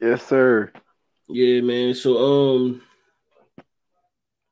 Yes, 0.00 0.26
sir. 0.26 0.72
Yeah, 1.28 1.60
man. 1.60 1.94
So 1.94 2.16
um 2.18 2.82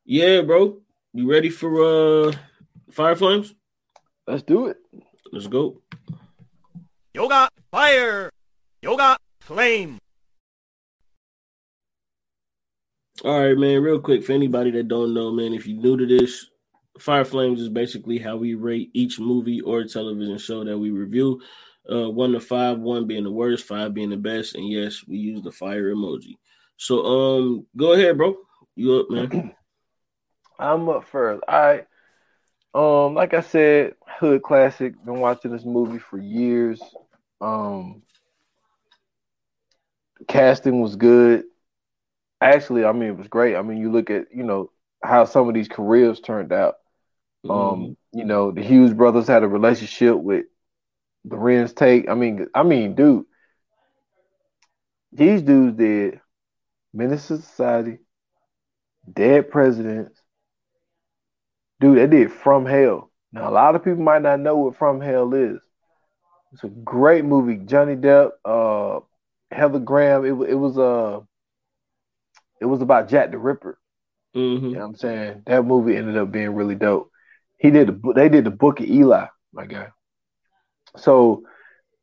yeah, 0.05 0.43
bro. 0.43 0.81
You 1.13 1.31
ready 1.31 1.51
for 1.51 2.29
uh 2.29 2.33
Fire 2.91 3.17
Flames? 3.17 3.55
Let's 4.27 4.43
do 4.43 4.67
it. 4.67 4.77
Let's 5.33 5.47
go. 5.47 5.81
Yoga 7.15 7.49
fire. 7.71 8.31
Yoga 8.83 9.17
flame. 9.41 9.99
All 13.25 13.39
right, 13.39 13.57
man. 13.57 13.83
Real 13.83 14.01
quick 14.01 14.25
for 14.25 14.33
anybody 14.33 14.71
that 14.73 14.89
don't 14.89 15.15
know, 15.15 15.31
man, 15.31 15.53
if 15.53 15.67
you're 15.67 15.81
new 15.81 15.97
to 15.97 16.07
this, 16.07 16.50
Fire 17.01 17.25
Flames 17.25 17.61
is 17.61 17.69
basically 17.69 18.19
how 18.19 18.37
we 18.37 18.55
rate 18.55 18.91
each 18.93 19.19
movie 19.19 19.61
or 19.61 19.85
television 19.85 20.39
show 20.39 20.65
that 20.65 20.79
we 20.79 20.91
review. 20.91 21.41
Uh, 21.91 22.11
one 22.11 22.33
to 22.33 22.41
five, 22.41 22.79
one 22.79 23.07
being 23.07 23.25
the 23.25 23.31
worst, 23.31 23.67
five 23.67 23.95
being 23.95 24.11
the 24.11 24.17
best, 24.17 24.55
and 24.55 24.69
yes, 24.69 25.03
we 25.09 25.17
use 25.17 25.43
the 25.43 25.51
fire 25.51 25.95
emoji. 25.95 26.37
So, 26.77 27.05
um, 27.05 27.67
go 27.77 27.93
ahead, 27.93 28.17
bro. 28.17 28.37
You 28.77 29.01
up, 29.01 29.11
man? 29.11 29.55
I'm 30.59 30.89
up 30.89 31.09
first. 31.09 31.43
All 31.49 31.61
right. 31.61 31.87
Um, 32.73 33.15
like 33.15 33.35
I 33.35 33.41
said, 33.41 33.95
hood 34.07 34.43
classic. 34.43 34.95
Been 35.05 35.21
watching 35.21 35.51
this 35.51 35.65
movie 35.65 35.99
for 35.99 36.19
years. 36.19 36.81
Um, 37.41 38.03
casting 40.29 40.81
was 40.81 40.97
good. 40.97 41.45
Actually, 42.41 42.85
I 42.85 42.93
mean, 42.93 43.11
it 43.11 43.17
was 43.17 43.29
great. 43.29 43.57
I 43.57 43.63
mean, 43.63 43.79
you 43.79 43.91
look 43.91 44.11
at 44.11 44.27
you 44.33 44.45
know 44.45 44.71
how 45.03 45.25
some 45.25 45.49
of 45.49 45.55
these 45.55 45.69
careers 45.69 46.21
turned 46.21 46.53
out. 46.53 46.77
Um, 47.45 47.51
mm-hmm. 47.51 48.19
you 48.19 48.25
know, 48.25 48.51
the 48.51 48.63
Hughes 48.63 48.93
brothers 48.93 49.27
had 49.27 49.43
a 49.43 49.49
relationship 49.49 50.17
with 50.17 50.47
Larenz 51.27 51.75
Tate. 51.75 52.09
I 52.09 52.15
mean, 52.15 52.47
I 52.55 52.63
mean, 52.63 52.95
dude, 52.95 53.25
these 55.13 55.43
dudes 55.43 55.77
did 55.77 56.21
II 56.99 57.17
Society, 57.19 57.99
Dead 59.11 59.51
Presidents. 59.51 60.21
Dude, 61.81 61.99
they 61.99 62.07
did 62.07 62.33
From 62.33 62.67
Hell. 62.67 63.11
Now 63.33 63.49
a 63.49 63.53
lot 63.53 63.75
of 63.75 63.85
people 63.85 64.03
might 64.03 64.23
not 64.23 64.41
know 64.41 64.57
what 64.57 64.77
From 64.77 65.01
Hell 65.01 65.33
is. 65.35 65.61
It's 66.53 66.65
a 66.65 66.69
great 66.69 67.25
movie. 67.25 67.57
Johnny 67.65 67.97
Depp, 67.97 68.31
uh, 68.45 69.01
Heather 69.51 69.79
Graham. 69.79 70.25
It, 70.25 70.51
it 70.51 70.55
was 70.55 70.77
uh, 70.77 71.21
it 72.61 72.67
was 72.67 72.83
about 72.83 73.09
Jack 73.09 73.31
the 73.31 73.39
Ripper. 73.39 73.79
Mm-hmm. 74.37 74.67
You 74.67 74.73
know 74.73 74.81
what 74.81 74.87
I'm 74.87 74.97
saying? 74.97 75.43
That 75.47 75.65
movie 75.65 75.97
ended 75.97 76.17
up 76.17 76.31
being 76.31 76.55
really 76.55 76.75
dope. 76.75 77.10
He 77.61 77.71
did 77.71 77.89
the 77.89 78.13
they 78.15 78.29
did 78.29 78.45
the 78.45 78.51
Book 78.51 78.81
of 78.81 78.87
Eli, 78.87 79.27
my 79.53 79.67
guy. 79.67 79.89
So 80.97 81.45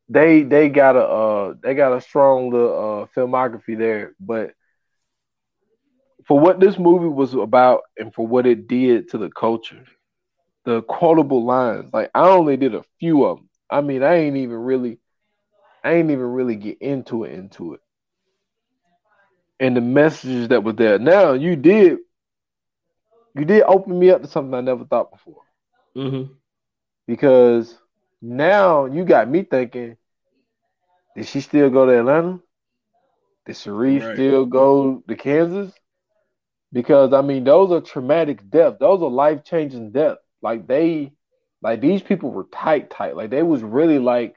they 0.08 0.42
they 0.42 0.68
got 0.68 0.96
a 0.96 1.04
uh 1.04 1.54
they 1.62 1.74
got 1.74 1.96
a 1.96 2.00
strong 2.00 2.50
little 2.50 3.02
uh 3.14 3.20
filmography 3.20 3.78
there, 3.78 4.14
but 4.20 4.52
for 6.26 6.38
what 6.40 6.60
this 6.60 6.78
movie 6.78 7.08
was 7.08 7.34
about 7.34 7.82
and 7.98 8.14
for 8.14 8.26
what 8.26 8.46
it 8.46 8.68
did 8.68 9.08
to 9.10 9.18
the 9.18 9.30
culture, 9.30 9.84
the 10.64 10.82
quotable 10.82 11.44
lines, 11.44 11.90
like 11.92 12.10
I 12.14 12.28
only 12.28 12.56
did 12.56 12.74
a 12.74 12.84
few 13.00 13.24
of 13.24 13.38
them. 13.38 13.48
I 13.70 13.80
mean, 13.80 14.02
I 14.02 14.16
ain't 14.16 14.36
even 14.36 14.56
really 14.56 14.98
I 15.84 15.92
ain't 15.94 16.10
even 16.10 16.26
really 16.32 16.56
get 16.56 16.78
into 16.80 17.24
it 17.24 17.32
into 17.34 17.74
it. 17.74 17.80
And 19.60 19.76
the 19.76 19.80
messages 19.80 20.48
that 20.48 20.64
were 20.64 20.72
there. 20.72 20.98
Now 20.98 21.32
you 21.32 21.56
did 21.56 21.98
you 23.34 23.44
did 23.44 23.62
open 23.62 23.98
me 23.98 24.10
up 24.10 24.22
to 24.22 24.28
something 24.28 24.54
I 24.54 24.60
never 24.60 24.84
thought 24.84 25.10
before. 25.12 25.42
Mm-hmm. 25.98 26.32
Because 27.06 27.76
now 28.22 28.86
you 28.86 29.04
got 29.04 29.28
me 29.28 29.42
thinking, 29.42 29.96
did 31.16 31.26
she 31.26 31.40
still 31.40 31.70
go 31.70 31.86
to 31.86 31.98
Atlanta? 31.98 32.40
Did 33.46 33.56
Sharif 33.56 34.04
Right. 34.04 34.14
still 34.14 34.46
go 34.46 35.02
to 35.08 35.16
Kansas? 35.16 35.72
Because 36.72 37.12
I 37.12 37.22
mean, 37.22 37.44
those 37.44 37.72
are 37.72 37.80
traumatic 37.80 38.48
deaths. 38.50 38.76
Those 38.80 39.02
are 39.02 39.10
life 39.10 39.44
changing 39.44 39.92
deaths. 39.92 40.20
Like 40.42 40.66
they, 40.66 41.12
like 41.62 41.80
these 41.80 42.02
people 42.02 42.30
were 42.30 42.46
tight, 42.52 42.90
tight. 42.90 43.16
Like 43.16 43.30
they 43.30 43.42
was 43.42 43.62
really 43.62 43.98
like 43.98 44.36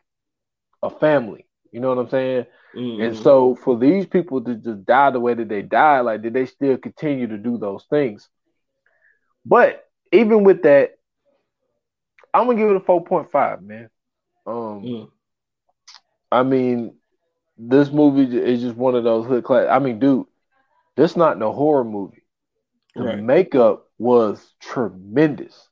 a 0.81 0.89
family. 0.89 1.45
You 1.71 1.81
know 1.81 1.89
what 1.89 1.99
I'm 1.99 2.09
saying? 2.09 2.45
Mm-hmm. 2.75 3.01
And 3.01 3.17
so 3.17 3.55
for 3.55 3.77
these 3.77 4.05
people 4.05 4.41
to 4.43 4.55
just 4.55 4.85
die 4.85 5.11
the 5.11 5.19
way 5.19 5.33
that 5.33 5.49
they 5.49 5.61
died, 5.61 6.01
like 6.01 6.21
did 6.21 6.33
they 6.33 6.45
still 6.45 6.77
continue 6.77 7.27
to 7.27 7.37
do 7.37 7.57
those 7.57 7.85
things? 7.89 8.29
But 9.45 9.83
even 10.11 10.43
with 10.43 10.63
that, 10.63 10.97
I'm 12.33 12.45
gonna 12.45 12.57
give 12.57 12.69
it 12.69 12.75
a 12.75 12.79
4.5, 12.81 13.61
man. 13.61 13.89
Um, 14.45 14.83
Mm. 14.85 15.11
I 16.31 16.43
mean, 16.43 16.95
this 17.57 17.91
movie 17.91 18.37
is 18.37 18.61
just 18.61 18.75
one 18.75 18.95
of 18.95 19.03
those 19.03 19.25
hood 19.25 19.43
class. 19.43 19.67
I 19.69 19.79
mean, 19.79 19.99
dude, 19.99 20.25
this 20.95 21.15
not 21.15 21.37
no 21.37 21.51
horror 21.51 21.83
movie. 21.83 22.23
The 22.95 23.03
Right. 23.03 23.19
makeup 23.19 23.87
was 23.97 24.53
tremendous. 24.59 25.69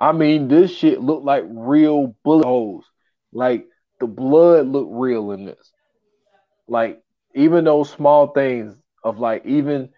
I 0.00 0.12
mean, 0.12 0.48
this 0.48 0.70
shit 0.70 1.00
looked 1.00 1.24
like 1.24 1.44
real 1.48 2.14
bullet 2.24 2.46
holes. 2.46 2.86
Like 3.32 3.66
the 4.00 4.06
blood 4.06 4.66
looked 4.66 4.92
real 4.92 5.32
in 5.32 5.44
this. 5.46 5.72
Like 6.68 7.02
even 7.34 7.64
those 7.64 7.90
small 7.90 8.28
things 8.28 8.76
of 9.04 9.18
like 9.18 9.44
even 9.46 9.90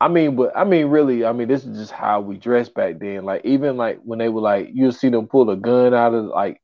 I 0.00 0.08
mean, 0.08 0.36
but 0.36 0.56
I 0.56 0.64
mean 0.64 0.86
really, 0.86 1.24
I 1.24 1.32
mean 1.32 1.48
this 1.48 1.64
is 1.64 1.76
just 1.78 1.92
how 1.92 2.20
we 2.20 2.36
dressed 2.36 2.74
back 2.74 2.98
then. 2.98 3.24
Like 3.24 3.44
even 3.44 3.76
like 3.76 4.00
when 4.04 4.18
they 4.18 4.28
were 4.28 4.40
like 4.40 4.70
you'll 4.72 4.92
see 4.92 5.08
them 5.08 5.26
pull 5.26 5.50
a 5.50 5.56
gun 5.56 5.94
out 5.94 6.14
of 6.14 6.26
like 6.26 6.60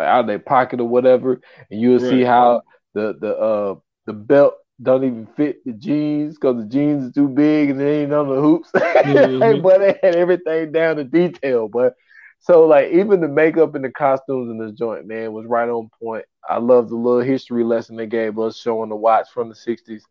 out 0.00 0.20
of 0.20 0.26
their 0.26 0.38
pocket 0.38 0.80
or 0.80 0.88
whatever, 0.88 1.40
and 1.70 1.80
you'll 1.80 2.00
see 2.00 2.22
how 2.22 2.62
the 2.94 3.14
the 3.20 3.36
uh 3.36 3.74
the 4.06 4.12
belt 4.12 4.54
don't 4.82 5.04
even 5.04 5.26
fit 5.36 5.64
the 5.64 5.72
jeans 5.72 6.36
because 6.36 6.56
the 6.56 6.68
jeans 6.68 7.08
are 7.08 7.12
too 7.12 7.28
big 7.28 7.70
and 7.70 7.80
they 7.80 8.02
ain't 8.02 8.12
on 8.12 8.28
the 8.28 8.40
hoops. 8.40 8.70
Mhm. 9.04 9.62
but 9.62 9.78
they 9.78 9.98
had 10.02 10.16
everything 10.16 10.72
down 10.72 10.96
to 10.96 11.04
detail, 11.04 11.68
but 11.68 11.94
so 12.40 12.66
like 12.66 12.90
even 12.92 13.20
the 13.20 13.28
makeup 13.28 13.74
and 13.74 13.84
the 13.84 13.90
costumes 13.90 14.50
in 14.50 14.58
this 14.58 14.72
joint, 14.78 15.06
man, 15.06 15.32
was 15.32 15.46
right 15.46 15.68
on 15.68 15.88
point. 16.02 16.24
I 16.48 16.58
love 16.58 16.88
the 16.88 16.96
little 16.96 17.20
history 17.20 17.64
lesson 17.64 17.96
they 17.96 18.06
gave 18.06 18.38
us 18.38 18.58
showing 18.58 18.90
the 18.90 18.96
watch 18.96 19.28
from 19.32 19.48
the 19.48 19.54
'60s. 19.54 20.04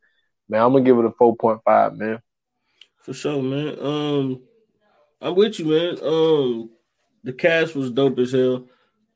Man, 0.50 0.62
I'm 0.62 0.74
gonna 0.74 0.84
give 0.86 0.98
it 0.98 1.06
a 1.06 1.12
4.5, 1.18 1.96
man. 1.98 2.20
For 3.04 3.14
sure, 3.14 3.42
man. 3.42 3.78
Um, 3.80 4.42
I'm 5.22 5.36
with 5.36 5.60
you, 5.60 5.66
man. 5.66 5.98
Um, 6.02 6.70
the 7.24 7.34
cast 7.34 7.76
was 7.76 7.92
dope 7.92 8.18
as 8.20 8.32
hell. 8.32 8.66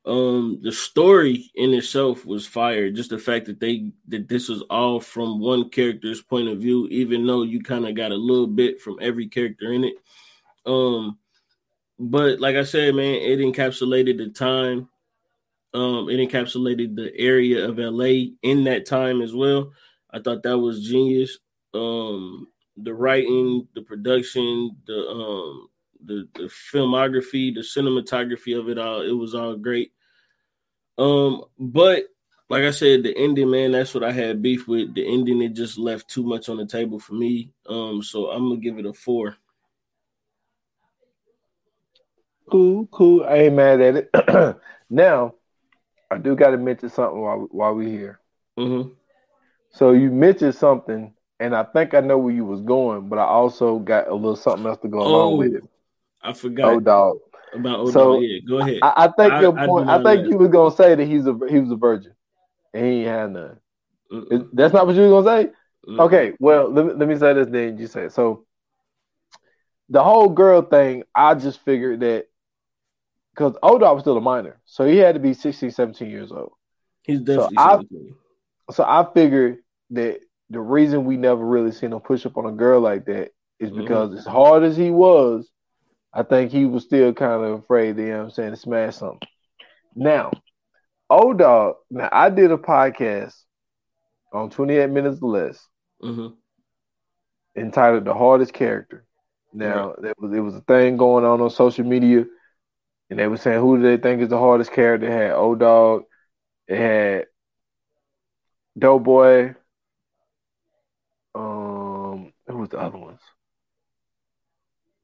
Um, 0.04 0.60
the 0.62 0.72
story 0.72 1.50
in 1.54 1.72
itself 1.72 2.24
was 2.26 2.46
fire. 2.46 2.90
Just 2.90 3.10
the 3.10 3.18
fact 3.18 3.46
that 3.46 3.60
they 3.60 3.92
that 4.08 4.28
this 4.28 4.48
was 4.48 4.62
all 4.70 5.00
from 5.00 5.40
one 5.40 5.70
character's 5.70 6.20
point 6.20 6.48
of 6.48 6.58
view, 6.58 6.86
even 6.88 7.26
though 7.26 7.42
you 7.42 7.62
kind 7.62 7.86
of 7.86 7.94
got 7.94 8.12
a 8.12 8.16
little 8.16 8.46
bit 8.46 8.80
from 8.80 8.98
every 9.00 9.26
character 9.26 9.72
in 9.72 9.84
it. 9.84 9.94
Um, 10.66 11.18
but 11.98 12.40
like 12.40 12.56
I 12.56 12.64
said, 12.64 12.94
man, 12.94 13.14
it 13.14 13.38
encapsulated 13.38 14.18
the 14.18 14.28
time. 14.28 14.88
Um, 15.72 16.10
it 16.10 16.16
encapsulated 16.16 16.94
the 16.94 17.10
area 17.18 17.66
of 17.66 17.78
LA 17.78 18.32
in 18.42 18.64
that 18.64 18.86
time 18.86 19.22
as 19.22 19.34
well. 19.34 19.72
I 20.10 20.20
thought 20.20 20.42
that 20.42 20.58
was 20.58 20.86
genius. 20.86 21.38
Um, 21.74 22.48
the 22.82 22.94
writing, 22.94 23.66
the 23.74 23.82
production, 23.82 24.76
the 24.86 25.08
um 25.08 25.68
the 26.04 26.28
the 26.34 26.50
filmography, 26.72 27.54
the 27.54 27.60
cinematography 27.60 28.58
of 28.58 28.68
it 28.68 28.78
all, 28.78 29.02
it 29.02 29.12
was 29.12 29.34
all 29.34 29.56
great. 29.56 29.92
Um, 30.96 31.44
but 31.58 32.04
like 32.50 32.64
I 32.64 32.70
said, 32.70 33.02
the 33.02 33.16
ending, 33.16 33.50
man, 33.50 33.72
that's 33.72 33.94
what 33.94 34.04
I 34.04 34.12
had 34.12 34.42
beef 34.42 34.66
with. 34.66 34.94
The 34.94 35.06
ending, 35.06 35.42
it 35.42 35.54
just 35.54 35.78
left 35.78 36.08
too 36.08 36.22
much 36.22 36.48
on 36.48 36.56
the 36.56 36.66
table 36.66 36.98
for 36.98 37.14
me. 37.14 37.52
Um, 37.68 38.02
so 38.02 38.30
I'm 38.30 38.48
gonna 38.48 38.60
give 38.60 38.78
it 38.78 38.86
a 38.86 38.92
four. 38.92 39.36
Cool, 42.50 42.86
cool. 42.86 43.24
I 43.24 43.34
ain't 43.34 43.54
mad 43.54 43.80
at 43.80 43.96
it. 43.96 44.56
now, 44.90 45.34
I 46.10 46.16
do 46.16 46.34
got 46.34 46.50
to 46.50 46.56
mention 46.56 46.88
something 46.88 47.20
while 47.20 47.48
while 47.50 47.74
we 47.74 47.90
here. 47.90 48.20
Mm-hmm. 48.58 48.90
So 49.70 49.92
you 49.92 50.10
mentioned 50.10 50.54
something, 50.54 51.12
and 51.40 51.54
I 51.54 51.64
think 51.64 51.94
I 51.94 52.00
know 52.00 52.18
where 52.18 52.34
you 52.34 52.44
was 52.44 52.60
going, 52.60 53.08
but 53.08 53.18
I 53.18 53.24
also 53.24 53.78
got 53.78 54.08
a 54.08 54.14
little 54.14 54.36
something 54.36 54.66
else 54.66 54.78
to 54.82 54.88
go 54.88 54.98
along 55.00 55.32
Oh, 55.32 55.36
with 55.36 55.54
it. 55.54 55.64
I 56.22 56.32
forgot 56.32 56.72
Oh, 56.72 56.80
dog. 56.80 57.18
about 57.54 57.80
Odell. 57.80 57.92
So, 57.92 58.20
yeah, 58.20 58.40
go 58.46 58.58
ahead. 58.58 58.78
I, 58.82 58.92
I 58.96 59.06
think 59.08 59.32
I- 59.32 59.40
your 59.40 59.58
I 59.58 59.66
point. 59.66 59.88
I, 59.88 60.02
think 60.02 60.24
know. 60.24 60.30
you 60.30 60.36
was 60.38 60.48
gonna 60.48 60.74
say 60.74 60.94
that 60.94 61.04
he's 61.06 61.26
a 61.26 61.38
he 61.48 61.60
was 61.60 61.70
a 61.70 61.76
virgin, 61.76 62.12
and 62.74 62.84
he 62.84 62.90
ain't 63.00 63.08
had 63.08 63.32
none. 63.32 63.58
Uh, 64.12 64.20
Is- 64.30 64.42
That's 64.52 64.74
not 64.74 64.86
what 64.86 64.96
you 64.96 65.02
was 65.08 65.24
gonna 65.24 65.42
say. 65.44 65.50
mm-mm. 65.88 66.00
Okay, 66.00 66.32
well 66.40 66.68
let 66.70 66.86
me, 66.86 66.92
let 66.94 67.08
me 67.08 67.16
say 67.16 67.32
this 67.34 67.48
then. 67.48 67.78
You 67.78 67.86
say 67.86 68.04
it. 68.04 68.12
so. 68.12 68.44
The 69.90 70.04
whole 70.04 70.28
girl 70.28 70.60
thing, 70.60 71.04
I 71.14 71.34
just 71.34 71.60
figured 71.64 72.00
that 72.00 72.26
because 73.32 73.56
O 73.62 73.78
Dog 73.78 73.94
was 73.94 74.02
still 74.04 74.18
a 74.18 74.20
minor, 74.20 74.60
so 74.66 74.84
he 74.86 74.98
had 74.98 75.14
to 75.14 75.20
be 75.20 75.32
16, 75.32 75.70
17 75.70 76.10
years 76.10 76.30
old. 76.30 76.52
he's 77.04 77.20
definitely 77.20 77.56
I- 77.56 77.70
17. 77.76 78.14
So 78.72 78.84
I 78.84 79.06
figured 79.14 79.58
that 79.92 80.20
the 80.50 80.60
reason 80.60 81.04
we 81.04 81.16
never 81.16 81.44
really 81.44 81.72
seen 81.72 81.92
him 81.92 82.00
push 82.00 82.26
up 82.26 82.36
on 82.36 82.46
a 82.46 82.52
girl 82.52 82.80
like 82.80 83.04
that 83.06 83.30
is 83.60 83.70
Mhm. 83.70 83.76
because 83.76 84.14
as 84.14 84.26
hard 84.26 84.62
as 84.62 84.76
he 84.76 84.90
was, 84.90 85.50
I 86.12 86.22
think 86.22 86.50
he 86.50 86.66
was 86.66 86.84
still 86.84 87.12
kind 87.12 87.44
of 87.44 87.60
afraid, 87.60 87.98
you 87.98 88.06
know 88.06 88.18
what 88.18 88.24
I'm 88.24 88.30
saying, 88.30 88.50
to 88.50 88.56
smash 88.56 88.96
something. 88.96 89.20
Now, 89.94 90.32
old 91.10 91.38
Dog, 91.38 91.76
now 91.90 92.08
I 92.12 92.30
did 92.30 92.50
a 92.52 92.56
podcast 92.56 93.34
on 94.32 94.50
28 94.50 94.90
minutes 94.90 95.20
or 95.22 95.30
less 95.30 95.66
Mm-hmm. 96.02 96.34
entitled 97.56 98.04
The 98.04 98.14
Hardest 98.14 98.52
Character. 98.52 99.04
Now, 99.52 99.94
there 100.00 100.14
was 100.18 100.32
it 100.32 100.40
was 100.40 100.54
a 100.54 100.60
thing 100.60 100.96
going 100.96 101.24
on 101.24 101.40
on 101.40 101.50
social 101.50 101.84
media, 101.84 102.24
and 103.10 103.18
they 103.18 103.26
were 103.28 103.36
saying 103.36 103.60
who 103.60 103.76
do 103.76 103.82
they 103.82 103.96
think 103.96 104.22
is 104.22 104.28
the 104.28 104.38
hardest 104.38 104.72
character? 104.72 105.06
It 105.06 105.12
had 105.12 105.32
Old 105.32 105.58
Dog, 105.60 106.02
it 106.68 106.76
had 106.78 107.26
Doughboy, 108.78 109.54
um, 111.34 112.32
who 112.46 112.57
was 112.68 112.78
the 112.78 112.84
other 112.84 112.98
ones? 112.98 113.20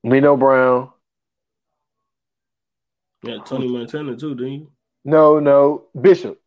Nino 0.02 0.36
Brown. 0.36 0.90
Yeah, 3.22 3.38
Tony 3.44 3.68
Montana 3.68 4.16
too, 4.16 4.34
didn't 4.34 4.52
you? 4.52 4.72
No, 5.04 5.38
no, 5.38 5.84
Bishop. 5.98 6.40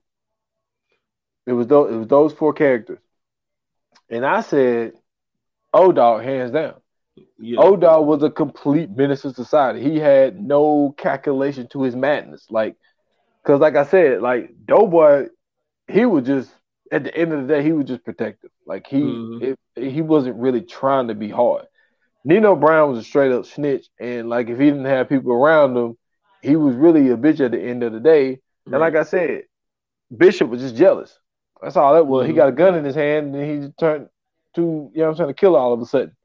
It 1.46 1.54
was 1.54 1.68
those 1.68 1.92
it 1.92 1.98
was 1.98 2.08
those 2.08 2.34
four 2.34 2.54
characters. 2.54 3.00
And 4.10 4.26
I 4.26 4.42
said, 4.42 4.94
O 5.74 5.92
Dog, 5.92 6.24
hands 6.24 6.52
down. 6.52 6.76
Yeah. 7.40 7.60
O 7.60 7.76
Dog 7.76 8.06
was 8.06 8.22
a 8.22 8.30
complete 8.30 8.90
menace 8.92 9.24
to 9.24 9.34
society. 9.34 9.82
He 9.82 9.98
had 9.98 10.40
no 10.40 10.94
calculation 10.98 11.68
to 11.70 11.82
his 11.82 11.96
madness. 11.96 12.46
Like, 12.50 12.76
cause 13.44 13.60
like 13.60 13.76
I 13.76 13.86
said, 13.86 14.22
like 14.22 14.52
Doughboy, 14.66 15.28
he 15.88 16.06
was 16.06 16.26
just 16.26 16.52
at 16.92 17.04
the 17.04 17.16
end 17.16 17.34
of 17.34 17.42
the 17.42 17.54
day, 17.54 17.64
he 17.64 17.74
was 17.74 17.86
just 17.86 18.04
protective. 18.04 18.52
Like 18.66 18.88
he 18.88 19.02
Mhm. 19.02 19.42
it, 19.76 19.92
he 19.92 20.02
wasn't 20.02 20.38
really 20.38 20.62
trying 20.62 21.08
to 21.10 21.16
be 21.16 21.30
hard. 21.30 21.66
Nino 22.24 22.56
Brown 22.56 22.90
was 22.92 23.00
a 23.00 23.04
straight 23.04 23.32
up 23.32 23.46
snitch, 23.46 23.88
and 24.00 24.30
like 24.30 24.50
if 24.50 24.58
he 24.60 24.66
didn't 24.66 24.86
have 24.86 25.10
people 25.10 25.32
around 25.32 25.78
him, 25.78 25.98
he 26.42 26.56
was 26.56 26.76
really 26.76 27.10
a 27.10 27.18
bitch 27.18 27.40
at 27.40 27.52
the 27.52 27.62
end 27.62 27.84
of 27.84 27.94
the 27.94 28.00
day. 28.00 28.40
And 28.66 28.80
like 28.80 28.96
I 28.96 29.04
said, 29.04 29.44
Bishop 30.16 30.50
was 30.50 30.62
just 30.62 30.76
jealous. 30.76 31.18
That's 31.62 31.78
all 31.78 31.94
that 31.94 32.06
was. 32.06 32.28
He 32.28 32.34
Mhm. 32.34 32.36
got 32.36 32.50
a 32.50 32.52
gun 32.52 32.76
in 32.76 32.84
his 32.86 32.96
hand 32.96 33.34
and 33.36 33.44
he 33.50 33.66
just 33.68 33.78
turned 33.80 34.10
to, 34.56 34.62
you 34.62 34.92
know 35.00 35.04
what 35.06 35.10
I'm 35.12 35.16
saying, 35.16 35.28
to 35.30 35.34
kill 35.34 35.56
all 35.56 35.74
of 35.74 35.82
a 35.82 35.86
sudden. 35.86 36.16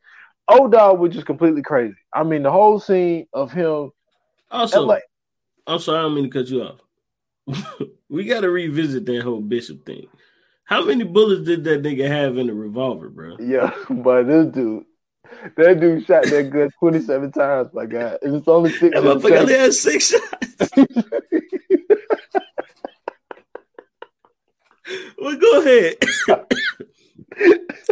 O 0.49 0.67
Dog 0.69 0.99
was 0.99 1.13
just 1.15 1.25
completely 1.27 1.63
crazy. 1.63 1.95
I 2.13 2.25
mean, 2.25 2.43
the 2.43 2.51
whole 2.51 2.81
scene 2.81 3.27
of 3.33 3.53
him. 3.53 3.91
Also, 4.51 4.83
like- 4.83 5.05
I'm 5.67 5.79
sorry, 5.79 6.01
I 6.01 6.03
don't 6.03 6.15
mean 6.15 6.25
to 6.25 6.31
cut 6.31 6.49
you 6.49 6.63
off. 6.63 6.81
we 8.09 8.25
got 8.25 8.41
to 8.41 8.51
revisit 8.51 9.07
that 9.07 9.23
whole 9.23 9.41
Bishop 9.41 9.87
thing. 9.87 10.09
How 10.65 10.85
many 10.85 11.05
bullets 11.05 11.45
did 11.45 11.65
that 11.65 11.83
nigga 11.83 12.09
have 12.09 12.39
in 12.39 12.47
the 12.47 12.55
revolver, 12.55 13.09
bro? 13.09 13.37
Yeah, 13.41 13.73
but 13.91 14.25
this 14.25 14.47
dude, 14.47 14.85
that 15.57 15.81
dude 15.81 16.07
shot 16.07 16.25
that 16.25 16.51
gun 16.51 16.71
27 16.79 17.33
times, 17.33 17.69
my 17.73 17.87
God. 17.87 18.19
And 18.23 18.37
it's 18.37 18.49
only 18.49 18.71
six. 18.71 18.95
That 18.95 19.03
motherfucker 19.03 19.41
only 19.41 19.55
had 19.55 19.75
six 19.75 20.11
shots. 20.11 20.71
well, 25.19 25.37
go 25.37 25.61
ahead. 25.61 25.97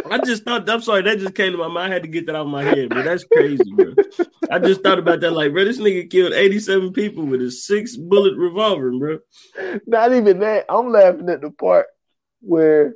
I 0.09 0.17
just 0.19 0.43
thought, 0.43 0.69
I'm 0.69 0.81
sorry, 0.81 1.01
that 1.03 1.19
just 1.19 1.35
came 1.35 1.51
to 1.51 1.57
my 1.57 1.67
mind. 1.67 1.91
I 1.91 1.95
had 1.95 2.03
to 2.03 2.07
get 2.07 2.25
that 2.27 2.35
out 2.35 2.45
of 2.45 2.51
my 2.51 2.63
head, 2.63 2.89
but 2.89 3.03
that's 3.03 3.23
crazy, 3.23 3.71
bro. 3.73 3.93
I 4.49 4.59
just 4.59 4.81
thought 4.81 4.99
about 4.99 5.19
that, 5.21 5.31
like, 5.31 5.51
bro, 5.51 5.65
this 5.65 5.79
nigga 5.79 6.09
killed 6.09 6.33
87 6.33 6.93
people 6.93 7.25
with 7.25 7.41
a 7.41 7.51
six 7.51 7.97
bullet 7.97 8.37
revolver, 8.37 8.91
bro. 8.91 9.19
Not 9.87 10.13
even 10.13 10.39
that. 10.39 10.65
I'm 10.69 10.91
laughing 10.91 11.29
at 11.29 11.41
the 11.41 11.51
part 11.51 11.87
where 12.41 12.93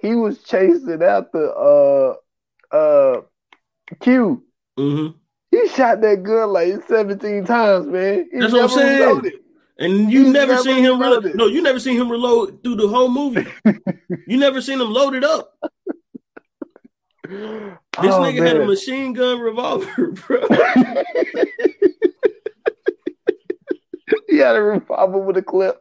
he 0.00 0.14
was 0.14 0.42
chasing 0.42 1.02
after 1.02 1.52
uh 1.56 2.14
uh 2.72 3.20
Q. 4.00 4.42
Mm-hmm. 4.78 5.16
He 5.50 5.68
shot 5.68 6.00
that 6.02 6.22
gun 6.22 6.52
like 6.52 6.86
17 6.88 7.44
times, 7.44 7.86
man. 7.86 8.28
He 8.32 8.38
That's 8.40 8.52
what 8.52 8.62
I'm 8.64 8.68
saying. 8.68 9.00
reloaded. 9.00 9.32
And 9.78 10.10
you 10.10 10.32
never 10.32 10.52
never 10.54 10.62
seen 10.62 10.82
him 10.84 11.00
reload. 11.00 11.34
No, 11.34 11.46
you 11.46 11.62
never 11.62 11.78
seen 11.78 12.00
him 12.00 12.10
reload 12.10 12.62
through 12.62 12.76
the 12.76 12.88
whole 12.88 13.08
movie. 13.08 13.46
you 14.26 14.38
never 14.38 14.60
seen 14.60 14.80
him 14.80 14.90
loaded 14.90 15.22
up. 15.24 15.52
This 17.28 17.32
Oh, 17.98 18.20
nigga 18.20 18.46
had 18.46 18.56
a 18.56 18.64
machine 18.66 19.12
gun 19.12 19.38
revolver, 19.40 20.12
bro. 20.26 20.40
he 24.28 24.38
had 24.38 24.56
a 24.56 24.62
revolver 24.62 25.18
with 25.18 25.36
a 25.36 25.42
clip. 25.42 25.78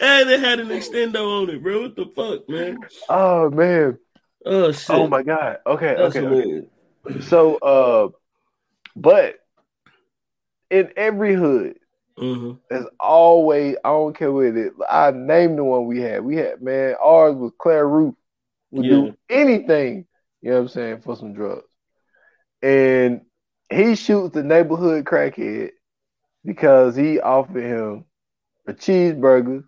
And 0.00 0.30
it 0.30 0.40
had 0.40 0.60
an 0.60 0.68
extendo 0.68 1.42
on 1.42 1.50
it, 1.50 1.62
bro. 1.62 1.82
What 1.82 1.96
the 1.96 2.06
fuck, 2.14 2.48
man? 2.48 2.78
Oh 3.08 3.50
man. 3.50 3.98
Oh 4.44 4.72
shit. 4.72 4.90
Oh 4.90 5.06
my 5.06 5.22
god. 5.22 5.58
Okay, 5.66 5.94
That's 5.96 6.16
okay. 6.16 6.26
okay. 6.26 7.20
So 7.28 7.56
uh 7.56 8.08
but 8.96 9.36
in 10.70 10.90
every 10.96 11.34
hood, 11.34 11.76
Mhm. 12.18 12.58
there's 12.70 12.86
always 13.00 13.76
I 13.84 13.88
don't 13.88 14.16
care 14.16 14.32
what 14.32 14.46
it 14.46 14.56
is. 14.56 14.72
I 14.88 15.10
named 15.10 15.58
the 15.58 15.64
one 15.64 15.86
we 15.86 16.00
had. 16.00 16.24
We 16.24 16.36
had 16.36 16.62
man, 16.62 16.94
ours 17.02 17.34
was 17.34 17.52
Claire 17.58 17.88
Roof. 17.88 18.14
Would 18.70 18.86
Yeah. 18.86 18.90
do 18.90 19.16
anything, 19.28 20.06
you 20.40 20.50
know 20.50 20.56
what 20.56 20.62
I'm 20.62 20.68
saying, 20.68 21.00
for 21.02 21.14
some 21.16 21.34
drugs. 21.34 21.66
And 22.62 23.22
he 23.70 23.94
shoots 23.96 24.34
the 24.34 24.42
neighborhood 24.42 25.04
crackhead 25.04 25.70
because 26.44 26.96
he 26.96 27.20
offered 27.20 27.62
him 27.62 28.04
a 28.66 28.72
cheeseburger. 28.72 29.64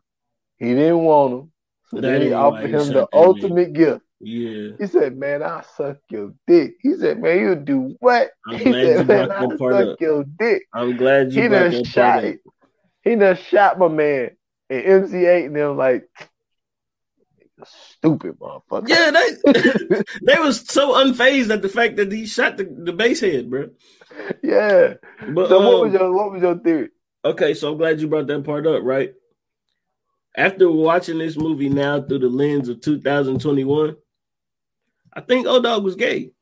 He 0.58 0.66
didn't 0.74 0.98
want 1.04 1.32
him. 1.34 1.52
So 1.90 1.96
That 1.96 2.02
then 2.02 2.22
he 2.22 2.32
offered 2.32 2.70
him 2.70 2.88
the 2.88 3.08
ultimate 3.12 3.72
gift. 3.72 4.00
Yeah. 4.20 4.70
He 4.78 4.86
said, 4.86 5.16
"Man, 5.18 5.42
I'll 5.42 5.64
suck 5.76 5.98
your 6.08 6.32
dick." 6.46 6.74
He 6.80 6.94
said, 6.94 7.20
"Man, 7.20 7.38
you'll 7.38 7.56
do 7.56 7.96
what?" 8.00 8.30
I'm 8.46 8.56
he 8.58 8.64
glad 8.64 8.80
you 8.82 8.96
said, 8.96 9.06
"Man, 9.06 9.32
I'll 9.32 9.50
suck 9.50 9.72
up. 9.88 10.00
your 10.00 10.24
dick." 10.24 10.62
I'm 10.72 10.96
glad 10.96 11.32
you 11.32 11.42
He 11.42 11.48
done 11.48 11.84
shot. 11.84 12.24
up. 12.24 12.34
He 13.02 13.16
done 13.16 13.36
shot 13.36 13.78
my 13.78 13.88
man 13.88 14.30
and 14.70 14.82
MC 14.84 15.14
Eiht 15.16 15.46
and 15.46 15.56
them 15.56 15.76
like 15.76 16.08
stupid 17.64 18.38
motherfucker. 18.38 18.88
Yeah, 18.88 19.10
they 19.10 20.02
they 20.34 20.38
was 20.40 20.60
so 20.68 20.94
unfazed 20.94 21.50
at 21.50 21.62
the 21.62 21.68
fact 21.68 21.96
that 21.96 22.10
he 22.10 22.26
shot 22.26 22.56
the, 22.56 22.64
the 22.64 22.92
base 22.92 23.20
head, 23.20 23.50
bro. 23.50 23.70
yeah. 24.42 24.94
But 25.28 25.48
So 25.48 25.58
what 25.60 25.74
um, 25.74 25.80
was 25.80 25.92
your 25.92 26.12
what 26.14 26.32
was 26.32 26.42
your 26.42 26.58
theory? 26.58 26.88
Okay, 27.24 27.54
so 27.54 27.72
I'm 27.72 27.78
glad 27.78 28.00
you 28.00 28.08
brought 28.08 28.26
that 28.26 28.44
part 28.44 28.66
up, 28.66 28.82
right? 28.82 29.14
After 30.36 30.70
watching 30.70 31.18
this 31.18 31.36
movie 31.36 31.68
now 31.68 32.02
through 32.02 32.18
the 32.18 32.28
lens 32.28 32.68
of 32.68 32.80
2021, 32.80 33.96
I 35.12 35.20
think 35.20 35.46
O 35.46 35.60
Dog 35.62 35.84
was 35.84 35.94
gay. 35.94 36.32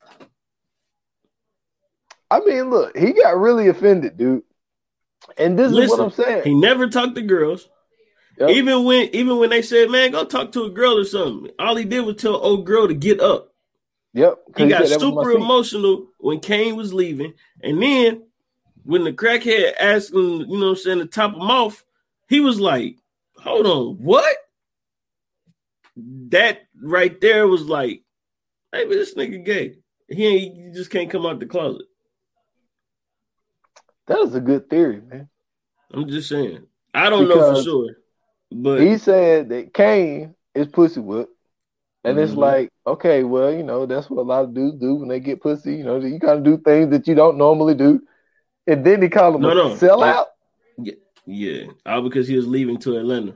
I 2.31 2.41
mean, 2.41 2.71
look, 2.71 2.97
he 2.97 3.13
got 3.13 3.39
really 3.39 3.69
offended, 3.69 4.17
dude. 4.17 4.43
And 5.37 5.59
this 5.59 5.71
is 5.71 5.91
what 5.91 6.01
I'm 6.01 6.11
saying. 6.11 6.45
He 6.45 6.55
never 6.55 6.89
talked 6.89 7.15
to 7.15 7.23
girls. 7.23 7.69
Yep. 8.39 8.51
Even 8.51 8.85
when 8.85 9.15
even 9.15 9.37
when 9.37 9.51
they 9.51 9.61
said, 9.61 9.91
"Man, 9.91 10.11
go 10.11 10.25
talk 10.25 10.53
to 10.53 10.65
a 10.65 10.71
girl 10.71 10.99
or 10.99 11.05
something," 11.05 11.53
all 11.59 11.77
he 11.77 11.85
did 11.85 12.01
was 12.01 12.17
tell 12.17 12.35
old 12.35 12.65
girl 12.65 12.89
to 12.89 12.95
get 12.95 13.21
up. 13.21 13.53
Yep. 14.15 14.39
He 14.57 14.69
got 14.69 14.87
said 14.87 15.01
that 15.01 15.05
was 15.05 15.15
my 15.15 15.23
super 15.23 15.33
emotional 15.33 16.09
when 16.19 16.41
Caine 16.41 16.75
was 16.75 16.95
leaving, 16.95 17.35
and 17.63 17.83
then 17.83 18.23
when 18.85 19.05
the 19.05 19.13
crackhead 19.13 19.75
asked 19.79 20.13
him, 20.13 20.41
you 20.41 20.59
know, 20.59 20.67
what 20.67 20.71
I'm 20.71 20.77
saying 20.77 20.99
to 20.99 21.07
top 21.07 21.35
him 21.35 21.41
off, 21.41 21.85
he 22.29 22.41
was 22.41 22.61
like, 22.61 22.97
"Hold 23.39 23.67
on, 23.67 23.97
what?" 23.97 24.37
That 25.97 26.63
right 26.81 27.21
there 27.21 27.47
was 27.47 27.67
like, 27.67 28.03
"Hey, 28.73 28.85
but 28.85 28.95
this 28.95 29.15
nigga 29.15 29.45
gay. 29.45 29.77
He 30.09 30.27
ain't. 30.27 30.57
He 30.57 30.71
just 30.73 30.91
can't 30.91 31.11
come 31.11 31.27
out 31.27 31.41
the 31.41 31.47
closet." 31.47 31.87
That 34.07 34.19
is 34.21 34.35
a 34.35 34.41
good 34.41 34.69
theory, 34.69 35.01
man. 35.01 35.29
I'm 35.93 36.09
just 36.09 36.29
saying. 36.29 36.67
I 36.95 37.09
don't 37.11 37.29
know 37.29 37.57
for 37.57 37.63
sure, 37.63 37.91
but 38.51 38.81
He 38.81 38.99
said 38.99 39.49
that 39.51 39.75
Caine 39.75 40.35
is 40.55 40.67
pussy 40.69 41.01
whipped. 41.01 41.33
And 42.05 42.19
it's 42.19 42.33
Mhm. 42.33 42.39
like, 42.39 42.73
okay, 42.87 43.23
well, 43.23 43.53
you 43.53 43.63
know, 43.63 43.87
that's 43.87 44.11
what 44.11 44.23
a 44.23 44.27
lot 44.27 44.45
of 44.45 44.55
dudes 44.55 44.79
do 44.81 44.97
when 44.97 45.09
they 45.09 45.21
get 45.21 45.41
pussy. 45.41 45.77
You 45.77 45.85
know, 45.85 46.01
you 46.01 46.19
gotta 46.19 46.41
do 46.41 46.59
things 46.59 46.91
that 46.91 47.07
you 47.07 47.15
don't 47.15 47.39
normally 47.39 47.75
do. 47.75 48.03
And 48.66 48.84
then 48.84 49.02
he 49.02 49.09
called 49.09 49.36
him 49.36 49.43
No, 49.43 49.51
a 49.51 49.55
no. 49.55 49.74
sellout. 49.74 50.26
yeah, 51.26 51.64
all 51.86 52.02
because 52.02 52.28
he 52.28 52.36
was 52.36 52.47
leaving 52.47 52.78
to 52.78 52.97
Atlanta. 52.97 53.34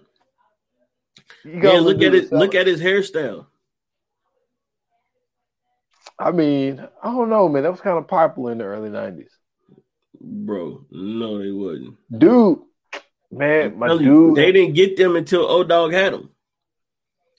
Yeah, 1.44 1.78
look 1.80 2.02
at 2.02 2.14
it. 2.14 2.32
Look 2.32 2.54
at 2.54 2.66
his 2.66 2.80
hairstyle. 2.80 3.46
I 6.18 6.30
mean, 6.30 6.86
I 7.02 7.10
don't 7.10 7.28
know, 7.28 7.48
man. 7.48 7.62
That 7.62 7.72
was 7.72 7.80
kind 7.80 7.98
of 7.98 8.08
popular 8.08 8.52
in 8.52 8.58
the 8.58 8.64
early 8.64 8.88
'90s. 8.88 9.28
Bro, 10.20 10.86
no, 10.90 11.38
they 11.38 11.50
wasn't. 11.50 11.96
Dude, 12.18 12.60
man, 13.30 13.78
my 13.78 13.88
Tell 13.88 14.00
you, 14.00 14.28
dude. 14.28 14.36
they 14.36 14.50
didn't 14.52 14.74
get 14.74 14.96
them 14.96 15.14
until 15.16 15.42
Old 15.46 15.68
Dog 15.68 15.92
had 15.92 16.12
them. 16.14 16.30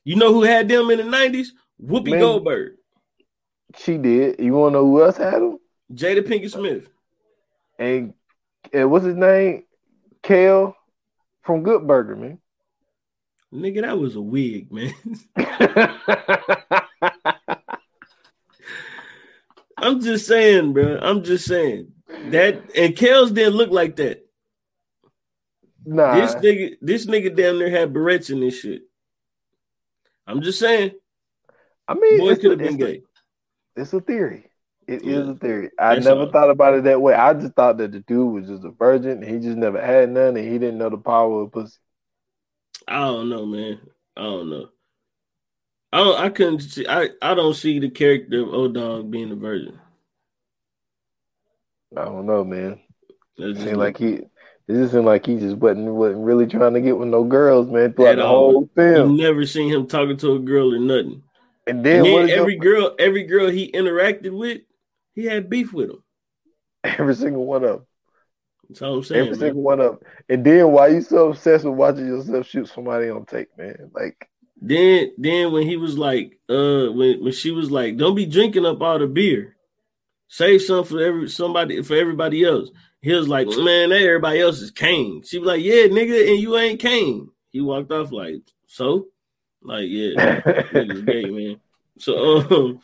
You 0.03 0.15
know 0.15 0.31
who 0.33 0.43
had 0.43 0.67
them 0.69 0.89
in 0.91 0.97
the 0.99 1.03
nineties? 1.03 1.53
Whoopi 1.83 2.11
Man. 2.11 2.19
Goldberg, 2.19 2.73
she 3.77 3.97
did. 3.97 4.39
You 4.39 4.53
want 4.53 4.73
to 4.73 4.79
know 4.79 4.85
who 4.85 5.03
else 5.03 5.17
had 5.17 5.33
them? 5.41 5.59
Jada 5.93 6.21
Pinkett 6.21 6.51
Smith. 6.51 6.89
And, 7.79 8.13
and 8.73 8.91
what's 8.91 9.05
his 9.05 9.15
name? 9.15 9.63
Kel 10.23 10.75
from 11.43 11.63
Good 11.63 11.87
Burger, 11.87 12.15
man. 12.15 12.39
Nigga, 13.53 13.81
that 13.81 13.97
was 13.97 14.15
a 14.15 14.21
wig, 14.21 14.71
man. 14.71 14.93
I'm 19.77 20.01
just 20.01 20.27
saying, 20.27 20.73
bro. 20.73 20.99
I'm 21.01 21.23
just 21.23 21.45
saying 21.45 21.91
that. 22.29 22.55
And 22.75 22.95
Kels 22.95 23.33
didn't 23.33 23.53
look 23.53 23.69
like 23.69 23.95
that. 23.97 24.25
nah, 25.85 26.15
This 26.15 26.35
nigga, 26.35 26.75
this 26.81 27.05
nigga 27.05 27.35
damn 27.35 27.59
near 27.59 27.69
had 27.69 27.93
barrettes 27.93 28.29
in 28.31 28.39
this 28.39 28.59
shit. 28.59 28.81
I'm 30.25 30.41
just 30.41 30.59
saying, 30.59 30.91
I 31.87 31.93
mean, 31.93 32.19
boy 32.19 32.35
could 32.35 32.51
have 32.51 32.59
been 32.59 32.77
gay. 32.77 33.03
it's 33.77 33.93
a 33.93 34.01
theory. 34.01 34.46
It 34.87 35.01
is 35.01 35.25
Yeah. 35.25 35.31
a 35.31 35.35
theory. 35.35 35.69
I 35.77 35.95
never 35.99 36.21
all. 36.21 36.31
thought 36.31 36.49
about 36.49 36.75
it 36.75 36.85
that 36.85 37.01
way. 37.01 37.13
I 37.13 37.33
just 37.33 37.53
thought 37.53 37.77
that 37.77 37.91
the 37.91 37.99
dude 37.99 38.33
was 38.33 38.47
just 38.47 38.63
a 38.63 38.71
virgin. 38.71 39.21
He 39.21 39.37
just 39.39 39.57
never 39.57 39.81
had 39.81 40.09
none, 40.09 40.37
and 40.37 40.47
he 40.47 40.57
didn't 40.57 40.77
know 40.77 40.89
the 40.89 40.97
power 40.97 41.41
of 41.43 41.51
pussy. 41.51 41.77
I 42.87 42.99
don't 42.99 43.27
know, 43.29 43.45
man. 43.45 43.81
I 44.15 44.21
don't 44.23 44.49
know. 44.49 44.69
I 45.91 45.97
don't, 45.97 46.19
I 46.21 46.29
couldn't 46.29 46.59
see. 46.61 46.87
I, 46.87 47.09
I 47.21 47.33
don't 47.33 47.53
see 47.53 47.79
the 47.79 47.89
character 47.89 48.41
of 48.43 48.49
O 48.53 48.67
Dog 48.69 49.11
being 49.11 49.31
a 49.31 49.35
virgin. 49.35 49.77
I 51.95 52.05
don't 52.05 52.25
know, 52.25 52.43
man. 52.43 52.79
It 53.37 53.53
just 53.53 53.65
seemed 53.65 53.77
like 53.77 53.97
he. 53.97 54.13
It 54.69 54.73
just 54.73 54.91
seemed 54.93 55.05
like 55.05 55.25
he 55.25 55.37
just 55.39 55.55
wasn't 55.57 55.87
wasn't 55.93 56.25
really 56.25 56.45
trying 56.45 56.73
to 56.73 56.81
get 56.81 56.97
with 56.97 57.07
no 57.07 57.23
girls, 57.23 57.69
man, 57.69 57.93
throughout 57.93 58.15
the 58.17 58.25
all. 58.25 58.51
whole 58.51 58.61
you 58.61 58.69
film. 58.75 59.15
never 59.17 59.45
seen 59.45 59.69
him 59.71 59.87
talking 59.87 60.17
to 60.17 60.33
a 60.33 60.39
girl 60.39 60.73
or 60.73 60.79
nothing. 60.79 61.23
And 61.65 61.85
then, 61.85 61.97
And 61.97 62.05
then 62.05 62.21
is 62.23 62.29
your- 62.31 62.39
every 62.39 62.55
girl, 62.57 62.95
every 62.99 63.23
girl 63.23 63.49
he 63.49 63.71
interacted 63.71 64.31
with, 64.37 64.61
he 65.17 65.25
had 65.25 65.49
beef 65.49 65.73
with 65.73 65.89
him. 65.89 66.03
every 66.83 67.15
single 67.15 67.45
one 67.45 67.63
of 67.63 67.69
them. 67.71 67.85
That's 68.69 68.81
all 68.81 68.97
I'm 68.97 69.03
saying. 69.03 69.21
Every 69.21 69.31
man. 69.31 69.39
single 69.39 69.61
one 69.63 69.79
of 69.79 69.99
them. 69.99 69.99
And 70.29 70.45
then 70.45 70.71
why 70.71 70.87
you 70.89 71.01
so 71.01 71.29
obsessed 71.29 71.65
with 71.65 71.73
watching 71.73 72.07
yourself 72.07 72.45
shoot 72.47 72.67
somebody 72.69 73.09
on 73.09 73.25
tape, 73.25 73.49
man? 73.57 73.91
Like, 73.93 74.29
Then 74.61 75.11
then 75.17 75.51
when 75.51 75.63
he 75.67 75.75
was 75.77 75.97
like, 75.97 76.39
uh, 76.49 76.87
when 76.91 77.23
when 77.23 77.31
she 77.33 77.51
was 77.51 77.71
like, 77.71 77.97
"Don't 77.97 78.15
be 78.15 78.25
drinking 78.25 78.65
up 78.65 78.81
all 78.81 78.99
the 78.99 79.07
beer, 79.07 79.55
save 80.27 80.61
some 80.61 80.83
for 80.85 81.01
every 81.03 81.29
somebody 81.29 81.81
for 81.81 81.95
everybody 81.95 82.43
else." 82.43 82.69
He 83.01 83.13
was 83.13 83.27
like, 83.27 83.47
"Man, 83.47 83.89
that 83.89 84.01
everybody 84.01 84.41
else 84.41 84.59
is 84.61 84.71
Caine." 84.71 85.23
She 85.23 85.39
was 85.39 85.47
like, 85.47 85.63
"Yeah, 85.63 85.87
nigga, 85.87 86.29
and 86.29 86.39
you 86.39 86.57
ain't 86.57 86.79
Caine." 86.79 87.29
He 87.51 87.61
walked 87.61 87.91
off 87.91 88.11
like, 88.11 88.41
"So." 88.67 89.07
Like, 89.63 89.85
yeah, 89.87 90.11
nigga's 90.71 91.01
gay, 91.01 91.25
man. 91.25 91.59
So 91.99 92.37
um, 92.37 92.79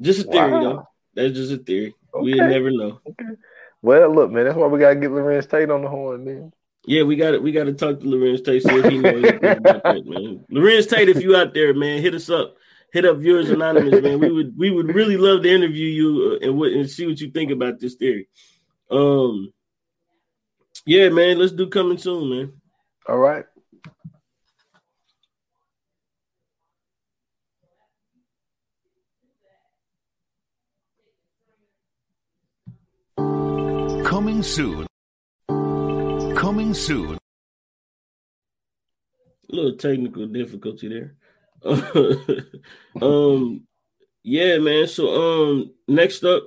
just 0.00 0.20
a 0.20 0.30
theory 0.30 0.52
Wow. 0.52 0.62
though. 0.62 0.88
That's 1.16 1.34
just 1.34 1.52
a 1.52 1.56
theory. 1.56 1.94
We 2.14 2.34
never 2.34 2.70
know. 2.70 3.00
Okay. 3.06 3.34
Well, 3.82 4.14
look, 4.14 4.30
man, 4.30 4.44
that's 4.44 4.56
why 4.56 4.66
we 4.68 4.78
gotta 4.78 4.96
get 4.96 5.10
Larenz 5.10 5.50
Tate 5.50 5.70
on 5.70 5.82
the 5.82 5.88
horn, 5.88 6.24
man. 6.24 6.52
Yeah, 6.86 7.02
we 7.02 7.16
got 7.16 7.32
to 7.32 7.38
We 7.38 7.50
got 7.50 7.64
to 7.64 7.72
talk 7.72 8.00
to 8.00 8.06
Larenz 8.06 8.44
Tate 8.44 8.62
see 8.62 8.74
if 8.76 8.84
he 8.84 8.98
knows 8.98 9.24
about 9.24 9.82
that, 9.82 10.06
man. 10.06 10.44
Larenz 10.50 10.88
Tate, 10.88 11.08
if 11.08 11.20
you 11.20 11.34
out 11.34 11.52
there, 11.52 11.74
man, 11.74 12.00
hit 12.00 12.14
us 12.14 12.30
up. 12.30 12.56
Hit 12.92 13.04
up 13.04 13.18
viewers 13.18 13.50
anonymous, 13.50 14.00
man. 14.00 14.20
We 14.20 14.30
would 14.30 14.56
we 14.56 14.70
would 14.70 14.94
really 14.94 15.16
love 15.16 15.42
to 15.42 15.50
interview 15.50 15.88
you 15.88 16.38
uh, 16.40 16.46
and 16.46 16.56
what 16.56 16.72
and 16.72 16.88
see 16.88 17.06
what 17.06 17.20
you 17.20 17.30
think 17.30 17.50
about 17.50 17.80
this 17.80 17.94
theory. 17.94 18.28
Um, 18.90 19.52
yeah, 20.84 21.08
man, 21.08 21.38
let's 21.38 21.52
do 21.52 21.66
coming 21.66 21.98
soon, 21.98 22.30
man. 22.30 22.52
All 23.08 23.18
right. 23.18 23.44
Coming 34.26 34.42
soon. 34.42 34.86
Coming 36.34 36.74
soon. 36.74 37.16
A 39.48 39.54
little 39.54 39.76
technical 39.76 40.26
difficulty 40.26 40.88
there. 40.88 41.14
um, 43.00 43.68
yeah, 44.24 44.58
man. 44.58 44.88
So 44.88 45.52
um, 45.52 45.70
next 45.86 46.24
up, 46.24 46.42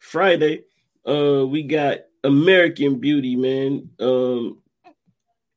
Friday, 0.00 0.64
uh, 1.08 1.46
we 1.46 1.62
got 1.62 1.98
American 2.24 2.98
Beauty, 2.98 3.36
man. 3.36 3.90
Um, 4.00 4.60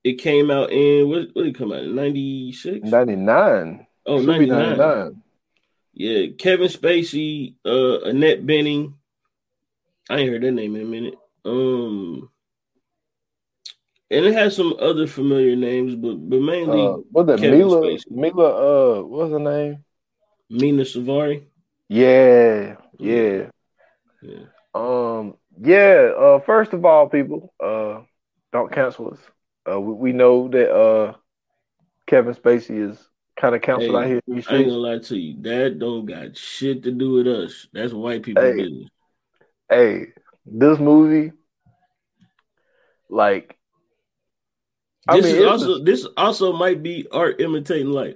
it 0.03 0.19
came 0.19 0.51
out 0.51 0.71
in 0.71 1.09
what? 1.09 1.29
What 1.33 1.45
did 1.45 1.55
it 1.55 1.57
come 1.57 1.71
out 1.71 1.81
in? 1.81 1.95
Ninety 1.95 2.51
six. 2.51 2.87
99. 2.87 3.87
Oh, 4.05 4.19
Should 4.19 4.27
99. 4.27 4.77
99. 4.77 5.23
Yeah, 5.95 6.27
Kevin 6.37 6.67
Spacey, 6.67 7.55
uh, 7.65 8.01
Annette 8.01 8.45
Bening. 8.45 8.93
I 10.07 10.17
ain't 10.19 10.29
heard 10.29 10.43
that 10.43 10.51
name 10.51 10.75
in 10.75 10.81
a 10.83 10.85
minute. 10.85 11.15
Um, 11.45 12.29
and 14.09 14.25
it 14.25 14.33
has 14.33 14.55
some 14.55 14.75
other 14.79 15.07
familiar 15.07 15.55
names, 15.55 15.95
but 15.95 16.15
but 16.15 16.39
mainly 16.39 16.85
Uh, 16.85 16.97
what's 17.11 17.27
that? 17.27 17.39
Kevin 17.39 17.57
Mila, 17.57 17.81
Spacey. 17.81 18.11
Mila, 18.11 18.99
uh, 18.99 19.03
what's 19.03 19.31
her 19.31 19.39
name? 19.39 19.83
Mena 20.49 20.83
Suvari. 20.83 21.45
Yeah, 21.89 22.75
yeah. 22.99 23.49
Yeah. 24.21 24.45
Um, 24.73 25.35
yeah, 25.59 26.11
uh, 26.17 26.39
first 26.39 26.73
of 26.73 26.85
all, 26.85 27.09
people, 27.09 27.53
uh, 27.59 28.01
don't 28.51 28.71
cancel 28.71 29.13
us. 29.13 29.19
Uh, 29.69 29.79
we, 29.79 29.93
we 29.93 30.13
know 30.13 30.47
that, 30.49 30.73
uh, 30.73 31.13
Kevin 32.07 32.33
Spacey 32.33 32.89
is 32.91 32.97
kind 33.39 33.55
of 33.55 33.61
canceled 33.61 33.91
Hey, 33.91 33.95
out 33.97 34.07
here. 34.07 34.21
I 34.27 34.57
ain't 34.57 34.67
gonna 34.67 34.71
lie 34.77 34.99
to 34.99 35.17
you. 35.17 35.41
That 35.41 35.79
don't 35.79 36.05
got 36.05 36.37
shit 36.37 36.83
to 36.83 36.91
do 36.91 37.11
with 37.11 37.27
us. 37.27 37.67
That's 37.73 37.93
white 37.93 38.23
people 38.23 38.43
Hey. 38.43 38.55
business. 38.57 38.89
Hey, 39.69 40.07
this 40.45 40.79
movie, 40.79 41.31
like, 43.09 43.57
I 45.07 45.17
This 45.17 45.21
mean, 45.21 45.43
also 45.43 45.83
this 45.83 46.05
also 46.17 46.53
might 46.53 46.83
be 46.83 47.07
art 47.11 47.41
imitating 47.41 47.91
life. 47.91 48.15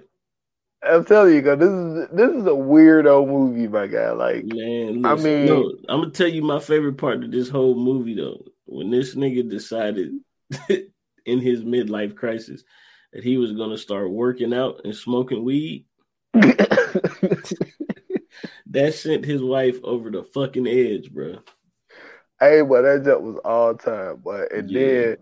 I'm 0.83 1.05
telling 1.05 1.35
you, 1.35 1.41
this 1.41 1.69
is 1.69 2.07
this 2.15 2.31
is 2.31 2.45
a 2.45 2.51
weirdo 2.51 3.27
movie, 3.27 3.67
my 3.67 3.87
guy. 3.87 4.11
Like, 4.11 4.45
Man, 4.45 5.03
I 5.03 5.15
mean, 5.15 5.45
no, 5.45 5.73
I'm 5.89 6.01
gonna 6.01 6.11
tell 6.11 6.27
you 6.27 6.41
my 6.41 6.59
favorite 6.59 6.97
part 6.97 7.23
of 7.23 7.31
this 7.31 7.49
whole 7.49 7.75
movie 7.75 8.15
though. 8.15 8.45
When 8.65 8.91
this 8.91 9.15
nigga 9.15 9.49
decided 9.49 10.11
in 11.25 11.39
his 11.39 11.63
midlife 11.63 12.15
crisis 12.15 12.63
that 13.13 13.23
he 13.23 13.37
was 13.37 13.53
gonna 13.53 13.77
start 13.77 14.11
working 14.11 14.53
out 14.53 14.81
and 14.83 14.95
smoking 14.95 15.43
weed, 15.43 15.85
that 16.33 17.55
sent 18.93 19.25
his 19.25 19.41
wife 19.41 19.79
over 19.83 20.11
the 20.11 20.23
fucking 20.23 20.67
edge, 20.67 21.11
bro. 21.11 21.39
Hey, 22.39 22.61
but 22.61 22.81
that 22.83 23.03
joke 23.05 23.21
was 23.23 23.37
all 23.45 23.75
time, 23.75 24.21
but 24.23 24.51
and 24.53 24.73
Yeah. 24.73 24.73
then 24.73 25.17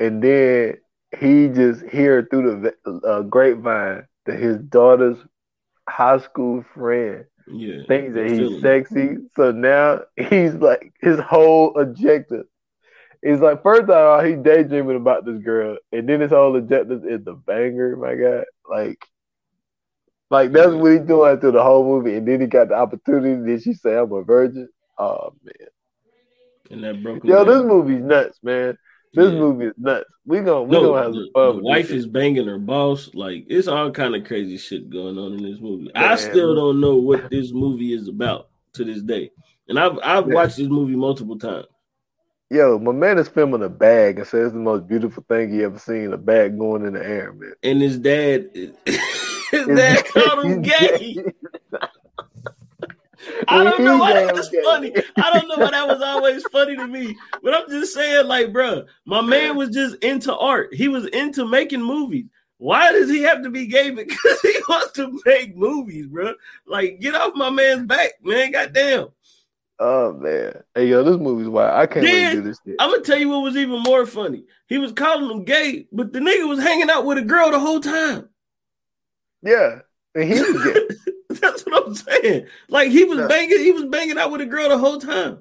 and 0.00 0.22
then 0.22 0.76
he 1.18 1.48
just 1.48 1.82
hear 1.86 2.26
through 2.30 2.60
the 2.62 3.00
uh, 3.08 3.22
grapevine 3.22 4.06
that 4.26 4.38
his 4.40 4.58
daughter's 4.58 5.18
high 5.88 6.18
school 6.18 6.64
friend 6.74 7.26
Yeah, 7.46 7.84
thinks 7.88 8.14
that 8.14 8.26
he's 8.26 8.52
sexy. 8.60 9.16
So 9.36 9.52
now 9.52 10.02
he's 10.16 10.54
like 10.54 10.92
his 11.00 11.18
whole 11.20 11.78
objective 11.78 12.46
is 13.22 13.40
like 13.40 13.62
first 13.62 13.84
of 13.84 13.90
all 13.90 14.22
he 14.24 14.34
daydreaming 14.36 14.96
about 14.96 15.24
this 15.26 15.38
girl, 15.40 15.78
and 15.92 16.08
then 16.08 16.20
his 16.20 16.30
whole 16.30 16.56
objective 16.56 17.04
is 17.06 17.24
the 17.24 17.34
banger. 17.34 17.96
My 17.96 18.14
God, 18.16 18.44
like. 18.70 19.06
Like 20.30 20.52
that's 20.52 20.72
what 20.74 20.92
he's 20.92 21.02
doing 21.02 21.38
through 21.40 21.52
the 21.52 21.62
whole 21.62 21.84
movie, 21.84 22.16
and 22.16 22.26
then 22.26 22.40
he 22.40 22.46
got 22.46 22.68
the 22.68 22.74
opportunity. 22.74 23.34
Then 23.34 23.60
she 23.60 23.74
say 23.74 23.96
I'm 23.96 24.12
a 24.12 24.22
virgin? 24.22 24.68
Oh 24.98 25.34
man. 25.44 25.68
And 26.72 26.82
that 26.82 27.02
broken. 27.02 27.28
Yo, 27.28 27.44
this 27.44 27.62
movie's 27.62 28.02
nuts, 28.02 28.38
man. 28.42 28.76
This 29.14 29.32
Yeah. 29.32 29.38
movie 29.38 29.66
is 29.66 29.74
nuts. 29.76 30.08
We 30.24 30.38
gonna 30.40 30.62
we 30.62 30.70
No, 30.76 30.82
gonna 30.92 31.02
have 31.02 31.12
the, 31.12 31.28
fun 31.34 31.56
the 31.56 31.62
wife 31.62 31.90
is 31.90 32.06
banging 32.06 32.46
her 32.46 32.58
boss. 32.58 33.14
Like 33.14 33.44
it's 33.48 33.68
all 33.68 33.90
kind 33.90 34.16
of 34.16 34.24
crazy 34.24 34.56
shit 34.56 34.88
going 34.88 35.18
on 35.18 35.34
in 35.34 35.42
this 35.42 35.60
movie. 35.60 35.90
I 35.94 36.16
still 36.16 36.54
don't 36.54 36.80
know 36.80 36.96
what 36.96 37.30
this 37.30 37.52
movie 37.52 37.92
is 37.92 38.08
about 38.08 38.48
to 38.74 38.84
this 38.84 39.02
day, 39.02 39.30
and 39.68 39.78
I've 39.78 39.98
I've 40.02 40.26
Yeah. 40.26 40.34
watched 40.34 40.56
this 40.56 40.68
movie 40.68 40.96
multiple 40.96 41.38
times. 41.38 41.66
Yo, 42.50 42.78
my 42.78 42.92
man 42.92 43.18
is 43.18 43.28
filming 43.28 43.62
a 43.62 43.68
bag 43.68 44.18
and 44.18 44.26
says 44.26 44.52
the 44.52 44.58
most 44.58 44.86
beautiful 44.86 45.24
thing 45.26 45.50
he 45.50 45.64
ever 45.64 45.78
seen. 45.78 46.12
A 46.12 46.18
bag 46.18 46.58
going 46.58 46.84
in 46.84 46.92
the 46.92 47.02
air, 47.04 47.32
man. 47.32 47.54
And 47.62 47.80
his 47.80 47.98
dad, 47.98 48.50
his 48.84 49.66
dad 49.66 50.04
called 50.06 50.44
him 50.44 50.62
gay. 50.62 51.16
I 53.48 53.62
don't 53.64 53.84
know 53.84 53.98
why 53.98 54.12
that's 54.12 54.48
gay. 54.48 54.62
funny. 54.64 54.92
I 55.16 55.32
don't 55.32 55.48
know 55.48 55.64
why 55.64 55.70
that 55.70 55.86
was 55.88 56.02
always 56.04 56.42
funny 56.44 56.76
to 56.76 56.86
me. 56.86 57.16
But 57.42 57.54
I'm 57.54 57.68
just 57.68 57.94
saying, 57.94 58.26
like, 58.26 58.52
bro, 58.52 58.84
my 59.04 59.20
man 59.20 59.56
was 59.56 59.70
just 59.70 59.96
into 60.02 60.36
art. 60.36 60.74
He 60.74 60.88
was 60.88 61.06
into 61.06 61.46
making 61.46 61.82
movies. 61.82 62.26
Why 62.58 62.92
does 62.92 63.10
he 63.10 63.22
have 63.22 63.42
to 63.42 63.50
be 63.50 63.66
gay? 63.66 63.90
Because 63.90 64.40
he 64.42 64.54
wants 64.68 64.92
to 64.92 65.20
make 65.26 65.56
movies, 65.56 66.06
bro. 66.06 66.34
Like, 66.66 67.00
get 67.00 67.14
off 67.14 67.34
my 67.34 67.50
man's 67.50 67.86
back, 67.86 68.12
man. 68.22 68.52
Goddamn. 68.52 69.08
Oh 69.78 70.12
man. 70.12 70.62
Hey 70.74 70.86
yo, 70.86 71.02
this 71.02 71.16
movie's 71.16 71.48
wild. 71.48 71.72
I 71.72 71.86
can't 71.86 72.04
wait 72.04 72.12
Then- 72.12 72.36
to 72.36 72.42
do 72.42 72.48
this 72.48 72.60
shit. 72.64 72.76
I'm 72.78 72.90
gonna 72.90 73.02
tell 73.02 73.18
you 73.18 73.30
what 73.30 73.42
was 73.42 73.56
even 73.56 73.82
more 73.82 74.06
funny. 74.06 74.44
He 74.68 74.78
was 74.78 74.92
calling 74.92 75.28
him 75.28 75.44
gay, 75.44 75.88
but 75.90 76.12
the 76.12 76.20
nigga 76.20 76.48
was 76.48 76.60
hanging 76.60 76.88
out 76.88 77.04
with 77.04 77.18
a 77.18 77.22
girl 77.22 77.50
the 77.50 77.58
whole 77.58 77.80
time. 77.80 78.28
Yeah. 79.42 79.80
And 80.14 80.24
he 80.32 80.40
was 80.40 80.62
gay. 80.64 81.12
That's 81.40 81.62
what 81.64 81.86
I'm 81.86 81.94
saying. 81.94 82.46
Like 82.68 82.90
he 82.90 83.04
was 83.04 83.18
Yeah. 83.18 83.26
banging, 83.28 83.58
he 83.58 83.72
was 83.72 83.84
banging 83.84 84.18
out 84.18 84.30
with 84.32 84.40
a 84.40 84.46
girl 84.46 84.68
the 84.68 84.78
whole 84.78 84.98
time. 84.98 85.38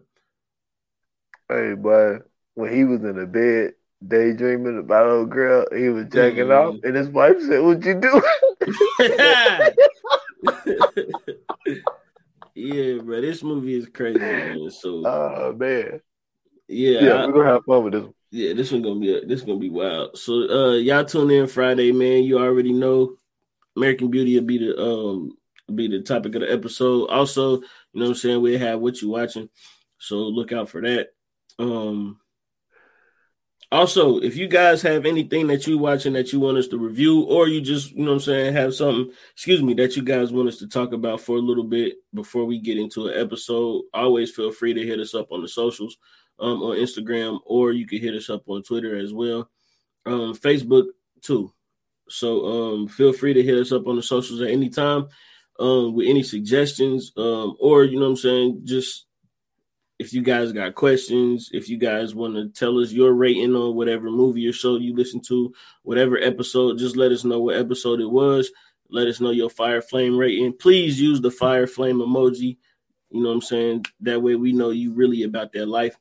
hey 1.49 1.73
boy, 1.73 2.19
when 2.55 2.73
he 2.73 2.83
was 2.85 3.01
in 3.03 3.15
the 3.17 3.25
bed 3.25 3.73
daydreaming 4.07 4.79
about 4.79 5.05
old 5.07 5.29
girl, 5.29 5.65
he 5.75 5.89
was 5.89 6.05
jacking 6.05 6.45
Mhm. 6.47 6.69
off, 6.69 6.75
and 6.83 6.95
his 6.95 7.07
wife 7.09 7.39
said, 7.41 7.61
What 7.61 7.83
you 7.85 7.95
do? 7.99 8.21
yeah, 12.55 12.97
bro. 13.01 13.21
This 13.21 13.43
movie 13.43 13.75
is 13.75 13.87
crazy, 13.87 14.19
man. 14.19 14.69
So 14.71 14.89
oh 15.05 15.53
man. 15.57 16.01
yeah, 16.67 16.99
Yeah, 17.01 17.13
I- 17.13 17.25
we're 17.27 17.33
gonna 17.33 17.51
have 17.53 17.63
fun 17.65 17.83
with 17.83 17.93
this 17.93 18.03
one. 18.03 18.13
yeah, 18.31 18.53
this 18.53 18.71
one 18.71 18.81
gonna 18.81 18.99
be 18.99 19.21
this 19.25 19.39
is 19.41 19.45
gonna 19.45 19.59
be 19.59 19.69
wild. 19.69 20.17
So 20.17 20.33
uh 20.49 20.73
y'all 20.73 21.05
tune 21.05 21.31
in 21.31 21.47
Friday, 21.47 21.91
man. 21.91 22.23
You 22.23 22.39
already 22.39 22.73
know 22.73 23.15
American 23.75 24.09
Beauty 24.09 24.37
will 24.39 24.45
be 24.45 24.57
the 24.57 24.81
um 24.81 25.37
be 25.71 25.87
the 25.87 26.01
topic 26.01 26.35
of 26.35 26.41
the 26.41 26.51
episode. 26.51 27.09
Also, 27.09 27.57
you 27.57 27.61
know 27.93 28.05
what 28.05 28.07
I'm 28.09 28.15
saying, 28.15 28.41
we'll 28.41 28.59
have 28.59 28.79
what 28.79 29.01
you 29.01 29.09
watching. 29.09 29.49
So 29.97 30.15
look 30.15 30.51
out 30.51 30.69
for 30.69 30.81
that. 30.81 31.09
Um 31.59 32.19
also, 33.71 34.19
if 34.19 34.35
you 34.35 34.49
guys 34.49 34.81
have 34.81 35.05
anything 35.05 35.47
that 35.47 35.65
you 35.65 35.77
watching 35.77 36.11
that 36.13 36.33
you 36.33 36.41
want 36.41 36.57
us 36.57 36.67
to 36.67 36.77
review, 36.77 37.21
or 37.21 37.47
you 37.47 37.61
just, 37.61 37.91
you 37.91 38.03
know 38.03 38.11
what 38.11 38.15
I'm 38.15 38.19
saying, 38.19 38.53
have 38.53 38.75
something, 38.75 39.13
excuse 39.31 39.63
me, 39.63 39.73
that 39.75 39.95
you 39.95 40.03
guys 40.03 40.33
want 40.33 40.49
us 40.49 40.57
to 40.57 40.67
talk 40.67 40.91
about 40.91 41.21
for 41.21 41.37
a 41.37 41.41
little 41.41 41.63
bit 41.63 41.95
before 42.13 42.43
we 42.43 42.59
get 42.59 42.77
into 42.77 43.07
an 43.07 43.17
episode, 43.17 43.83
always 43.93 44.29
feel 44.31 44.51
free 44.51 44.73
to 44.73 44.85
hit 44.85 44.99
us 44.99 45.15
up 45.15 45.31
on 45.31 45.41
the 45.41 45.47
socials 45.47 45.97
um, 46.39 46.61
on 46.61 46.75
Instagram, 46.75 47.39
or 47.45 47.71
you 47.71 47.87
can 47.87 47.99
hit 47.99 48.13
us 48.13 48.29
up 48.29 48.43
on 48.47 48.61
Twitter 48.61 48.97
as 48.97 49.13
well, 49.13 49.49
um, 50.05 50.33
Facebook 50.33 50.87
too. 51.21 51.53
So 52.09 52.73
um, 52.73 52.87
feel 52.89 53.13
free 53.13 53.33
to 53.33 53.41
hit 53.41 53.57
us 53.57 53.71
up 53.71 53.87
on 53.87 53.95
the 53.95 54.03
socials 54.03 54.41
at 54.41 54.49
any 54.49 54.67
time 54.67 55.07
um, 55.61 55.93
with 55.93 56.07
any 56.07 56.23
suggestions, 56.23 57.11
um, 57.17 57.55
or 57.59 57.83
you 57.83 57.99
know 57.99 58.07
I'm 58.07 58.15
saying, 58.15 58.61
just 58.63 59.05
if 59.99 60.13
you 60.13 60.23
guys 60.23 60.51
got 60.51 60.73
questions, 60.73 61.51
if 61.53 61.69
you 61.69 61.77
guys 61.77 62.15
want 62.15 62.33
to 62.33 62.49
tell 62.49 62.79
us 62.79 62.91
your 62.91 63.13
rating 63.13 63.55
on 63.55 63.75
whatever 63.75 64.09
movie 64.09 64.47
or 64.47 64.53
show 64.53 64.77
you 64.77 64.95
listen 64.95 65.21
to, 65.21 65.53
whatever 65.83 66.17
episode, 66.17 66.79
just 66.79 66.97
let 66.97 67.11
us 67.11 67.23
know 67.23 67.39
what 67.39 67.55
episode 67.55 68.01
it 68.01 68.09
was. 68.09 68.51
Let 68.89 69.07
us 69.07 69.21
know 69.21 69.29
your 69.29 69.51
fire 69.51 69.81
flame 69.81 70.17
rating. 70.17 70.53
Please 70.57 70.99
use 70.99 71.21
the 71.21 71.29
fire 71.29 71.67
flame 71.67 71.99
emoji. 71.99 72.57
You 73.11 73.21
know 73.21 73.29
what 73.29 73.35
I'm 73.35 73.41
saying? 73.41 73.85
That 73.99 74.23
way 74.23 74.35
we 74.35 74.53
know 74.53 74.71
you 74.71 74.91
really 74.91 75.21
about 75.21 75.53
that 75.53 75.67
life. 75.67 75.95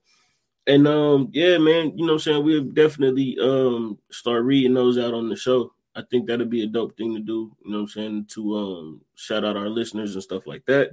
And 0.67 0.89
um, 0.89 1.29
yeah, 1.33 1.59
man, 1.59 1.99
you 1.99 2.07
know 2.07 2.13
what 2.13 2.13
I'm 2.13 2.19
saying? 2.21 2.45
We'll 2.45 2.65
definitely 2.65 3.37
um 3.39 3.99
start 4.11 4.45
reading 4.45 4.73
those 4.73 4.97
out 4.97 5.13
on 5.13 5.29
the 5.29 5.37
show. 5.37 5.75
I 5.95 6.03
think 6.11 6.27
that'd 6.27 6.51
be 6.51 6.63
a 6.63 6.67
dope 6.67 6.97
thing 6.97 7.15
to 7.15 7.21
do. 7.21 7.57
You 7.65 7.71
know 7.71 7.79
what 7.79 7.83
I'm 7.83 7.89
saying? 7.89 8.27
To 8.35 8.57
um 8.57 9.01
shout 9.15 9.45
out 9.45 9.57
our 9.57 9.69
listeners 9.69 10.15
and 10.15 10.23
stuff 10.23 10.47
like 10.47 10.65
that. 10.67 10.93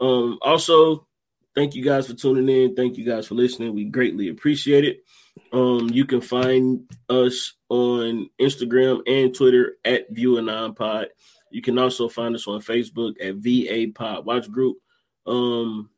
Um, 0.00 0.38
also, 0.42 1.06
thank 1.54 1.74
you 1.74 1.84
guys 1.84 2.06
for 2.06 2.14
tuning 2.14 2.48
in. 2.48 2.74
Thank 2.74 2.96
you 2.96 3.04
guys 3.04 3.26
for 3.26 3.34
listening. 3.34 3.74
We 3.74 3.84
greatly 3.84 4.28
appreciate 4.28 4.84
it. 4.84 5.04
Um, 5.52 5.90
you 5.90 6.04
can 6.04 6.20
find 6.20 6.88
us 7.08 7.54
on 7.68 8.28
Instagram 8.40 9.02
and 9.06 9.34
Twitter 9.34 9.76
at 9.84 10.10
View 10.10 10.38
Anon 10.38 10.74
Pod. 10.74 11.08
You 11.50 11.62
can 11.62 11.78
also 11.78 12.08
find 12.08 12.34
us 12.34 12.46
on 12.46 12.60
Facebook 12.60 13.14
at 13.22 13.36
VA 13.36 13.92
Pod 13.94 14.24
Watch 14.24 14.50
Group. 14.50 14.78
Um, 15.26 15.90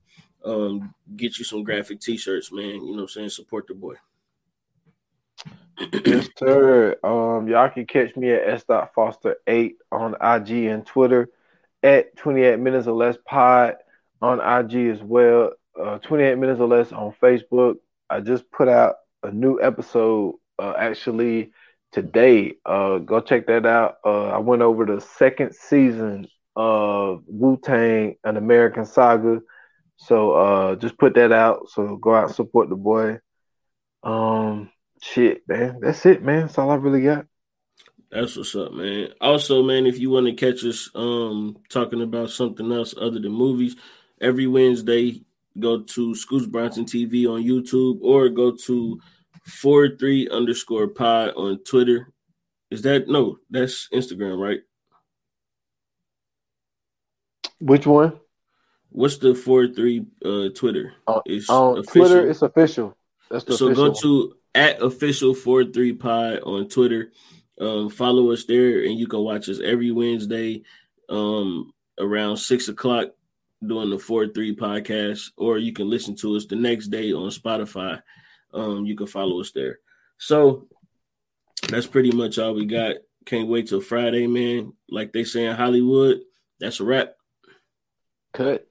Um, 0.45 0.93
get 1.17 1.37
you 1.37 1.43
some 1.43 1.63
graphic 1.63 1.99
t-shirts, 1.99 2.53
man. 2.53 2.65
You 2.65 2.79
know 2.79 2.93
what 2.93 3.01
I'm 3.01 3.07
saying? 3.09 3.31
Support 3.31 3.67
the 3.67 3.73
boy. 3.73 3.95
Yes, 6.05 6.29
sir. 6.37 6.95
Um, 7.03 7.47
y'all 7.47 7.69
can 7.69 7.85
catch 7.85 8.15
me 8.15 8.31
at 8.31 8.47
s. 8.47 8.63
Foster 8.95 9.37
eight 9.47 9.77
on 9.91 10.15
IG 10.15 10.65
and 10.65 10.85
Twitter, 10.85 11.29
at 11.83 12.15
28 12.17 12.59
minutes 12.59 12.87
or 12.87 12.93
less 12.93 13.17
pod 13.25 13.75
on 14.21 14.39
IG 14.39 14.89
as 14.89 15.01
well 15.01 15.51
uh, 15.79 15.99
28 15.99 16.37
minutes 16.37 16.59
or 16.59 16.67
less 16.67 16.91
on 16.91 17.13
Facebook. 17.21 17.75
I 18.09 18.19
just 18.21 18.49
put 18.51 18.67
out 18.67 18.95
a 19.23 19.31
new 19.31 19.61
episode 19.61 20.35
uh, 20.59 20.73
actually 20.77 21.51
today. 21.91 22.55
Uh, 22.65 22.99
go 22.99 23.19
check 23.19 23.47
that 23.47 23.65
out. 23.65 23.97
Uh, 24.05 24.27
I 24.27 24.37
went 24.39 24.61
over 24.61 24.85
the 24.85 25.01
second 25.01 25.53
season 25.53 26.27
of 26.55 27.23
Wu 27.27 27.57
Tang, 27.63 28.15
an 28.23 28.37
American 28.37 28.85
Saga. 28.85 29.41
So 29.97 30.31
uh, 30.31 30.75
just 30.75 30.97
put 30.97 31.15
that 31.15 31.31
out. 31.31 31.69
So 31.69 31.95
go 31.97 32.15
out 32.15 32.27
and 32.27 32.35
support 32.35 32.69
the 32.69 32.75
boy. 32.75 33.19
Um, 34.03 34.71
shit, 35.01 35.43
man. 35.47 35.79
That's 35.81 36.05
it, 36.05 36.23
man. 36.23 36.41
That's 36.41 36.57
all 36.57 36.69
I 36.69 36.75
really 36.75 37.03
got. 37.03 37.25
That's 38.11 38.37
what's 38.37 38.55
up, 38.55 38.71
man. 38.71 39.09
Also, 39.19 39.63
man, 39.63 39.85
if 39.85 39.99
you 39.99 40.09
want 40.09 40.27
to 40.27 40.33
catch 40.33 40.63
us 40.63 40.89
um 40.95 41.57
talking 41.69 42.01
about 42.01 42.29
something 42.29 42.71
else 42.71 42.95
other 42.99 43.19
than 43.19 43.31
movies, 43.31 43.75
every 44.21 44.47
Wednesday 44.47 45.23
go 45.59 45.81
to 45.81 46.15
Scoots 46.15 46.45
Bronson 46.45 46.85
TV 46.85 47.27
on 47.27 47.43
YouTube 47.43 47.99
or 48.01 48.29
go 48.29 48.51
to 48.65 48.99
four 49.45 49.89
three 49.97 50.29
underscore 50.29 50.87
pod 50.87 51.33
on 51.35 51.59
Twitter. 51.63 52.13
Is 52.71 52.81
that 52.83 53.07
no? 53.07 53.39
That's 53.49 53.89
Instagram, 53.93 54.39
right? 54.39 54.59
Which 57.59 57.85
one? 57.85 58.19
What's 58.89 59.17
the 59.17 59.35
four 59.35 59.67
three 59.67 60.05
uh 60.23 60.49
Twitter? 60.55 60.93
Uh, 61.07 61.21
it's 61.25 61.49
on 61.49 61.79
official. 61.79 62.07
Twitter. 62.07 62.29
It's 62.29 62.41
official. 62.41 62.97
That's 63.29 63.43
the 63.43 63.57
so 63.57 63.67
official. 63.67 63.89
go 63.89 63.99
to 64.01 64.35
at 64.57 64.81
official 64.81 65.33
four 65.33 65.63
three 65.63 65.93
pod 65.93 66.39
on 66.39 66.67
Twitter. 66.67 67.11
Um, 67.59 67.89
follow 67.89 68.31
us 68.31 68.45
there, 68.45 68.83
and 68.83 68.99
you 68.99 69.07
can 69.07 69.19
watch 69.19 69.47
us 69.49 69.59
every 69.63 69.91
Wednesday 69.91 70.63
um 71.09 71.73
around 71.97 72.35
six 72.37 72.67
o'clock 72.67 73.07
doing 73.65 73.89
the 73.89 73.97
4 73.97 74.27
3 74.27 74.55
podcast, 74.55 75.31
or 75.37 75.57
you 75.57 75.73
can 75.73 75.89
listen 75.89 76.15
to 76.17 76.35
us 76.35 76.45
the 76.45 76.55
next 76.55 76.87
day 76.87 77.11
on 77.13 77.29
Spotify. 77.29 78.01
Um, 78.53 78.85
you 78.85 78.95
can 78.95 79.07
follow 79.07 79.39
us 79.39 79.51
there. 79.51 79.79
So 80.17 80.67
that's 81.69 81.87
pretty 81.87 82.11
much 82.11 82.37
all 82.37 82.53
we 82.53 82.65
got. 82.65 82.95
Can't 83.25 83.49
wait 83.49 83.67
till 83.67 83.81
Friday, 83.81 84.27
man. 84.27 84.73
Like 84.89 85.11
they 85.11 85.23
say 85.23 85.45
in 85.45 85.55
Hollywood, 85.55 86.21
that's 86.59 86.79
a 86.79 86.83
wrap. 86.83 87.15
Cut. 88.33 88.67